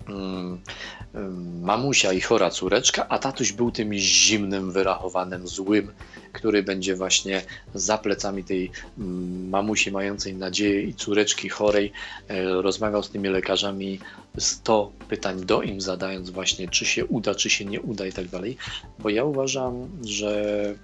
mm, 0.08 0.60
mamusia 1.62 2.12
i 2.12 2.20
chora 2.20 2.50
córeczka, 2.50 3.08
a 3.08 3.18
tatuś 3.18 3.52
był 3.52 3.70
tym 3.70 3.94
zimnym, 3.94 4.72
wyrachowanym, 4.72 5.48
złym, 5.48 5.92
który 6.36 6.62
będzie 6.62 6.94
właśnie 6.94 7.42
za 7.74 7.98
plecami 7.98 8.44
tej 8.44 8.70
mm, 8.98 9.48
mamusi 9.48 9.92
mającej 9.92 10.34
nadzieję 10.34 10.82
i 10.82 10.94
córeczki 10.94 11.48
chorej 11.48 11.92
e, 12.28 12.44
rozmawiał 12.62 13.02
z 13.02 13.10
tymi 13.10 13.28
lekarzami 13.28 13.98
100 14.38 14.92
pytań 15.08 15.40
do 15.44 15.62
im 15.62 15.80
zadając 15.80 16.30
właśnie, 16.30 16.68
czy 16.68 16.84
się 16.84 17.06
uda, 17.06 17.34
czy 17.34 17.50
się 17.50 17.64
nie 17.64 17.80
uda 17.80 18.06
i 18.06 18.12
tak 18.12 18.28
dalej, 18.28 18.56
bo 18.98 19.08
ja 19.10 19.24
uważam, 19.24 19.88
że 20.04 20.74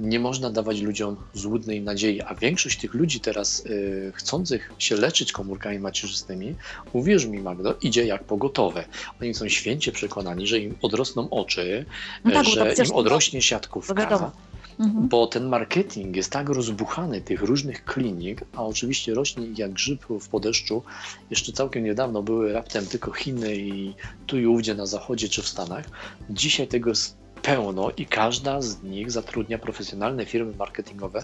nie 0.00 0.20
można 0.20 0.50
dawać 0.50 0.80
ludziom 0.80 1.16
złudnej 1.34 1.82
nadziei, 1.82 2.22
a 2.22 2.34
większość 2.34 2.78
tych 2.80 2.94
ludzi 2.94 3.20
teraz 3.20 3.64
e, 3.66 4.12
chcących 4.12 4.72
się 4.78 4.96
leczyć 4.96 5.32
komórkami 5.32 5.78
macierzystymi, 5.78 6.54
uwierz 6.92 7.26
mi 7.26 7.40
Magdo, 7.40 7.74
idzie 7.82 8.06
jak 8.06 8.24
pogotowe. 8.24 8.84
Oni 9.22 9.34
są 9.34 9.48
święcie 9.48 9.92
przekonani, 9.92 10.46
że 10.46 10.58
im 10.58 10.74
odrosną 10.82 11.30
oczy, 11.30 11.84
No 12.24 12.30
tak, 12.30 12.46
że 12.46 12.74
im 12.84 12.92
odrośnie 12.92 13.42
siatkówka, 13.42 13.94
wiadomo. 13.94 14.32
Mhm. 14.80 15.08
bo 15.08 15.26
ten 15.26 15.48
marketing 15.48 16.16
jest 16.16 16.30
tak 16.30 16.48
rozbuchany 16.48 17.20
tych 17.20 17.42
różnych 17.42 17.84
klinik, 17.84 18.44
a 18.56 18.64
oczywiście 18.64 19.14
rośnie 19.14 19.46
jak 19.56 19.72
grzyb 19.72 20.06
w 20.20 20.28
podeszczu. 20.28 20.82
Jeszcze 21.30 21.52
całkiem 21.52 21.84
niedawno 21.84 22.22
były 22.22 22.52
raptem 22.52 22.86
tylko 22.86 23.12
Chiny 23.12 23.56
i 23.56 23.94
tu 24.26 24.38
i 24.38 24.46
ówdzie 24.46 24.74
na 24.74 24.86
zachodzie 24.86 25.28
czy 25.28 25.42
w 25.42 25.48
Stanach. 25.48 25.84
Dzisiaj 26.30 26.68
tego 26.68 26.90
jest 26.90 27.25
pełno 27.46 27.90
i 27.96 28.06
każda 28.06 28.60
z 28.60 28.82
nich 28.82 29.10
zatrudnia 29.10 29.58
profesjonalne 29.58 30.26
firmy 30.26 30.52
marketingowe. 30.58 31.22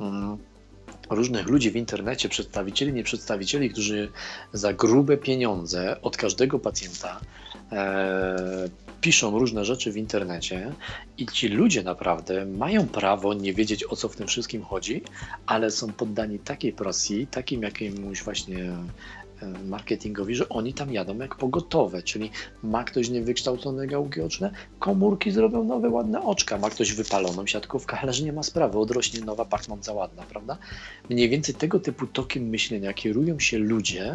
mm, 0.00 0.38
Różnych 1.10 1.48
ludzi 1.48 1.70
w 1.70 1.76
internecie, 1.76 2.28
przedstawicieli, 2.28 2.92
nieprzedstawicieli, 2.92 3.70
którzy 3.70 4.08
za 4.52 4.72
grube 4.72 5.16
pieniądze 5.16 6.00
od 6.02 6.16
każdego 6.16 6.58
pacjenta 6.58 7.20
e, 7.72 8.68
piszą 9.00 9.38
różne 9.38 9.64
rzeczy 9.64 9.92
w 9.92 9.96
internecie 9.96 10.72
i 11.18 11.26
ci 11.26 11.48
ludzie 11.48 11.82
naprawdę 11.82 12.46
mają 12.46 12.88
prawo 12.88 13.34
nie 13.34 13.54
wiedzieć 13.54 13.84
o 13.84 13.96
co 13.96 14.08
w 14.08 14.16
tym 14.16 14.26
wszystkim 14.26 14.62
chodzi, 14.62 15.02
ale 15.46 15.70
są 15.70 15.92
poddani 15.92 16.38
takiej 16.38 16.72
presji, 16.72 17.26
takim 17.26 17.62
jakiemuś 17.62 18.22
właśnie 18.22 18.76
marketingowi, 19.64 20.34
że 20.34 20.48
oni 20.48 20.74
tam 20.74 20.92
jadą 20.92 21.18
jak 21.18 21.34
pogotowe, 21.34 22.02
czyli 22.02 22.30
ma 22.62 22.84
ktoś 22.84 23.08
niewykształcone 23.08 23.86
gałki 23.86 24.20
oczne, 24.20 24.50
komórki 24.78 25.30
zrobią 25.30 25.64
nowe 25.64 25.88
ładne 25.88 26.22
oczka, 26.22 26.58
ma 26.58 26.70
ktoś 26.70 26.92
wypaloną 26.92 27.46
siatkówkę, 27.46 27.98
ale 27.98 28.12
że 28.12 28.24
nie 28.24 28.32
ma 28.32 28.42
sprawy, 28.42 28.78
odrośnie 28.78 29.20
nowa 29.20 29.44
pachnąca 29.44 29.92
ładna, 29.92 30.22
prawda? 30.22 30.58
Mniej 31.10 31.28
więcej 31.28 31.54
tego 31.54 31.80
typu 31.80 32.06
tokiem 32.06 32.48
myślenia 32.48 32.92
kierują 32.92 33.38
się 33.38 33.58
ludzie 33.58 34.12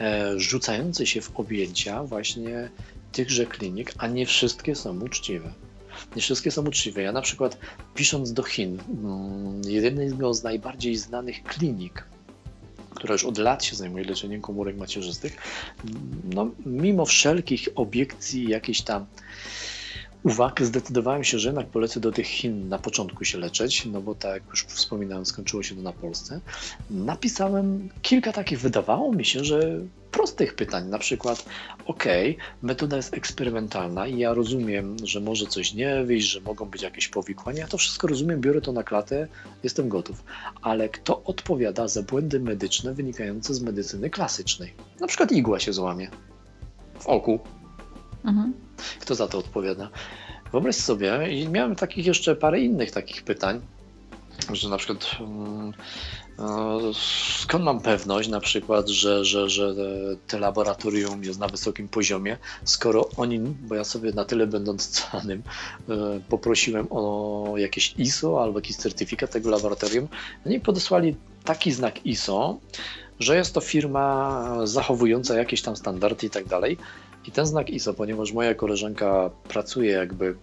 e, 0.00 0.38
rzucający 0.40 1.06
się 1.06 1.20
w 1.20 1.40
objęcia 1.40 2.04
właśnie 2.04 2.70
tychże 3.12 3.46
klinik, 3.46 3.92
a 3.98 4.06
nie 4.06 4.26
wszystkie 4.26 4.74
są 4.74 5.00
uczciwe. 5.00 5.52
Nie 6.16 6.22
wszystkie 6.22 6.50
są 6.50 6.66
uczciwe. 6.66 7.02
Ja 7.02 7.12
na 7.12 7.22
przykład 7.22 7.58
pisząc 7.94 8.32
do 8.32 8.42
Chin, 8.42 8.78
mm, 8.90 9.60
jednego 9.66 10.34
z 10.34 10.42
najbardziej 10.42 10.96
znanych 10.96 11.42
klinik, 11.42 12.04
która 12.98 13.12
już 13.12 13.24
od 13.24 13.38
lat 13.38 13.64
się 13.64 13.76
zajmuje 13.76 14.04
leczeniem 14.04 14.40
komórek 14.40 14.76
macierzystych, 14.76 15.36
no, 16.34 16.50
mimo 16.66 17.06
wszelkich 17.06 17.68
obiekcji, 17.74 18.48
jakichś 18.48 18.80
tam 18.80 19.06
uwag, 20.22 20.62
zdecydowałem 20.62 21.24
się, 21.24 21.38
że 21.38 21.48
jednak 21.48 21.66
polecę 21.66 22.00
do 22.00 22.12
tych 22.12 22.26
Chin 22.26 22.68
na 22.68 22.78
początku 22.78 23.24
się 23.24 23.38
leczyć, 23.38 23.86
no 23.86 24.00
bo 24.00 24.14
tak 24.14 24.34
jak 24.34 24.42
już 24.50 24.64
wspominałem, 24.64 25.26
skończyło 25.26 25.62
się 25.62 25.76
to 25.76 25.82
na 25.82 25.92
Polsce. 25.92 26.40
Napisałem 26.90 27.88
kilka 28.02 28.32
takich, 28.32 28.60
wydawało 28.60 29.12
mi 29.12 29.24
się, 29.24 29.44
że 29.44 29.80
prostych 30.10 30.54
pytań, 30.54 30.88
na 30.88 30.98
przykład, 30.98 31.44
ok, 31.86 32.04
metoda 32.62 32.96
jest 32.96 33.14
eksperymentalna 33.14 34.06
i 34.06 34.18
ja 34.18 34.34
rozumiem, 34.34 34.96
że 35.04 35.20
może 35.20 35.46
coś 35.46 35.74
nie 35.74 36.04
wyjść, 36.04 36.28
że 36.28 36.40
mogą 36.40 36.64
być 36.64 36.82
jakieś 36.82 37.08
powikłania, 37.08 37.60
ja 37.60 37.68
to 37.68 37.78
wszystko 37.78 38.06
rozumiem, 38.06 38.40
biorę 38.40 38.60
to 38.60 38.72
na 38.72 38.82
klatę, 38.82 39.28
jestem 39.62 39.88
gotów. 39.88 40.24
Ale 40.62 40.88
kto 40.88 41.22
odpowiada 41.24 41.88
za 41.88 42.02
błędy 42.02 42.40
medyczne 42.40 42.94
wynikające 42.94 43.54
z 43.54 43.60
medycyny 43.60 44.10
klasycznej? 44.10 44.74
Na 45.00 45.06
przykład 45.06 45.32
igła 45.32 45.60
się 45.60 45.72
złamie 45.72 46.10
w 46.98 47.06
oku, 47.06 47.40
Mhm. 48.24 48.52
Kto 49.00 49.14
za 49.14 49.28
to 49.28 49.38
odpowiada? 49.38 49.88
Wyobraź 50.52 50.76
sobie, 50.76 51.28
i 51.30 51.48
miałem 51.48 51.76
takich 51.76 52.06
jeszcze 52.06 52.36
parę 52.36 52.60
innych 52.60 52.90
takich 52.90 53.22
pytań, 53.22 53.60
że 54.52 54.68
na 54.68 54.76
przykład 54.76 55.10
mm, 55.20 55.72
e, 56.38 56.44
skąd 57.42 57.64
mam 57.64 57.80
pewność 57.80 58.28
na 58.28 58.40
przykład, 58.40 58.88
że, 58.88 59.24
że, 59.24 59.50
że 59.50 59.74
te 60.26 60.38
laboratorium 60.38 61.24
jest 61.24 61.38
na 61.38 61.48
wysokim 61.48 61.88
poziomie, 61.88 62.36
skoro 62.64 63.08
oni, 63.16 63.38
bo 63.38 63.74
ja 63.74 63.84
sobie 63.84 64.12
na 64.12 64.24
tyle 64.24 64.46
będąc 64.46 64.88
canym 64.88 65.42
e, 65.88 66.20
poprosiłem 66.28 66.86
o 66.90 67.54
jakieś 67.56 67.94
ISO 67.98 68.42
albo 68.42 68.58
jakiś 68.58 68.76
certyfikat 68.76 69.30
tego 69.30 69.50
laboratorium, 69.50 70.08
oni 70.46 70.60
podesłali 70.60 71.16
taki 71.44 71.72
znak 71.72 72.06
ISO, 72.06 72.58
że 73.20 73.36
jest 73.36 73.54
to 73.54 73.60
firma 73.60 74.44
zachowująca 74.64 75.36
jakieś 75.36 75.62
tam 75.62 75.76
standardy 75.76 76.26
i 76.26 76.30
tak 76.30 76.46
dalej. 76.46 76.76
I 77.26 77.30
ten 77.30 77.46
znak 77.46 77.70
ISO, 77.70 77.94
ponieważ 77.94 78.32
moja 78.32 78.54
koleżanka 78.54 79.30
pracuje 79.48 79.92
jakby 79.92 80.34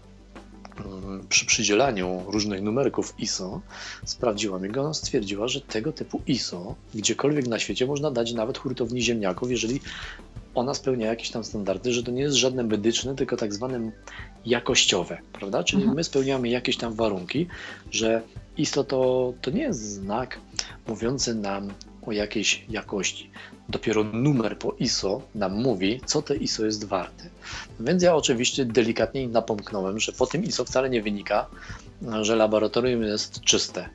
mm, 0.85 1.27
przy 1.30 1.45
przydzielaniu 1.45 2.23
różnych 2.27 2.61
numerków 2.61 3.14
ISO, 3.19 3.61
sprawdziła 4.06 4.60
mi 4.60 4.69
go, 4.69 4.81
ona 4.81 4.93
stwierdziła, 4.93 5.47
że 5.47 5.61
tego 5.61 5.91
typu 5.91 6.22
ISO 6.27 6.76
gdziekolwiek 6.95 7.47
na 7.47 7.60
świecie 7.60 7.85
można 7.85 8.11
dać 8.11 8.34
nawet 8.34 8.57
hurtowni 8.57 9.02
ziemniaków, 9.02 9.52
jeżeli 9.52 9.81
ona 10.56 10.73
spełnia 10.73 11.07
jakieś 11.07 11.30
tam 11.30 11.43
standardy, 11.43 11.93
że 11.93 12.03
to 12.03 12.11
nie 12.11 12.22
jest 12.22 12.35
żadne 12.35 12.64
medyczne, 12.64 13.15
tylko 13.15 13.38
tak 13.38 13.53
zwane 13.53 13.91
jakościowe, 14.45 15.18
prawda? 15.34 15.64
Czyli 15.64 15.81
Mhm. 15.81 15.95
my 15.95 16.03
spełniamy 16.03 16.49
jakieś 16.49 16.77
tam 16.77 16.93
warunki, 16.93 17.47
że 17.91 18.22
ISO 18.57 18.84
to, 18.84 19.34
to 19.41 19.52
nie 19.52 19.61
jest 19.61 19.80
znak 19.81 20.39
mówiący 20.88 21.35
nam 21.35 21.73
o 22.02 22.11
jakiejś 22.11 22.65
jakości. 22.69 23.30
Dopiero 23.70 24.04
numer 24.04 24.58
po 24.58 24.76
ISO 24.80 25.22
nam 25.36 25.54
mówi, 25.54 26.02
co 26.06 26.22
te 26.22 26.36
ISO 26.36 26.66
jest 26.66 26.86
warte. 26.86 27.30
Więc 27.80 28.04
ja 28.04 28.16
oczywiście 28.16 28.66
delikatnie 28.66 29.28
napomknąłem, 29.28 30.00
że 30.00 30.12
po 30.12 30.28
tym 30.28 30.44
ISO 30.44 30.66
wcale 30.66 30.90
nie 30.90 31.02
wynika, 31.02 31.48
że 32.22 32.36
laboratorium 32.36 33.04
jest 33.04 33.42
czyste, 33.42 33.90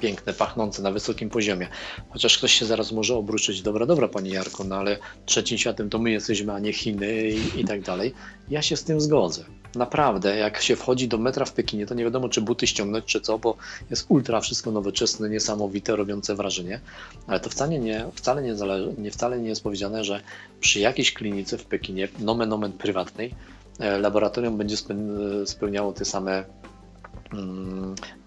piękne, 0.00 0.32
pachnące 0.32 0.82
na 0.82 0.90
wysokim 0.90 1.30
poziomie. 1.30 1.68
Chociaż 2.10 2.38
ktoś 2.38 2.52
się 2.52 2.66
zaraz 2.66 2.92
może 2.92 3.14
obrócić, 3.16 3.62
dobra, 3.62 3.86
dobra, 3.86 4.08
panie 4.08 4.30
Jarko, 4.30 4.64
no 4.64 4.76
ale 4.76 4.98
trzecim 5.26 5.58
światem 5.58 5.90
to 5.90 5.98
my 5.98 6.10
jesteśmy, 6.10 6.52
a 6.52 6.58
nie 6.58 6.72
Chiny 6.72 7.30
i, 7.30 7.60
i 7.60 7.64
tak 7.64 7.80
dalej. 7.80 8.14
Ja 8.50 8.62
się 8.62 8.76
z 8.76 8.84
tym 8.84 9.00
zgodzę. 9.00 9.44
Naprawdę, 9.74 10.36
jak 10.36 10.62
się 10.62 10.76
wchodzi 10.76 11.08
do 11.08 11.18
metra 11.18 11.44
w 11.44 11.52
Pekinie, 11.52 11.86
to 11.86 11.94
nie 11.94 12.04
wiadomo, 12.04 12.28
czy 12.28 12.40
buty 12.40 12.66
ściągnąć, 12.66 13.04
czy 13.04 13.20
co, 13.20 13.38
bo 13.38 13.56
jest 13.90 14.06
ultra 14.08 14.40
wszystko 14.40 14.70
nowoczesne, 14.70 15.28
niesamowite, 15.28 15.96
robiące 15.96 16.34
wrażenie. 16.34 16.80
Ale 17.26 17.40
to 17.40 17.50
wcale 17.50 17.78
nie, 17.78 18.06
wcale 18.14 18.42
nie, 18.42 18.56
zależy, 18.56 18.94
nie, 18.98 19.10
wcale 19.10 19.38
nie 19.38 19.48
jest 19.48 19.62
powiedziane, 19.62 20.04
że 20.04 20.20
przy 20.60 20.80
jakiejś 20.80 21.12
klinice 21.12 21.58
w 21.58 21.64
Pekinie, 21.64 22.08
nomen 22.18 22.52
omen 22.52 22.72
prywatnej, 22.72 23.34
e, 23.78 23.98
laboratorium 23.98 24.58
będzie 24.58 24.76
spe- 24.76 25.46
spełniało 25.46 25.92
te 25.92 26.04
same 26.04 26.44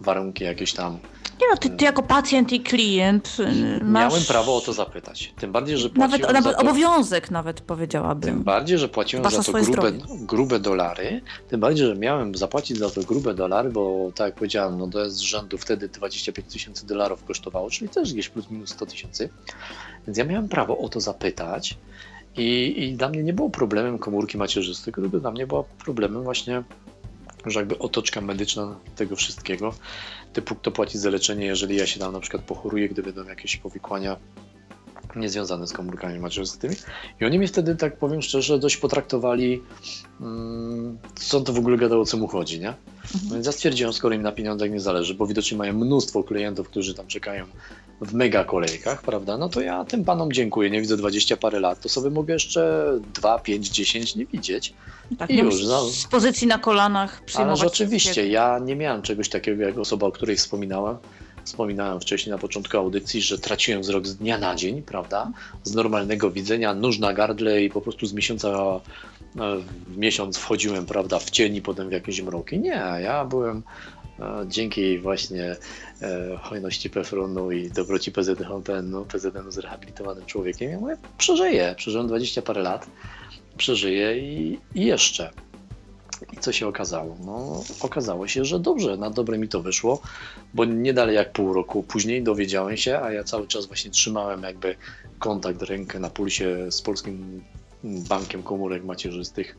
warunki 0.01 0.43
jakieś 0.43 0.73
tam. 0.73 0.99
Nie 1.41 1.47
no, 1.51 1.57
ty, 1.57 1.69
ty 1.69 1.85
jako 1.85 2.03
pacjent 2.03 2.53
i 2.53 2.59
klient 2.59 3.37
y, 3.39 3.83
masz... 3.83 4.11
Miałem 4.11 4.23
prawo 4.27 4.57
o 4.57 4.61
to 4.61 4.73
zapytać. 4.73 5.33
Tym 5.39 5.51
bardziej, 5.51 5.77
że 5.77 5.89
Nawet, 5.95 6.21
płaciłem 6.21 6.33
nawet 6.33 6.55
za 6.57 6.63
to, 6.63 6.69
obowiązek 6.69 7.31
nawet 7.31 7.57
Tym 7.57 7.65
powiedziałabym. 7.65 8.43
bardziej, 8.43 8.77
że 8.77 8.89
płaciłem 8.89 9.21
Dbasz 9.23 9.33
za 9.33 9.43
to 9.43 9.51
grube, 9.51 9.65
zdrowie. 9.65 9.99
grube 10.25 10.59
dolary, 10.59 11.21
tym 11.49 11.59
bardziej, 11.59 11.87
że 11.87 11.95
miałem 11.95 12.35
zapłacić 12.35 12.77
za 12.77 12.89
to 12.89 13.01
grube 13.03 13.33
dolary, 13.33 13.69
bo 13.69 14.11
tak 14.15 14.25
jak 14.25 14.35
powiedziałem, 14.35 14.77
no 14.77 14.87
to 14.87 15.03
jest 15.03 15.15
z 15.15 15.19
rzędu 15.19 15.57
wtedy 15.57 15.89
25 15.89 16.53
tysięcy 16.53 16.87
dolarów 16.87 17.23
kosztowało, 17.25 17.69
czyli 17.69 17.89
też 17.89 18.13
gdzieś 18.13 18.29
plus 18.29 18.49
minus 18.49 18.69
100 18.69 18.85
tysięcy. 18.85 19.29
Więc 20.07 20.17
ja 20.17 20.25
miałem 20.25 20.49
prawo 20.49 20.77
o 20.77 20.89
to 20.89 20.99
zapytać 20.99 21.77
i, 22.37 22.73
i 22.77 22.93
dla 22.93 23.09
mnie 23.09 23.23
nie 23.23 23.33
było 23.33 23.49
problemem 23.49 23.97
komórki 23.99 24.37
macierzyste, 24.37 24.91
tylko 24.91 25.19
dla 25.19 25.31
mnie 25.31 25.47
była 25.47 25.63
problemem 25.63 26.23
właśnie, 26.23 26.63
że 27.45 27.59
jakby 27.59 27.79
otoczka 27.79 28.21
medyczna 28.21 28.79
tego 28.95 29.15
wszystkiego, 29.15 29.73
typu 30.33 30.55
kto 30.55 30.71
płaci 30.71 30.97
za 30.97 31.09
leczenie, 31.09 31.45
jeżeli 31.45 31.75
ja 31.75 31.87
się 31.87 31.99
tam 31.99 32.13
na 32.13 32.19
przykład 32.19 32.43
pochoruję, 32.43 32.89
gdy 32.89 33.03
będą 33.03 33.23
jakieś 33.23 33.57
powikłania 33.57 34.17
niezwiązane 35.15 35.67
z 35.67 35.73
komórkami 35.73 36.19
macierzystymi. 36.19 36.75
I 37.21 37.25
oni 37.25 37.37
mnie 37.37 37.47
wtedy, 37.47 37.75
tak 37.75 37.97
powiem 37.97 38.21
szczerze, 38.21 38.59
dość 38.59 38.77
potraktowali, 38.77 39.61
mm, 40.21 40.97
co 41.15 41.41
to 41.41 41.53
w 41.53 41.57
ogóle 41.57 41.77
gadał, 41.77 42.01
o 42.01 42.05
co 42.05 42.17
mu 42.17 42.27
chodzi, 42.27 42.59
nie? 42.59 42.73
No 43.29 43.33
więc 43.33 43.45
ja 43.45 43.51
stwierdziłem, 43.51 43.93
skoro 43.93 44.15
im 44.15 44.21
na 44.21 44.31
pieniądzach 44.31 44.71
nie 44.71 44.79
zależy, 44.79 45.13
bo 45.13 45.27
widocznie 45.27 45.57
mają 45.57 45.73
mnóstwo 45.73 46.23
klientów, 46.23 46.69
którzy 46.69 46.93
tam 46.93 47.07
czekają 47.07 47.45
w 48.01 48.13
mega 48.13 48.43
kolejkach, 48.43 49.01
prawda? 49.01 49.37
No 49.37 49.49
to 49.49 49.61
ja 49.61 49.85
tym 49.85 50.05
panom 50.05 50.31
dziękuję, 50.31 50.69
nie 50.69 50.81
widzę 50.81 50.97
20 50.97 51.37
parę 51.37 51.59
lat, 51.59 51.81
to 51.81 51.89
sobie 51.89 52.09
mogę 52.09 52.33
jeszcze 52.33 52.93
2, 53.13 53.39
5, 53.39 53.69
10 53.69 54.15
nie 54.15 54.25
widzieć. 54.25 54.73
Tak, 55.17 55.29
I 55.29 55.35
nie 55.35 55.43
już, 55.43 55.63
no. 55.63 55.83
z 55.83 56.05
pozycji 56.07 56.47
na 56.47 56.57
kolanach 56.57 57.17
Ale 57.17 57.25
przyjmować 57.25 57.63
oczywiście, 57.63 58.11
wszystkiego. 58.11 58.33
ja 58.33 58.59
nie 58.59 58.75
miałem 58.75 59.01
czegoś 59.01 59.29
takiego 59.29 59.63
jak 59.63 59.77
osoba, 59.77 60.07
o 60.07 60.11
której 60.11 60.35
wspominałem. 60.35 60.97
Wspominałem 61.43 61.99
wcześniej 61.99 62.31
na 62.31 62.37
początku 62.37 62.77
audycji, 62.77 63.21
że 63.21 63.37
traciłem 63.37 63.81
wzrok 63.81 64.07
z 64.07 64.15
dnia 64.15 64.37
na 64.37 64.55
dzień, 64.55 64.81
prawda? 64.81 65.31
Z 65.63 65.73
normalnego 65.73 66.31
widzenia, 66.31 66.73
nóż 66.73 66.99
na 66.99 67.13
gardle 67.13 67.63
i 67.63 67.69
po 67.69 67.81
prostu 67.81 68.05
z 68.05 68.13
miesiąca 68.13 68.49
e, 68.49 68.79
w 69.87 69.97
miesiąc 69.97 70.37
wchodziłem, 70.37 70.85
prawda, 70.85 71.19
w 71.19 71.29
cień 71.29 71.55
i 71.55 71.61
potem 71.61 71.89
w 71.89 71.91
jakieś 71.91 72.21
mroki. 72.21 72.59
Nie, 72.59 72.83
ja 73.03 73.25
byłem 73.25 73.63
e, 74.19 74.45
dzięki 74.47 74.99
właśnie 74.99 75.55
hojności 76.41 76.89
Pefronu 76.89 77.51
i 77.51 77.69
dobroci 77.69 78.11
PZN-u, 78.11 79.05
PZN-u 79.05 79.51
zrehabilitowanym 79.51 80.25
człowiekiem, 80.25 80.71
ja 80.71 80.79
mówię, 80.79 80.97
przeżyję, 81.17 81.75
przeżyłem 81.77 82.07
20 82.07 82.41
parę 82.41 82.61
lat, 82.61 82.87
przeżyję 83.57 84.17
i, 84.17 84.59
i 84.75 84.85
jeszcze. 84.85 85.31
I 86.33 86.37
co 86.37 86.51
się 86.51 86.67
okazało? 86.67 87.17
No, 87.25 87.63
okazało 87.81 88.27
się, 88.27 88.45
że 88.45 88.59
dobrze, 88.59 88.97
na 88.97 89.09
dobre 89.09 89.37
mi 89.37 89.47
to 89.47 89.61
wyszło, 89.61 90.01
bo 90.53 90.65
nie 90.65 90.93
dalej 90.93 91.15
jak 91.15 91.31
pół 91.31 91.53
roku 91.53 91.83
później 91.83 92.23
dowiedziałem 92.23 92.77
się, 92.77 92.99
a 92.99 93.11
ja 93.11 93.23
cały 93.23 93.47
czas 93.47 93.65
właśnie 93.65 93.91
trzymałem 93.91 94.43
jakby 94.43 94.75
kontakt, 95.19 95.61
rękę 95.61 95.99
na 95.99 96.09
pulsie 96.09 96.71
z 96.71 96.81
polskim 96.81 97.43
bankiem 97.83 98.43
komórek 98.43 98.83
macierzystych, 98.83 99.57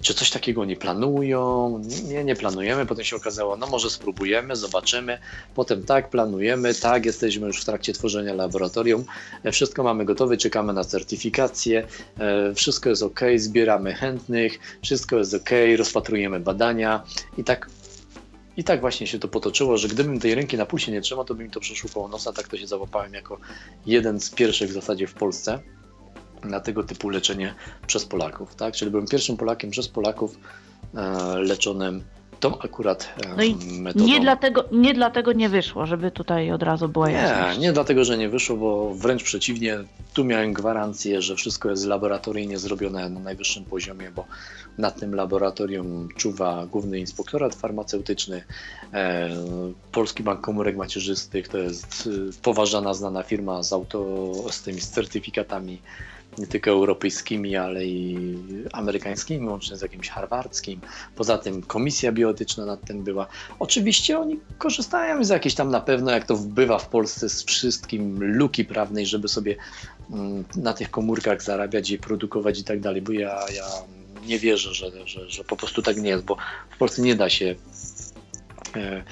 czy 0.00 0.14
coś 0.14 0.30
takiego 0.30 0.64
nie 0.64 0.76
planują, 0.76 1.80
nie, 2.04 2.24
nie 2.24 2.36
planujemy, 2.36 2.86
potem 2.86 3.04
się 3.04 3.16
okazało, 3.16 3.56
no 3.56 3.66
może 3.66 3.90
spróbujemy, 3.90 4.56
zobaczymy, 4.56 5.18
potem 5.54 5.84
tak, 5.84 6.10
planujemy, 6.10 6.74
tak, 6.74 7.06
jesteśmy 7.06 7.46
już 7.46 7.60
w 7.60 7.64
trakcie 7.64 7.92
tworzenia 7.92 8.34
laboratorium, 8.34 9.04
e, 9.44 9.52
wszystko 9.52 9.82
mamy 9.82 10.04
gotowe, 10.04 10.36
czekamy 10.36 10.72
na 10.72 10.84
certyfikację, 10.84 11.86
e, 12.18 12.54
wszystko 12.54 12.88
jest 12.88 13.02
ok, 13.02 13.20
zbieramy 13.36 13.94
chętnych, 13.94 14.58
wszystko 14.82 15.18
jest 15.18 15.34
ok, 15.34 15.50
rozpatrujemy 15.76 16.40
badania. 16.40 17.02
I 17.38 17.44
tak 17.44 17.68
i 18.56 18.64
tak 18.64 18.80
właśnie 18.80 19.06
się 19.06 19.18
to 19.18 19.28
potoczyło, 19.28 19.76
że 19.76 19.88
gdybym 19.88 20.20
tej 20.20 20.34
ręki 20.34 20.56
na 20.56 20.66
pulsie 20.66 20.92
nie 20.92 21.00
trzymał, 21.00 21.24
to 21.24 21.34
by 21.34 21.44
mi 21.44 21.50
to 21.50 21.60
przeszło 21.60 21.90
koło 21.94 22.08
nosa. 22.08 22.32
Tak 22.32 22.48
to 22.48 22.56
się 22.56 22.66
załapałem 22.66 23.14
jako 23.14 23.38
jeden 23.86 24.20
z 24.20 24.30
pierwszych 24.30 24.70
w 24.70 24.72
zasadzie 24.72 25.06
w 25.06 25.14
Polsce 25.14 25.58
na 26.44 26.60
tego 26.60 26.82
typu 26.82 27.08
leczenie 27.08 27.54
przez 27.86 28.04
Polaków. 28.04 28.54
Tak? 28.54 28.74
Czyli 28.74 28.90
byłem 28.90 29.06
pierwszym 29.06 29.36
Polakiem 29.36 29.70
przez 29.70 29.88
Polaków 29.88 30.38
e, 30.94 31.38
leczonym 31.38 32.04
tą 32.42 32.58
akurat 32.58 33.14
e, 33.24 33.36
no 33.36 33.42
i 33.42 33.80
metodą. 33.80 34.06
Nie 34.06 34.20
dlatego, 34.20 34.64
nie 34.72 34.94
dlatego 34.94 35.32
nie 35.32 35.48
wyszło, 35.48 35.86
żeby 35.86 36.10
tutaj 36.10 36.52
od 36.52 36.62
razu 36.62 36.88
było 36.88 37.06
jasne. 37.06 37.54
Nie, 37.54 37.60
nie 37.60 37.72
dlatego, 37.72 38.04
że 38.04 38.18
nie 38.18 38.28
wyszło, 38.28 38.56
bo 38.56 38.94
wręcz 38.94 39.22
przeciwnie, 39.22 39.78
tu 40.14 40.24
miałem 40.24 40.52
gwarancję, 40.52 41.22
że 41.22 41.36
wszystko 41.36 41.70
jest 41.70 41.86
laboratoryjnie 41.86 42.58
zrobione 42.58 43.08
na 43.08 43.20
najwyższym 43.20 43.64
poziomie, 43.64 44.10
bo 44.10 44.26
nad 44.78 45.00
tym 45.00 45.14
laboratorium 45.14 46.08
czuwa 46.16 46.66
główny 46.66 46.98
inspektorat 46.98 47.54
farmaceutyczny, 47.54 48.44
e, 48.94 49.30
Polski 49.92 50.22
Bank 50.22 50.40
Komórek 50.40 50.76
Macierzystych, 50.76 51.48
to 51.48 51.58
jest 51.58 52.08
e, 52.30 52.42
poważana, 52.42 52.94
znana 52.94 53.22
firma 53.22 53.62
z, 53.62 53.72
auto, 53.72 54.32
z 54.50 54.62
tymi 54.62 54.80
certyfikatami 54.80 55.78
nie 56.38 56.46
tylko 56.46 56.70
europejskimi, 56.70 57.56
ale 57.56 57.86
i 57.86 58.18
amerykańskimi, 58.72 59.48
łącznie 59.48 59.76
z 59.76 59.82
jakimś 59.82 60.08
harwardzkim. 60.08 60.80
Poza 61.16 61.38
tym 61.38 61.62
komisja 61.62 62.12
bioetyczna 62.12 62.66
nad 62.66 62.86
tym 62.86 63.04
była. 63.04 63.26
Oczywiście 63.58 64.18
oni 64.18 64.40
korzystają 64.58 65.24
z 65.24 65.28
jakiejś 65.28 65.54
tam 65.54 65.70
na 65.70 65.80
pewno, 65.80 66.10
jak 66.10 66.26
to 66.26 66.36
bywa 66.36 66.78
w 66.78 66.88
Polsce, 66.88 67.28
z 67.28 67.44
wszystkim 67.44 68.18
luki 68.36 68.64
prawnej, 68.64 69.06
żeby 69.06 69.28
sobie 69.28 69.56
mm, 70.10 70.44
na 70.56 70.72
tych 70.72 70.90
komórkach 70.90 71.42
zarabiać 71.42 71.90
i 71.90 71.98
produkować 71.98 72.58
i 72.58 72.64
tak 72.64 72.80
dalej, 72.80 73.02
bo 73.02 73.12
ja, 73.12 73.40
ja 73.54 73.66
nie 74.26 74.38
wierzę, 74.38 74.74
że, 74.74 74.90
że, 75.06 75.30
że 75.30 75.44
po 75.44 75.56
prostu 75.56 75.82
tak 75.82 75.96
nie 75.96 76.10
jest, 76.10 76.24
bo 76.24 76.36
w 76.70 76.78
Polsce 76.78 77.02
nie 77.02 77.14
da 77.14 77.30
się 77.30 77.54
e, 78.76 79.04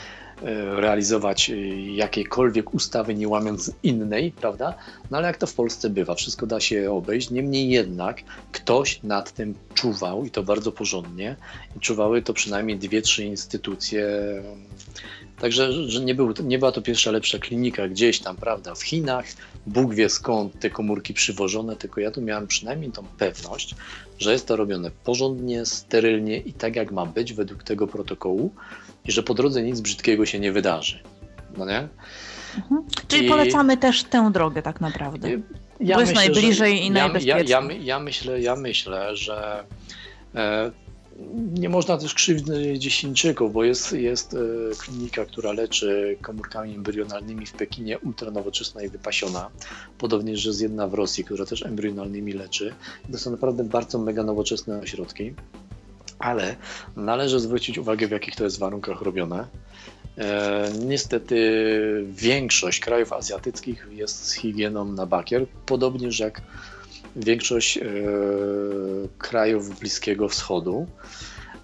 realizować 0.76 1.50
e, 1.50 1.56
jakiejkolwiek 1.94 2.74
ustawy, 2.74 3.14
nie 3.14 3.28
łamiąc 3.28 3.72
innej, 3.82 4.32
prawda? 4.32 4.74
No 5.10 5.18
ale 5.18 5.26
jak 5.26 5.36
to 5.36 5.46
w 5.46 5.54
Polsce 5.54 5.90
bywa, 5.90 6.14
wszystko 6.14 6.46
da 6.46 6.60
się 6.60 6.92
obejść. 6.92 7.30
Niemniej 7.30 7.70
jednak 7.70 8.22
ktoś 8.52 9.02
nad 9.02 9.32
tym 9.32 9.54
czuwał 9.74 10.24
i 10.24 10.30
to 10.30 10.42
bardzo 10.42 10.72
porządnie. 10.72 11.36
I 11.76 11.80
czuwały 11.80 12.22
to 12.22 12.34
przynajmniej 12.34 12.78
dwie, 12.78 13.02
trzy 13.02 13.24
instytucje. 13.24 14.08
Także 15.40 15.72
że 15.72 16.00
nie, 16.00 16.14
był, 16.14 16.34
nie 16.44 16.58
była 16.58 16.72
to 16.72 16.82
pierwsza 16.82 17.10
lepsza 17.10 17.38
klinika 17.38 17.88
gdzieś 17.88 18.18
tam, 18.20 18.36
prawda, 18.36 18.74
w 18.74 18.82
Chinach. 18.82 19.24
Bóg 19.66 19.94
wie 19.94 20.08
skąd 20.08 20.60
te 20.60 20.70
komórki 20.70 21.14
przywożone, 21.14 21.76
tylko 21.76 22.00
ja 22.00 22.10
tu 22.10 22.22
miałem 22.22 22.46
przynajmniej 22.46 22.92
tą 22.92 23.04
pewność, 23.18 23.74
że 24.18 24.32
jest 24.32 24.46
to 24.46 24.56
robione 24.56 24.90
porządnie, 25.04 25.66
sterylnie 25.66 26.38
i 26.38 26.52
tak 26.52 26.76
jak 26.76 26.92
ma 26.92 27.06
być 27.06 27.32
według 27.32 27.62
tego 27.62 27.86
protokołu 27.86 28.52
i 29.04 29.12
że 29.12 29.22
po 29.22 29.34
drodze 29.34 29.62
nic 29.62 29.80
brzydkiego 29.80 30.26
się 30.26 30.40
nie 30.40 30.52
wydarzy. 30.52 30.98
No 31.56 31.66
nie? 31.66 31.88
Mhm. 32.56 32.84
Czyli 33.08 33.26
I... 33.26 33.28
polecamy 33.28 33.76
też 33.76 34.04
tę 34.04 34.30
drogę 34.32 34.62
tak 34.62 34.80
naprawdę. 34.80 35.30
Ja 35.80 35.94
bo 35.94 36.00
jest 36.00 36.12
myślę, 36.12 36.28
najbliżej 36.28 36.84
i 36.84 36.90
najbezpieczniej. 36.90 37.48
Ja, 37.48 37.60
ja, 37.60 37.72
ja, 37.80 37.98
myślę, 37.98 38.40
ja 38.40 38.56
myślę, 38.56 39.16
że 39.16 39.64
e, 40.34 40.70
nie 41.54 41.68
można 41.68 41.98
też 41.98 42.14
krzywdzić 42.14 42.94
Chińczyków, 42.94 43.52
bo 43.52 43.64
jest, 43.64 43.92
jest 43.92 44.34
e, 44.34 44.38
klinika, 44.78 45.24
która 45.24 45.52
leczy 45.52 46.16
komórkami 46.22 46.74
embrionalnymi 46.74 47.46
w 47.46 47.52
Pekinie, 47.52 47.98
ultranowoczesna 47.98 48.82
i 48.82 48.88
wypasiona. 48.88 49.50
Podobnie, 49.98 50.36
że 50.36 50.48
jest 50.50 50.60
jedna 50.60 50.88
w 50.88 50.94
Rosji, 50.94 51.24
która 51.24 51.46
też 51.46 51.62
embrionalnymi 51.62 52.32
leczy. 52.32 52.74
To 53.12 53.18
są 53.18 53.30
naprawdę 53.30 53.64
bardzo 53.64 53.98
mega 53.98 54.22
nowoczesne 54.22 54.80
ośrodki 54.80 55.34
ale 56.20 56.56
należy 56.96 57.40
zwrócić 57.40 57.78
uwagę, 57.78 58.08
w 58.08 58.10
jakich 58.10 58.36
to 58.36 58.44
jest 58.44 58.58
warunkach 58.58 59.02
robione. 59.02 59.46
E, 60.18 60.70
niestety 60.84 62.04
większość 62.08 62.80
krajów 62.80 63.12
azjatyckich 63.12 63.86
jest 63.90 64.28
z 64.28 64.32
higieną 64.32 64.84
na 64.84 65.06
bakier, 65.06 65.46
podobnież 65.66 66.18
jak 66.18 66.42
większość 67.16 67.78
e, 67.78 67.82
krajów 69.18 69.80
Bliskiego 69.80 70.28
Wschodu. 70.28 70.86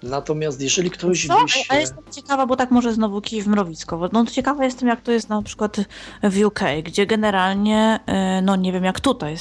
Natomiast 0.03 0.61
jeżeli 0.61 0.91
ktoś 0.91 1.29
no, 1.29 1.43
by 1.43 1.49
się... 1.49 1.61
A 1.69 1.77
jestem 1.77 2.05
ciekawa, 2.11 2.47
bo 2.47 2.57
tak 2.57 2.71
może 2.71 2.95
znowu 2.95 3.21
kij 3.21 3.43
w 3.43 3.47
mrowisko. 3.47 4.09
No 4.13 4.27
ciekawa 4.27 4.65
jestem, 4.65 4.89
jak 4.89 5.01
to 5.01 5.13
jest 5.13 5.29
na 5.29 5.43
przykład 5.43 5.77
w 6.23 6.45
UK, 6.45 6.61
gdzie 6.85 7.07
generalnie, 7.07 8.01
e, 8.07 8.43
no 8.43 8.57
nie 8.57 8.73
wiem 8.73 8.85
jak 8.85 9.01
tutaj, 9.01 9.37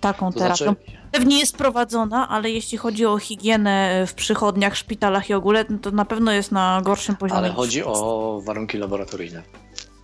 taką 0.00 0.32
to 0.32 0.38
terapią... 0.38 0.64
Znaczy 0.64 0.76
pewnie 1.12 1.38
jest 1.38 1.56
prowadzona, 1.56 2.28
ale 2.28 2.50
jeśli 2.50 2.78
chodzi 2.78 3.06
o 3.06 3.18
higienę 3.18 4.04
w 4.06 4.14
przychodniach, 4.14 4.76
szpitalach 4.76 5.30
i 5.30 5.34
ogóle, 5.34 5.64
to 5.64 5.90
na 5.90 6.04
pewno 6.04 6.32
jest 6.32 6.52
na 6.52 6.80
gorszym 6.84 7.16
poziomie. 7.16 7.38
Ale 7.38 7.50
chodzi 7.50 7.84
o 7.84 8.40
warunki 8.44 8.78
laboratoryjne. 8.78 9.42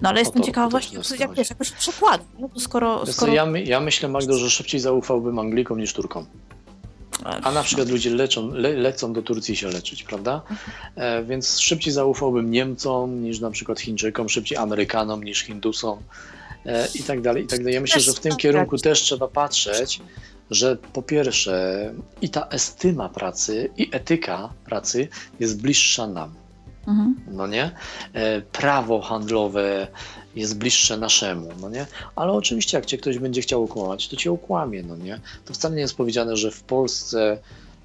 No 0.00 0.08
ale 0.08 0.20
jestem 0.20 0.42
to, 0.42 0.46
ciekawa 0.46 0.68
właśnie, 0.68 0.98
jak 1.18 1.34
wiesz, 1.34 1.50
jakoś 1.50 1.70
przekład. 1.70 2.20
No, 2.38 2.48
skoro, 2.56 3.06
skoro... 3.06 3.32
Ja, 3.32 3.46
my, 3.46 3.62
ja 3.62 3.80
myślę, 3.80 4.08
Magdo, 4.08 4.38
że 4.38 4.50
szybciej 4.50 4.80
zaufałbym 4.80 5.38
Anglikom 5.38 5.80
niż 5.80 5.92
Turkom. 5.92 6.26
A 7.42 7.52
na 7.52 7.62
przykład 7.62 7.88
ludzie 7.88 8.10
leczą, 8.10 8.50
le, 8.50 8.72
lecą 8.72 9.12
do 9.12 9.22
Turcji 9.22 9.56
się 9.56 9.68
leczyć, 9.68 10.02
prawda? 10.02 10.42
E, 10.96 11.24
więc 11.24 11.60
szybciej 11.60 11.92
zaufałbym 11.92 12.50
Niemcom 12.50 13.22
niż 13.22 13.40
na 13.40 13.50
przykład 13.50 13.80
Chińczykom, 13.80 14.28
szybciej 14.28 14.58
Amerykanom 14.58 15.24
niż 15.24 15.40
Hindusom 15.40 15.98
i 16.94 17.02
tak 17.02 17.20
dalej. 17.20 17.44
I 17.44 17.46
tak 17.46 17.58
dalej. 17.58 17.74
Ja 17.74 17.80
myślę, 17.80 18.00
że 18.00 18.12
w 18.12 18.20
tym 18.20 18.36
kierunku 18.36 18.78
też 18.78 19.02
trzeba 19.02 19.28
patrzeć, 19.28 20.00
że 20.50 20.76
po 20.92 21.02
pierwsze 21.02 21.94
i 22.20 22.28
ta 22.28 22.48
estyma 22.48 23.08
pracy, 23.08 23.70
i 23.76 23.88
etyka 23.92 24.52
pracy 24.64 25.08
jest 25.40 25.62
bliższa 25.62 26.06
nam. 26.06 26.34
Mhm. 26.86 27.14
No 27.28 27.46
nie? 27.46 27.70
E, 28.12 28.40
prawo 28.40 29.00
handlowe 29.00 29.88
jest 30.36 30.58
bliższe 30.58 30.96
naszemu, 30.96 31.48
no 31.60 31.68
nie? 31.68 31.86
Ale 32.16 32.32
oczywiście, 32.32 32.76
jak 32.76 32.86
cię 32.86 32.98
ktoś 32.98 33.18
będzie 33.18 33.42
chciał 33.42 33.62
okłamać, 33.62 34.08
to 34.08 34.16
cię 34.16 34.32
okłamie, 34.32 34.82
no 34.82 34.96
nie? 34.96 35.20
To 35.44 35.54
wcale 35.54 35.74
nie 35.74 35.80
jest 35.80 35.96
powiedziane, 35.96 36.36
że 36.36 36.50
w 36.50 36.62
Polsce 36.62 37.38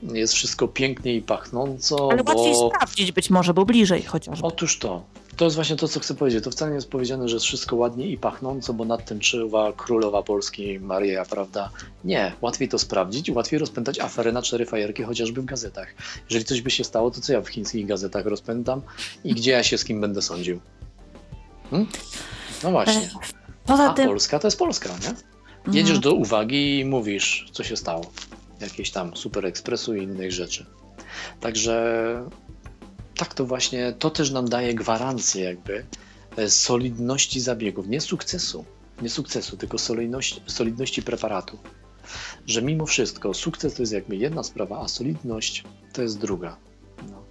jest 0.04 0.34
wszystko 0.34 0.68
pięknie 0.68 1.16
i 1.16 1.22
pachnąco. 1.22 2.12
Ale 2.12 2.24
bo... 2.24 2.34
łatwiej 2.34 2.56
sprawdzić 2.56 3.12
być 3.12 3.30
może, 3.30 3.54
bo 3.54 3.66
bliżej 3.66 4.04
chociażby. 4.04 4.48
Otóż 4.48 4.80
to. 4.80 5.04
To 5.38 5.46
jest 5.46 5.56
właśnie 5.56 5.76
to, 5.76 5.88
co 5.88 6.00
chcę 6.00 6.16
powiedzieć. 6.16 6.44
To 6.44 6.52
wcale 6.52 6.72
nie 6.72 6.76
jest 6.76 6.90
powiedziane, 6.90 7.30
że 7.30 7.36
jest 7.36 7.46
wszystko 7.46 7.76
ładnie 7.76 8.08
i 8.08 8.18
pachnąco, 8.18 8.74
bo 8.74 8.86
nad 8.86 9.06
tym 9.06 9.20
czuwa 9.20 9.74
królowa 9.74 10.24
Polski 10.24 10.80
Maria, 10.80 11.26
prawda? 11.26 11.70
Nie. 12.04 12.34
Łatwiej 12.42 12.70
to 12.70 12.80
sprawdzić 12.80 13.30
i 13.30 13.32
łatwiej 13.32 13.60
rozpętać 13.60 14.00
aferę 14.00 14.32
na 14.32 14.42
cztery 14.42 14.66
fajerki, 14.66 15.04
chociażby 15.04 15.42
w 15.42 15.46
gazetach. 15.46 15.94
Jeżeli 16.30 16.46
coś 16.46 16.62
by 16.62 16.72
się 16.72 16.84
stało, 16.84 17.12
to 17.12 17.22
co 17.22 17.34
ja 17.34 17.42
w 17.42 17.48
chińskich 17.48 17.86
gazetach 17.86 18.26
rozpętam 18.26 18.82
i 19.24 19.34
gdzie 19.34 19.52
ja 19.52 19.64
się 19.64 19.78
z 19.78 19.86
kim 19.86 20.02
będę 20.02 20.22
sądził? 20.22 20.60
Hmm? 21.70 21.90
No 22.64 22.72
właśnie. 22.72 23.10
Poza 23.66 23.90
A. 23.90 23.94
Polska 23.94 24.40
to 24.40 24.48
jest 24.48 24.60
Polska, 24.60 24.90
nie? 24.90 25.10
Mhm. 25.10 25.24
Jedziesz 25.74 26.00
do 26.00 26.14
uwagi 26.14 26.80
i 26.80 26.86
mówisz, 26.86 27.50
co 27.52 27.64
się 27.64 27.78
stało. 27.78 28.12
Jakieś 28.62 28.92
tam 28.92 29.18
Super 29.18 29.46
Expressu 29.46 29.96
i 29.96 30.04
innych 30.04 30.32
rzeczy. 30.32 30.66
Także 31.40 32.26
tak 33.18 33.34
to 33.34 33.46
właśnie, 33.46 33.94
to 34.00 34.10
też 34.10 34.32
nam 34.32 34.50
daje 34.50 34.74
gwarancję 34.74 35.44
jakby 35.44 35.86
e, 36.38 36.50
solidności 36.50 37.40
zabiegów, 37.40 37.88
nie 37.88 38.02
sukcesu, 38.02 38.66
nie 39.02 39.10
sukcesu, 39.10 39.58
tylko 39.58 39.78
solidności, 39.78 40.42
solidności 40.48 41.04
preparatu. 41.04 41.58
Że 42.46 42.62
mimo 42.62 42.86
wszystko 42.86 43.34
sukces 43.34 43.74
to 43.74 43.82
jest 43.82 43.94
jakby 43.94 44.16
jedna 44.16 44.44
sprawa, 44.44 44.82
a 44.82 44.88
solidność 44.88 45.64
to 45.94 46.02
jest 46.02 46.20
druga. 46.20 46.58
No. 47.12 47.24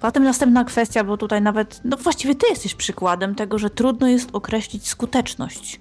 Potem 0.00 0.24
następna 0.24 0.64
kwestia, 0.64 1.04
bo 1.04 1.16
tutaj 1.16 1.42
nawet, 1.42 1.80
no 1.84 1.96
właściwie 1.96 2.34
ty 2.34 2.46
jesteś 2.50 2.74
przykładem 2.74 3.34
tego, 3.34 3.58
że 3.58 3.70
trudno 3.70 4.08
jest 4.08 4.28
określić 4.32 4.88
skuteczność 4.88 5.80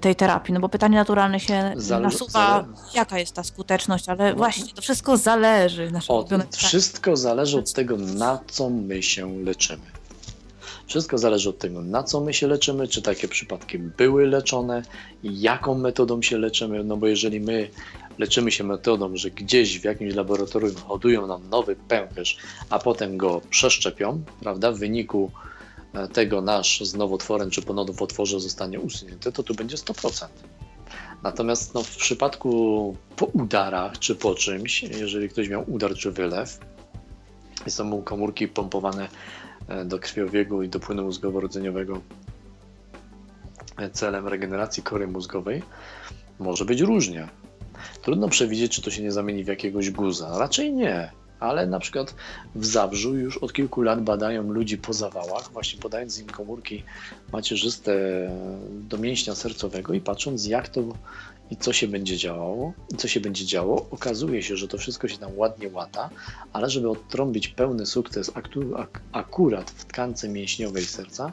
tej 0.00 0.16
terapii, 0.16 0.54
no 0.54 0.60
bo 0.60 0.68
pytanie 0.68 0.96
naturalne 0.96 1.40
się 1.40 1.74
nasuwa, 2.00 2.64
jaka 2.94 3.18
jest 3.18 3.34
ta 3.34 3.44
skuteczność, 3.44 4.08
ale 4.08 4.34
właśnie 4.34 4.74
to 4.74 4.82
wszystko 4.82 5.16
zależy. 5.16 5.92
Od, 6.08 6.30
wszystko 6.56 7.16
zależy 7.16 7.58
od 7.58 7.72
tego, 7.72 7.96
na 7.96 8.40
co 8.46 8.70
my 8.70 9.02
się 9.02 9.44
leczymy. 9.44 9.82
Wszystko 10.86 11.18
zależy 11.18 11.48
od 11.48 11.58
tego, 11.58 11.82
na 11.82 12.02
co 12.02 12.20
my 12.20 12.34
się 12.34 12.46
leczymy, 12.46 12.88
czy 12.88 13.02
takie 13.02 13.28
przypadki 13.28 13.78
były 13.78 14.26
leczone, 14.26 14.82
jaką 15.22 15.74
metodą 15.74 16.22
się 16.22 16.38
leczymy, 16.38 16.84
no 16.84 16.96
bo 16.96 17.06
jeżeli 17.06 17.40
my 17.40 17.70
leczymy 18.18 18.52
się 18.52 18.64
metodą, 18.64 19.16
że 19.16 19.30
gdzieś 19.30 19.80
w 19.80 19.84
jakimś 19.84 20.14
laboratorium 20.14 20.74
hodują 20.74 21.26
nam 21.26 21.48
nowy 21.48 21.76
pęcherz, 21.88 22.36
a 22.70 22.78
potem 22.78 23.16
go 23.16 23.40
przeszczepią, 23.50 24.22
prawda, 24.40 24.72
w 24.72 24.78
wyniku 24.78 25.30
e, 25.34 25.59
tego 26.12 26.40
nasz 26.40 26.80
z 26.80 26.94
nowotworem 26.94 27.50
czy 27.50 27.62
po 27.62 27.72
nowotworze 27.72 28.40
zostanie 28.40 28.80
usunięty, 28.80 29.32
to 29.32 29.42
tu 29.42 29.54
będzie 29.54 29.76
100%. 29.76 30.26
Natomiast 31.22 31.74
no, 31.74 31.82
w 31.82 31.96
przypadku 31.96 32.96
po 33.16 33.26
udarach 33.26 33.98
czy 33.98 34.14
po 34.14 34.34
czymś, 34.34 34.82
jeżeli 34.82 35.28
ktoś 35.28 35.48
miał 35.48 35.64
udar 35.72 35.94
czy 35.94 36.12
wylew, 36.12 36.58
są 37.68 37.84
mu 37.84 38.02
komórki 38.02 38.48
pompowane 38.48 39.08
e, 39.68 39.84
do 39.84 39.98
krwiobiegu 39.98 40.62
i 40.62 40.68
do 40.68 40.80
płynu 40.80 41.08
mózgowo-rdzeniowego 41.08 42.00
e, 43.78 43.90
celem 43.90 44.28
regeneracji 44.28 44.82
kory 44.82 45.06
mózgowej, 45.06 45.62
może 46.38 46.64
być 46.64 46.80
różnie. 46.80 47.28
Trudno 48.02 48.28
przewidzieć, 48.28 48.72
czy 48.72 48.82
to 48.82 48.90
się 48.90 49.02
nie 49.02 49.12
zamieni 49.12 49.44
w 49.44 49.48
jakiegoś 49.48 49.90
guza. 49.90 50.38
Raczej 50.38 50.72
nie, 50.72 51.12
ale 51.40 51.66
na 51.66 51.78
przykład 51.78 52.14
w 52.54 52.66
Zabrzu 52.66 53.16
już 53.16 53.38
od 53.38 53.52
kilku 53.52 53.82
lat 53.82 54.02
badają 54.02 54.42
ludzi 54.52 54.78
po 54.78 54.92
zawałach, 54.92 55.52
właśnie 55.52 55.80
podając 55.80 56.18
im 56.18 56.26
komórki 56.26 56.82
macierzyste 57.32 57.92
do 58.70 58.98
mięśnia 58.98 59.34
sercowego 59.34 59.94
i 59.94 60.00
patrząc 60.00 60.46
jak 60.46 60.68
to 60.68 60.82
i 61.50 61.56
co 61.56 61.72
się 61.72 61.88
będzie 61.88 62.16
działało, 62.16 62.72
i 62.94 62.96
co 62.96 63.08
się 63.08 63.20
będzie 63.20 63.46
działo, 63.46 63.86
okazuje 63.90 64.42
się, 64.42 64.56
że 64.56 64.68
to 64.68 64.78
wszystko 64.78 65.08
się 65.08 65.18
tam 65.18 65.38
ładnie 65.38 65.68
łata, 65.68 66.10
ale 66.52 66.70
żeby 66.70 66.90
odtrąbić 66.90 67.48
pełny 67.48 67.86
sukces 67.86 68.30
ak 68.34 69.00
akurat 69.12 69.70
w 69.70 69.84
tkance 69.84 70.28
mięśniowej 70.28 70.84
serca, 70.84 71.32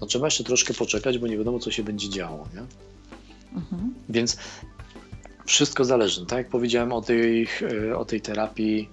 no 0.00 0.06
trzeba 0.06 0.26
jeszcze 0.26 0.44
troszkę 0.44 0.74
poczekać, 0.74 1.18
bo 1.18 1.26
nie 1.26 1.38
wiadomo, 1.38 1.58
co 1.58 1.70
się 1.70 1.82
będzie 1.82 2.08
działo. 2.08 2.48
Nie? 2.54 2.62
Mhm. 3.58 3.94
Więc 4.08 4.36
wszystko 5.46 5.84
zależy. 5.84 6.26
Tak 6.26 6.38
jak 6.38 6.48
powiedziałem 6.48 6.92
o 6.92 7.02
tej, 7.02 7.48
o 7.96 8.04
tej 8.04 8.20
terapii 8.20 8.88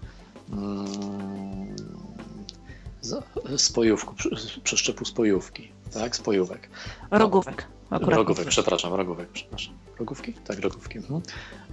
spojówku, 3.57 4.15
przeszczepu 4.63 5.05
spojówki, 5.05 5.72
tak, 5.93 6.15
spojówek. 6.15 6.69
Rogówek. 7.11 7.67
Akurat 7.89 8.17
rogówek, 8.17 8.47
przepraszam, 8.47 8.93
rogówek, 8.93 9.30
przepraszam. 9.30 9.73
Rogówki? 9.99 10.34
Tak, 10.34 10.59
rogówki. 10.59 10.97
Mhm. 10.97 11.22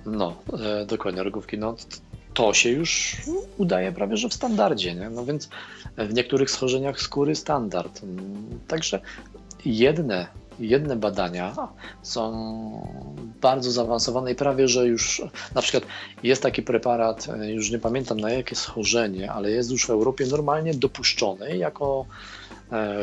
No, 0.06 0.36
e, 0.60 0.86
dokładnie, 0.86 1.22
rogówki. 1.22 1.58
No, 1.58 1.76
to 2.34 2.54
się 2.54 2.70
już 2.70 3.16
udaje 3.58 3.92
prawie, 3.92 4.16
że 4.16 4.28
w 4.28 4.34
standardzie, 4.34 4.94
nie? 4.94 5.10
No 5.10 5.24
więc 5.24 5.48
w 5.96 6.14
niektórych 6.14 6.50
schorzeniach 6.50 7.00
skóry 7.00 7.36
standard. 7.36 8.00
Także 8.68 9.00
jedne, 9.64 10.26
jedne 10.58 10.96
badania 10.96 11.54
są 12.02 12.32
bardzo 13.40 13.70
zaawansowane 13.70 14.32
i 14.32 14.34
prawie, 14.34 14.68
że 14.68 14.86
już 14.86 15.22
na 15.54 15.62
przykład 15.62 15.84
jest 16.22 16.42
taki 16.42 16.62
preparat, 16.62 17.26
już 17.48 17.70
nie 17.70 17.78
pamiętam 17.78 18.20
na 18.20 18.30
jakie 18.30 18.56
schorzenie, 18.56 19.32
ale 19.32 19.50
jest 19.50 19.70
już 19.70 19.86
w 19.86 19.90
Europie 19.90 20.26
normalnie 20.26 20.74
dopuszczony 20.74 21.56
jako 21.56 22.06
E, 22.72 22.96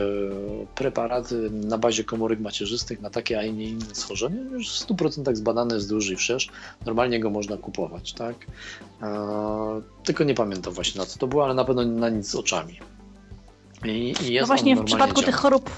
preparat 0.75 1.29
na 1.51 1.77
bazie 1.77 2.03
komórek 2.03 2.39
macierzystych 2.39 3.01
na 3.01 3.09
takie, 3.09 3.39
a 3.39 3.43
nie 3.43 3.65
inne 3.65 3.95
schorzenie, 3.95 4.41
już 4.51 4.79
w 4.79 4.87
100% 4.87 5.35
zbadany 5.35 5.75
jest 5.75 5.89
duży 5.89 6.13
i 6.13 6.15
wszerz. 6.15 6.49
Normalnie 6.85 7.19
go 7.19 7.29
można 7.29 7.57
kupować, 7.57 8.13
tak? 8.13 8.35
E, 9.01 9.81
tylko 10.03 10.23
nie 10.23 10.33
pamiętam 10.33 10.73
właśnie 10.73 10.99
na 10.99 11.05
co 11.05 11.19
to 11.19 11.27
było, 11.27 11.45
ale 11.45 11.53
na 11.53 11.65
pewno 11.65 11.85
na 11.85 12.09
nic 12.09 12.29
z 12.29 12.35
oczami. 12.35 12.79
I, 13.85 14.13
i 14.21 14.39
no 14.39 14.45
właśnie 14.45 14.75
w 14.75 14.83
przypadku 14.83 15.21
działa. 15.21 15.25
tych 15.25 15.35
chorób 15.35 15.69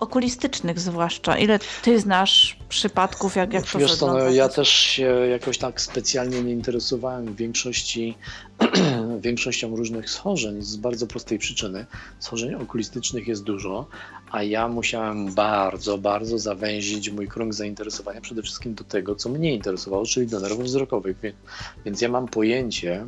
okulistycznych 0.00 0.80
zwłaszcza. 0.80 1.38
Ile 1.38 1.58
ty 1.82 2.00
znasz 2.00 2.56
przypadków, 2.68 3.36
jak, 3.36 3.52
jak 3.52 3.70
to 3.70 3.78
Wiesz 3.78 3.96
co, 3.96 4.06
no, 4.06 4.18
ja 4.30 4.48
też 4.48 4.68
się 4.68 5.04
jakoś 5.30 5.58
tak 5.58 5.80
specjalnie 5.80 6.42
nie 6.42 6.52
interesowałem 6.52 7.34
większości, 7.34 8.14
większością 9.20 9.76
różnych 9.76 10.10
schorzeń 10.10 10.62
z 10.62 10.76
bardzo 10.76 11.06
prostej 11.06 11.38
przyczyny. 11.38 11.86
Schorzeń 12.18 12.54
okulistycznych 12.54 13.28
jest 13.28 13.42
dużo, 13.42 13.86
a 14.30 14.42
ja 14.42 14.68
musiałem 14.68 15.34
bardzo, 15.34 15.98
bardzo 15.98 16.38
zawęzić 16.38 17.10
mój 17.10 17.28
krąg 17.28 17.54
zainteresowania 17.54 18.20
przede 18.20 18.42
wszystkim 18.42 18.74
do 18.74 18.84
tego, 18.84 19.14
co 19.14 19.28
mnie 19.28 19.54
interesowało, 19.54 20.06
czyli 20.06 20.26
do 20.26 20.40
nerwów 20.40 20.64
wzrokowych. 20.64 21.16
Więc 21.84 22.00
ja 22.00 22.08
mam 22.08 22.28
pojęcie, 22.28 23.06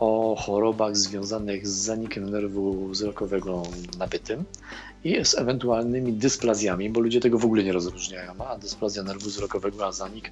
o 0.00 0.36
chorobach 0.38 0.96
związanych 0.96 1.68
z 1.68 1.70
zanikiem 1.70 2.30
nerwu 2.30 2.88
wzrokowego 2.88 3.62
nabytym 3.98 4.44
i 5.04 5.24
z 5.24 5.38
ewentualnymi 5.38 6.12
dysplazjami, 6.12 6.90
bo 6.90 7.00
ludzie 7.00 7.20
tego 7.20 7.38
w 7.38 7.44
ogóle 7.44 7.64
nie 7.64 7.72
rozróżniają. 7.72 8.32
A 8.38 8.58
dysplazja 8.58 9.02
nerwu 9.02 9.28
wzrokowego, 9.28 9.86
a 9.86 9.92
zanik 9.92 10.30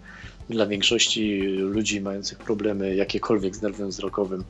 dla 0.51 0.67
większości 0.67 1.41
ludzi 1.49 2.01
mających 2.01 2.39
problemy 2.39 2.95
jakiekolwiek 2.95 3.57
z 3.57 3.63
nerwem 3.63 3.89
wzrokowym, 3.89 4.45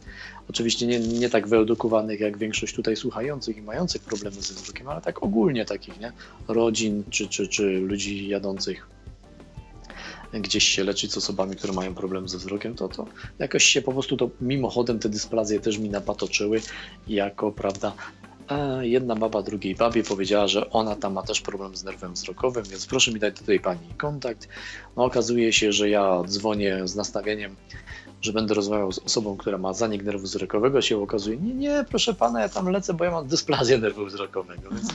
oczywiście 0.50 0.86
nie, 0.86 1.00
nie 1.00 1.28
tak 1.28 1.48
wyedukowanych 1.48 2.20
jak 2.20 2.38
większość 2.38 2.74
tutaj 2.74 2.96
słuchających 2.96 3.56
i 3.56 3.62
mających 3.62 4.02
problemy 4.02 4.36
ze 4.36 4.54
wzrokiem, 4.54 4.88
ale 4.88 5.00
tak 5.00 5.22
ogólnie 5.22 5.64
takich, 5.64 6.00
nie? 6.00 6.12
rodzin 6.48 7.04
czy, 7.10 7.28
czy, 7.28 7.48
czy 7.48 7.80
ludzi 7.80 8.28
jadących 8.28 8.86
gdzieś 10.32 10.64
się 10.64 10.84
leczyć 10.84 11.12
z 11.12 11.16
osobami, 11.16 11.56
które 11.56 11.72
mają 11.72 11.94
problem 11.94 12.28
ze 12.28 12.38
wzrokiem, 12.38 12.74
to, 12.74 12.88
to 12.88 13.06
jakoś 13.38 13.64
się 13.64 13.82
po 13.82 13.92
prostu 13.92 14.16
to 14.16 14.30
mimochodem 14.40 14.98
te 14.98 15.08
dysplazje 15.08 15.60
też 15.60 15.78
mi 15.78 15.90
napatoczyły 15.90 16.60
jako, 17.08 17.52
prawda, 17.52 17.92
jedna 18.80 19.16
baba 19.16 19.42
drugiej 19.42 19.74
babie 19.74 20.02
powiedziała, 20.02 20.48
że 20.48 20.70
ona 20.70 20.96
tam 20.96 21.12
ma 21.12 21.22
też 21.22 21.40
problem 21.40 21.76
z 21.76 21.84
nerwem 21.84 22.14
wzrokowym, 22.14 22.64
więc 22.64 22.86
proszę 22.86 23.12
mi 23.12 23.20
dać 23.20 23.40
do 23.40 23.46
tej 23.46 23.60
pani 23.60 23.94
kontakt. 23.96 24.48
No 24.96 25.04
okazuje 25.04 25.52
się, 25.52 25.72
że 25.72 25.88
ja 25.88 26.22
dzwonię 26.26 26.80
z 26.84 26.96
nastawieniem 26.96 27.56
że 28.22 28.32
będę 28.32 28.54
rozmawiał 28.54 28.92
z 28.92 28.98
osobą, 28.98 29.36
która 29.36 29.58
ma 29.58 29.72
zanik 29.72 30.02
nerwu 30.02 30.24
wzrokowego, 30.24 30.82
się 30.82 31.02
okazuje, 31.02 31.36
nie, 31.36 31.54
nie, 31.54 31.84
proszę 31.88 32.14
pana, 32.14 32.40
ja 32.40 32.48
tam 32.48 32.68
lecę, 32.68 32.94
bo 32.94 33.04
ja 33.04 33.10
mam 33.10 33.28
dysplazję 33.28 33.78
nerwu 33.78 34.06
wzrokowego. 34.06 34.70
Więc 34.70 34.88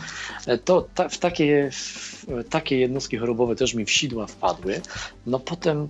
e, 0.46 0.58
to 0.58 0.88
ta, 0.96 1.10
w, 1.10 1.18
takie, 1.18 1.70
w 1.72 2.26
takie 2.50 2.80
jednostki 2.80 3.18
chorobowe 3.18 3.56
też 3.56 3.74
mi 3.74 3.86
w 3.86 3.92
sidła 3.92 4.28
wpadły. 4.28 4.82
No 5.26 5.40
potem 5.40 5.88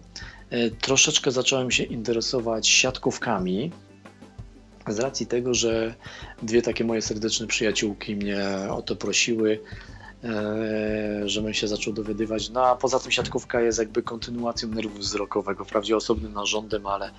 e, 0.49 0.69
troszeczkę 0.69 1.31
zacząłem 1.31 1.71
się 1.71 1.83
interesować 1.83 2.67
siatkówkami, 2.67 3.71
z 4.87 4.99
racji 4.99 5.25
tego, 5.27 5.53
że 5.53 5.95
dwie 6.41 6.61
takie 6.61 6.83
moje 6.83 7.01
serdeczne 7.01 7.47
przyjaciółki 7.47 8.15
mnie 8.15 8.37
o 8.69 8.81
to 8.81 8.95
prosiły, 8.95 9.59
E, 10.23 11.29
żebym 11.29 11.53
się 11.53 11.67
zaczął 11.67 11.93
dowiadywać. 11.93 12.49
No 12.49 12.65
a 12.65 12.75
poza 12.75 12.99
tym 12.99 13.11
siatkówka 13.11 13.61
jest 13.61 13.79
jakby 13.79 14.03
kontynuacją 14.03 14.69
nerwu 14.69 14.99
wzrokowego, 14.99 15.65
wprawdzie 15.65 15.97
osobnym 15.97 16.33
narządem, 16.33 16.87
ale, 16.87 17.11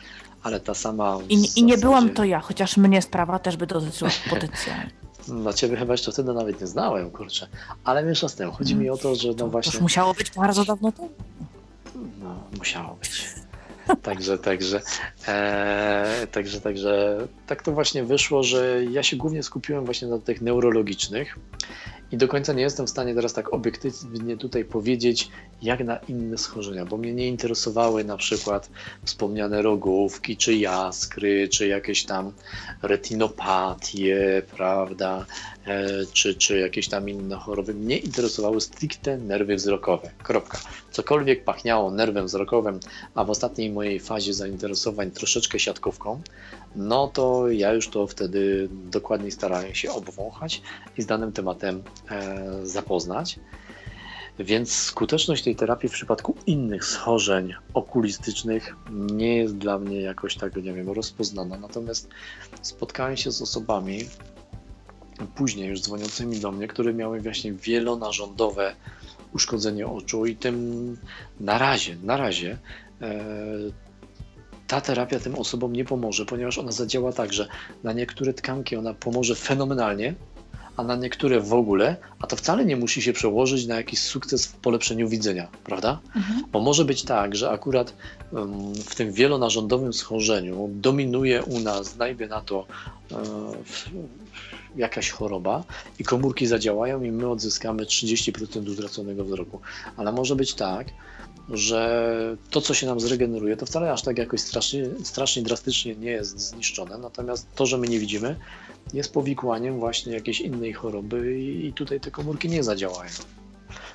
ale 0.42 0.60
ta 0.60 0.74
sama. 0.74 1.18
I, 1.28 1.38
zasadzie... 1.38 1.60
I 1.60 1.64
nie 1.64 1.78
byłam 1.78 2.10
to 2.10 2.24
ja, 2.24 2.40
chociaż 2.40 2.76
mnie 2.76 3.02
sprawa 3.02 3.38
też 3.38 3.56
by 3.56 3.66
dotyczyła 3.66 4.10
potencjalnie. 4.30 4.90
Dla 5.42 5.52
ciebie 5.52 5.76
chyba 5.76 5.94
jeszcze 5.94 6.12
wtedy 6.12 6.32
nawet 6.32 6.60
nie 6.60 6.66
znałem, 6.66 7.10
kurczę. 7.10 7.48
Ale 7.84 8.04
wiesz 8.04 8.22
z 8.26 8.34
tym, 8.34 8.50
chodzi 8.50 8.76
mi 8.76 8.90
o 8.90 8.96
to, 8.96 9.14
że 9.14 9.28
no 9.38 9.48
właśnie... 9.48 9.72
To 9.72 9.80
musiało 9.80 10.14
być 10.14 10.30
bardzo 10.30 10.64
dawno 10.64 10.92
temu. 10.92 11.10
No, 12.22 12.42
musiało 12.58 12.94
być. 12.94 13.24
Także, 14.02 14.38
także, 14.38 14.80
e, 15.28 16.26
także, 16.32 16.60
także, 16.60 17.18
tak 17.46 17.62
to 17.62 17.72
właśnie 17.72 18.04
wyszło, 18.04 18.42
że 18.42 18.84
ja 18.90 19.02
się 19.02 19.16
głównie 19.16 19.42
skupiłem 19.42 19.84
właśnie 19.84 20.08
na 20.08 20.18
tych 20.18 20.40
neurologicznych 20.40 21.38
i 22.12 22.16
do 22.16 22.28
końca 22.28 22.52
nie 22.52 22.62
jestem 22.62 22.86
w 22.86 22.90
stanie 22.90 23.14
teraz 23.14 23.32
tak 23.32 23.52
obiektywnie 23.52 24.36
tutaj 24.36 24.64
powiedzieć, 24.64 25.30
jak 25.62 25.84
na 25.84 25.96
inne 25.96 26.38
schorzenia, 26.38 26.84
bo 26.84 26.96
mnie 26.96 27.12
nie 27.12 27.28
interesowały 27.28 28.04
na 28.04 28.16
przykład 28.16 28.70
wspomniane 29.04 29.62
rogówki, 29.62 30.36
czy 30.36 30.54
jaskry, 30.54 31.48
czy 31.48 31.66
jakieś 31.66 32.04
tam 32.04 32.32
retinopatie, 32.82 34.42
prawda, 34.56 35.26
czy, 36.12 36.34
czy 36.34 36.58
jakieś 36.58 36.88
tam 36.88 37.08
inne 37.08 37.36
choroby. 37.36 37.74
Mnie 37.74 37.96
interesowały 37.96 38.60
stricte 38.60 39.18
nerwy 39.18 39.56
wzrokowe. 39.56 40.10
Kropka. 40.22 40.58
Cokolwiek 40.90 41.44
pachniało 41.44 41.90
nerwem 41.90 42.26
wzrokowym, 42.26 42.80
a 43.14 43.24
w 43.24 43.30
ostatniej 43.30 43.70
mojej 43.70 44.00
fazie 44.00 44.34
zainteresowań 44.34 45.10
troszeczkę 45.10 45.58
siatkówką, 45.58 46.20
no 46.76 47.08
to 47.08 47.50
ja 47.50 47.72
już 47.72 47.88
to 47.88 48.06
wtedy 48.06 48.68
dokładniej 48.70 49.32
starałem 49.32 49.74
się 49.74 49.92
obwąchać 49.92 50.62
i 50.98 51.02
z 51.02 51.06
danym 51.06 51.32
tematem 51.32 51.82
e, 52.10 52.44
zapoznać. 52.62 53.38
Więc 54.38 54.72
skuteczność 54.72 55.44
tej 55.44 55.56
terapii 55.56 55.88
w 55.88 55.92
przypadku 55.92 56.36
innych 56.46 56.84
schorzeń 56.84 57.54
okulistycznych 57.74 58.76
nie 58.90 59.36
jest 59.36 59.56
dla 59.56 59.78
mnie 59.78 60.00
jakoś 60.00 60.36
tak, 60.36 60.56
nie 60.56 60.72
wiem, 60.72 60.90
rozpoznana. 60.90 61.58
Natomiast 61.58 62.08
spotkałem 62.62 63.16
się 63.16 63.32
z 63.32 63.42
osobami, 63.42 63.98
później 65.34 65.68
już 65.68 65.80
dzwoniącymi 65.80 66.40
do 66.40 66.52
mnie, 66.52 66.68
które 66.68 66.94
miały 66.94 67.20
właśnie 67.20 67.52
wielonarządowe 67.52 68.74
uszkodzenie 69.34 69.86
oczu 69.86 70.26
i 70.26 70.36
tym 70.36 70.96
na 71.40 71.58
razie, 71.58 71.96
na 72.02 72.16
razie 72.16 72.58
e, 73.00 73.24
ta 74.66 74.80
terapia 74.80 75.20
tym 75.20 75.34
osobom 75.34 75.72
nie 75.72 75.84
pomoże, 75.84 76.26
ponieważ 76.26 76.58
ona 76.58 76.72
zadziała 76.72 77.12
tak, 77.12 77.32
że 77.32 77.48
na 77.84 77.92
niektóre 77.92 78.34
tkanki 78.34 78.76
ona 78.76 78.94
pomoże 78.94 79.34
fenomenalnie, 79.34 80.14
a 80.76 80.82
na 80.82 80.96
niektóre 80.96 81.40
w 81.40 81.52
ogóle, 81.52 81.96
a 82.20 82.26
to 82.26 82.36
wcale 82.36 82.64
nie 82.64 82.76
musi 82.76 83.02
się 83.02 83.12
przełożyć 83.12 83.66
na 83.66 83.76
jakiś 83.76 84.00
sukces 84.00 84.46
w 84.46 84.52
polepszeniu 84.52 85.08
widzenia, 85.08 85.48
prawda? 85.64 86.00
Mhm. 86.16 86.44
Bo 86.52 86.60
może 86.60 86.84
być 86.84 87.02
tak, 87.02 87.36
że 87.36 87.50
akurat 87.50 87.94
w 88.86 88.94
tym 88.94 89.12
wielonarządowym 89.12 89.92
schorzeniu 89.92 90.70
dominuje 90.72 91.42
u 91.42 91.60
nas, 91.60 91.96
dajmy 91.96 92.28
na 92.28 92.40
to, 92.40 92.66
um, 93.10 93.22
jakaś 94.76 95.10
choroba 95.10 95.64
i 95.98 96.04
komórki 96.04 96.46
zadziałają 96.46 97.02
i 97.02 97.12
my 97.12 97.28
odzyskamy 97.28 97.84
30% 97.84 98.72
utraconego 98.72 99.24
wzroku. 99.24 99.60
Ale 99.96 100.12
może 100.12 100.36
być 100.36 100.54
tak, 100.54 100.86
że 101.50 102.36
to, 102.50 102.60
co 102.60 102.74
się 102.74 102.86
nam 102.86 103.00
zregeneruje, 103.00 103.56
to 103.56 103.66
wcale 103.66 103.92
aż 103.92 104.02
tak 104.02 104.18
jakoś 104.18 104.40
strasznie, 104.40 104.84
strasznie 105.02 105.42
drastycznie 105.42 105.96
nie 105.96 106.10
jest 106.10 106.38
zniszczone, 106.38 106.98
natomiast 106.98 107.54
to, 107.54 107.66
że 107.66 107.78
my 107.78 107.86
nie 107.86 107.98
widzimy, 107.98 108.36
jest 108.92 109.12
powikłaniem 109.12 109.78
właśnie 109.78 110.12
jakiejś 110.12 110.40
innej 110.40 110.72
choroby 110.72 111.40
i 111.40 111.72
tutaj 111.72 112.00
te 112.00 112.10
komórki 112.10 112.48
nie 112.48 112.62
zadziałają. 112.62 113.10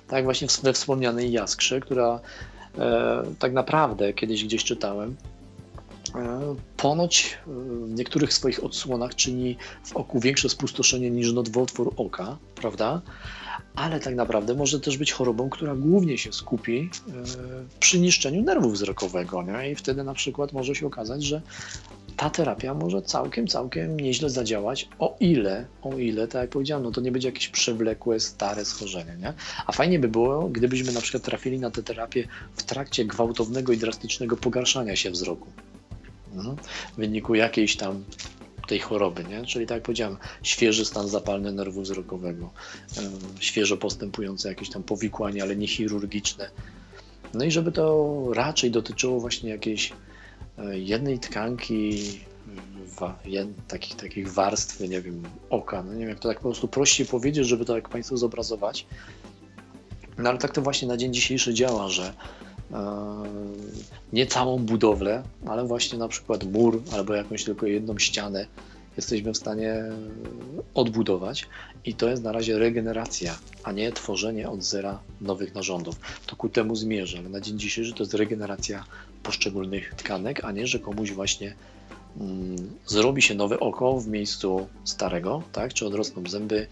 Tak 0.07 0.23
właśnie 0.23 0.47
we 0.63 0.73
wspomnianej 0.73 1.31
jaskrze, 1.31 1.79
która 1.79 2.19
e, 2.77 3.23
tak 3.39 3.53
naprawdę 3.53 4.13
kiedyś 4.13 4.43
gdzieś 4.43 4.63
czytałem, 4.63 5.15
ponoć 6.77 7.37
w 7.47 7.95
niektórych 7.95 8.33
swoich 8.33 8.63
odsłonach 8.63 9.15
czyni 9.15 9.57
w 9.83 9.95
oku 9.95 10.19
większe 10.19 10.49
spustoszenie 10.49 11.11
niż 11.11 11.33
nowotwór 11.33 11.93
oka, 11.97 12.37
prawda? 12.55 13.01
ale 13.75 13.99
tak 13.99 14.15
naprawdę 14.15 14.53
może 14.53 14.79
też 14.79 14.97
być 14.97 15.11
chorobą, 15.11 15.49
która 15.49 15.75
głównie 15.75 16.17
się 16.17 16.33
skupi 16.33 16.89
e, 17.07 17.11
przy 17.79 17.99
niszczeniu 17.99 18.43
nerwu 18.43 18.69
wzrokowego. 18.69 19.43
Nie? 19.43 19.71
I 19.71 19.75
wtedy 19.75 20.03
na 20.03 20.13
przykład 20.13 20.53
może 20.53 20.75
się 20.75 20.87
okazać, 20.87 21.23
że 21.23 21.41
ta 22.17 22.29
terapia 22.29 22.73
może 22.73 23.01
całkiem, 23.01 23.47
całkiem 23.47 23.99
nieźle 23.99 24.29
zadziałać, 24.29 24.89
o 24.99 25.17
ile, 25.19 25.65
o 25.81 25.97
ile, 25.97 26.27
tak 26.27 26.41
jak 26.41 26.49
powiedziałem, 26.49 26.83
no 26.83 26.91
to 26.91 27.01
nie 27.01 27.11
będzie 27.11 27.27
jakieś 27.27 27.47
przewlekłe, 27.47 28.19
stare 28.19 28.65
schorzenie, 28.65 29.17
nie? 29.21 29.33
A 29.67 29.71
fajnie 29.71 29.99
by 29.99 30.07
było, 30.07 30.49
gdybyśmy 30.49 30.91
na 30.91 31.01
przykład 31.01 31.23
trafili 31.23 31.59
na 31.59 31.71
tę 31.71 31.83
terapię 31.83 32.27
w 32.55 32.63
trakcie 32.63 33.05
gwałtownego 33.05 33.73
i 33.73 33.77
drastycznego 33.77 34.37
pogarszania 34.37 34.95
się 34.95 35.11
wzroku. 35.11 35.47
Mhm. 36.39 36.57
W 36.93 36.95
wyniku 36.95 37.35
jakiejś 37.35 37.75
tam 37.75 38.03
tej 38.69 38.79
choroby, 38.79 39.23
nie? 39.23 39.45
czyli 39.45 39.67
tak 39.67 39.75
jak 39.75 39.83
powiedziałem, 39.83 40.17
świeży 40.43 40.85
stan 40.85 41.07
zapalny 41.07 41.51
nerwu 41.51 41.81
wzrokowego, 41.81 42.49
świeżo 43.39 43.77
postępujące 43.77 44.49
jakieś 44.49 44.69
tam 44.69 44.83
powikłania, 44.83 45.43
ale 45.43 45.55
nie 45.55 45.67
chirurgiczne. 45.67 46.49
No 47.33 47.45
i 47.45 47.51
żeby 47.51 47.71
to 47.71 48.15
raczej 48.33 48.71
dotyczyło 48.71 49.19
właśnie 49.19 49.49
jakiejś 49.49 49.93
e, 50.57 50.79
jednej 50.79 51.19
tkanki, 51.19 51.99
takich, 53.67 53.95
takich 53.95 54.33
warstwy, 54.33 54.89
nie 54.89 55.01
wiem, 55.01 55.23
oka, 55.49 55.83
no 55.83 55.93
nie 55.93 55.99
wiem 55.99 56.09
jak 56.09 56.19
to 56.19 56.29
tak 56.29 56.37
po 56.37 56.43
prostu 56.43 56.67
prościej 56.67 57.07
powiedzieć, 57.07 57.47
żeby 57.47 57.65
to 57.65 57.75
jak 57.75 57.89
Państwu 57.89 58.17
zobrazować. 58.17 58.85
No 60.17 60.29
ale 60.29 60.39
tak 60.39 60.51
to 60.51 60.61
właśnie 60.61 60.87
na 60.87 60.97
dzień 60.97 61.13
dzisiejszy 61.13 61.53
działa, 61.53 61.89
że 61.89 62.13
nie 64.13 64.27
całą 64.27 64.57
budowlę, 64.57 65.23
ale 65.47 65.65
właśnie 65.65 65.99
na 65.99 66.07
przykład 66.07 66.43
mur 66.43 66.81
albo 66.93 67.13
jakąś 67.13 67.43
tylko 67.43 67.65
jedną 67.65 67.99
ścianę 67.99 68.45
jesteśmy 68.97 69.33
w 69.33 69.37
stanie 69.37 69.83
odbudować 70.73 71.47
i 71.85 71.93
to 71.93 72.09
jest 72.09 72.23
na 72.23 72.31
razie 72.31 72.59
regeneracja, 72.59 73.37
a 73.63 73.71
nie 73.71 73.91
tworzenie 73.91 74.49
od 74.49 74.63
zera 74.63 74.99
nowych 75.21 75.55
narządów. 75.55 75.95
To 76.25 76.35
ku 76.35 76.49
temu 76.49 76.75
zmierza, 76.75 77.17
ale 77.19 77.29
na 77.29 77.41
dzień 77.41 77.59
dzisiejszy 77.59 77.93
to 77.93 78.03
jest 78.03 78.13
regeneracja 78.13 78.85
poszczególnych 79.23 79.93
tkanek, 79.95 80.43
a 80.43 80.51
nie, 80.51 80.67
że 80.67 80.79
komuś 80.79 81.11
właśnie 81.11 81.55
mm, 82.19 82.55
zrobi 82.85 83.21
się 83.21 83.35
nowe 83.35 83.59
oko 83.59 83.99
w 83.99 84.07
miejscu 84.07 84.67
starego, 84.83 85.43
tak? 85.51 85.73
czy 85.73 85.85
odrosną 85.85 86.23
zęby 86.27 86.67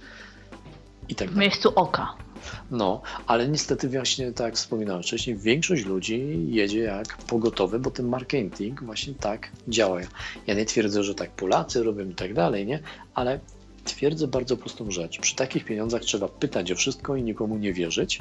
i 1.10 1.16
tak 1.16 1.28
dalej. 1.28 1.36
W 1.36 1.38
miejscu 1.38 1.72
oka. 1.76 2.27
No, 2.72 3.02
ale 3.28 3.48
niestety 3.48 3.90
właśnie 3.90 4.32
tak 4.32 4.46
jak 4.46 4.56
wspominałem 4.56 5.04
wcześniej, 5.04 5.36
większość 5.38 5.86
ludzi 5.86 6.46
jedzie 6.48 6.80
jak 6.80 7.18
pogotowy, 7.18 7.80
bo 7.80 7.92
ten 7.92 8.08
marketing 8.08 8.84
właśnie 8.84 9.14
tak 9.14 9.52
działa. 9.68 10.00
Ja 10.48 10.54
nie 10.54 10.66
twierdzę, 10.66 11.04
że 11.04 11.16
tak 11.16 11.32
Polacy 11.32 11.84
robią 11.84 12.10
i 12.10 12.16
tak 12.16 12.34
dalej, 12.34 12.66
nie? 12.66 12.80
Ale 13.14 13.40
twierdzę 13.84 14.28
bardzo 14.28 14.58
prostą 14.58 14.92
rzecz. 14.92 15.20
Przy 15.20 15.36
takich 15.36 15.66
pieniądzach 15.66 16.02
trzeba 16.02 16.28
pytać 16.28 16.72
o 16.72 16.76
wszystko 16.76 17.16
i 17.16 17.24
nikomu 17.24 17.58
nie 17.58 17.74
wierzyć. 17.74 18.20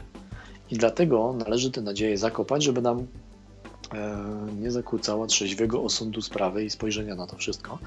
I 0.70 0.76
dlatego 0.76 1.34
należy 1.38 1.70
te 1.70 1.80
nadzieje 1.80 2.18
zakopać, 2.18 2.64
żeby 2.64 2.82
nam 2.82 3.06
e, 3.94 4.26
nie 4.60 4.70
zakłócała 4.70 5.26
trzeźwego 5.26 5.82
osądu 5.82 6.22
sprawy 6.22 6.64
i 6.64 6.70
spojrzenia 6.70 7.14
na 7.14 7.26
to 7.26 7.36
wszystko 7.36 7.78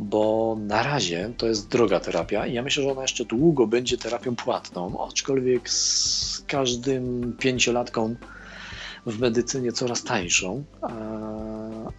bo 0.00 0.56
na 0.60 0.82
razie 0.82 1.32
to 1.36 1.46
jest 1.46 1.68
droga 1.68 2.00
terapia 2.00 2.46
i 2.46 2.52
ja 2.52 2.62
myślę, 2.62 2.82
że 2.82 2.92
ona 2.92 3.02
jeszcze 3.02 3.24
długo 3.24 3.66
będzie 3.66 3.98
terapią 3.98 4.36
płatną, 4.36 5.06
aczkolwiek 5.08 5.70
z 5.70 6.44
każdym 6.46 7.32
pięciolatką 7.38 8.16
w 9.06 9.20
medycynie 9.20 9.72
coraz 9.72 10.04
tańszą, 10.04 10.64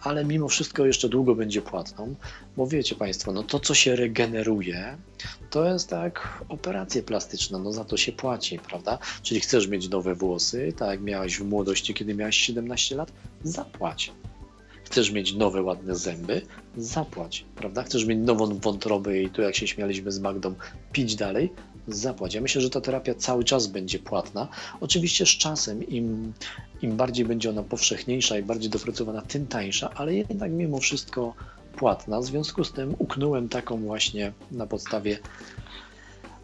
ale 0.02 0.24
mimo 0.24 0.48
wszystko 0.48 0.86
jeszcze 0.86 1.08
długo 1.08 1.34
będzie 1.34 1.62
płatną, 1.62 2.14
bo 2.56 2.66
wiecie 2.66 2.94
Państwo, 2.94 3.32
no 3.32 3.42
to 3.42 3.60
co 3.60 3.74
się 3.74 3.96
regeneruje, 3.96 4.96
to 5.50 5.64
jest 5.64 5.88
tak 5.88 6.44
operacje 6.48 7.02
plastyczne, 7.02 7.58
no 7.58 7.72
za 7.72 7.84
to 7.84 7.96
się 7.96 8.12
płaci, 8.12 8.58
prawda? 8.58 8.98
Czyli 9.22 9.40
chcesz 9.40 9.68
mieć 9.68 9.88
nowe 9.88 10.14
włosy, 10.14 10.72
tak 10.76 10.90
jak 10.90 11.00
miałeś 11.00 11.38
w 11.38 11.44
młodości, 11.44 11.94
kiedy 11.94 12.14
miałeś 12.14 12.36
17 12.36 12.96
lat, 12.96 13.12
zapłać. 13.42 14.12
Chcesz 14.92 15.10
mieć 15.10 15.34
nowe, 15.34 15.62
ładne 15.62 15.96
zęby? 15.96 16.42
Zapłać, 16.76 17.44
prawda? 17.56 17.82
Chcesz 17.82 18.04
mieć 18.04 18.18
nową 18.18 18.58
wątrobę 18.58 19.18
i 19.18 19.30
tu 19.30 19.42
jak 19.42 19.56
się 19.56 19.66
śmialiśmy 19.66 20.12
z 20.12 20.18
Magdą, 20.18 20.54
pić 20.92 21.16
dalej? 21.16 21.52
Zapłać. 21.88 22.34
Ja 22.34 22.40
myślę, 22.40 22.60
że 22.60 22.70
ta 22.70 22.80
terapia 22.80 23.14
cały 23.14 23.44
czas 23.44 23.66
będzie 23.66 23.98
płatna. 23.98 24.48
Oczywiście 24.80 25.26
z 25.26 25.28
czasem 25.28 25.86
im, 25.88 26.32
im 26.82 26.96
bardziej 26.96 27.24
będzie 27.24 27.50
ona 27.50 27.62
powszechniejsza 27.62 28.38
i 28.38 28.42
bardziej 28.42 28.70
dopracowana, 28.70 29.22
tym 29.22 29.46
tańsza, 29.46 29.90
ale 29.94 30.14
jednak 30.14 30.50
mimo 30.50 30.78
wszystko 30.78 31.34
płatna. 31.76 32.20
W 32.20 32.24
związku 32.24 32.64
z 32.64 32.72
tym 32.72 32.94
uknąłem 32.98 33.48
taką 33.48 33.76
właśnie 33.76 34.32
na 34.50 34.66
podstawie 34.66 35.18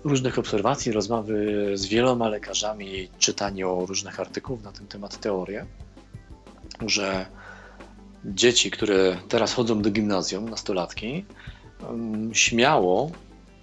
różnych 0.04 0.38
obserwacji, 0.38 0.92
rozmowy 0.92 1.70
z 1.74 1.86
wieloma 1.86 2.28
lekarzami, 2.28 3.08
czytanie 3.18 3.68
o 3.68 3.86
różnych 3.86 4.20
artykułów 4.20 4.62
na 4.62 4.72
ten 4.72 4.86
temat, 4.86 5.20
teorię, 5.20 5.66
że 6.86 7.26
dzieci, 8.24 8.70
które 8.70 9.16
teraz 9.28 9.54
chodzą 9.54 9.82
do 9.82 9.90
gimnazjum, 9.90 10.48
nastolatki, 10.48 11.24
śmiało, 12.32 13.10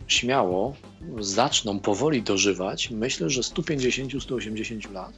śmiało 0.07 0.75
zaczną 1.19 1.79
powoli 1.79 2.21
dożywać, 2.21 2.91
myślę, 2.91 3.29
że 3.29 3.41
150-180 3.41 4.91
lat. 4.91 5.13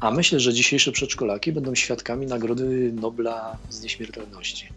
A 0.00 0.10
myślę, 0.10 0.40
że 0.40 0.52
dzisiejsze 0.52 0.92
przedszkolaki 0.92 1.52
będą 1.52 1.74
świadkami 1.74 2.26
Nagrody 2.26 2.92
Nobla 2.92 3.56
z 3.68 3.82
nieśmiertelności. 3.82 4.68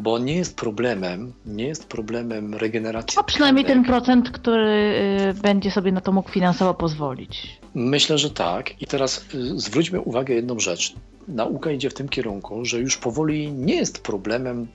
Bo 0.00 0.18
nie 0.18 0.36
jest 0.36 0.56
problemem, 0.56 1.32
nie 1.46 1.66
jest 1.66 1.88
problemem 1.88 2.54
regeneracji. 2.54 3.18
A 3.18 3.22
przynajmniej 3.22 3.64
ten 3.64 3.84
procent, 3.84 4.30
który 4.30 4.94
y, 5.30 5.42
będzie 5.42 5.70
sobie 5.70 5.92
na 5.92 6.00
to 6.00 6.12
mógł 6.12 6.30
finansowo 6.30 6.74
pozwolić. 6.74 7.57
Myślę, 7.78 8.18
że 8.18 8.30
tak. 8.30 8.82
I 8.82 8.86
teraz 8.86 9.24
y, 9.34 9.60
zwróćmy 9.60 10.00
uwagę 10.00 10.34
jedną 10.34 10.60
rzecz 10.60 10.94
nauka 11.28 11.70
idzie 11.70 11.90
w 11.90 11.94
tym 11.94 12.08
kierunku, 12.08 12.64
że 12.64 12.78
już 12.78 12.96
powoli 12.96 13.52
nie 13.52 13.74
jest 13.74 14.02
problemem, 14.02 14.66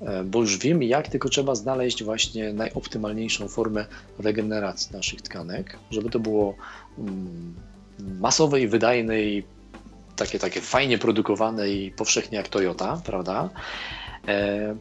e, 0.00 0.24
bo 0.24 0.40
już 0.40 0.58
wiemy 0.58 0.84
jak, 0.84 1.08
tylko 1.08 1.28
trzeba 1.28 1.54
znaleźć 1.54 2.04
właśnie 2.04 2.52
najoptymalniejszą 2.52 3.48
formę 3.48 3.86
regeneracji 4.18 4.96
naszych 4.96 5.22
tkanek, 5.22 5.78
żeby 5.90 6.10
to 6.10 6.20
było 6.20 6.54
mm, 6.98 7.54
masowe 7.98 8.60
i 8.60 8.68
wydajne 8.68 9.22
i 9.22 9.42
takie, 10.16 10.38
takie 10.38 10.60
fajnie 10.60 10.98
produkowane 10.98 11.68
i 11.68 11.90
powszechnie 11.90 12.38
jak 12.38 12.48
Toyota, 12.48 13.00
prawda? 13.04 13.50
E, 14.28 14.76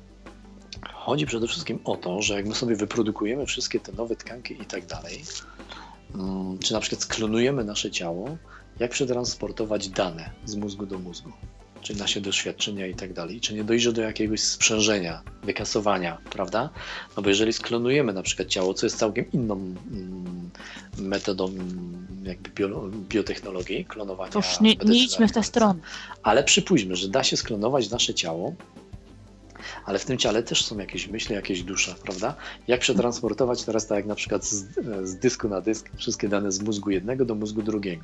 chodzi 0.94 1.26
przede 1.26 1.48
wszystkim 1.48 1.80
o 1.84 1.96
to, 1.96 2.22
że 2.22 2.34
jak 2.34 2.46
my 2.46 2.56
sobie 2.56 2.76
wyprodukujemy 2.76 3.46
wszystkie 3.46 3.80
te 3.80 3.92
nowe 3.92 4.16
tkanki 4.16 4.62
i 4.62 4.66
tak 4.66 4.86
dalej, 4.86 5.22
czy 6.64 6.74
na 6.74 6.80
przykład 6.80 7.02
sklonujemy 7.02 7.64
nasze 7.64 7.92
ciało, 7.92 8.38
jak 8.80 8.92
przetransportować 8.92 9.90
dane 9.90 10.30
z 10.46 10.56
mózgu 10.56 10.86
do 10.86 11.00
mózgu, 11.00 11.32
czyli 11.82 12.00
nasze 12.00 12.22
doświadczenia 12.22 12.88
i 12.88 12.96
tak 12.96 13.14
dalej, 13.14 13.42
czy 13.42 13.54
nie 13.54 13.64
dojdzie 13.64 13.92
do 13.92 14.02
jakiegoś 14.02 14.40
sprzężenia, 14.40 15.22
wykasowania, 15.44 16.18
prawda? 16.30 16.70
No 17.18 17.24
bo 17.24 17.30
jeżeli 17.30 17.54
sklonujemy 17.54 18.14
na 18.14 18.22
przykład 18.22 18.48
ciało, 18.48 18.74
co 18.74 18.86
jest 18.86 18.98
całkiem 18.98 19.32
inną 19.32 19.56
mm, 19.56 20.50
metodą 20.98 21.52
jakby 22.24 22.50
bio, 22.50 22.90
biotechnologii, 23.10 23.86
klonowania. 23.86 24.32
To 24.32 24.40
już 24.40 24.60
nie, 24.62 24.76
nie 24.76 25.04
idźmy 25.04 25.28
w 25.28 25.32
tę 25.32 25.44
stronę. 25.44 25.80
Ale 26.24 26.44
przypuśćmy, 26.44 26.96
że 26.96 27.08
da 27.08 27.24
się 27.24 27.38
sklonować 27.38 27.90
nasze 27.90 28.14
ciało, 28.14 28.56
ale 29.86 30.00
w 30.00 30.06
tym 30.06 30.18
ciele 30.18 30.44
też 30.44 30.66
są 30.66 30.78
jakieś 30.78 31.08
myśli, 31.08 31.36
jakieś 31.36 31.64
dusza, 31.64 31.96
prawda? 32.04 32.36
Jak 32.68 32.80
przetransportować 32.80 33.64
teraz 33.64 33.88
tak 33.88 33.96
jak 33.96 34.06
na 34.06 34.16
przykład 34.16 34.46
z, 34.46 34.66
z 35.04 35.16
dysku 35.16 35.50
na 35.50 35.62
dysk 35.62 35.90
wszystkie 35.98 36.30
dane 36.30 36.52
z 36.52 36.62
mózgu 36.62 36.90
jednego 36.90 37.26
do 37.26 37.36
mózgu 37.36 37.62
drugiego? 37.62 38.04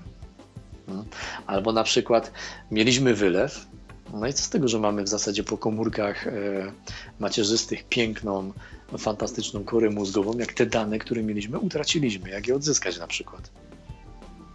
Albo 1.48 1.72
na 1.72 1.84
przykład 1.84 2.32
mieliśmy 2.72 3.14
wylew, 3.14 3.66
no 4.14 4.28
i 4.28 4.34
co 4.34 4.44
z 4.44 4.50
tego, 4.50 4.68
że 4.68 4.80
mamy 4.80 5.04
w 5.04 5.08
zasadzie 5.08 5.44
po 5.44 5.58
komórkach 5.58 6.28
e, 6.28 6.32
macierzystych 7.20 7.84
piękną, 7.84 8.54
fantastyczną 8.98 9.64
korę 9.64 9.90
mózgową, 9.90 10.38
jak 10.38 10.54
te 10.54 10.66
dane, 10.66 11.00
które 11.00 11.24
mieliśmy, 11.24 11.60
utraciliśmy, 11.60 12.30
jak 12.30 12.48
je 12.48 12.56
odzyskać 12.56 13.00
na 13.00 13.08
przykład. 13.08 13.52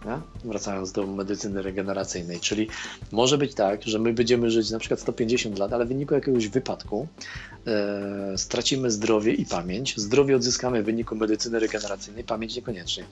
Nie? 0.05 0.19
Wracając 0.49 0.91
do 0.91 1.07
medycyny 1.07 1.61
regeneracyjnej, 1.61 2.39
czyli 2.39 2.67
może 3.11 3.37
być 3.37 3.53
tak, 3.53 3.83
że 3.83 3.99
my 3.99 4.13
będziemy 4.13 4.51
żyć 4.51 4.69
na 4.69 4.79
przykład 4.79 4.99
150 4.99 5.59
lat, 5.59 5.73
ale 5.73 5.85
w 5.85 5.87
wyniku 5.87 6.13
jakiegoś 6.13 6.47
wypadku 6.47 7.07
e, 7.67 8.37
stracimy 8.37 8.91
zdrowie 8.91 9.33
i 9.33 9.45
pamięć. 9.45 9.97
Zdrowie 9.97 10.35
odzyskamy 10.35 10.83
w 10.83 10.85
wyniku 10.85 11.15
medycyny 11.15 11.59
regeneracyjnej, 11.59 12.23
pamięć 12.23 12.55
niekoniecznie. 12.55 13.03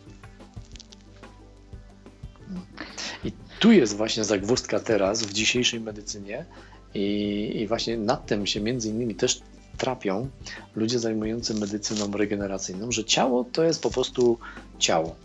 I 3.24 3.32
tu 3.60 3.72
jest 3.72 3.95
właśnie 3.95 4.24
zagwozdka 4.24 4.80
teraz 4.80 5.24
w 5.24 5.34
dzisiejszej 5.34 5.80
medycynie 5.80 6.45
i, 6.94 7.52
i 7.56 7.68
właśnie 7.68 7.98
nad 7.98 8.26
tym 8.26 8.48
się 8.48 8.62
między 8.62 8.90
innymi 8.90 9.16
też 9.16 9.41
trapią 9.78 10.30
ludzie 10.76 10.99
zajmujący 10.99 11.53
medycyną 11.53 12.12
regeneracyjną, 12.12 12.91
że 12.91 13.03
ciało 13.03 13.45
to 13.52 13.64
jest 13.64 13.82
po 13.82 13.91
prostu 13.91 14.38
ciało. 14.80 15.16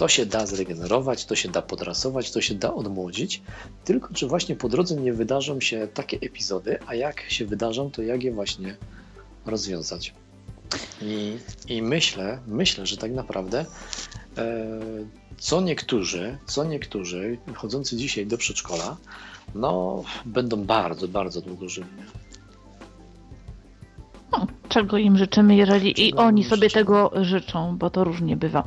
To 0.00 0.08
się 0.08 0.26
da 0.26 0.46
zregenerować, 0.46 1.24
to 1.24 1.36
się 1.36 1.48
da 1.48 1.62
podrasować, 1.62 2.30
to 2.30 2.40
się 2.40 2.54
da 2.54 2.74
odmłodzić, 2.74 3.42
tylko 3.84 4.14
czy 4.14 4.26
właśnie 4.26 4.56
po 4.56 4.68
drodze 4.68 4.96
nie 4.96 5.12
wydarzą 5.12 5.60
się 5.60 5.88
takie 5.94 6.16
epizody, 6.20 6.78
a 6.86 6.94
jak 6.94 7.20
się 7.28 7.46
wydarzą, 7.46 7.90
to 7.90 8.02
jak 8.02 8.22
je 8.22 8.32
właśnie 8.32 8.76
rozwiązać. 9.46 10.14
I, 11.02 11.36
i 11.68 11.82
myślę, 11.82 12.38
myślę, 12.46 12.86
że 12.86 12.96
tak 12.96 13.12
naprawdę 13.12 13.66
e, 14.38 14.70
co 15.38 15.60
niektórzy, 15.60 16.38
co 16.46 16.64
niektórzy 16.64 17.38
chodzący 17.54 17.96
dzisiaj 17.96 18.26
do 18.26 18.38
przedszkola, 18.38 18.96
no 19.54 20.02
będą 20.24 20.64
bardzo, 20.64 21.08
bardzo 21.08 21.40
długo 21.40 21.68
żyli. 21.68 21.86
No, 24.32 24.46
czego 24.68 24.98
im 24.98 25.18
życzymy, 25.18 25.56
jeżeli 25.56 26.08
i 26.08 26.14
oni 26.14 26.44
sobie 26.44 26.70
tego 26.70 27.10
życzą, 27.22 27.76
bo 27.78 27.90
to 27.90 28.04
różnie 28.04 28.36
bywa. 28.36 28.64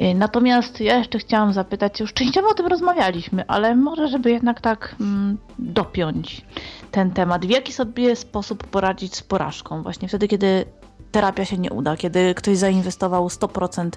Y, 0.00 0.14
natomiast 0.14 0.80
ja 0.80 0.98
jeszcze 0.98 1.18
chciałam 1.18 1.52
zapytać, 1.52 2.00
już 2.00 2.12
częściowo 2.12 2.48
o 2.48 2.54
tym 2.54 2.66
rozmawialiśmy, 2.66 3.44
ale 3.48 3.76
może, 3.76 4.08
żeby 4.08 4.30
jednak 4.30 4.60
tak 4.60 4.96
mm, 5.00 5.38
dopiąć 5.58 6.44
ten 6.90 7.10
temat. 7.10 7.46
W 7.46 7.50
jaki 7.50 7.72
sobie 7.72 8.16
sposób 8.16 8.66
poradzić 8.66 9.14
z 9.14 9.22
porażką? 9.22 9.82
Właśnie 9.82 10.08
wtedy, 10.08 10.28
kiedy 10.28 10.64
terapia 11.12 11.44
się 11.44 11.58
nie 11.58 11.70
uda, 11.70 11.96
kiedy 11.96 12.34
ktoś 12.34 12.56
zainwestował 12.56 13.26
100% 13.26 13.90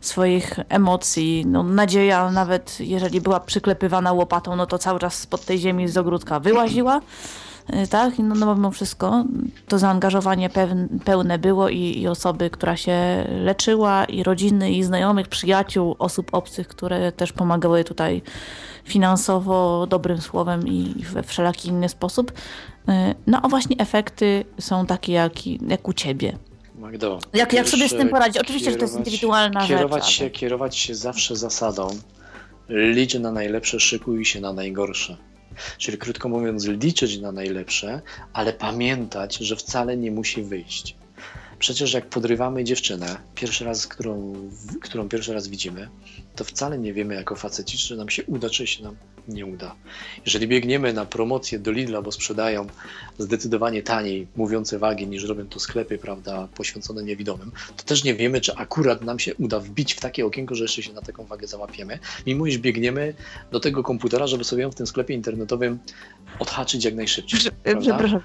swoich 0.00 0.58
emocji, 0.68 1.44
no 1.46 1.62
nadzieja 1.62 2.30
nawet 2.30 2.80
jeżeli 2.80 3.20
była 3.20 3.40
przyklepywana 3.40 4.12
łopatą, 4.12 4.56
no 4.56 4.66
to 4.66 4.78
cały 4.78 4.98
czas 4.98 5.14
spod 5.14 5.44
tej 5.44 5.58
ziemi 5.58 5.88
z 5.88 5.96
ogródka 5.96 6.40
wyłaziła, 6.40 7.00
tak? 7.90 8.18
No, 8.18 8.34
no 8.34 8.54
mimo 8.54 8.70
wszystko 8.70 9.24
to 9.68 9.78
zaangażowanie 9.78 10.50
pełne 11.04 11.38
było 11.38 11.68
i, 11.68 11.98
i, 11.98 12.08
osoby, 12.08 12.50
która 12.50 12.76
się 12.76 13.26
leczyła, 13.44 14.04
i 14.04 14.22
rodziny, 14.22 14.72
i 14.72 14.82
znajomych, 14.82 15.28
przyjaciół, 15.28 15.96
osób 15.98 16.28
obcych, 16.32 16.68
które 16.68 17.12
też 17.12 17.32
pomagały 17.32 17.84
tutaj 17.84 18.22
finansowo, 18.84 19.86
dobrym 19.86 20.20
słowem 20.20 20.68
i 20.68 20.94
we 21.12 21.22
wszelaki 21.22 21.68
inny 21.68 21.88
sposób. 21.88 22.30
Y, 22.30 22.92
no 23.26 23.40
a 23.42 23.48
właśnie 23.48 23.76
efekty 23.76 24.44
są 24.60 24.86
takie 24.86 25.12
jak, 25.12 25.46
jak 25.46 25.88
u 25.88 25.92
ciebie. 25.92 26.38
Magdo, 26.78 27.18
jak, 27.32 27.52
jak 27.52 27.68
sobie 27.68 27.88
z 27.88 27.92
tym 27.92 28.08
poradzić? 28.08 28.38
Oczywiście, 28.38 28.70
że 28.70 28.76
to 28.76 28.84
jest 28.84 28.96
indywidualna 28.96 29.66
kierować 29.66 30.04
rzecz. 30.04 30.12
Się, 30.12 30.24
ale... 30.24 30.30
Kierować 30.30 30.76
się 30.76 30.94
zawsze 30.94 31.36
zasadą 31.36 31.88
licz 32.70 33.14
na 33.14 33.32
najlepsze, 33.32 33.80
szykuj 33.80 34.24
się 34.24 34.40
na 34.40 34.52
najgorsze. 34.52 35.16
Czyli 35.78 35.98
krótko 35.98 36.28
mówiąc, 36.28 36.66
liczyć 36.66 37.18
na 37.18 37.32
najlepsze, 37.32 38.02
ale 38.32 38.52
pamiętać, 38.52 39.36
że 39.36 39.56
wcale 39.56 39.96
nie 39.96 40.10
musi 40.10 40.42
wyjść. 40.42 40.96
Przecież 41.58 41.92
jak 41.92 42.06
podrywamy 42.06 42.64
dziewczynę, 42.64 43.16
pierwszy 43.34 43.64
raz, 43.64 43.86
którą, 43.86 44.34
którą 44.80 45.08
pierwszy 45.08 45.34
raz 45.34 45.48
widzimy, 45.48 45.88
to 46.36 46.44
wcale 46.44 46.78
nie 46.78 46.92
wiemy 46.92 47.14
jako 47.14 47.36
faceci, 47.36 47.78
czy 47.78 47.96
nam 47.96 48.08
się 48.08 48.24
uda, 48.24 48.50
czy 48.50 48.66
się 48.66 48.82
nam 48.82 48.96
nie 49.28 49.46
uda. 49.46 49.74
Jeżeli 50.24 50.48
biegniemy 50.48 50.92
na 50.92 51.04
promocję 51.04 51.58
do 51.58 51.70
Lidla, 51.70 52.02
bo 52.02 52.12
sprzedają 52.12 52.66
zdecydowanie 53.18 53.82
taniej 53.82 54.26
mówiące 54.36 54.78
wagi 54.78 55.06
niż 55.06 55.24
robią 55.24 55.46
to 55.46 55.60
sklepy, 55.60 55.98
prawda, 55.98 56.48
poświęcone 56.54 57.02
niewidomym, 57.02 57.52
to 57.76 57.84
też 57.84 58.04
nie 58.04 58.14
wiemy, 58.14 58.40
czy 58.40 58.54
akurat 58.54 59.02
nam 59.02 59.18
się 59.18 59.34
uda 59.34 59.60
wbić 59.60 59.94
w 59.94 60.00
takie 60.00 60.26
okienko, 60.26 60.54
że 60.54 60.64
jeszcze 60.64 60.82
się 60.82 60.92
na 60.92 61.02
taką 61.02 61.24
wagę 61.24 61.46
załapiemy, 61.46 61.98
mimo 62.26 62.46
iż 62.46 62.58
biegniemy 62.58 63.14
do 63.52 63.60
tego 63.60 63.82
komputera, 63.82 64.26
żeby 64.26 64.44
sobie 64.44 64.62
ją 64.62 64.70
w 64.70 64.74
tym 64.74 64.86
sklepie 64.86 65.14
internetowym 65.14 65.78
odhaczyć 66.38 66.84
jak 66.84 66.94
najszybciej. 66.94 67.40
Przepraszam, 67.80 68.20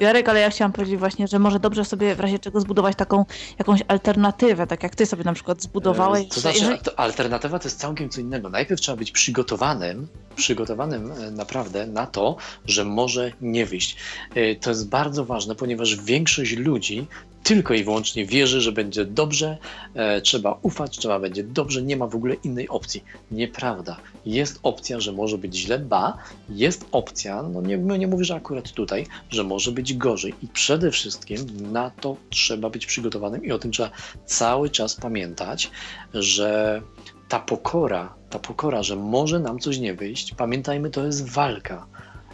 Jarek, 0.00 0.28
ale 0.28 0.40
ja 0.40 0.50
chciałam 0.50 0.72
powiedzieć 0.72 0.98
właśnie, 0.98 1.28
że 1.28 1.38
może 1.38 1.60
dobrze 1.60 1.84
sobie 1.84 2.14
w 2.14 2.20
razie 2.20 2.38
czego 2.38 2.60
zbudować 2.60 2.96
taką 2.96 3.24
jakąś 3.58 3.80
alternatywę, 3.88 4.66
tak 4.66 4.82
jak 4.82 4.94
ty 4.94 5.06
sobie 5.06 5.24
na 5.24 5.32
przykład 5.32 5.62
zbudowałeś. 5.62 6.28
To 6.28 6.40
znaczy, 6.40 6.58
jeżeli... 6.58 6.78
alternatywa 6.96 7.58
to 7.58 7.68
jest 7.68 7.80
całkiem 7.80 8.08
co 8.08 8.20
innego. 8.20 8.48
Najpierw 8.50 8.80
trzeba 8.80 8.96
być 8.96 9.12
przygotowanym 9.12 10.08
przygotowanym 10.40 11.12
e, 11.12 11.30
naprawdę 11.30 11.86
na 11.86 12.06
to, 12.06 12.36
że 12.66 12.84
może 12.84 13.32
nie 13.40 13.66
wyjść. 13.66 13.96
E, 14.34 14.54
to 14.54 14.70
jest 14.70 14.88
bardzo 14.88 15.24
ważne, 15.24 15.54
ponieważ 15.54 15.96
większość 15.96 16.56
ludzi 16.56 17.06
tylko 17.42 17.74
i 17.74 17.84
wyłącznie 17.84 18.26
wierzy, 18.26 18.60
że 18.60 18.72
będzie 18.72 19.04
dobrze, 19.04 19.58
e, 19.94 20.20
trzeba 20.20 20.58
ufać, 20.62 20.98
trzeba 20.98 21.20
będzie 21.20 21.44
dobrze, 21.44 21.82
nie 21.82 21.96
ma 21.96 22.06
w 22.06 22.14
ogóle 22.14 22.34
innej 22.34 22.68
opcji. 22.68 23.04
Nieprawda. 23.30 23.96
Jest 24.26 24.58
opcja, 24.62 25.00
że 25.00 25.12
może 25.12 25.38
być 25.38 25.56
źle, 25.56 25.78
ba, 25.78 26.18
jest 26.48 26.86
opcja, 26.92 27.42
no 27.42 27.62
nie, 27.62 27.78
nie 27.78 28.06
mówię, 28.06 28.24
że 28.24 28.34
akurat 28.34 28.72
tutaj, 28.72 29.06
że 29.30 29.44
może 29.44 29.72
być 29.72 29.94
gorzej 29.94 30.34
i 30.42 30.48
przede 30.48 30.90
wszystkim 30.90 31.72
na 31.72 31.90
to 31.90 32.16
trzeba 32.30 32.70
być 32.70 32.86
przygotowanym 32.86 33.44
i 33.44 33.52
o 33.52 33.58
tym 33.58 33.72
trzeba 33.72 33.90
cały 34.26 34.70
czas 34.70 34.94
pamiętać, 34.94 35.70
że 36.14 36.82
ta 37.28 37.40
pokora, 37.40 38.19
ta 38.30 38.38
pokora, 38.38 38.82
że 38.82 38.96
może 38.96 39.38
nam 39.38 39.58
coś 39.58 39.78
nie 39.78 39.94
wyjść, 39.94 40.34
pamiętajmy, 40.34 40.90
to 40.90 41.06
jest 41.06 41.28
walka. 41.28 41.86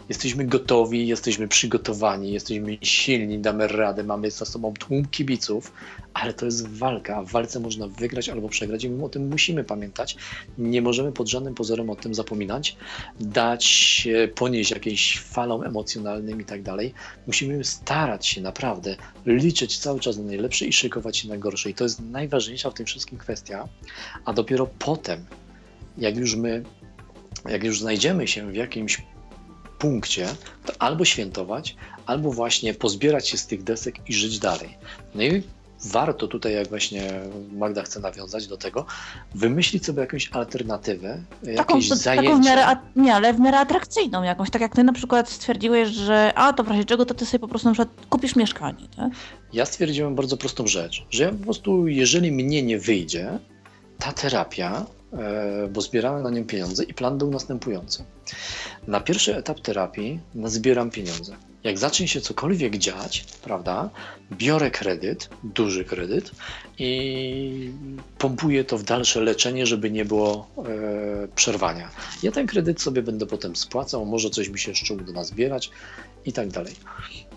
Jesteśmy 0.09 0.45
gotowi, 0.45 1.07
jesteśmy 1.07 1.47
przygotowani, 1.47 2.31
jesteśmy 2.31 2.77
silni, 2.81 3.39
damy 3.39 3.67
radę, 3.67 4.03
mamy 4.03 4.31
za 4.31 4.45
sobą 4.45 4.73
tłum 4.73 5.05
kibiców, 5.05 5.73
ale 6.13 6.33
to 6.33 6.45
jest 6.45 6.67
walka. 6.67 7.23
W 7.23 7.31
walce 7.31 7.59
można 7.59 7.87
wygrać 7.87 8.29
albo 8.29 8.49
przegrać 8.49 8.83
i 8.83 8.89
my 8.89 9.05
o 9.05 9.09
tym 9.09 9.29
musimy 9.29 9.63
pamiętać. 9.63 10.15
Nie 10.57 10.81
możemy 10.81 11.11
pod 11.11 11.27
żadnym 11.27 11.55
pozorem 11.55 11.89
o 11.89 11.95
tym 11.95 12.13
zapominać, 12.13 12.77
dać 13.19 13.65
się 13.65 14.29
ponieść 14.35 14.71
jakiejś 14.71 15.19
falą 15.19 15.63
emocjonalnym 15.63 16.41
i 16.41 16.45
tak 16.45 16.63
dalej. 16.63 16.93
Musimy 17.27 17.63
starać 17.63 18.27
się 18.27 18.41
naprawdę 18.41 18.95
liczyć 19.25 19.77
cały 19.77 19.99
czas 19.99 20.17
na 20.17 20.23
najlepsze 20.23 20.65
i 20.65 20.73
szykować 20.73 21.17
się 21.17 21.27
na 21.29 21.37
gorsze. 21.37 21.69
I 21.69 21.73
to 21.73 21.83
jest 21.83 21.99
najważniejsza 21.99 22.69
w 22.69 22.73
tym 22.73 22.85
wszystkim 22.85 23.17
kwestia, 23.17 23.67
a 24.25 24.33
dopiero 24.33 24.69
potem, 24.79 25.25
jak 25.97 26.17
już 26.17 26.35
my 26.35 26.63
jak 27.49 27.63
już 27.63 27.79
znajdziemy 27.79 28.27
się 28.27 28.51
w 28.51 28.55
jakimś 28.55 29.01
punkcie, 29.79 30.27
to 30.65 30.73
albo 30.79 31.05
świętować, 31.05 31.75
albo 32.05 32.31
właśnie 32.31 32.73
pozbierać 32.73 33.29
się 33.29 33.37
z 33.37 33.47
tych 33.47 33.63
desek 33.63 34.09
i 34.09 34.13
żyć 34.13 34.39
dalej. 34.39 34.77
No 35.15 35.23
i 35.23 35.43
warto 35.85 36.27
tutaj, 36.27 36.53
jak 36.53 36.67
właśnie 36.67 37.11
Magda 37.51 37.83
chce 37.83 37.99
nawiązać 37.99 38.47
do 38.47 38.57
tego, 38.57 38.85
wymyślić 39.35 39.85
sobie 39.85 40.01
jakąś 40.01 40.29
alternatywę, 40.31 41.21
taką, 41.55 41.75
jakieś 41.75 41.89
zajęcie. 41.89 42.29
Taką 42.29 42.41
w 42.41 42.45
miarę, 42.45 42.77
nie, 42.95 43.15
ale 43.15 43.33
w 43.33 43.39
miarę 43.39 43.59
atrakcyjną 43.59 44.23
jakąś, 44.23 44.49
tak 44.49 44.61
jak 44.61 44.75
ty 44.75 44.83
na 44.83 44.93
przykład 44.93 45.29
stwierdziłeś, 45.29 45.89
że 45.89 46.31
a 46.35 46.53
to 46.53 46.63
w 46.63 46.67
razie 46.67 46.85
czego, 46.85 47.05
to 47.05 47.13
ty 47.13 47.25
sobie 47.25 47.39
po 47.39 47.47
prostu 47.47 47.67
na 47.67 47.73
przykład 47.73 48.05
kupisz 48.09 48.35
mieszkanie, 48.35 48.87
tak? 48.95 49.11
Ja 49.53 49.65
stwierdziłem 49.65 50.15
bardzo 50.15 50.37
prostą 50.37 50.67
rzecz, 50.67 51.05
że 51.09 51.23
ja 51.23 51.31
po 51.31 51.43
prostu, 51.43 51.87
jeżeli 51.87 52.31
mnie 52.31 52.63
nie 52.63 52.79
wyjdzie 52.79 53.39
ta 53.99 54.11
terapia, 54.11 54.85
bo 55.69 55.81
zbierałem 55.81 56.23
na 56.23 56.29
nim 56.29 56.45
pieniądze 56.45 56.83
i 56.83 56.93
plan 56.93 57.17
był 57.17 57.31
następujący. 57.31 58.03
Na 58.87 58.99
pierwszy 58.99 59.35
etap 59.35 59.59
terapii 59.59 60.19
zbieram 60.45 60.89
pieniądze. 60.89 61.35
Jak 61.63 61.77
zacznie 61.77 62.07
się 62.07 62.21
cokolwiek 62.21 62.77
dziać, 62.77 63.25
prawda, 63.43 63.89
biorę 64.31 64.71
kredyt, 64.71 65.29
duży 65.43 65.85
kredyt 65.85 66.31
i 66.79 67.71
pompuję 68.17 68.63
to 68.63 68.77
w 68.77 68.83
dalsze 68.83 69.21
leczenie, 69.21 69.65
żeby 69.65 69.91
nie 69.91 70.05
było 70.05 70.47
e, 70.57 71.27
przerwania. 71.35 71.89
Ja 72.23 72.31
ten 72.31 72.47
kredyt 72.47 72.81
sobie 72.81 73.01
będę 73.01 73.25
potem 73.25 73.55
spłacał, 73.55 74.05
może 74.05 74.29
coś 74.29 74.49
mi 74.49 74.59
się 74.59 74.71
jeszcze 74.71 74.93
uda 74.93 75.11
nazbierać 75.11 75.69
i 76.25 76.33
tak 76.33 76.47
dalej. 76.47 76.73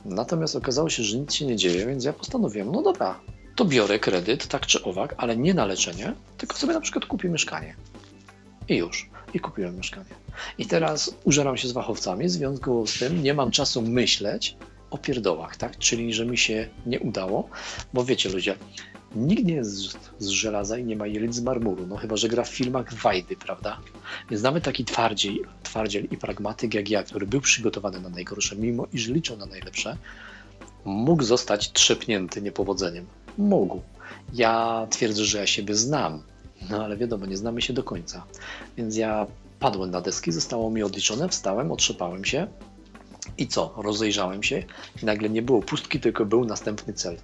Natomiast 0.05 0.57
okazało 0.57 0.91
się, 0.91 1.03
że 1.03 1.19
nic 1.19 1.35
się 1.35 1.47
nie 1.47 1.57
dzieje, 1.57 1.87
więc 1.87 2.05
ja 2.05 2.13
postanowiłem, 2.13 2.73
no 2.73 2.83
dobra, 2.83 3.21
to 3.61 3.65
biorę 3.65 3.99
kredyt, 3.99 4.47
tak 4.47 4.67
czy 4.67 4.83
owak, 4.83 5.15
ale 5.19 5.37
nie 5.37 5.55
na 5.55 5.67
leczenie, 5.67 6.13
tylko 6.39 6.57
sobie 6.57 6.73
na 6.73 6.81
przykład 6.81 7.07
kupię 7.07 7.29
mieszkanie. 7.29 7.77
I 8.69 8.77
już. 8.77 9.11
I 9.35 9.41
kupiłem 9.41 9.77
mieszkanie. 9.77 10.15
I 10.59 10.67
teraz 10.67 11.15
użeram 11.25 11.57
się 11.57 11.69
z 11.69 11.73
wachowcami, 11.73 12.25
w 12.27 12.31
związku 12.31 12.87
z 12.87 12.99
tym 12.99 13.23
nie 13.23 13.35
mam 13.35 13.51
czasu 13.51 13.83
myśleć 13.83 14.57
o 14.91 14.99
pierdołach, 14.99 15.57
tak? 15.57 15.79
Czyli, 15.79 16.15
że 16.15 16.27
mi 16.27 16.39
się 16.39 16.69
nie 16.87 17.01
udało, 17.01 17.49
bo 17.93 18.05
wiecie 18.05 18.29
ludzie, 18.29 18.57
nikt 19.17 19.45
nie 19.45 19.55
jest 19.55 19.99
z 20.19 20.29
żelaza 20.29 20.79
i 20.79 20.85
nie 20.85 20.97
ma 20.97 21.07
jelit 21.07 21.35
z 21.35 21.41
marmuru, 21.41 21.87
no 21.87 21.97
chyba, 21.97 22.17
że 22.17 22.29
gra 22.29 22.45
w 22.45 22.49
filmach 22.49 22.95
Wajdy, 22.95 23.37
prawda? 23.37 23.81
Więc 24.31 24.43
nawet 24.43 24.65
taki 24.65 24.85
twardziel, 24.85 25.35
twardziel 25.63 26.05
i 26.11 26.17
pragmatyk 26.17 26.75
jak 26.75 26.91
ja, 26.91 27.03
który 27.03 27.27
był 27.27 27.41
przygotowany 27.41 28.01
na 28.01 28.09
najgorsze, 28.09 28.57
mimo 28.57 28.87
iż 28.93 29.09
liczył 29.09 29.37
na 29.37 29.47
najlepsze, 29.47 29.97
mógł 30.85 31.23
zostać 31.23 31.73
trzepnięty 31.73 32.43
niepowodzeniem. 32.43 33.07
Mógł. 33.39 33.81
Ja 34.35 34.87
twierdzę, 34.91 35.25
że 35.25 35.39
ja 35.39 35.47
siebie 35.47 35.75
znam, 35.75 36.23
no 36.71 36.85
ale 36.85 36.97
wiadomo, 36.97 37.27
nie 37.27 37.37
znamy 37.37 37.63
się 37.63 37.73
do 37.73 37.83
końca. 37.83 38.25
Więc 38.77 38.97
ja 38.97 39.27
padłem 39.61 39.91
na 39.91 40.01
deski, 40.01 40.33
zostało 40.33 40.71
mi 40.71 40.83
odliczone, 40.83 41.29
wstałem, 41.29 41.73
otrzepałem 41.73 42.25
się 42.25 42.47
i 43.39 43.47
co? 43.47 43.75
Rozejrzałem 43.77 44.43
się 44.43 44.63
i 45.03 45.07
nagle 45.07 45.31
nie 45.31 45.43
było 45.43 45.63
pustki, 45.63 46.01
tylko 46.01 46.25
był 46.25 46.45
następny 46.45 46.93
cel. 46.95 47.17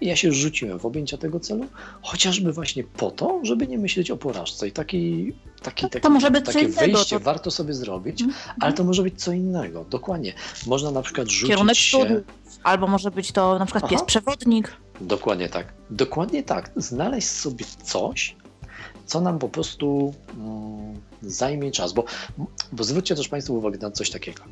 I 0.00 0.06
ja 0.06 0.16
się 0.16 0.32
rzuciłem 0.32 0.78
w 0.78 0.86
objęcia 0.86 1.18
tego 1.18 1.40
celu, 1.40 1.66
chociażby 2.02 2.52
właśnie 2.52 2.84
po 2.84 3.10
to, 3.10 3.40
żeby 3.42 3.66
nie 3.66 3.78
myśleć 3.78 4.10
o 4.10 4.16
porażce. 4.16 4.68
I 4.68 4.72
taki, 4.72 5.32
taki, 5.62 5.82
To- 5.82 5.88
taki, 5.88 6.02
to 6.02 6.10
może 6.10 6.30
być 6.30 6.46
co 6.46 6.52
takie 6.52 6.66
innego, 6.66 6.80
wyjście 6.92 7.16
to- 7.18 7.24
warto 7.24 7.50
sobie 7.50 7.74
zrobić, 7.74 8.22
Mhm. 8.22 8.54
ale 8.60 8.72
to 8.72 8.84
może 8.84 9.02
być 9.02 9.22
co 9.22 9.32
innego. 9.32 9.84
Dokładnie. 9.90 10.32
Można 10.66 10.90
na 10.90 11.02
przykład 11.02 11.28
rzucić 11.28 11.48
Kierunek 11.48 11.76
się... 11.76 11.98
studiów, 11.98 12.22
albo 12.64 12.86
może 12.86 13.10
być 13.10 13.32
to 13.32 13.58
na 13.58 13.66
przykład 13.66 13.88
pies 13.90 13.98
Aha. 14.00 14.06
przewodnik. 14.06 14.76
Dokładnie 15.00 15.48
tak. 15.48 15.72
Dokładnie 15.90 16.42
tak. 16.42 16.70
Znaleźć 16.76 17.28
sobie 17.28 17.64
coś, 17.82 18.36
co 19.06 19.20
nam 19.20 19.38
po 19.38 19.48
prostu 19.48 20.14
mm, 20.36 21.00
zajmie 21.22 21.70
czas. 21.70 21.92
Bo, 21.92 22.04
bo 22.72 22.84
zwróćcie 22.84 23.14
też 23.14 23.28
Państwo 23.28 23.52
uwagę 23.52 23.78
na 23.78 23.90
coś 23.90 24.10
takiego. 24.10 24.42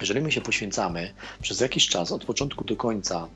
Jeżeli 0.00 0.20
my 0.20 0.32
się 0.32 0.40
poświęcamy 0.40 1.14
przez 1.42 1.60
jakiś 1.60 1.88
czas, 1.88 2.12
od 2.12 2.24
początku 2.24 2.64
do 2.64 2.76
końca, 2.76 3.28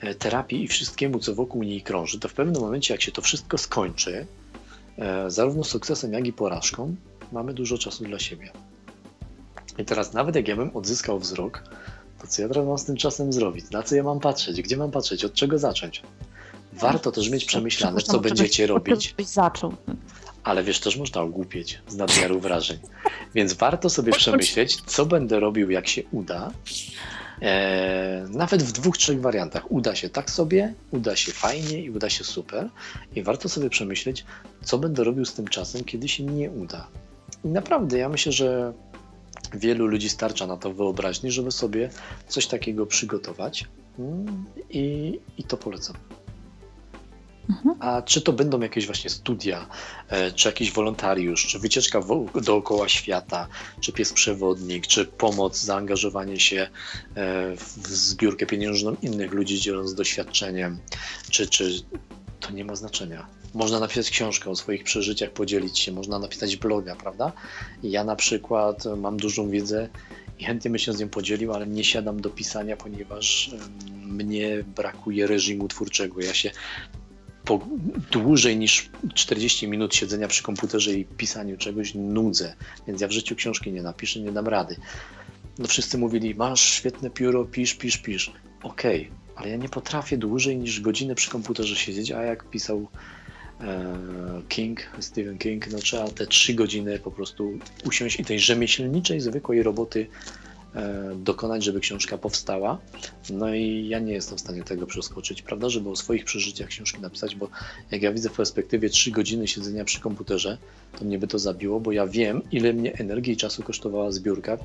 e, 0.00 0.14
terapii 0.14 0.64
i 0.64 0.68
wszystkiemu, 0.68 1.18
co 1.18 1.34
wokół 1.34 1.62
niej 1.62 1.82
krąży, 1.82 2.20
to 2.20 2.28
w 2.28 2.34
pewnym 2.34 2.62
momencie, 2.62 2.94
jak 2.94 3.02
się 3.02 3.12
to 3.12 3.22
wszystko 3.22 3.58
skończy, 3.58 4.26
e, 4.98 5.30
zarówno 5.30 5.64
sukcesem, 5.64 6.12
jak 6.12 6.26
i 6.26 6.32
porażką, 6.32 6.96
mamy 7.32 7.54
dużo 7.54 7.78
czasu 7.78 8.04
dla 8.04 8.18
siebie. 8.18 8.50
I 9.78 9.84
teraz, 9.84 10.12
nawet 10.12 10.36
jak 10.36 10.48
ja 10.48 10.56
bym 10.56 10.76
odzyskał 10.76 11.18
wzrok, 11.18 11.62
to 12.20 12.26
co 12.26 12.42
ja 12.42 12.48
teraz 12.48 12.66
mam 12.66 12.78
z 12.78 12.84
tym 12.84 12.96
czasem 12.96 13.32
zrobić? 13.32 13.70
Na 13.70 13.82
co 13.82 13.94
ja 13.94 14.02
mam 14.02 14.20
patrzeć? 14.20 14.62
Gdzie 14.62 14.76
mam 14.76 14.90
patrzeć? 14.90 15.24
Od 15.24 15.32
czego 15.32 15.58
zacząć? 15.58 16.02
Warto 16.72 17.12
też 17.12 17.30
mieć 17.30 17.44
przemyślane, 17.44 18.00
co 18.00 18.20
będziecie 18.20 18.66
robić, 18.66 19.14
Byś 19.16 19.26
zaczął. 19.26 19.74
ale 20.44 20.64
wiesz, 20.64 20.80
też 20.80 20.96
można 20.96 21.20
ogłupieć 21.20 21.80
z 21.88 21.96
nadmiaru 21.96 22.40
wrażeń. 22.40 22.78
Więc 23.34 23.52
warto 23.52 23.90
sobie 23.90 24.12
przemyśleć, 24.12 24.76
co 24.86 25.06
będę 25.06 25.40
robił, 25.40 25.70
jak 25.70 25.88
się 25.88 26.02
uda. 26.12 26.50
Eee, 27.42 28.22
nawet 28.30 28.62
w 28.62 28.72
dwóch, 28.72 28.98
trzech 28.98 29.20
wariantach. 29.20 29.72
Uda 29.72 29.94
się 29.94 30.08
tak 30.08 30.30
sobie, 30.30 30.74
uda 30.90 31.16
się 31.16 31.32
fajnie 31.32 31.82
i 31.82 31.90
uda 31.90 32.10
się 32.10 32.24
super. 32.24 32.68
I 33.14 33.22
warto 33.22 33.48
sobie 33.48 33.70
przemyśleć, 33.70 34.24
co 34.64 34.78
będę 34.78 35.04
robił 35.04 35.24
z 35.24 35.34
tym 35.34 35.48
czasem, 35.48 35.84
kiedy 35.84 36.08
się 36.08 36.24
nie 36.24 36.50
uda. 36.50 36.86
I 37.44 37.48
naprawdę, 37.48 37.98
ja 37.98 38.08
myślę, 38.08 38.32
że 38.32 38.72
wielu 39.54 39.86
ludzi 39.86 40.08
starcza 40.08 40.46
na 40.46 40.56
to 40.56 40.72
wyobraźni, 40.72 41.30
żeby 41.30 41.52
sobie 41.52 41.90
coś 42.28 42.46
takiego 42.46 42.86
przygotować. 42.86 43.64
Mm, 43.98 44.44
I, 44.70 45.18
i 45.38 45.44
to 45.44 45.56
polecam. 45.56 45.96
Mhm. 47.50 47.76
A 47.80 48.02
czy 48.02 48.22
to 48.22 48.32
będą 48.32 48.60
jakieś 48.60 48.86
właśnie 48.86 49.10
studia, 49.10 49.68
e, 50.08 50.32
czy 50.32 50.48
jakiś 50.48 50.72
wolontariusz, 50.72 51.46
czy 51.46 51.58
wycieczka 51.58 52.00
dookoła 52.42 52.88
świata, 52.88 53.48
czy 53.80 53.92
pies 53.92 54.12
przewodnik, 54.12 54.86
czy 54.86 55.04
pomoc, 55.04 55.62
zaangażowanie 55.62 56.40
się 56.40 56.60
e, 56.60 56.68
w 57.56 57.86
zbiórkę 57.86 58.46
pieniężną 58.46 58.96
innych 59.02 59.32
ludzi, 59.32 59.60
dzieląc 59.60 59.94
doświadczeniem, 59.94 60.78
czy, 61.30 61.46
czy 61.46 61.70
to 62.40 62.50
nie 62.50 62.64
ma 62.64 62.76
znaczenia. 62.76 63.26
Można 63.56 63.80
napisać 63.80 64.10
książkę 64.10 64.50
o 64.50 64.56
swoich 64.56 64.84
przeżyciach, 64.84 65.30
podzielić 65.30 65.78
się, 65.78 65.92
można 65.92 66.18
napisać 66.18 66.56
bloga, 66.56 66.96
prawda? 66.96 67.32
Ja 67.82 68.04
na 68.04 68.16
przykład 68.16 68.84
mam 68.96 69.16
dużą 69.16 69.50
wiedzę 69.50 69.88
i 70.38 70.44
chętnie 70.44 70.70
bym 70.70 70.78
się 70.78 70.92
z 70.92 71.00
nią 71.00 71.08
podzielił, 71.08 71.52
ale 71.52 71.66
nie 71.66 71.84
siadam 71.84 72.20
do 72.20 72.30
pisania, 72.30 72.76
ponieważ 72.76 73.50
mnie 74.06 74.64
brakuje 74.76 75.26
reżimu 75.26 75.68
twórczego. 75.68 76.20
Ja 76.20 76.34
się 76.34 76.50
po 77.44 77.60
dłużej 78.10 78.56
niż 78.56 78.90
40 79.14 79.68
minut 79.68 79.94
siedzenia 79.94 80.28
przy 80.28 80.42
komputerze 80.42 80.92
i 80.94 81.04
pisaniu 81.04 81.56
czegoś 81.56 81.94
nudzę, 81.94 82.54
więc 82.86 83.00
ja 83.00 83.08
w 83.08 83.12
życiu 83.12 83.36
książki 83.36 83.72
nie 83.72 83.82
napiszę, 83.82 84.20
nie 84.20 84.32
dam 84.32 84.48
rady. 84.48 84.76
No 85.58 85.66
wszyscy 85.66 85.98
mówili, 85.98 86.34
masz 86.34 86.60
świetne 86.60 87.10
pióro, 87.10 87.44
pisz, 87.44 87.74
pisz, 87.74 87.98
pisz. 87.98 88.32
Okej, 88.62 89.10
ale 89.36 89.48
ja 89.48 89.56
nie 89.56 89.68
potrafię 89.68 90.18
dłużej 90.18 90.56
niż 90.56 90.80
godzinę 90.80 91.14
przy 91.14 91.30
komputerze 91.30 91.76
siedzieć, 91.76 92.12
a 92.12 92.22
jak 92.22 92.50
pisał 92.50 92.78
e, 92.78 93.15
King, 94.48 94.80
Stephen 95.00 95.38
King, 95.38 95.72
no 95.72 95.78
trzeba 95.78 96.08
te 96.08 96.26
trzy 96.26 96.54
godziny 96.54 96.98
po 96.98 97.10
prostu 97.10 97.58
usiąść 97.84 98.20
i 98.20 98.24
tej 98.24 98.40
rzemieślniczej, 98.40 99.20
zwykłej 99.20 99.62
roboty 99.62 100.06
e, 100.74 101.14
dokonać, 101.16 101.64
żeby 101.64 101.80
książka 101.80 102.18
powstała. 102.18 102.78
No 103.30 103.54
i 103.54 103.88
ja 103.88 103.98
nie 103.98 104.12
jestem 104.12 104.38
w 104.38 104.40
stanie 104.40 104.62
tego 104.62 104.86
przeskoczyć, 104.86 105.42
prawda, 105.42 105.68
żeby 105.68 105.90
o 105.90 105.96
swoich 105.96 106.24
przeżyciach 106.24 106.68
książki 106.68 107.00
napisać, 107.00 107.36
bo 107.36 107.48
jak 107.90 108.02
ja 108.02 108.12
widzę 108.12 108.28
w 108.28 108.32
perspektywie 108.32 108.88
3 108.88 109.10
godziny 109.10 109.48
siedzenia 109.48 109.84
przy 109.84 110.00
komputerze, 110.00 110.58
to 110.98 111.04
mnie 111.04 111.18
by 111.18 111.26
to 111.26 111.38
zabiło, 111.38 111.80
bo 111.80 111.92
ja 111.92 112.06
wiem, 112.06 112.42
ile 112.52 112.72
mnie 112.72 112.94
energii 112.94 113.32
i 113.32 113.36
czasu 113.36 113.62
kosztowała 113.62 114.12
zbiórka, 114.12 114.58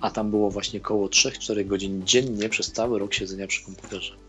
a 0.00 0.10
tam 0.10 0.30
było 0.30 0.50
właśnie 0.50 0.80
około 0.80 1.06
3-4 1.06 1.66
godzin 1.66 2.06
dziennie 2.06 2.48
przez 2.48 2.72
cały 2.72 2.98
rok 2.98 3.14
siedzenia 3.14 3.46
przy 3.46 3.64
komputerze. 3.64 4.25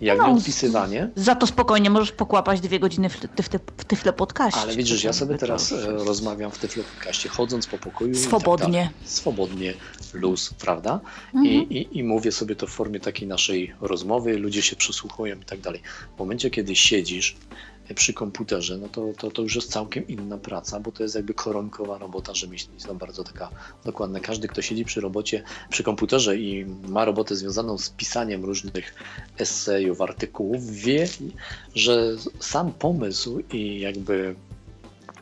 Jak 0.00 0.18
No. 0.18 0.26
nie 0.28 0.34
odpisywanie, 0.34 1.08
Za 1.16 1.34
to 1.34 1.46
spokojnie 1.46 1.90
możesz 1.90 2.12
pokłapać 2.12 2.60
dwie 2.60 2.80
godziny 2.80 3.08
w, 3.08 3.20
ty, 3.20 3.42
w, 3.42 3.48
ty, 3.48 3.58
w 3.76 3.84
tyfle 3.84 4.12
podcaście. 4.12 4.60
ale 4.60 4.76
widzisz, 4.76 5.04
ja 5.04 5.12
sobie 5.12 5.38
teraz 5.38 5.72
e, 5.72 5.86
rozmawiam 5.92 6.50
w 6.50 6.58
Tyflo 6.58 6.84
Podcaście, 6.94 7.28
chodząc 7.28 7.66
po 7.66 7.78
pokoju. 7.78 8.10
i 8.10 8.14
tak 8.14 8.22
Swobodnie. 8.22 8.66
dalej. 8.72 8.88
swobodnie, 9.04 9.74
luz, 10.14 10.54
prawda? 10.58 11.00
Mhm. 11.34 11.46
I, 11.46 11.56
i, 11.78 11.98
I 11.98 12.02
mówię 12.04 12.32
sobie 12.32 12.56
to 12.56 12.66
w 12.66 12.70
formie 12.70 13.00
takiej 13.00 13.28
naszej 13.28 13.74
rozmowy, 13.80 14.38
ludzie 14.38 14.62
się 14.62 14.76
przysłuchują 14.76 15.36
i 15.36 15.44
tak 15.44 15.60
dalej. 15.60 15.82
W 16.16 16.18
momencie, 16.18 16.50
kiedy 16.50 16.76
siedzisz 16.76 17.36
przy 17.94 18.12
komputerze, 18.12 18.78
no 18.78 18.88
to, 18.88 19.12
to, 19.18 19.30
to 19.30 19.42
już 19.42 19.56
jest 19.56 19.70
całkiem 19.70 20.08
inna 20.08 20.38
praca, 20.38 20.80
bo 20.80 20.92
to 20.92 21.02
jest 21.02 21.14
jakby 21.14 21.34
koronkowa 21.34 21.98
robota 21.98 22.34
rzemieślnictwa, 22.34 22.94
bardzo 22.94 23.24
taka 23.24 23.50
dokładna. 23.84 24.20
Każdy, 24.20 24.48
kto 24.48 24.62
siedzi 24.62 24.84
przy 24.84 25.00
robocie, 25.00 25.42
przy 25.70 25.82
komputerze 25.82 26.36
i 26.36 26.66
ma 26.88 27.04
robotę 27.04 27.36
związaną 27.36 27.78
z 27.78 27.90
pisaniem 27.90 28.44
różnych 28.44 28.94
esejów, 29.38 30.00
artykułów, 30.00 30.70
wie, 30.70 31.08
że 31.74 32.16
sam 32.40 32.72
pomysł 32.72 33.42
i 33.52 33.80
jakby 33.80 34.34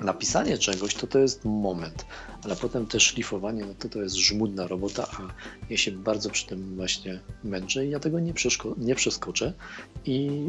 napisanie 0.01 0.59
czegoś, 0.59 0.95
to 0.95 1.07
to 1.07 1.19
jest 1.19 1.45
moment, 1.45 2.07
ale 2.45 2.57
potem 2.57 2.87
też 2.87 3.03
szlifowanie, 3.03 3.65
no 3.65 3.75
to 3.79 3.89
to 3.89 4.03
jest 4.03 4.16
żmudna 4.16 4.66
robota, 4.66 5.07
a 5.12 5.23
ja 5.71 5.77
się 5.77 5.93
bardzo 5.93 6.31
przy 6.31 6.47
tym 6.47 6.77
właśnie 6.77 7.21
męczę 7.45 7.87
i 7.87 7.91
ja 7.91 8.01
tego 8.01 8.21
nie, 8.21 8.33
nie 8.77 8.95
przeskoczę 8.95 9.53
i, 10.05 10.49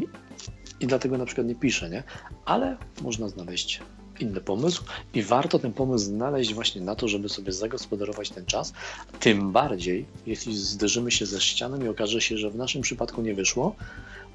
i 0.80 0.86
dlatego 0.86 1.18
na 1.18 1.26
przykład 1.26 1.46
nie 1.46 1.54
piszę, 1.54 1.90
nie? 1.90 2.02
Ale 2.44 2.76
można 3.02 3.28
znaleźć 3.28 3.80
inny 4.20 4.40
pomysł 4.40 4.84
i 5.14 5.22
warto 5.22 5.58
ten 5.58 5.72
pomysł 5.72 6.04
znaleźć 6.04 6.54
właśnie 6.54 6.80
na 6.80 6.94
to, 6.94 7.08
żeby 7.08 7.28
sobie 7.28 7.52
zagospodarować 7.52 8.30
ten 8.30 8.46
czas, 8.46 8.72
tym 9.20 9.52
bardziej, 9.52 10.06
jeśli 10.26 10.56
zderzymy 10.56 11.10
się 11.10 11.26
ze 11.26 11.40
ścianą 11.40 11.84
i 11.84 11.88
okaże 11.88 12.20
się, 12.20 12.38
że 12.38 12.50
w 12.50 12.56
naszym 12.56 12.82
przypadku 12.82 13.22
nie 13.22 13.34
wyszło, 13.34 13.76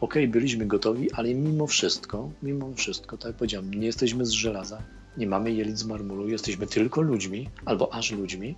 ok, 0.02 0.14
byliśmy 0.28 0.66
gotowi, 0.66 1.12
ale 1.12 1.34
mimo 1.34 1.68
wszystko, 1.68 2.30
mimo 2.44 2.74
wszystko, 2.76 3.18
tak 3.18 3.26
jak 3.26 3.36
powiedziałem, 3.36 3.74
nie 3.74 3.86
jesteśmy 3.86 4.26
z 4.26 4.32
żelaza, 4.32 4.82
nie 5.18 5.28
mamy 5.28 5.52
jelit 5.52 5.78
z 5.78 5.84
marmuru, 5.86 6.28
jesteśmy 6.30 6.68
tylko 6.68 7.02
ludźmi, 7.02 7.50
albo 7.66 7.94
aż 7.94 8.12
ludźmi. 8.12 8.56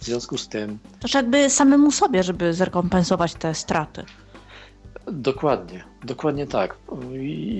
W 0.00 0.04
związku 0.04 0.38
z 0.38 0.48
tym, 0.48 0.78
Też 1.00 1.14
jakby 1.14 1.50
samemu 1.50 1.90
sobie, 1.92 2.22
żeby 2.22 2.54
zrekompensować 2.54 3.34
te 3.34 3.54
straty. 3.54 4.04
dokładnie, 5.12 5.84
dokładnie 6.04 6.46
tak. 6.46 6.76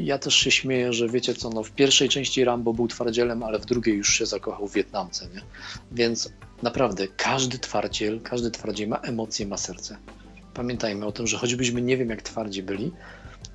Ja 0.03 0.19
też 0.19 0.35
się 0.35 0.51
śmieję, 0.51 0.93
że 0.93 1.09
wiecie 1.09 1.35
co, 1.35 1.51
no 1.51 1.63
w 1.63 1.71
pierwszej 1.71 2.09
części 2.09 2.45
Rambo 2.45 2.73
był 2.73 2.89
twardzielem, 2.89 3.43
ale 3.43 3.59
w 3.59 3.67
drugiej 3.67 3.97
już 3.97 4.15
się 4.15 4.27
zakochał 4.27 4.69
w 4.69 4.73
Wietnamce, 4.75 5.27
nie? 5.35 5.41
Więc 5.93 6.33
naprawdę, 6.63 7.09
każdy 7.09 7.59
twardziel, 7.59 8.21
każdy 8.21 8.51
twardziel 8.51 8.89
ma 8.89 8.97
emocje, 8.97 9.47
ma 9.47 9.57
serce. 9.57 9.97
Pamiętajmy 10.55 11.07
o 11.07 11.13
tym, 11.13 11.27
że 11.27 11.39
choćbyśmy 11.39 11.83
nie 11.83 11.97
wiem 11.97 12.11
jak 12.11 12.23
twardzi 12.23 12.63
byli, 12.63 12.93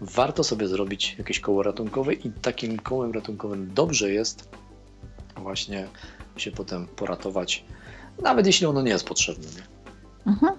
warto 0.02 0.44
sobie 0.44 0.68
zrobić 0.68 1.16
jakieś 1.18 1.40
koło 1.40 1.64
ratunkowe 1.64 2.14
i 2.14 2.32
takim 2.32 2.80
kołem 2.80 3.12
ratunkowym 3.12 3.74
dobrze 3.74 4.12
jest 4.14 4.50
właśnie 5.38 5.88
się 6.38 6.52
potem 6.52 6.88
poratować, 6.88 7.64
nawet 8.24 8.46
jeśli 8.46 8.66
ono 8.66 8.82
nie 8.82 8.92
jest 8.92 9.06
potrzebne. 9.08 9.46
Nie? 9.46 9.64
Mhm. 10.32 10.54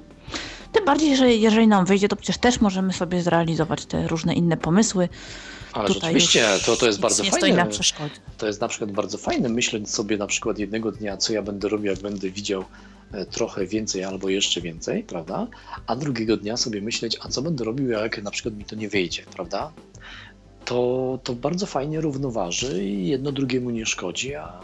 Tym 0.73 0.85
bardziej, 0.85 1.17
że 1.17 1.33
jeżeli 1.35 1.69
nam 1.69 1.85
wyjdzie, 1.87 2.09
to 2.09 2.17
przecież 2.17 2.39
też 2.39 2.61
możemy 2.61 2.93
sobie 2.93 3.23
zrealizować 3.23 3.87
te 3.87 4.09
różne 4.09 4.35
inne 4.35 4.57
pomysły. 4.57 5.09
Ale 5.73 5.89
Tutaj 5.89 6.01
rzeczywiście 6.01 6.47
to, 6.67 6.77
to 6.77 6.87
jest 6.87 7.01
bardzo 7.01 7.23
nie 7.23 7.31
fajne. 7.31 7.47
stoi 7.47 7.57
na 7.57 7.67
przeszkodzie. 7.67 8.15
To 8.39 8.47
jest 8.47 8.61
na 8.61 8.69
przykład 8.69 8.93
bardzo 8.93 9.19
fajne 9.19 9.49
myśleć 9.49 9.91
sobie 9.91 10.17
na 10.17 10.27
przykład 10.27 10.59
jednego 10.59 10.93
dnia, 10.93 11.17
co 11.17 11.33
ja 11.33 11.43
będę 11.43 11.69
robił, 11.69 11.91
jak 11.91 12.01
będę 12.01 12.31
widział 12.31 12.65
e, 13.13 13.27
trochę 13.27 13.67
więcej 13.67 14.05
albo 14.05 14.29
jeszcze 14.29 14.61
więcej, 14.61 15.03
prawda? 15.03 15.47
A 15.87 15.97
drugiego 15.97 16.37
dnia 16.37 16.57
sobie 16.57 16.83
myśleć, 16.83 17.17
a 17.21 17.29
co 17.29 17.43
będę 17.43 17.65
robił, 17.65 17.89
jak 17.89 18.23
na 18.23 18.31
przykład 18.31 18.55
mi 18.55 18.65
to 18.65 18.77
nie 18.77 18.89
wyjdzie, 18.89 19.23
prawda? 19.35 19.73
To, 20.67 21.19
to 21.25 21.35
bardzo 21.35 21.67
fajnie 21.67 22.01
równoważy 22.01 22.85
i 22.85 23.09
jedno 23.09 23.33
drugiemu 23.33 23.71
nie 23.71 23.87
szkodzi, 23.87 24.35
a 24.35 24.61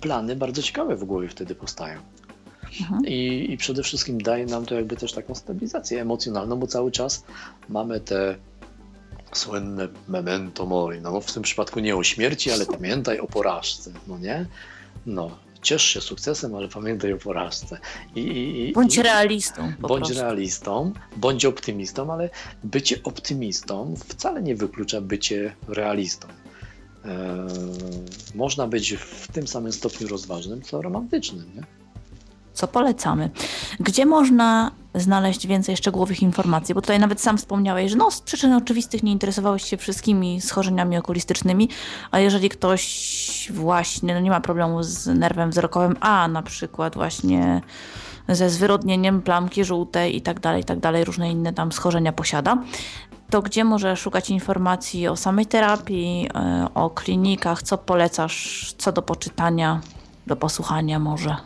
plany 0.00 0.36
bardzo 0.36 0.62
ciekawe 0.62 0.96
w 0.96 1.04
głowie 1.04 1.28
wtedy 1.28 1.54
powstają. 1.54 2.00
Mhm. 2.80 3.06
I, 3.06 3.46
I 3.50 3.56
przede 3.56 3.82
wszystkim 3.82 4.22
daje 4.22 4.46
nam 4.46 4.66
to 4.66 4.74
jakby 4.74 4.96
też 4.96 5.12
taką 5.12 5.34
stabilizację 5.34 6.02
emocjonalną, 6.02 6.56
bo 6.56 6.66
cały 6.66 6.92
czas 6.92 7.24
mamy 7.68 8.00
te 8.00 8.36
słynne 9.32 9.88
memento 10.08 10.66
mori. 10.66 11.00
No 11.00 11.20
w 11.20 11.32
tym 11.32 11.42
przypadku 11.42 11.80
nie 11.80 11.96
o 11.96 12.02
śmierci, 12.02 12.50
ale 12.50 12.66
pamiętaj 12.66 13.18
o 13.18 13.26
porażce, 13.26 13.92
no 14.06 14.18
nie? 14.18 14.46
No, 15.06 15.30
ciesz 15.64 15.82
się 15.82 16.00
sukcesem, 16.00 16.54
ale 16.54 16.68
pamiętaj 16.68 17.12
o 17.12 17.18
porażce. 17.18 17.78
I, 18.14 18.20
i, 18.20 18.72
bądź 18.72 18.98
realistą. 18.98 19.72
Bądź 19.78 20.04
prostu. 20.04 20.22
realistą, 20.22 20.92
bądź 21.16 21.44
optymistą, 21.44 22.12
ale 22.12 22.30
bycie 22.64 23.02
optymistą 23.02 23.94
wcale 24.08 24.42
nie 24.42 24.56
wyklucza 24.56 25.00
bycie 25.00 25.56
realistą. 25.68 26.28
Eee, 27.04 27.10
można 28.34 28.66
być 28.66 28.92
w 28.92 29.32
tym 29.32 29.46
samym 29.46 29.72
stopniu 29.72 30.08
rozważnym, 30.08 30.62
co 30.62 30.82
romantycznym. 30.82 31.54
Nie? 31.54 31.83
Co 32.54 32.68
polecamy. 32.68 33.30
Gdzie 33.80 34.06
można 34.06 34.70
znaleźć 34.94 35.46
więcej 35.46 35.76
szczegółowych 35.76 36.22
informacji? 36.22 36.74
Bo 36.74 36.80
tutaj 36.80 36.98
nawet 36.98 37.20
sam 37.20 37.38
wspomniałeś, 37.38 37.90
że 37.90 37.96
no, 37.96 38.10
z 38.10 38.20
przyczyn 38.20 38.52
oczywistych 38.52 39.02
nie 39.02 39.12
interesowałeś 39.12 39.64
się 39.64 39.76
wszystkimi 39.76 40.40
schorzeniami 40.40 40.98
okulistycznymi, 40.98 41.68
a 42.10 42.18
jeżeli 42.18 42.48
ktoś 42.48 43.52
właśnie 43.54 44.14
no, 44.14 44.20
nie 44.20 44.30
ma 44.30 44.40
problemu 44.40 44.82
z 44.82 45.06
nerwem 45.06 45.50
wzrokowym, 45.50 45.96
a 46.00 46.28
na 46.28 46.42
przykład 46.42 46.94
właśnie 46.94 47.60
ze 48.28 48.50
zwyrodnieniem 48.50 49.22
plamki 49.22 49.64
żółtej 49.64 50.16
i 50.16 50.22
tak 50.22 50.40
dalej, 50.40 50.62
i 50.62 50.64
tak 50.64 50.80
dalej, 50.80 51.04
różne 51.04 51.30
inne 51.30 51.52
tam 51.52 51.72
schorzenia 51.72 52.12
posiada, 52.12 52.58
to 53.30 53.42
gdzie 53.42 53.64
może 53.64 53.96
szukać 53.96 54.30
informacji 54.30 55.08
o 55.08 55.16
samej 55.16 55.46
terapii, 55.46 56.28
e, 56.34 56.68
o 56.74 56.90
klinikach, 56.90 57.62
co 57.62 57.78
polecasz, 57.78 58.74
co 58.78 58.92
do 58.92 59.02
poczytania, 59.02 59.80
do 60.26 60.36
posłuchania 60.36 60.98
może? 60.98 61.36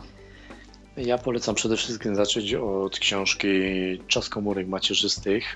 Ja 1.05 1.17
polecam 1.17 1.55
przede 1.55 1.77
wszystkim 1.77 2.15
zacząć 2.15 2.53
od 2.53 2.99
książki 2.99 3.47
Czas 4.07 4.29
komórek 4.29 4.67
macierzystych 4.67 5.55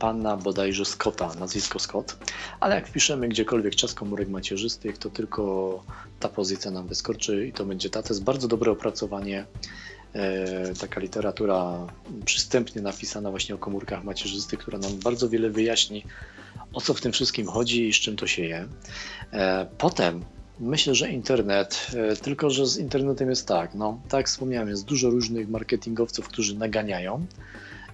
pana 0.00 0.36
bodajże 0.36 0.84
Scotta, 0.84 1.34
nazwisko 1.34 1.78
Scott, 1.78 2.16
ale 2.60 2.74
jak 2.74 2.88
wpiszemy 2.88 3.28
gdziekolwiek 3.28 3.74
czas 3.74 3.94
komórek 3.94 4.28
macierzystych, 4.28 4.98
to 4.98 5.10
tylko 5.10 5.84
ta 6.20 6.28
pozycja 6.28 6.70
nam 6.70 6.88
wyskoczy 6.88 7.46
i 7.46 7.52
to 7.52 7.64
będzie 7.64 7.90
ta. 7.90 8.02
To 8.02 8.08
jest 8.08 8.24
bardzo 8.24 8.48
dobre 8.48 8.72
opracowanie, 8.72 9.44
e, 10.14 10.74
taka 10.74 11.00
literatura 11.00 11.86
przystępnie 12.24 12.82
napisana 12.82 13.30
właśnie 13.30 13.54
o 13.54 13.58
komórkach 13.58 14.04
macierzystych, 14.04 14.58
która 14.58 14.78
nam 14.78 14.98
bardzo 14.98 15.28
wiele 15.28 15.50
wyjaśni, 15.50 16.04
o 16.72 16.80
co 16.80 16.94
w 16.94 17.00
tym 17.00 17.12
wszystkim 17.12 17.46
chodzi 17.46 17.88
i 17.88 17.92
z 17.92 17.96
czym 17.96 18.16
to 18.16 18.26
się 18.26 18.42
je. 18.42 18.68
E, 19.32 19.66
potem 19.78 20.24
Myślę, 20.60 20.94
że 20.94 21.10
internet, 21.10 21.86
e, 21.94 22.16
tylko 22.16 22.50
że 22.50 22.66
z 22.66 22.78
internetem 22.78 23.30
jest 23.30 23.46
tak, 23.46 23.74
no 23.74 24.00
tak 24.08 24.28
wspomniałem, 24.28 24.68
jest 24.68 24.84
dużo 24.84 25.10
różnych 25.10 25.48
marketingowców, 25.48 26.28
którzy 26.28 26.58
naganiają 26.58 27.26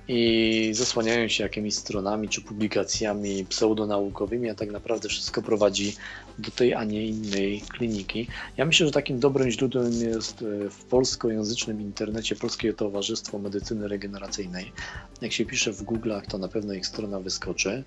i 0.09 0.71
zasłaniają 0.75 1.29
się 1.29 1.43
jakimiś 1.43 1.75
stronami 1.75 2.29
czy 2.29 2.41
publikacjami 2.41 3.45
pseudonaukowymi, 3.45 4.51
a 4.51 4.55
tak 4.55 4.71
naprawdę 4.71 5.09
wszystko 5.09 5.43
prowadzi 5.43 5.97
do 6.39 6.51
tej, 6.51 6.75
a 6.75 6.85
nie 6.85 7.07
innej 7.07 7.61
kliniki. 7.61 8.29
Ja 8.57 8.65
myślę, 8.65 8.87
że 8.87 8.93
takim 8.93 9.21
dobrym 9.21 9.51
źródłem 9.51 9.93
jest 9.93 10.43
e, 10.43 10.71
w 10.71 10.85
polskojęzycznym 10.85 11.81
internecie 11.81 12.37
Polskie 12.37 12.73
Towarzystwo 12.73 13.39
Medycyny 13.39 13.89
Regeneracyjnej. 13.89 14.73
Jak 15.21 15.33
się 15.33 15.47
pisze 15.47 15.73
w 15.73 15.85
Google'ach, 15.85 16.27
to 16.27 16.39
na 16.39 16.49
pewno 16.49 16.75
ich 16.75 16.87
strona 16.87 17.21
wyskoczy. 17.21 17.85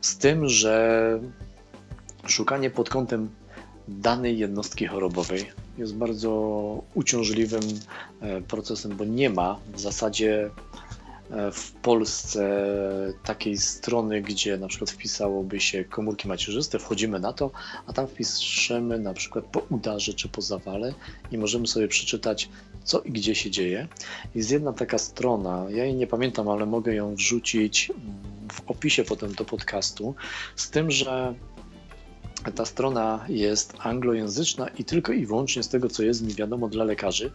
Z 0.00 0.16
tym, 0.18 0.48
że 0.48 1.20
szukanie 2.26 2.70
pod 2.70 2.90
kątem 2.90 3.28
danej 3.88 4.38
jednostki 4.38 4.86
chorobowej 4.86 5.46
jest 5.78 5.94
bardzo 5.94 6.82
uciążliwym 6.94 7.62
e, 8.20 8.40
procesem, 8.40 8.96
bo 8.96 9.04
nie 9.04 9.30
ma 9.30 9.58
w 9.74 9.80
zasadzie 9.80 10.50
e, 11.30 11.52
w 11.52 11.72
Polsce 11.72 12.66
takiej 13.24 13.58
strony, 13.58 14.22
gdzie 14.22 14.58
na 14.58 14.68
przykład 14.68 14.90
wpisałoby 14.90 15.60
się 15.60 15.84
komórki 15.84 16.28
macierzyste, 16.28 16.78
wchodzimy 16.78 17.20
na 17.20 17.32
to, 17.32 17.50
a 17.86 17.92
tam 17.92 18.06
wpiszemy 18.06 18.98
na 18.98 19.14
przykład 19.14 19.44
po 19.44 19.60
udarze 19.70 20.14
czy 20.14 20.28
po 20.28 20.40
zawale 20.42 20.94
i 21.32 21.38
możemy 21.38 21.66
sobie 21.66 21.88
przeczytać, 21.88 22.48
co 22.84 23.00
i 23.00 23.12
gdzie 23.12 23.34
się 23.34 23.50
dzieje. 23.50 23.88
Jest 24.34 24.50
jedna 24.50 24.72
taka 24.72 24.98
strona, 24.98 25.66
ja 25.70 25.84
jej 25.84 25.94
nie 25.94 26.06
pamiętam, 26.06 26.48
ale 26.48 26.66
mogę 26.66 26.94
ją 26.94 27.14
wrzucić 27.14 27.92
w 28.52 28.70
opisie 28.70 29.04
potem 29.04 29.34
do 29.34 29.44
podcastu, 29.44 30.14
z 30.56 30.70
tym, 30.70 30.90
że 30.90 31.34
ta 32.52 32.64
strona 32.64 33.24
jest 33.28 33.74
anglojęzyczna 33.78 34.68
i 34.68 34.84
tylko 34.84 35.12
i 35.12 35.26
wyłącznie 35.26 35.62
z 35.62 35.68
tego, 35.68 35.88
co 35.88 36.02
jest 36.02 36.22
mi 36.22 36.34
wiadomo 36.34 36.68
dla 36.68 36.84
lekarzy, 36.84 37.32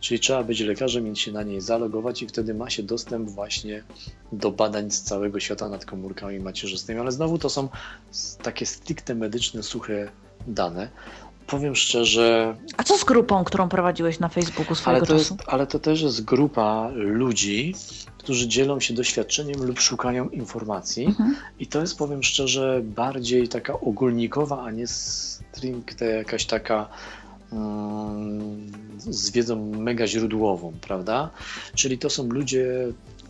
czyli 0.00 0.20
trzeba 0.20 0.42
być 0.44 0.60
lekarzem, 0.60 1.04
mieć 1.04 1.20
się 1.20 1.32
na 1.32 1.42
niej 1.42 1.60
zalogować 1.60 2.22
i 2.22 2.26
wtedy 2.26 2.54
ma 2.54 2.70
się 2.70 2.82
dostęp 2.82 3.30
właśnie 3.30 3.84
do 4.32 4.50
badań 4.50 4.90
z 4.90 5.02
całego 5.02 5.40
świata 5.40 5.68
nad 5.68 5.84
komórkami 5.84 6.40
macierzystymi, 6.40 7.00
ale 7.00 7.12
znowu 7.12 7.38
to 7.38 7.50
są 7.50 7.68
takie 8.42 8.66
stricte 8.66 9.14
medyczne, 9.14 9.62
suche 9.62 10.08
dane. 10.46 10.90
Powiem 11.52 11.76
szczerze. 11.76 12.56
A 12.76 12.82
co 12.82 12.98
z 12.98 13.04
grupą, 13.04 13.44
którą 13.44 13.68
prowadziłeś 13.68 14.18
na 14.18 14.28
Facebooku 14.28 14.74
swojego 14.74 15.06
ale 15.06 15.06
to 15.06 15.18
czasu? 15.18 15.34
Jest, 15.34 15.48
ale 15.48 15.66
to 15.66 15.78
też 15.78 16.02
jest 16.02 16.24
grupa 16.24 16.90
ludzi, 16.94 17.74
którzy 18.18 18.48
dzielą 18.48 18.80
się 18.80 18.94
doświadczeniem 18.94 19.64
lub 19.64 19.80
szukają 19.80 20.28
informacji. 20.28 21.04
Mhm. 21.04 21.36
I 21.58 21.66
to 21.66 21.80
jest, 21.80 21.98
powiem 21.98 22.22
szczerze, 22.22 22.80
bardziej 22.84 23.48
taka 23.48 23.80
ogólnikowa, 23.80 24.62
a 24.62 24.70
nie 24.70 24.86
stricte 24.86 26.06
jakaś 26.06 26.44
taka 26.44 26.88
um, 27.52 28.72
z 28.98 29.30
wiedzą 29.30 29.66
mega 29.66 30.06
źródłową, 30.06 30.72
prawda? 30.80 31.30
Czyli 31.74 31.98
to 31.98 32.10
są 32.10 32.28
ludzie, 32.28 32.66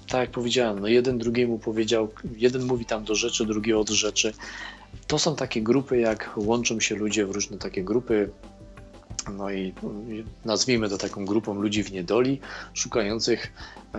tak 0.09 0.21
jak 0.21 0.31
powiedziałem, 0.31 0.79
no 0.79 0.89
jeden 0.89 1.19
drugiemu 1.19 1.59
powiedział, 1.59 2.09
jeden 2.37 2.65
mówi 2.65 2.85
tam 2.85 3.05
do 3.05 3.15
rzeczy, 3.15 3.47
drugi 3.47 3.73
od 3.73 3.91
rzeczy. 3.91 4.33
To 5.07 5.19
są 5.19 5.37
takie 5.37 5.63
grupy, 5.63 5.99
jak 5.99 6.31
łączą 6.37 6.81
się 6.81 6.95
ludzie 6.95 7.27
w 7.27 7.31
różne 7.31 7.59
takie 7.59 7.85
grupy, 7.85 8.31
no 9.39 9.51
i 9.51 9.75
nazwijmy 10.45 10.89
to 10.89 10.99
taką 10.99 11.25
grupą 11.25 11.55
ludzi 11.55 11.83
w 11.83 11.93
niedoli, 11.93 12.41
szukających 12.75 13.53
e, 13.95 13.99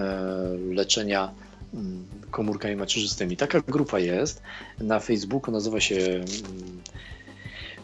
leczenia 0.74 1.32
mm, 1.74 2.06
komórkami 2.32 2.76
macierzystymi. 2.76 3.38
Taka 3.38 3.62
grupa 3.62 4.00
jest. 4.00 4.42
Na 4.80 5.00
Facebooku 5.00 5.52
nazywa 5.52 5.80
się 5.80 5.96
mm, 5.96 6.26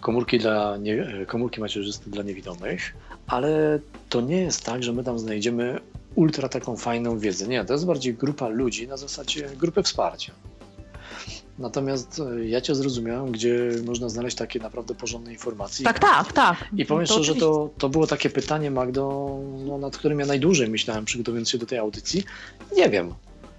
komórki, 0.02 0.40
dla 0.40 0.78
nie, 0.78 1.26
komórki 1.28 1.62
macierzyste 1.62 2.10
dla 2.10 2.24
niewidomych, 2.24 2.94
ale 3.28 3.80
to 4.10 4.22
nie 4.22 4.42
jest 4.42 4.66
tak, 4.66 4.84
że 4.84 4.94
my 4.94 5.04
tam 5.04 5.20
znajdziemy 5.20 5.80
ultra 6.16 6.50
taką 6.50 6.78
fajną 6.78 7.20
wiedzę. 7.20 7.48
Nie, 7.48 7.66
to 7.66 7.74
jest 7.74 7.86
bardziej 7.86 8.14
grupa 8.14 8.48
ludzi 8.48 8.88
na 8.88 8.98
zasadzie 8.98 9.50
grupy 9.58 9.84
wsparcia. 9.84 10.34
Natomiast 11.60 12.22
e, 12.40 12.46
ja 12.46 12.62
Cię 12.62 12.76
zrozumiałem, 12.76 13.32
gdzie 13.32 13.72
można 13.86 14.10
znaleźć 14.10 14.38
takie 14.38 14.60
naprawdę 14.60 14.96
porządne 14.96 15.32
informacje. 15.32 15.86
Tak, 15.86 16.00
tak, 16.00 16.34
tak. 16.34 16.68
I 16.78 16.86
powiem 16.86 17.08
to 17.08 17.14
szczerze, 17.14 17.34
że 17.34 17.40
to, 17.40 17.70
to 17.78 17.90
było 17.90 18.08
takie 18.08 18.30
pytanie, 18.30 18.72
Magdo, 18.72 19.36
no, 19.66 19.78
nad 19.78 19.98
którym 19.98 20.20
ja 20.20 20.26
najdłużej 20.26 20.70
myślałem, 20.70 21.06
przygotowując 21.06 21.50
się 21.50 21.58
do 21.58 21.66
tej 21.66 21.78
audycji. 21.78 22.24
Nie 22.76 22.90
wiem. 22.90 23.14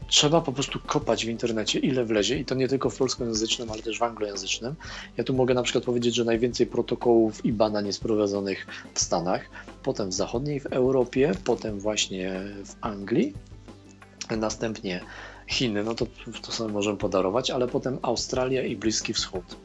Trzeba 0.09 0.41
po 0.41 0.53
prostu 0.53 0.79
kopać 0.87 1.27
w 1.27 1.29
internecie, 1.29 1.79
ile 1.79 2.05
wlezie, 2.05 2.39
i 2.39 2.45
to 2.45 2.55
nie 2.55 2.69
tylko 2.69 2.91
w 2.91 2.97
polskojęzycznym, 2.97 3.71
ale 3.71 3.83
też 3.83 3.99
w 3.99 4.03
anglojęzycznym. 4.03 4.75
Ja 5.17 5.25
tu 5.25 5.35
mogę 5.35 5.55
na 5.55 5.63
przykład 5.63 5.85
powiedzieć, 5.85 6.15
że 6.15 6.25
najwięcej 6.25 6.67
protokołów 6.67 7.45
i 7.45 7.53
badań 7.53 7.87
jest 7.87 8.01
prowadzonych 8.01 8.67
w 8.95 9.01
Stanach, 9.01 9.51
potem 9.83 10.09
w 10.09 10.13
zachodniej, 10.13 10.61
w 10.61 10.67
Europie, 10.67 11.33
potem 11.45 11.81
właśnie 11.81 12.41
w 12.65 12.75
Anglii, 12.81 13.35
następnie 14.37 15.01
Chiny, 15.51 15.85
no 15.85 15.95
to, 15.95 16.07
to 16.43 16.53
sobie 16.53 16.73
możemy 16.73 16.99
podarować, 16.99 17.51
ale 17.51 17.69
potem 17.69 17.99
Australia 18.03 18.63
i 18.63 18.77
Bliski 18.77 19.15
Wschód, 19.15 19.57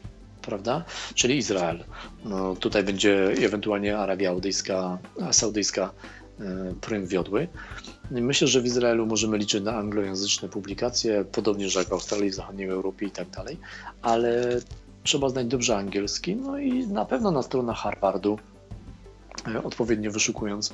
prawda? 0.42 0.84
Czyli 1.14 1.36
Izrael. 1.36 1.84
No, 2.24 2.56
tutaj 2.56 2.84
będzie 2.84 3.34
ewentualnie 3.42 3.98
Arabia 3.98 4.30
Saudyjska, 4.30 4.98
Saudyjska 5.32 5.90
e, 6.40 6.74
prym 6.80 7.06
wiodły. 7.06 7.48
Myślę, 8.10 8.48
że 8.48 8.60
w 8.60 8.66
Izraelu 8.66 9.06
możemy 9.06 9.38
liczyć 9.38 9.64
na 9.64 9.74
anglojęzyczne 9.74 10.48
publikacje, 10.48 11.24
podobnie 11.24 11.66
jak 11.76 11.88
w 11.88 11.92
Australii, 11.92 12.30
Zachodniej 12.30 12.68
Europie 12.68 13.06
i 13.06 13.10
tak 13.10 13.30
dalej, 13.30 13.58
ale 14.02 14.60
trzeba 15.02 15.28
znać 15.28 15.46
dobrze 15.46 15.76
angielski, 15.76 16.36
no 16.36 16.58
i 16.58 16.86
na 16.86 17.04
pewno 17.04 17.30
na 17.30 17.42
stronach 17.42 17.76
Harvardu, 17.76 18.38
e, 19.54 19.62
odpowiednio 19.62 20.10
wyszukując 20.10 20.72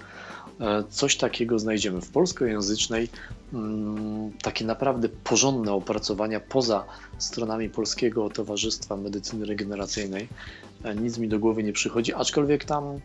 coś 0.90 1.16
takiego 1.16 1.58
znajdziemy 1.58 2.00
w 2.00 2.10
polskojęzycznej, 2.10 3.08
mm, 3.52 4.32
takie 4.42 4.64
naprawdę 4.64 5.08
porządne 5.08 5.72
opracowania 5.72 6.40
poza 6.40 6.84
stronami 7.18 7.70
Polskiego 7.70 8.30
Towarzystwa 8.30 8.96
Medycyny 8.96 9.46
Regeneracyjnej. 9.46 10.28
E, 10.84 10.94
nic 10.94 11.18
mi 11.18 11.28
do 11.28 11.38
głowy 11.38 11.62
nie 11.62 11.72
przychodzi, 11.72 12.14
aczkolwiek 12.14 12.64
tam 12.64 13.00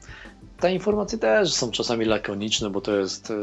te 0.60 0.74
informacje 0.74 1.18
też 1.18 1.54
są 1.54 1.72
czasami 1.72 2.06
lakoniczne, 2.06 2.70
bo 2.70 2.82
to 2.82 2.96
jest, 2.96 3.32
e, 3.32 3.36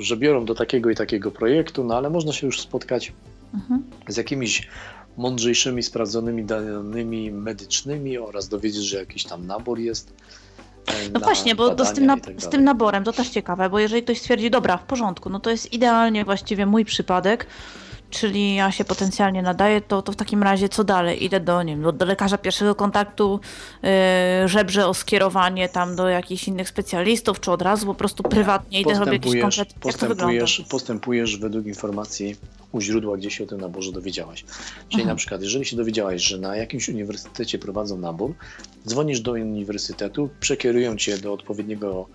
że 0.00 0.16
biorą 0.16 0.44
do 0.44 0.54
takiego 0.54 0.90
i 0.90 0.94
takiego 0.94 1.30
projektu, 1.30 1.84
no 1.84 1.96
ale 1.96 2.10
można 2.10 2.32
się 2.32 2.46
już 2.46 2.60
spotkać 2.60 3.12
mhm. 3.54 3.82
z 4.08 4.16
jakimiś 4.16 4.68
mądrzejszymi, 5.16 5.82
sprawdzonymi 5.82 6.44
danymi 6.44 7.30
medycznymi 7.30 8.18
oraz 8.18 8.48
dowiedzieć, 8.48 8.84
że 8.84 8.98
jakiś 8.98 9.24
tam 9.24 9.46
nabór 9.46 9.78
jest 9.78 10.12
no 11.12 11.20
właśnie, 11.20 11.54
bo 11.54 11.84
z, 11.84 11.92
tym 11.92 12.06
na, 12.06 12.16
tak 12.16 12.42
z 12.42 12.48
tym 12.48 12.64
naborem 12.64 13.04
to 13.04 13.12
też 13.12 13.28
ciekawe, 13.28 13.70
bo 13.70 13.78
jeżeli 13.78 14.02
ktoś 14.02 14.18
stwierdzi, 14.18 14.50
dobra, 14.50 14.76
w 14.76 14.84
porządku, 14.84 15.30
no 15.30 15.40
to 15.40 15.50
jest 15.50 15.72
idealnie 15.72 16.24
właściwie 16.24 16.66
mój 16.66 16.84
przypadek, 16.84 17.46
czyli 18.14 18.54
ja 18.54 18.72
się 18.72 18.84
potencjalnie 18.84 19.42
nadaję, 19.42 19.80
to, 19.80 20.02
to 20.02 20.12
w 20.12 20.16
takim 20.16 20.42
razie 20.42 20.68
co 20.68 20.84
dalej? 20.84 21.24
Idę 21.24 21.40
do, 21.40 21.62
nie 21.62 21.76
wiem, 21.76 21.96
do 21.96 22.04
lekarza 22.04 22.38
pierwszego 22.38 22.74
kontaktu, 22.74 23.40
yy, 23.82 23.88
żebrze 24.48 24.86
o 24.86 24.94
skierowanie 24.94 25.68
tam 25.68 25.96
do 25.96 26.08
jakichś 26.08 26.48
innych 26.48 26.68
specjalistów, 26.68 27.40
czy 27.40 27.50
od 27.50 27.62
razu 27.62 27.86
po 27.86 27.94
prostu 27.94 28.22
prywatnie 28.22 28.80
idę 28.80 28.98
robię 28.98 29.12
jakiś 29.12 29.40
komplet... 29.40 29.74
postępujesz, 29.80 30.64
postępujesz 30.68 31.38
według 31.38 31.66
informacji 31.66 32.36
u 32.72 32.80
źródła, 32.80 33.16
gdzie 33.16 33.30
się 33.30 33.44
o 33.44 33.46
tym 33.46 33.60
naborze 33.60 33.92
dowiedziałaś. 33.92 34.44
Czyli 34.88 35.02
mhm. 35.02 35.08
na 35.08 35.14
przykład, 35.14 35.42
jeżeli 35.42 35.64
się 35.64 35.76
dowiedziałaś, 35.76 36.22
że 36.22 36.38
na 36.38 36.56
jakimś 36.56 36.88
uniwersytecie 36.88 37.58
prowadzą 37.58 37.98
nabór, 37.98 38.34
dzwonisz 38.86 39.20
do 39.20 39.32
uniwersytetu, 39.32 40.30
przekierują 40.40 40.96
cię 40.96 41.18
do 41.18 41.32
odpowiedniego 41.32 42.06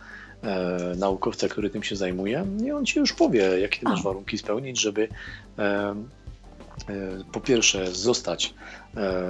e, 0.43 0.95
naukowca, 0.97 1.47
który 1.47 1.69
tym 1.69 1.83
się 1.83 1.95
zajmuje 1.95 2.45
i 2.65 2.71
on 2.71 2.85
ci 2.85 2.99
już 2.99 3.13
powie, 3.13 3.59
jakie 3.59 3.79
masz 3.83 4.03
warunki 4.03 4.37
spełnić, 4.37 4.81
żeby 4.81 5.07
e, 5.59 5.63
e, 5.63 5.95
po 7.31 7.39
pierwsze 7.41 7.91
zostać 7.91 8.53
e, 8.97 9.23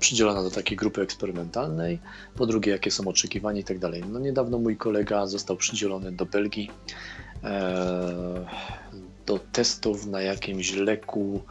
przydzielona 0.00 0.42
do 0.42 0.50
takiej 0.50 0.76
grupy 0.76 1.02
eksperymentalnej, 1.02 1.98
po 2.36 2.46
drugie 2.46 2.72
jakie 2.72 2.90
są 2.90 3.08
oczekiwania 3.08 3.60
i 3.60 3.64
tak 3.64 3.78
dalej. 3.78 4.04
No 4.12 4.18
niedawno 4.18 4.58
mój 4.58 4.76
kolega 4.76 5.26
został 5.26 5.56
przydzielony 5.56 6.12
do 6.12 6.26
Belgii 6.26 6.70
e, 7.44 8.44
do 9.26 9.38
testów 9.38 10.06
na 10.06 10.20
jakimś 10.20 10.72
leku, 10.72 11.42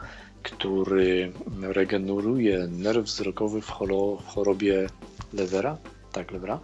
który 0.42 1.32
regeneruje 1.62 2.68
nerw 2.70 3.04
wzrokowy 3.04 3.60
w 3.60 3.70
chorobie 4.26 4.86
Levera, 5.32 5.76
tak, 6.12 6.32
Levera, 6.32 6.60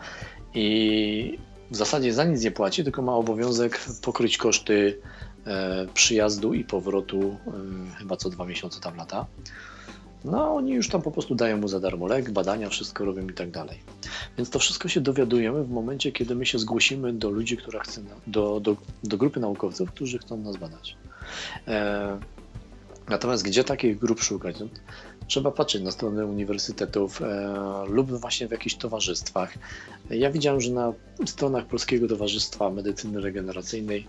i 0.55 1.39
w 1.71 1.77
zasadzie 1.77 2.13
za 2.15 2.25
nic 2.25 2.43
nie 2.43 2.51
płaci, 2.51 2.85
tylko 2.85 3.03
ma 3.03 3.15
obowiązek 3.15 3.81
pokryć 4.03 4.39
koszty 4.39 4.99
e, 5.47 5.87
przyjazdu 5.95 6.55
i 6.55 6.65
powrotu 6.65 7.21
e, 7.21 7.97
chyba 7.99 8.17
co 8.17 8.31
dwa 8.31 8.45
miesiące 8.47 8.81
tam 8.81 8.97
lata. 8.97 9.27
No, 10.25 10.55
oni 10.55 10.73
już 10.73 10.89
tam 10.89 11.03
po 11.03 11.11
prostu 11.11 11.35
dają 11.35 11.57
mu 11.57 11.69
za 11.69 11.81
darmo 11.81 12.07
lek, 12.07 12.31
badania, 12.31 12.69
wszystko 12.69 13.05
robią 13.05 13.29
i 13.29 13.33
tak 13.33 13.51
dalej. 13.51 13.79
Więc 14.37 14.51
to 14.51 14.59
wszystko 14.59 14.89
się 14.89 15.01
dowiadujemy 15.01 15.65
w 15.65 15.71
momencie, 15.71 16.13
kiedy 16.13 16.35
my 16.35 16.47
się 16.47 16.59
zgłosimy 16.59 17.13
do 17.13 17.31
ludzi, 17.31 17.57
która 17.57 17.81
chce, 17.81 18.03
do, 18.27 18.61
do, 18.61 18.77
do 19.05 19.17
grupy 19.17 19.41
naukowców, 19.41 19.91
którzy 19.91 20.19
chcą 20.19 20.37
nas 20.37 20.57
badać. 20.57 20.97
E, 21.69 22.19
natomiast 23.09 23.45
gdzie 23.45 23.65
takich 23.65 23.99
grup 23.99 24.23
szukać? 24.23 24.57
Trzeba 25.31 25.51
patrzeć 25.51 25.82
na 25.82 25.90
stronę 25.90 26.27
uniwersytetów 26.27 27.23
e, 27.23 27.85
lub 27.89 28.11
właśnie 28.11 28.48
w 28.48 28.51
jakichś 28.51 28.74
towarzystwach. 28.74 29.55
Ja 30.11 30.31
widziałem, 30.31 30.61
że 30.61 30.70
na 30.70 30.93
stronach 31.27 31.66
Polskiego 31.66 32.09
Towarzystwa 32.09 32.70
Medycyny 32.70 33.20
Regeneracyjnej 33.20 34.07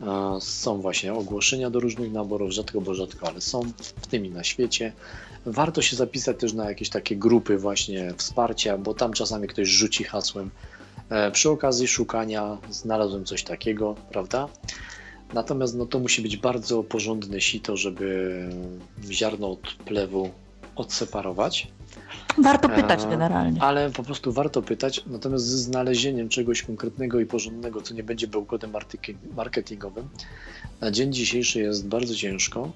e, 0.00 0.38
są 0.40 0.80
właśnie 0.80 1.14
ogłoszenia 1.14 1.70
do 1.70 1.80
różnych 1.80 2.12
naborów, 2.12 2.50
rzadko 2.50 2.80
bo 2.80 2.94
rzadko, 2.94 3.28
ale 3.28 3.40
są 3.40 3.62
w 4.00 4.06
tym 4.06 4.26
i 4.26 4.30
na 4.30 4.44
świecie. 4.44 4.92
Warto 5.46 5.82
się 5.82 5.96
zapisać 5.96 6.40
też 6.40 6.52
na 6.52 6.68
jakieś 6.68 6.88
takie 6.88 7.16
grupy 7.16 7.58
właśnie 7.58 8.14
wsparcia, 8.16 8.78
bo 8.78 8.94
tam 8.94 9.12
czasami 9.12 9.48
ktoś 9.48 9.68
rzuci 9.68 10.04
hasłem. 10.04 10.50
E, 11.10 11.30
przy 11.30 11.50
okazji 11.50 11.88
szukania 11.88 12.58
znalazłem 12.70 13.24
coś 13.24 13.42
takiego, 13.42 13.94
prawda? 14.10 14.48
Natomiast 15.34 15.76
no, 15.76 15.86
to 15.86 15.98
musi 15.98 16.22
być 16.22 16.36
bardzo 16.36 16.82
porządne 16.82 17.40
sito, 17.40 17.76
żeby 17.76 18.48
ziarno 19.10 19.50
od 19.50 19.74
plewu 19.84 20.30
odseparować. 20.76 21.68
Warto 22.38 22.68
pytać 22.68 23.06
generalnie. 23.06 23.62
Ale 23.62 23.90
po 23.90 24.02
prostu 24.02 24.32
warto 24.32 24.62
pytać, 24.62 25.04
natomiast 25.06 25.44
z 25.44 25.48
znalezieniem 25.48 26.28
czegoś 26.28 26.62
konkretnego 26.62 27.20
i 27.20 27.26
porządnego, 27.26 27.82
co 27.82 27.94
nie 27.94 28.02
będzie 28.02 28.26
bełkotem 28.26 28.72
marketingowym, 29.36 30.08
na 30.80 30.90
dzień 30.90 31.12
dzisiejszy 31.12 31.60
jest 31.60 31.88
bardzo 31.88 32.14
ciężko. 32.14 32.72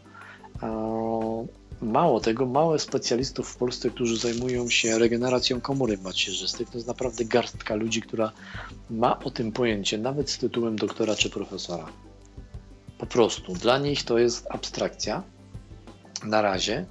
Mało 1.83 2.21
tego, 2.21 2.47
małe 2.47 2.79
specjalistów 2.79 3.49
w 3.49 3.57
Polsce, 3.57 3.91
którzy 3.91 4.17
zajmują 4.17 4.69
się 4.69 4.99
regeneracją 4.99 5.61
komórek 5.61 6.03
macierzystych, 6.03 6.71
to 6.71 6.79
jest 6.79 6.89
naprawdę 6.89 7.25
garstka 7.25 7.75
ludzi, 7.75 8.03
która 8.03 8.33
ma 8.91 9.19
o 9.19 9.31
tym 9.31 9.53
pojęcie, 9.53 9.99
nawet 9.99 10.31
z 10.31 10.39
tytułem 10.39 10.77
doktora 10.77 11.15
czy 11.15 11.31
profesora. 11.31 11.87
Po 12.99 13.07
prostu. 13.07 13.53
Dla 13.53 13.79
nich 13.79 14.05
to 14.05 14.19
jest 14.19 14.47
abstrakcja 14.51 15.23
na 16.25 16.43
razie 16.43 16.77
e, 16.77 16.87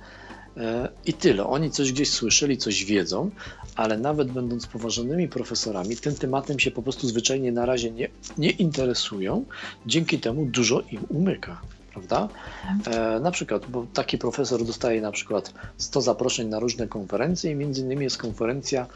i 1.06 1.14
tyle. 1.14 1.48
Oni 1.48 1.72
coś 1.72 1.92
gdzieś 1.92 2.10
słyszeli, 2.10 2.58
coś 2.58 2.86
wiedzą, 2.86 3.32
ale 3.76 3.98
nawet 3.98 4.32
będąc 4.32 4.68
poważanymi 4.68 5.28
profesorami, 5.28 5.98
tym 5.98 6.16
tematem 6.16 6.60
się 6.60 6.72
po 6.72 6.82
prostu 6.82 7.08
zwyczajnie 7.08 7.52
na 7.52 7.66
razie 7.66 7.92
nie, 7.92 8.08
nie 8.38 8.50
interesują. 8.50 9.46
Dzięki 9.86 10.20
temu 10.20 10.46
dużo 10.46 10.82
im 10.92 11.00
umyka 11.10 11.62
prawda? 11.96 12.28
E, 12.88 13.20
na 13.20 13.32
przykład, 13.32 13.66
bo 13.66 13.86
taki 13.94 14.18
profesor 14.18 14.64
dostaje 14.64 15.02
na 15.02 15.12
przykład 15.12 15.54
100 15.78 16.02
zaproszeń 16.02 16.48
na 16.48 16.60
różne 16.60 16.88
konferencje 16.88 17.52
i 17.52 17.56
między 17.56 17.82
innymi 17.82 18.04
jest 18.04 18.18
konferencja 18.18 18.88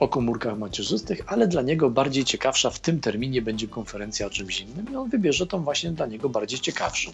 o 0.00 0.08
komórkach 0.08 0.58
macierzystych, 0.58 1.20
ale 1.26 1.48
dla 1.48 1.62
niego 1.62 1.90
bardziej 1.90 2.24
ciekawsza 2.24 2.70
w 2.70 2.80
tym 2.80 3.00
terminie 3.00 3.42
będzie 3.42 3.68
konferencja 3.68 4.26
o 4.26 4.30
czymś 4.30 4.60
innym 4.60 4.92
i 4.92 4.96
on 4.96 5.08
wybierze 5.10 5.46
tą 5.46 5.64
właśnie 5.64 5.90
dla 5.90 6.06
niego 6.06 6.28
bardziej 6.28 6.58
ciekawszą, 6.58 7.10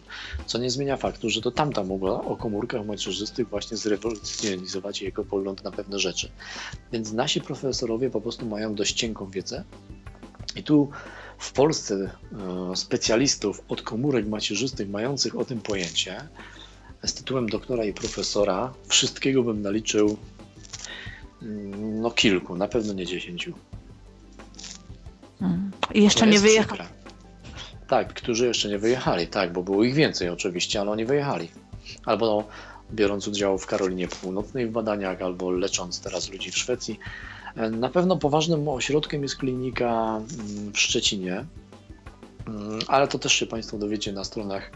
co 0.47 0.59
nie 0.59 0.71
zmienia 0.71 0.97
faktu, 0.97 1.31
że 1.31 1.41
to 1.41 1.51
tamta 1.51 1.85
mogła 1.85 2.25
o 2.25 2.37
komórkach 2.37 2.87
macierzystych 2.87 3.49
właśnie 3.49 3.77
zrewolucjonizować 3.77 5.03
jego 5.03 5.25
pogląd 5.25 5.65
na 5.65 5.71
pewne 5.71 5.99
rzeczy. 5.99 6.31
Więc 6.93 7.13
nasi 7.13 7.41
profesorowie 7.41 8.11
po 8.11 8.21
prostu 8.21 8.47
mają 8.47 8.75
dość 8.75 8.93
cienką 8.95 9.31
wiedzę 9.31 9.65
i 10.57 10.63
tu 10.63 10.91
w 11.39 11.53
Polsce 11.53 11.95
e, 12.73 12.77
specjalistów 12.77 13.63
od 13.69 13.83
komórek 13.83 14.27
macierzystych 14.27 14.89
mających 14.89 15.39
o 15.39 15.45
tym 15.45 15.61
pojęcie 15.61 16.29
z 17.07 17.15
tytułem 17.15 17.49
doktora 17.49 17.85
i 17.85 17.93
profesora 17.93 18.73
wszystkiego 18.89 19.43
bym 19.43 19.63
naliczył 19.63 20.17
mm, 21.43 22.01
no 22.01 22.11
kilku, 22.11 22.57
na 22.57 22.69
pewno 22.69 22.93
nie 22.93 23.07
dziesięciu. 23.07 23.53
Hmm. 25.39 25.71
I 25.95 26.03
jeszcze 26.03 26.27
nie 26.27 26.39
wyjechali. 26.39 26.83
Tak, 27.89 28.15
którzy 28.15 28.47
jeszcze 28.47 28.69
nie 28.69 28.79
wyjechali, 28.79 29.27
tak, 29.27 29.53
bo 29.53 29.63
było 29.63 29.85
ich 29.85 29.95
więcej 29.95 30.29
oczywiście, 30.29 30.81
ale 30.81 30.91
oni 30.91 31.05
wyjechali. 31.05 31.49
Albo 32.05 32.27
no, 32.27 32.45
biorąc 32.93 33.29
udział 33.29 33.59
w 33.59 33.67
Karolinie 33.67 34.09
Północnej 34.09 34.67
w 34.67 34.71
badaniach, 34.71 35.23
albo 35.23 35.51
lecząc 35.51 36.01
teraz 36.01 36.31
ludzi 36.31 36.51
w 36.51 36.59
Szwecji. 36.59 36.99
Na 37.57 37.89
pewno 37.89 38.17
poważnym 38.17 38.69
ośrodkiem 38.69 39.23
jest 39.23 39.37
klinika 39.37 40.17
mm, 40.17 40.73
w 40.73 40.79
Szczecinie, 40.79 41.45
mm, 42.49 42.79
ale 42.87 43.09
to 43.09 43.19
też 43.19 43.33
się 43.33 43.47
Państwo 43.47 43.79
dowiecie 43.79 44.13
na 44.13 44.25
stronach 44.25 44.71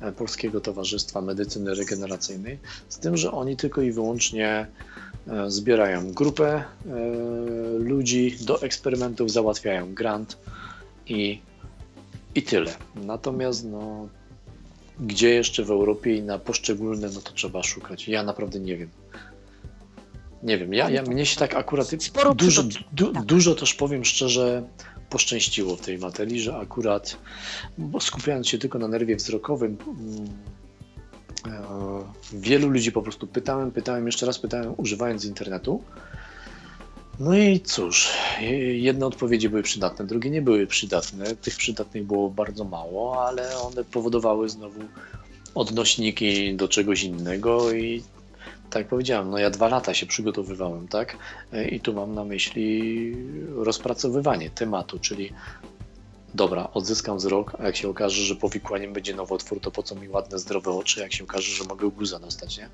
e, 0.00 0.12
Polskiego 0.12 0.60
Towarzystwa 0.60 1.20
Medycyny 1.20 1.74
Regeneracyjnej, 1.74 2.58
z 2.88 2.98
tym, 2.98 3.16
że 3.16 3.32
oni 3.32 3.56
tylko 3.56 3.82
i 3.82 3.92
wyłącznie 3.92 4.66
e, 5.28 5.50
zbierają 5.50 6.12
grupę 6.12 6.48
e, 6.54 6.64
ludzi 7.78 8.36
do 8.40 8.62
eksperymentów, 8.62 9.30
załatwiają 9.30 9.94
grant 9.94 10.38
i, 11.06 11.40
i 12.34 12.42
tyle. 12.42 12.74
Natomiast 12.94 13.64
no, 13.64 14.08
gdzie 15.00 15.30
jeszcze 15.30 15.64
w 15.64 15.70
Europie 15.70 16.16
i 16.16 16.22
na 16.22 16.38
poszczególne, 16.38 17.08
no 17.14 17.20
to 17.20 17.32
trzeba 17.32 17.62
szukać. 17.62 18.08
Ja 18.08 18.22
naprawdę 18.22 18.60
nie 18.60 18.76
wiem. 18.76 18.88
Nie 20.42 20.58
wiem, 20.58 20.74
ja, 20.74 20.90
ja 20.90 21.02
mnie 21.02 21.26
się 21.26 21.36
tak 21.36 21.54
akurat 21.54 21.90
Sporo 21.98 22.34
dużo, 22.34 22.62
du, 22.92 23.12
tak. 23.12 23.24
dużo 23.24 23.54
też 23.54 23.74
powiem 23.74 24.04
szczerze 24.04 24.62
poszczęściło 25.10 25.76
w 25.76 25.80
tej 25.80 25.98
materii, 25.98 26.40
że 26.40 26.56
akurat 26.56 27.16
bo 27.78 28.00
skupiając 28.00 28.48
się 28.48 28.58
tylko 28.58 28.78
na 28.78 28.88
nerwie 28.88 29.16
wzrokowym, 29.16 29.76
mm, 29.86 30.28
e, 31.46 32.38
wielu 32.38 32.68
ludzi 32.68 32.92
po 32.92 33.02
prostu 33.02 33.26
pytałem, 33.26 33.70
pytałem, 33.70 34.06
jeszcze 34.06 34.26
raz 34.26 34.38
pytałem, 34.38 34.74
używając 34.76 35.24
internetu. 35.24 35.82
No 37.20 37.36
i 37.36 37.60
cóż, 37.60 38.10
jedne 38.72 39.06
odpowiedzi 39.06 39.48
były 39.48 39.62
przydatne, 39.62 40.06
drugie 40.06 40.30
nie 40.30 40.42
były 40.42 40.66
przydatne. 40.66 41.36
Tych 41.36 41.56
przydatnych 41.56 42.04
było 42.04 42.30
bardzo 42.30 42.64
mało, 42.64 43.26
ale 43.26 43.58
one 43.58 43.84
powodowały 43.84 44.48
znowu 44.48 44.80
odnośniki 45.54 46.54
do 46.54 46.68
czegoś 46.68 47.02
innego 47.02 47.72
i 47.72 48.02
tak 48.72 48.80
jak 48.80 48.88
powiedziałem, 48.88 49.30
no 49.30 49.38
ja 49.38 49.50
dwa 49.50 49.68
lata 49.68 49.94
się 49.94 50.06
przygotowywałem, 50.06 50.88
tak? 50.88 51.16
I 51.70 51.80
tu 51.80 51.94
mam 51.94 52.14
na 52.14 52.24
myśli 52.24 53.16
rozpracowywanie 53.54 54.50
tematu, 54.50 54.98
czyli 54.98 55.32
dobra, 56.34 56.68
odzyskam 56.74 57.16
wzrok, 57.16 57.56
a 57.58 57.64
jak 57.64 57.76
się 57.76 57.88
okaże, 57.88 58.22
że 58.22 58.36
powikłaniem 58.36 58.92
będzie 58.92 59.14
nowotwór, 59.14 59.60
to 59.60 59.70
po 59.70 59.82
co 59.82 59.94
mi 59.94 60.08
ładne, 60.08 60.38
zdrowe 60.38 60.70
oczy, 60.70 61.00
jak 61.00 61.12
się 61.12 61.24
okaże, 61.24 61.52
że 61.52 61.64
mogę 61.64 61.90
guza 61.90 62.18
dostać, 62.18 62.58
nie? 62.58 62.68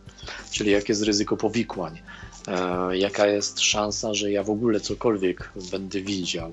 Czyli 0.51 0.71
jakie 0.71 0.93
jest 0.93 1.03
ryzyko 1.03 1.37
powikłań, 1.37 2.01
e, 2.49 2.97
jaka 2.97 3.27
jest 3.27 3.61
szansa, 3.61 4.15
że 4.15 4.31
ja 4.31 4.43
w 4.43 4.51
ogóle 4.51 4.81
cokolwiek 4.81 5.53
będę 5.71 6.01
widział, 6.01 6.53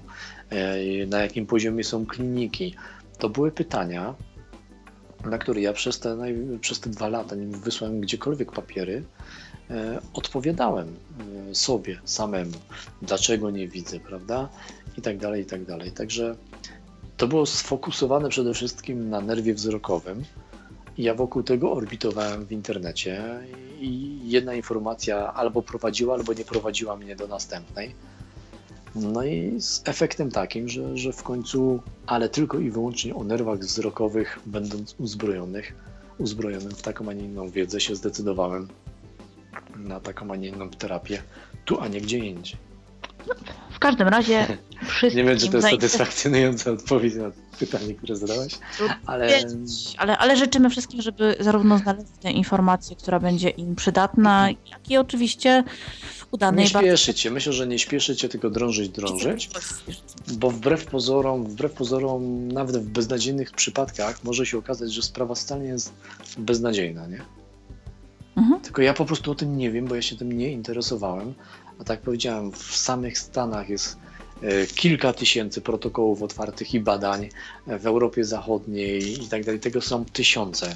e, 0.50 1.06
na 1.06 1.22
jakim 1.22 1.46
poziomie 1.46 1.84
są 1.84 2.06
kliniki. 2.06 2.76
To 3.18 3.30
były 3.30 3.52
pytania, 3.52 4.16
na 5.26 5.38
które 5.38 5.62
ja 5.62 5.74
przez 5.74 6.00
te, 6.00 6.18
przez 6.62 6.80
te 6.80 6.90
dwa 6.90 7.08
lata, 7.08 7.36
nim 7.36 7.52
wysłałem 7.52 8.02
gdziekolwiek 8.02 8.52
papiery, 8.52 9.04
e, 9.15 9.15
odpowiadałem 10.14 10.96
e, 11.50 11.56
sobie 11.56 12.00
samemu, 12.06 12.58
dlaczego 13.02 13.52
nie 13.52 13.68
widzę, 13.68 14.00
prawda? 14.00 14.50
I 14.98 15.02
tak 15.02 15.18
dalej, 15.18 15.42
i 15.42 15.46
tak 15.46 15.66
dalej. 15.66 15.92
Także 15.92 16.36
to 17.18 17.28
było 17.28 17.46
sfokusowane 17.46 18.30
przede 18.30 18.54
wszystkim 18.54 19.10
na 19.10 19.22
nerwie 19.22 19.54
wzrokowym, 19.54 20.24
ja 20.98 21.16
wokół 21.16 21.44
tego 21.44 21.72
orbitowałem 21.72 22.46
w 22.46 22.52
internecie 22.52 23.24
i 23.80 24.20
jedna 24.24 24.54
informacja 24.54 25.34
albo 25.34 25.62
prowadziła, 25.62 26.14
albo 26.14 26.34
nie 26.34 26.46
prowadziła 26.46 26.96
mnie 26.96 27.16
do 27.16 27.28
następnej. 27.28 27.96
No 28.96 29.24
i 29.24 29.62
z 29.62 29.82
efektem 29.86 30.32
takim, 30.32 30.70
że, 30.70 30.98
że 30.98 31.14
w 31.14 31.24
końcu, 31.24 31.82
ale 32.08 32.30
tylko 32.30 32.60
i 32.60 32.72
wyłącznie 32.72 33.16
o 33.16 33.24
nerwach 33.24 33.60
wzrokowych, 33.60 34.40
będąc 34.46 34.96
uzbrojonych, 35.00 35.74
uzbrojonym 36.18 36.72
w 36.72 36.82
taką, 36.82 37.10
a 37.10 37.14
nie 37.14 37.26
inną 37.26 37.50
wiedzę, 37.50 37.80
się 37.80 37.96
zdecydowałem 37.96 38.68
na 39.76 40.00
taką, 40.00 40.32
a 40.32 40.36
nie 40.36 40.48
inną 40.48 40.70
terapię, 40.70 41.22
tu, 41.66 41.82
a 41.82 41.88
nie 41.88 42.02
gdzie 42.02 42.18
indziej. 42.18 42.58
W 43.72 43.80
każdym 43.80 44.08
razie 44.08 44.58
Nie 45.16 45.24
wiem, 45.24 45.40
czy 45.40 45.50
to 45.50 45.58
jest 45.58 45.70
satysfakcjonująca 45.70 46.72
odpowiedź 46.72 47.16
na 47.16 47.32
pytanie, 47.60 47.94
które 47.94 48.16
zadałeś, 48.16 48.54
ale... 49.06 49.44
ale... 49.98 50.18
Ale 50.18 50.38
życzymy 50.38 50.70
wszystkim, 50.70 51.02
żeby 51.02 51.36
zarówno 51.40 51.78
znaleźć 51.78 52.08
tę 52.22 52.32
informację, 52.32 52.96
która 52.96 53.20
będzie 53.20 53.50
im 53.50 53.76
przydatna, 53.76 54.50
jak 54.72 54.92
i 54.92 54.98
oczywiście 54.98 55.64
udane. 56.32 56.62
Nie 56.62 56.68
śpieszycie. 56.68 57.32
Myślę, 57.32 57.54
że 57.54 57.68
nie 57.68 57.80
śpieszycie, 57.80 58.30
tylko 58.30 58.50
drążyć, 58.50 58.90
drążyć, 58.90 59.50
bo 60.28 60.52
wbrew 60.52 60.86
pozorom, 60.86 61.44
wbrew 61.44 61.74
pozorom, 61.74 62.48
nawet 62.48 62.78
w 62.78 62.90
beznadziejnych 62.90 63.52
przypadkach 63.52 64.24
może 64.24 64.46
się 64.46 64.58
okazać, 64.58 64.94
że 64.94 65.02
sprawa 65.02 65.36
wcale 65.36 65.64
nie 65.64 65.70
jest 65.70 65.94
beznadziejna, 66.38 67.08
nie? 67.08 67.22
Mhm. 68.36 68.62
Tylko 68.62 68.82
ja 68.82 68.94
po 68.94 69.06
prostu 69.06 69.32
o 69.32 69.36
tym 69.36 69.58
nie 69.58 69.72
wiem, 69.72 69.86
bo 69.86 69.96
ja 69.96 70.02
się 70.02 70.16
tym 70.16 70.32
nie 70.32 70.52
interesowałem. 70.52 71.34
A 71.80 71.84
tak 71.84 72.02
powiedziałem, 72.02 72.52
w 72.52 72.76
samych 72.76 73.18
Stanach 73.18 73.70
jest 73.70 73.98
e, 74.42 74.68
kilka 74.68 75.14
tysięcy 75.14 75.62
protokołów 75.62 76.22
otwartych 76.22 76.74
i 76.74 76.80
badań 76.80 77.30
e, 77.68 77.80
w 77.80 77.88
Europie 77.88 78.24
Zachodniej 78.24 79.24
i 79.24 79.28
tak 79.28 79.46
dalej. 79.46 79.60
Tego 79.60 79.82
są 79.82 80.06
tysiące. 80.06 80.76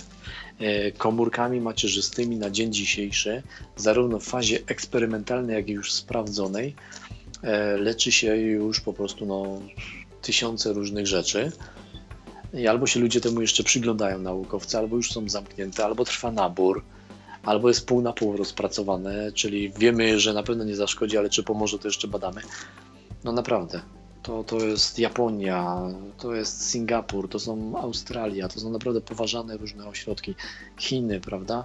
E, 0.60 0.92
komórkami 0.92 1.62
macierzystymi 1.62 2.38
na 2.38 2.50
dzień 2.50 2.74
dzisiejszy, 2.74 3.44
zarówno 3.76 4.20
w 4.20 4.24
fazie 4.24 4.60
eksperymentalnej, 4.68 5.56
jak 5.56 5.70
i 5.70 5.72
już 5.72 5.94
sprawdzonej, 5.94 6.76
leczy 7.78 8.12
się 8.12 8.36
już 8.36 8.80
po 8.82 8.94
prostu 8.94 9.26
no, 9.26 9.62
tysiące 10.22 10.74
różnych 10.74 11.08
rzeczy. 11.08 11.52
I 12.54 12.68
albo 12.68 12.88
się 12.88 13.00
ludzie 13.00 13.22
temu 13.22 13.42
jeszcze 13.42 13.64
przyglądają 13.64 14.20
naukowcy, 14.20 14.78
albo 14.78 14.96
już 14.96 15.12
są 15.12 15.30
zamknięte, 15.30 15.86
albo 15.86 16.06
trwa 16.06 16.32
nabór 16.32 16.84
albo 17.44 17.68
jest 17.68 17.86
pół 17.86 18.02
na 18.02 18.14
pół 18.14 18.38
rozpracowane, 18.38 19.32
czyli 19.32 19.70
wiemy, 19.70 20.20
że 20.20 20.34
na 20.34 20.44
pewno 20.44 20.64
nie 20.64 20.76
zaszkodzi, 20.76 21.18
ale 21.18 21.30
czy 21.30 21.44
pomoże, 21.44 21.80
to 21.80 21.88
jeszcze 21.88 22.08
badamy. 22.08 22.42
No 23.24 23.32
naprawdę. 23.32 23.82
To, 24.24 24.44
to 24.44 24.58
jest 24.58 25.00
Japonia, 25.00 25.82
to 26.18 26.36
jest 26.36 26.70
Singapur, 26.70 27.30
to 27.30 27.40
są 27.40 27.78
Australia, 27.78 28.48
to 28.48 28.60
są 28.60 28.70
naprawdę 28.70 29.02
poważane 29.02 29.58
różne 29.58 29.88
ośrodki. 29.88 30.36
Chiny, 30.78 31.20
prawda? 31.20 31.64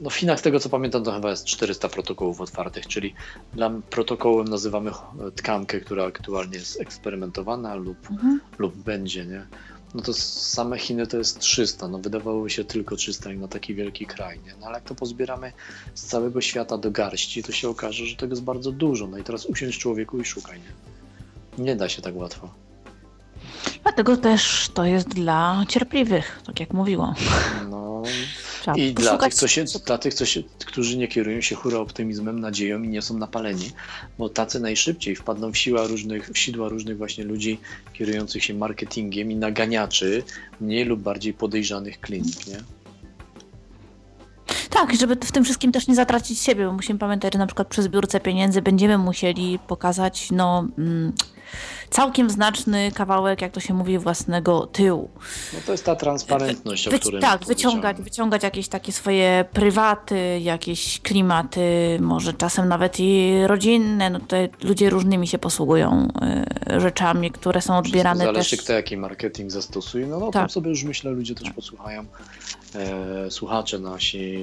No 0.00 0.10
w 0.10 0.14
Chinach, 0.14 0.38
z 0.38 0.42
tego 0.42 0.60
co 0.60 0.68
pamiętam, 0.68 1.04
to 1.04 1.12
chyba 1.12 1.30
jest 1.30 1.44
400 1.44 1.88
protokołów 1.88 2.40
otwartych, 2.40 2.86
czyli 2.86 3.14
dla 3.52 3.70
protokołem 3.90 4.48
nazywamy 4.48 4.90
tkankę, 5.36 5.80
która 5.80 6.04
aktualnie 6.04 6.58
jest 6.58 6.80
eksperymentowana 6.80 7.74
lub, 7.74 8.10
mhm. 8.10 8.40
lub 8.58 8.76
będzie, 8.76 9.26
nie? 9.26 9.46
No 9.94 10.02
to 10.02 10.14
same 10.14 10.78
Chiny 10.78 11.06
to 11.06 11.16
jest 11.16 11.38
300. 11.38 11.88
No 11.88 11.98
wydawałoby 11.98 12.50
się 12.50 12.64
tylko 12.64 12.96
300 12.96 13.30
jak 13.30 13.38
na 13.38 13.48
taki 13.48 13.74
wielki 13.74 14.06
kraj, 14.06 14.40
nie? 14.46 14.54
No 14.60 14.66
ale 14.66 14.74
jak 14.74 14.84
to 14.84 14.94
pozbieramy 14.94 15.52
z 15.94 16.06
całego 16.06 16.40
świata 16.40 16.78
do 16.78 16.90
garści, 16.90 17.42
to 17.42 17.52
się 17.52 17.68
okaże, 17.68 18.06
że 18.06 18.16
tego 18.16 18.32
jest 18.32 18.42
bardzo 18.42 18.72
dużo. 18.72 19.06
No 19.06 19.18
i 19.18 19.24
teraz 19.24 19.46
usiądź 19.46 19.78
człowieku 19.78 20.20
i 20.20 20.24
szukaj, 20.24 20.60
nie? 20.60 21.64
Nie 21.64 21.76
da 21.76 21.88
się 21.88 22.02
tak 22.02 22.16
łatwo. 22.16 22.50
Dlatego 23.82 24.16
też 24.16 24.70
to 24.74 24.84
jest 24.84 25.08
dla 25.08 25.64
cierpliwych, 25.68 26.42
tak 26.46 26.60
jak 26.60 26.72
mówiłam. 26.72 27.14
No 27.70 28.02
i 28.76 28.94
dla 28.94 29.18
tych, 29.18 29.34
co 29.34 29.48
się, 29.48 29.64
dla 29.86 29.98
tych 29.98 30.14
co 30.14 30.26
się, 30.26 30.42
którzy 30.66 30.96
nie 30.96 31.08
kierują 31.08 31.40
się 31.40 31.54
hura 31.54 31.78
optymizmem, 31.78 32.40
nadzieją 32.40 32.82
i 32.82 32.88
nie 32.88 33.02
są 33.02 33.18
napaleni, 33.18 33.70
bo 34.18 34.28
tacy 34.28 34.60
najszybciej 34.60 35.16
wpadną 35.16 35.52
w, 35.52 35.58
siła 35.58 35.86
różnych, 35.86 36.30
w 36.30 36.38
sidła 36.38 36.68
różnych 36.68 36.98
właśnie 36.98 37.24
ludzi 37.24 37.60
kierujących 37.92 38.44
się 38.44 38.54
marketingiem 38.54 39.30
i 39.30 39.36
naganiaczy 39.36 40.22
mniej 40.60 40.84
lub 40.84 41.00
bardziej 41.00 41.34
podejrzanych 41.34 42.00
klinik, 42.00 42.46
nie? 42.46 42.56
Tak, 44.70 44.94
żeby 44.94 45.16
w 45.16 45.32
tym 45.32 45.44
wszystkim 45.44 45.72
też 45.72 45.88
nie 45.88 45.94
zatracić 45.94 46.38
siebie, 46.38 46.66
bo 46.66 46.72
musimy 46.72 46.98
pamiętać, 46.98 47.32
że 47.32 47.38
na 47.38 47.46
przykład 47.46 47.68
przy 47.68 47.82
zbiórce 47.82 48.20
pieniędzy 48.20 48.62
będziemy 48.62 48.98
musieli 48.98 49.58
pokazać, 49.58 50.28
no... 50.30 50.68
Mm, 50.78 51.12
całkiem 51.90 52.30
znaczny 52.30 52.92
kawałek, 52.92 53.42
jak 53.42 53.52
to 53.52 53.60
się 53.60 53.74
mówi, 53.74 53.98
własnego 53.98 54.66
tyłu. 54.66 55.10
No 55.54 55.58
to 55.66 55.72
jest 55.72 55.84
ta 55.84 55.96
transparentność, 55.96 56.88
o 56.88 56.90
Wy, 56.90 56.98
której 56.98 57.20
Tak, 57.20 57.44
wyciągać, 57.44 57.96
wyciągać 57.96 58.42
jakieś 58.42 58.68
takie 58.68 58.92
swoje 58.92 59.44
prywaty, 59.52 60.40
jakieś 60.42 61.00
klimaty, 61.00 61.98
może 62.00 62.32
czasem 62.32 62.68
nawet 62.68 63.00
i 63.00 63.32
rodzinne. 63.46 64.10
No 64.10 64.20
tutaj 64.20 64.48
ludzie 64.62 64.90
różnymi 64.90 65.26
się 65.26 65.38
posługują 65.38 66.08
y, 66.76 66.80
rzeczami, 66.80 67.30
które 67.30 67.62
są 67.62 67.78
odbierane 67.78 68.24
Zależy 68.24 68.56
też... 68.56 68.64
kto 68.64 68.72
jaki 68.72 68.96
marketing 68.96 69.50
zastosuje. 69.50 70.06
No, 70.06 70.18
no 70.18 70.26
tak. 70.26 70.32
tam 70.32 70.50
sobie 70.50 70.70
już 70.70 70.84
myślę 70.84 71.10
ludzie 71.10 71.34
też 71.34 71.50
posłuchają. 71.50 72.06
E, 72.74 73.30
słuchacze 73.30 73.78
nasi 73.78 74.38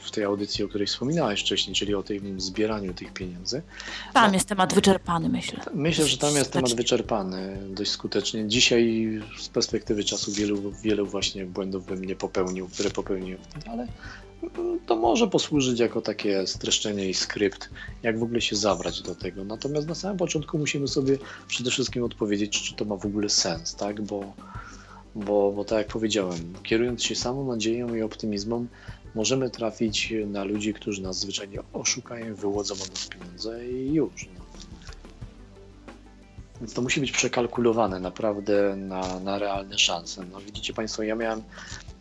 w 0.00 0.10
tej 0.10 0.24
audycji, 0.24 0.64
o 0.64 0.68
której 0.68 0.86
wspominałeś 0.86 1.40
wcześniej, 1.40 1.76
czyli 1.76 1.94
o 1.94 2.02
tym 2.02 2.40
zbieraniu 2.40 2.94
tych 2.94 3.12
pieniędzy. 3.12 3.62
Tam 4.12 4.26
no, 4.26 4.34
jest 4.34 4.48
temat 4.48 4.74
wyczerpany, 4.74 5.28
myślę. 5.28 5.60
Myślę, 5.74 6.06
że 6.06 6.18
tam 6.18 6.34
jest 6.34 6.39
temat 6.48 6.74
wyczerpany 6.74 7.58
dość 7.70 7.90
skutecznie. 7.90 8.48
Dzisiaj 8.48 9.06
z 9.38 9.48
perspektywy 9.48 10.04
czasu 10.04 10.32
wielu, 10.32 10.72
wielu 10.82 11.06
właśnie 11.06 11.46
błędów 11.46 11.86
bym 11.86 12.04
nie 12.04 12.16
popełnił, 12.16 12.68
które 12.68 12.90
popełniłem, 12.90 13.40
ale 13.66 13.86
to 14.86 14.96
może 14.96 15.28
posłużyć 15.28 15.80
jako 15.80 16.00
takie 16.00 16.46
streszczenie 16.46 17.08
i 17.08 17.14
skrypt, 17.14 17.70
jak 18.02 18.18
w 18.18 18.22
ogóle 18.22 18.40
się 18.40 18.56
zabrać 18.56 19.02
do 19.02 19.14
tego. 19.14 19.44
Natomiast 19.44 19.88
na 19.88 19.94
samym 19.94 20.16
początku 20.16 20.58
musimy 20.58 20.88
sobie 20.88 21.18
przede 21.48 21.70
wszystkim 21.70 22.04
odpowiedzieć, 22.04 22.62
czy 22.62 22.74
to 22.74 22.84
ma 22.84 22.96
w 22.96 23.06
ogóle 23.06 23.28
sens, 23.28 23.74
tak? 23.74 24.00
Bo, 24.00 24.32
bo, 25.14 25.52
bo 25.52 25.64
tak 25.64 25.78
jak 25.78 25.86
powiedziałem, 25.86 26.52
kierując 26.62 27.02
się 27.02 27.14
samą 27.14 27.46
nadzieją 27.46 27.94
i 27.94 28.02
optymizmem, 28.02 28.68
możemy 29.14 29.50
trafić 29.50 30.12
na 30.26 30.44
ludzi, 30.44 30.74
którzy 30.74 31.02
nas 31.02 31.18
zwyczajnie 31.18 31.58
oszukają, 31.72 32.34
wyłodzą 32.34 32.74
od 32.74 32.90
nas 32.90 33.06
pieniądze 33.06 33.68
i 33.70 33.94
już. 33.94 34.28
Więc 36.60 36.74
to 36.74 36.82
musi 36.82 37.00
być 37.00 37.12
przekalkulowane 37.12 38.00
naprawdę 38.00 38.76
na, 38.76 39.20
na 39.20 39.38
realne 39.38 39.78
szanse. 39.78 40.24
No 40.32 40.40
widzicie 40.40 40.72
Państwo, 40.72 41.02
ja 41.02 41.14
miałem 41.14 41.42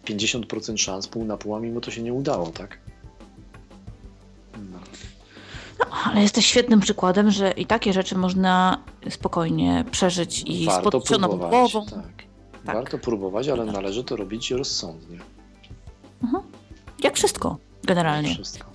50% 0.06 0.77
szans, 0.77 1.07
pół 1.07 1.26
na 1.26 1.38
pół, 1.38 1.56
a 1.56 1.60
mimo 1.60 1.81
to 1.81 1.91
się 1.91 2.02
nie 2.02 2.14
udało, 2.14 2.48
tak? 2.48 2.77
No. 4.72 4.80
no. 5.80 5.86
ale 6.03 6.22
jesteś 6.22 6.45
świetnym 6.45 6.80
przykładem, 6.80 7.31
że 7.31 7.52
i 7.52 7.65
takie 7.65 7.94
rzeczy 7.94 8.18
można 8.18 8.84
spokojnie 9.10 9.86
przeżyć 9.91 10.44
i 10.45 10.65
Warto 10.65 11.02
z 11.02 11.18
głową. 11.38 11.86
Tak. 11.86 12.03
tak. 12.65 12.76
Warto 12.76 12.98
próbować, 12.98 13.48
ale 13.48 13.65
tak. 13.65 13.76
należy 13.76 14.03
to 14.03 14.15
robić 14.15 14.52
rozsądnie. 14.52 15.19
Mhm. 16.23 16.44
Jak 17.03 17.15
wszystko, 17.15 17.57
generalnie. 17.84 18.30
Jak 18.30 18.38
wszystko. 18.38 18.72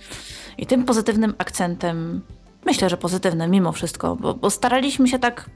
I 0.57 0.65
tym 0.65 0.85
pozytywnym 0.85 1.33
akcentem, 1.37 2.21
myślę, 2.65 2.89
że 2.89 2.97
pozytywnym 2.97 3.51
mimo 3.51 3.71
wszystko, 3.71 4.15
bo, 4.15 4.33
bo 4.33 4.49
staraliśmy 4.49 5.07
się 5.07 5.19
tak 5.19 5.49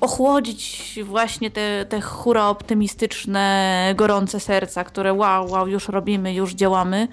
ochłodzić 0.00 0.98
właśnie 1.04 1.50
te, 1.50 1.86
te 1.88 2.00
hura 2.00 2.48
optymistyczne, 2.48 3.94
gorące 3.96 4.40
serca, 4.40 4.84
które 4.84 5.12
wow, 5.12 5.50
wow, 5.50 5.68
już 5.68 5.88
robimy, 5.88 6.34
już 6.34 6.54
działamy. 6.54 7.08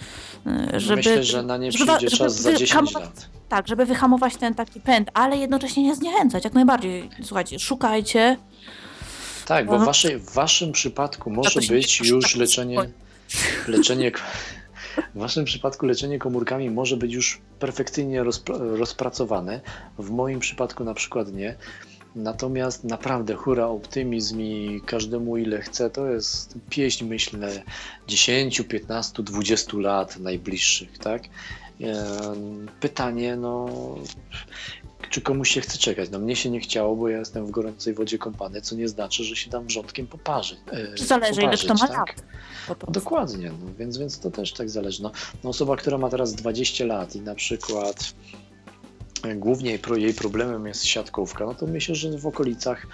E, 0.47 0.79
żeby, 0.79 0.95
Myślę, 0.95 1.23
że 1.23 1.43
na 1.43 1.57
nie 1.57 1.69
przyjdzie 1.69 1.93
żeby, 1.93 2.17
czas 2.17 2.17
żeby 2.17 2.51
za 2.51 2.53
10 2.53 2.93
lat. 2.93 3.29
Tak, 3.49 3.67
żeby 3.67 3.85
wyhamować 3.85 4.35
ten 4.35 4.55
taki 4.55 4.81
pęd, 4.81 5.09
ale 5.13 5.37
jednocześnie 5.37 5.83
nie 5.83 5.95
zniechęcać, 5.95 6.43
jak 6.43 6.53
najbardziej. 6.53 7.09
Słuchajcie, 7.23 7.59
szukajcie. 7.59 8.37
Tak, 9.45 9.65
bo 9.65 9.79
w, 9.79 9.85
waszej, 9.85 10.19
w 10.19 10.33
waszym 10.33 10.71
przypadku 10.71 11.29
może 11.29 11.59
być 11.69 11.99
już 11.99 12.35
leczenie, 12.35 12.77
leczenie 13.67 14.11
w 15.15 15.19
waszym 15.19 15.45
przypadku 15.45 15.85
leczenie 15.85 16.19
komórkami 16.19 16.69
może 16.69 16.97
być 16.97 17.13
już 17.13 17.41
perfekcyjnie 17.59 18.23
rozpracowane. 18.57 19.61
W 19.99 20.09
moim 20.09 20.39
przypadku 20.39 20.83
na 20.83 20.93
przykład 20.93 21.33
nie. 21.33 21.55
Natomiast 22.15 22.83
naprawdę 22.83 23.35
hura 23.35 23.67
optymizm 23.67 24.41
i 24.41 24.81
każdemu 24.85 25.37
ile 25.37 25.61
chce, 25.61 25.89
to 25.89 26.07
jest 26.07 26.53
pieśń, 26.69 27.05
myślę, 27.05 27.63
10, 28.07 28.61
15, 28.61 29.23
20 29.23 29.77
lat 29.77 30.17
najbliższych, 30.17 30.97
tak? 30.97 31.23
Pytanie, 32.79 33.35
no, 33.35 33.69
czy 35.09 35.21
komuś 35.21 35.49
się 35.49 35.61
chce 35.61 35.77
czekać? 35.77 36.09
No 36.09 36.19
mnie 36.19 36.35
się 36.35 36.49
nie 36.49 36.59
chciało, 36.59 36.95
bo 36.95 37.09
ja 37.09 37.19
jestem 37.19 37.45
w 37.45 37.51
gorącej 37.51 37.93
wodzie 37.93 38.17
kąpany, 38.17 38.61
co 38.61 38.75
nie 38.75 38.87
znaczy, 38.87 39.23
że 39.23 39.35
się 39.35 39.49
tam 39.49 39.65
wrzątkiem 39.65 40.07
poparzyć. 40.07 40.59
E, 40.71 40.97
zależy, 40.97 41.41
poparzyć, 41.41 41.63
ile 41.63 41.75
kto 41.75 41.87
ma 41.87 41.87
tak? 41.87 42.17
lat. 42.69 42.91
Dokładnie, 42.91 43.49
no, 43.49 43.73
więc, 43.79 43.97
więc 43.97 44.19
to 44.19 44.31
też 44.31 44.53
tak 44.53 44.69
zależy. 44.69 45.03
No, 45.03 45.11
no, 45.43 45.49
osoba, 45.49 45.75
która 45.75 45.97
ma 45.97 46.09
teraz 46.09 46.33
20 46.33 46.85
lat 46.85 47.15
i 47.15 47.21
na 47.21 47.35
przykład 47.35 48.13
głównie 49.35 49.79
jej 49.97 50.13
problemem 50.13 50.67
jest 50.67 50.85
siatkówka, 50.85 51.45
no 51.45 51.55
to 51.55 51.67
myślę, 51.67 51.95
że 51.95 52.17
w 52.17 52.27
okolicach 52.27 52.87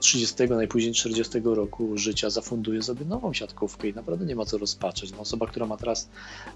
30, 0.00 0.34
najpóźniej 0.50 0.94
40 0.94 1.40
roku 1.44 1.98
życia 1.98 2.30
zafunduje 2.30 2.82
sobie 2.82 3.04
nową 3.04 3.32
siatkówkę 3.32 3.88
i 3.88 3.94
naprawdę 3.94 4.26
nie 4.26 4.36
ma 4.36 4.44
co 4.44 4.58
rozpaczać. 4.58 5.10
No, 5.12 5.18
osoba, 5.18 5.46
która 5.46 5.66
ma 5.66 5.76
teraz 5.76 6.08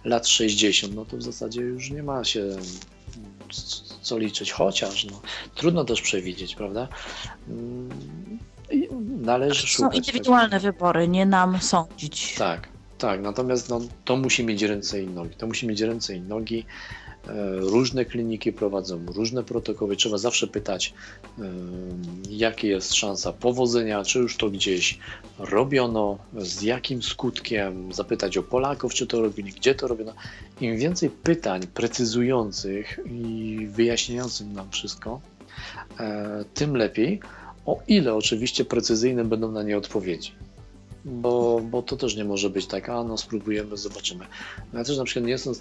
lat 0.05 0.29
60, 0.29 0.95
no 0.95 1.05
to 1.05 1.17
w 1.17 1.23
zasadzie 1.23 1.61
już 1.61 1.91
nie 1.91 2.03
ma 2.03 2.25
się 2.25 2.57
co 4.03 4.19
liczyć, 4.19 4.53
chociaż 4.53 5.05
no, 5.05 5.21
trudno 5.55 5.85
też 5.85 6.03
przewidzieć, 6.03 6.55
prawda? 6.55 6.89
Mm, 7.49 7.91
należy 9.21 9.61
Są 9.61 9.67
szukać. 9.67 9.97
indywidualne 9.97 10.51
tak. 10.51 10.63
wybory, 10.63 11.09
nie 11.09 11.27
nam 11.27 11.59
sądzić. 11.61 12.35
Tak, 12.39 12.69
tak, 12.99 13.23
natomiast 13.23 13.69
no, 13.69 13.81
to 14.05 14.17
musi 14.17 14.45
mieć 14.45 14.63
ręce 14.63 15.03
i 15.03 15.07
nogi. 15.07 15.35
To 15.35 15.47
musi 15.47 15.67
mieć 15.67 15.81
ręce 15.81 16.17
i 16.17 16.21
nogi. 16.21 16.67
E, 17.29 17.57
różne 17.61 18.05
kliniki 18.05 18.53
prowadzą 18.53 19.07
różne 19.07 19.43
protokoły. 19.45 19.97
Trzeba 19.97 20.19
zawsze 20.19 20.47
pytać, 20.47 20.95
e, 21.39 21.43
jaka 22.31 22.67
jest 22.67 22.95
szansa 22.95 23.33
powodzenia, 23.33 24.05
czy 24.05 24.19
już 24.19 24.37
to 24.37 24.51
gdzieś 24.51 24.99
robiono, 25.39 26.19
z 26.39 26.63
jakim 26.63 27.03
skutkiem, 27.03 27.93
zapytać 27.93 28.37
o 28.39 28.43
Polaków, 28.43 28.95
czy 28.95 29.07
to 29.07 29.21
robili, 29.21 29.53
gdzie 29.53 29.75
to 29.75 29.89
robiono. 29.89 30.13
Im 30.61 30.77
więcej 30.77 31.11
pytań 31.11 31.63
precyzujących 31.75 32.99
i 33.07 33.67
wyjaśniających 33.71 34.47
nam 34.47 34.71
wszystko, 34.71 35.21
e, 36.01 36.45
tym 36.55 36.77
lepiej. 36.77 37.21
O 37.67 37.81
ile 37.89 38.15
oczywiście 38.15 38.65
precyzyjne 38.65 39.25
będą 39.25 39.53
na 39.53 39.63
nie 39.63 39.79
odpowiedzi 39.79 40.33
bo, 41.07 41.61
bo 41.61 41.83
to 41.83 41.97
też 41.97 42.17
nie 42.17 42.25
może 42.25 42.51
być 42.51 42.67
tak, 42.67 42.89
a 42.89 43.05
no 43.05 43.19
spróbujemy, 43.19 43.77
zobaczymy. 43.77 44.27
Ja 44.73 44.85
też 44.85 44.99
na 44.99 45.05
przykład 45.05 45.25
nie 45.25 45.33
jestem 45.33 45.55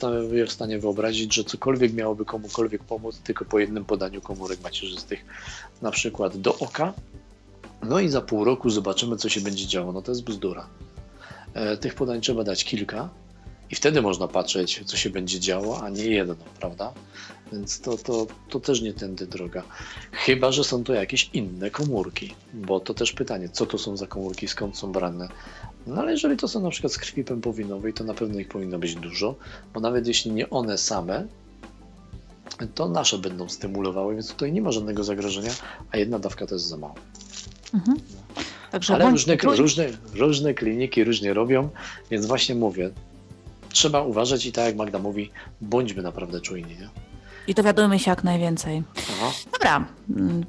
w 0.47 0.51
stanie 0.51 0.79
wyobrazić, 0.79 1.33
że 1.33 1.43
cokolwiek 1.43 1.93
miałoby 1.93 2.25
komukolwiek 2.25 2.83
pomóc 2.83 3.19
tylko 3.23 3.45
po 3.45 3.59
jednym 3.59 3.85
podaniu 3.85 4.21
komórek 4.21 4.61
macierzystych, 4.63 5.25
na 5.81 5.91
przykład 5.91 6.37
do 6.37 6.57
oka, 6.57 6.93
no 7.83 7.99
i 7.99 8.09
za 8.09 8.21
pół 8.21 8.43
roku 8.43 8.69
zobaczymy, 8.69 9.17
co 9.17 9.29
się 9.29 9.41
będzie 9.41 9.67
działo. 9.67 9.91
No 9.91 10.01
to 10.01 10.11
jest 10.11 10.23
bzdura. 10.23 10.67
E, 11.53 11.77
tych 11.77 11.95
podań 11.95 12.21
trzeba 12.21 12.43
dać 12.43 12.63
kilka 12.63 13.09
i 13.71 13.75
wtedy 13.75 14.01
można 14.01 14.27
patrzeć, 14.27 14.81
co 14.85 14.97
się 14.97 15.09
będzie 15.09 15.39
działo, 15.39 15.81
a 15.83 15.89
nie 15.89 16.05
jedno, 16.05 16.35
prawda? 16.59 16.93
Więc 17.53 17.79
to, 17.81 17.97
to, 17.97 18.27
to 18.49 18.59
też 18.59 18.81
nie 18.81 18.93
tędy 18.93 19.27
droga. 19.27 19.63
Chyba, 20.11 20.51
że 20.51 20.63
są 20.63 20.83
to 20.83 20.93
jakieś 20.93 21.29
inne 21.33 21.71
komórki, 21.71 22.35
bo 22.53 22.79
to 22.79 22.93
też 22.93 23.13
pytanie, 23.13 23.49
co 23.49 23.65
to 23.65 23.77
są 23.77 23.97
za 23.97 24.07
komórki, 24.07 24.47
skąd 24.47 24.77
są 24.77 24.91
brane. 24.91 25.27
No 25.87 26.01
ale 26.01 26.11
jeżeli 26.11 26.37
to 26.37 26.47
są 26.47 26.61
na 26.61 26.69
przykład 26.69 26.93
z 26.93 26.97
krwi 26.97 27.23
pępowinowej, 27.23 27.93
to 27.93 28.03
na 28.03 28.13
pewno 28.13 28.39
ich 28.39 28.47
powinno 28.47 28.79
być 28.79 28.95
dużo, 28.95 29.35
bo 29.73 29.79
nawet 29.79 30.07
jeśli 30.07 30.31
nie 30.31 30.49
one 30.49 30.77
same, 30.77 31.27
to 32.75 32.89
nasze 32.89 33.17
będą 33.17 33.49
stymulowały, 33.49 34.13
więc 34.13 34.31
tutaj 34.31 34.53
nie 34.53 34.61
ma 34.61 34.71
żadnego 34.71 35.03
zagrożenia, 35.03 35.51
a 35.91 35.97
jedna 35.97 36.19
dawka 36.19 36.47
to 36.47 36.55
jest 36.55 36.65
za 36.65 36.77
mało. 36.77 36.95
Mhm. 37.73 37.97
Także 38.71 38.93
Ale 38.93 39.09
różne, 39.09 39.35
różne, 39.35 39.87
różne 40.13 40.53
kliniki 40.53 41.03
różnie 41.03 41.33
robią, 41.33 41.69
więc 42.11 42.25
właśnie 42.25 42.55
mówię, 42.55 42.89
trzeba 43.69 44.01
uważać 44.01 44.45
i 44.45 44.51
tak 44.51 44.65
jak 44.65 44.75
Magda 44.75 44.99
mówi, 44.99 45.31
bądźmy 45.61 46.03
naprawdę 46.03 46.41
czujni. 46.41 46.75
Nie? 46.75 46.89
I 47.47 47.53
dowiadujmy 47.53 47.99
się 47.99 48.11
jak 48.11 48.23
najwięcej. 48.23 48.83
Aha. 48.97 49.31
Dobra. 49.53 49.85
Mm, 50.09 50.45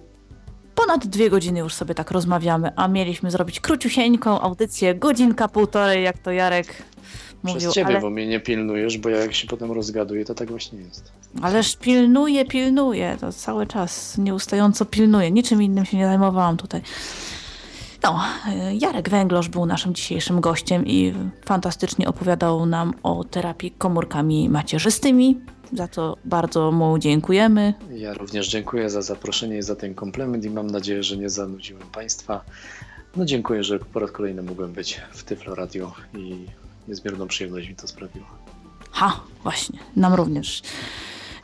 ponad 0.75 1.07
dwie 1.07 1.31
godziny 1.31 1.59
już 1.61 1.75
sobie 1.75 1.95
tak 1.95 2.11
rozmawiamy, 2.11 2.73
a 2.77 2.89
mieliśmy 2.89 3.31
zrobić 3.31 3.61
króciusieńką 3.61 4.41
audycję, 4.41 4.95
godzinka, 4.95 5.49
półtorej, 5.49 6.05
jak 6.05 6.19
to 6.19 6.31
Jarek 6.33 6.83
mówił. 7.43 7.61
Przez 7.61 7.75
ciebie, 7.75 7.87
ale... 7.87 8.01
bo 8.01 8.11
mnie 8.11 8.27
nie 8.27 8.41
pilnujesz, 8.41 8.99
bo 8.99 9.09
jak 9.09 9.35
się 9.35 9.47
potem 9.49 9.73
rozgaduję, 9.73 10.25
to 10.25 10.35
tak 10.35 10.51
właśnie 10.51 10.79
jest. 10.79 11.13
Ależ 11.43 11.77
pilnuję, 11.77 12.45
pilnuję. 12.45 13.17
To 13.21 13.33
cały 13.33 13.67
czas 13.67 14.19
nieustająco 14.19 14.85
pilnuję. 14.85 15.31
Niczym 15.31 15.63
innym 15.63 15.85
się 15.85 15.97
nie 15.97 16.07
zajmowałam 16.07 16.57
tutaj. 16.57 16.81
No, 18.03 18.21
Jarek 18.81 19.09
Węglosz 19.09 19.49
był 19.49 19.67
naszym 19.67 19.95
dzisiejszym 19.95 20.41
gościem 20.41 20.87
i 20.87 21.15
fantastycznie 21.45 22.09
opowiadał 22.09 22.67
nam 22.67 22.95
o 23.03 23.25
terapii 23.25 23.71
komórkami 23.71 24.49
macierzystymi. 24.49 25.41
Za 25.73 25.89
to 25.89 26.17
bardzo 26.25 26.73
mu 26.73 26.99
dziękujemy. 26.99 27.75
Ja 27.95 28.15
również 28.15 28.49
dziękuję 28.49 28.91
za 28.91 29.03
zaproszenie 29.03 29.59
i 29.59 29.63
za 29.63 29.77
ten 29.77 29.95
komplement 29.95 30.45
i 30.45 30.51
mam 30.51 30.67
nadzieję, 30.67 31.03
że 31.03 31.17
nie 31.17 31.31
zanudziłem 31.31 31.83
Państwa. 31.93 32.45
No 33.17 33.25
dziękuję, 33.25 33.65
że 33.65 33.79
po 33.79 34.01
raz 34.01 34.11
kolejny 34.11 34.43
mogłem 34.43 34.73
być 34.73 35.01
w 35.13 35.25
Tyflo 35.25 35.55
Radio 35.55 35.93
i 36.15 36.47
niezmierną 36.89 37.29
przyjemność 37.29 37.69
mi 37.69 37.75
to 37.75 37.89
sprawiło. 37.89 38.27
Ha, 38.91 39.21
właśnie, 39.43 39.79
nam 39.97 40.15
również. 40.15 40.63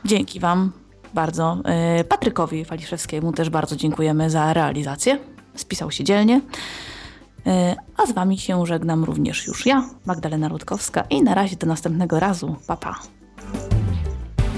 Dzięki 0.05 0.39
Wam 0.39 0.71
bardzo. 1.13 1.57
E, 1.65 2.03
Patrykowi 2.03 2.65
Waliszewskiemu 2.65 3.33
też 3.33 3.49
bardzo 3.49 3.75
dziękujemy 3.75 4.29
za 4.29 4.53
realizację. 4.53 5.19
Spisał 5.55 5.91
się 5.91 6.03
dzielnie. 6.03 6.41
E, 7.47 7.75
a 7.97 8.05
z 8.05 8.11
Wami 8.11 8.37
się 8.37 8.65
żegnam 8.65 9.03
również 9.03 9.47
już 9.47 9.65
ja, 9.65 9.89
Magdalena 10.05 10.47
Rutkowska 10.47 11.03
i 11.09 11.23
na 11.23 11.35
razie 11.35 11.55
do 11.55 11.67
następnego 11.67 12.19
razu. 12.19 12.55
Papa. 12.67 12.93
Pa. 12.93 13.22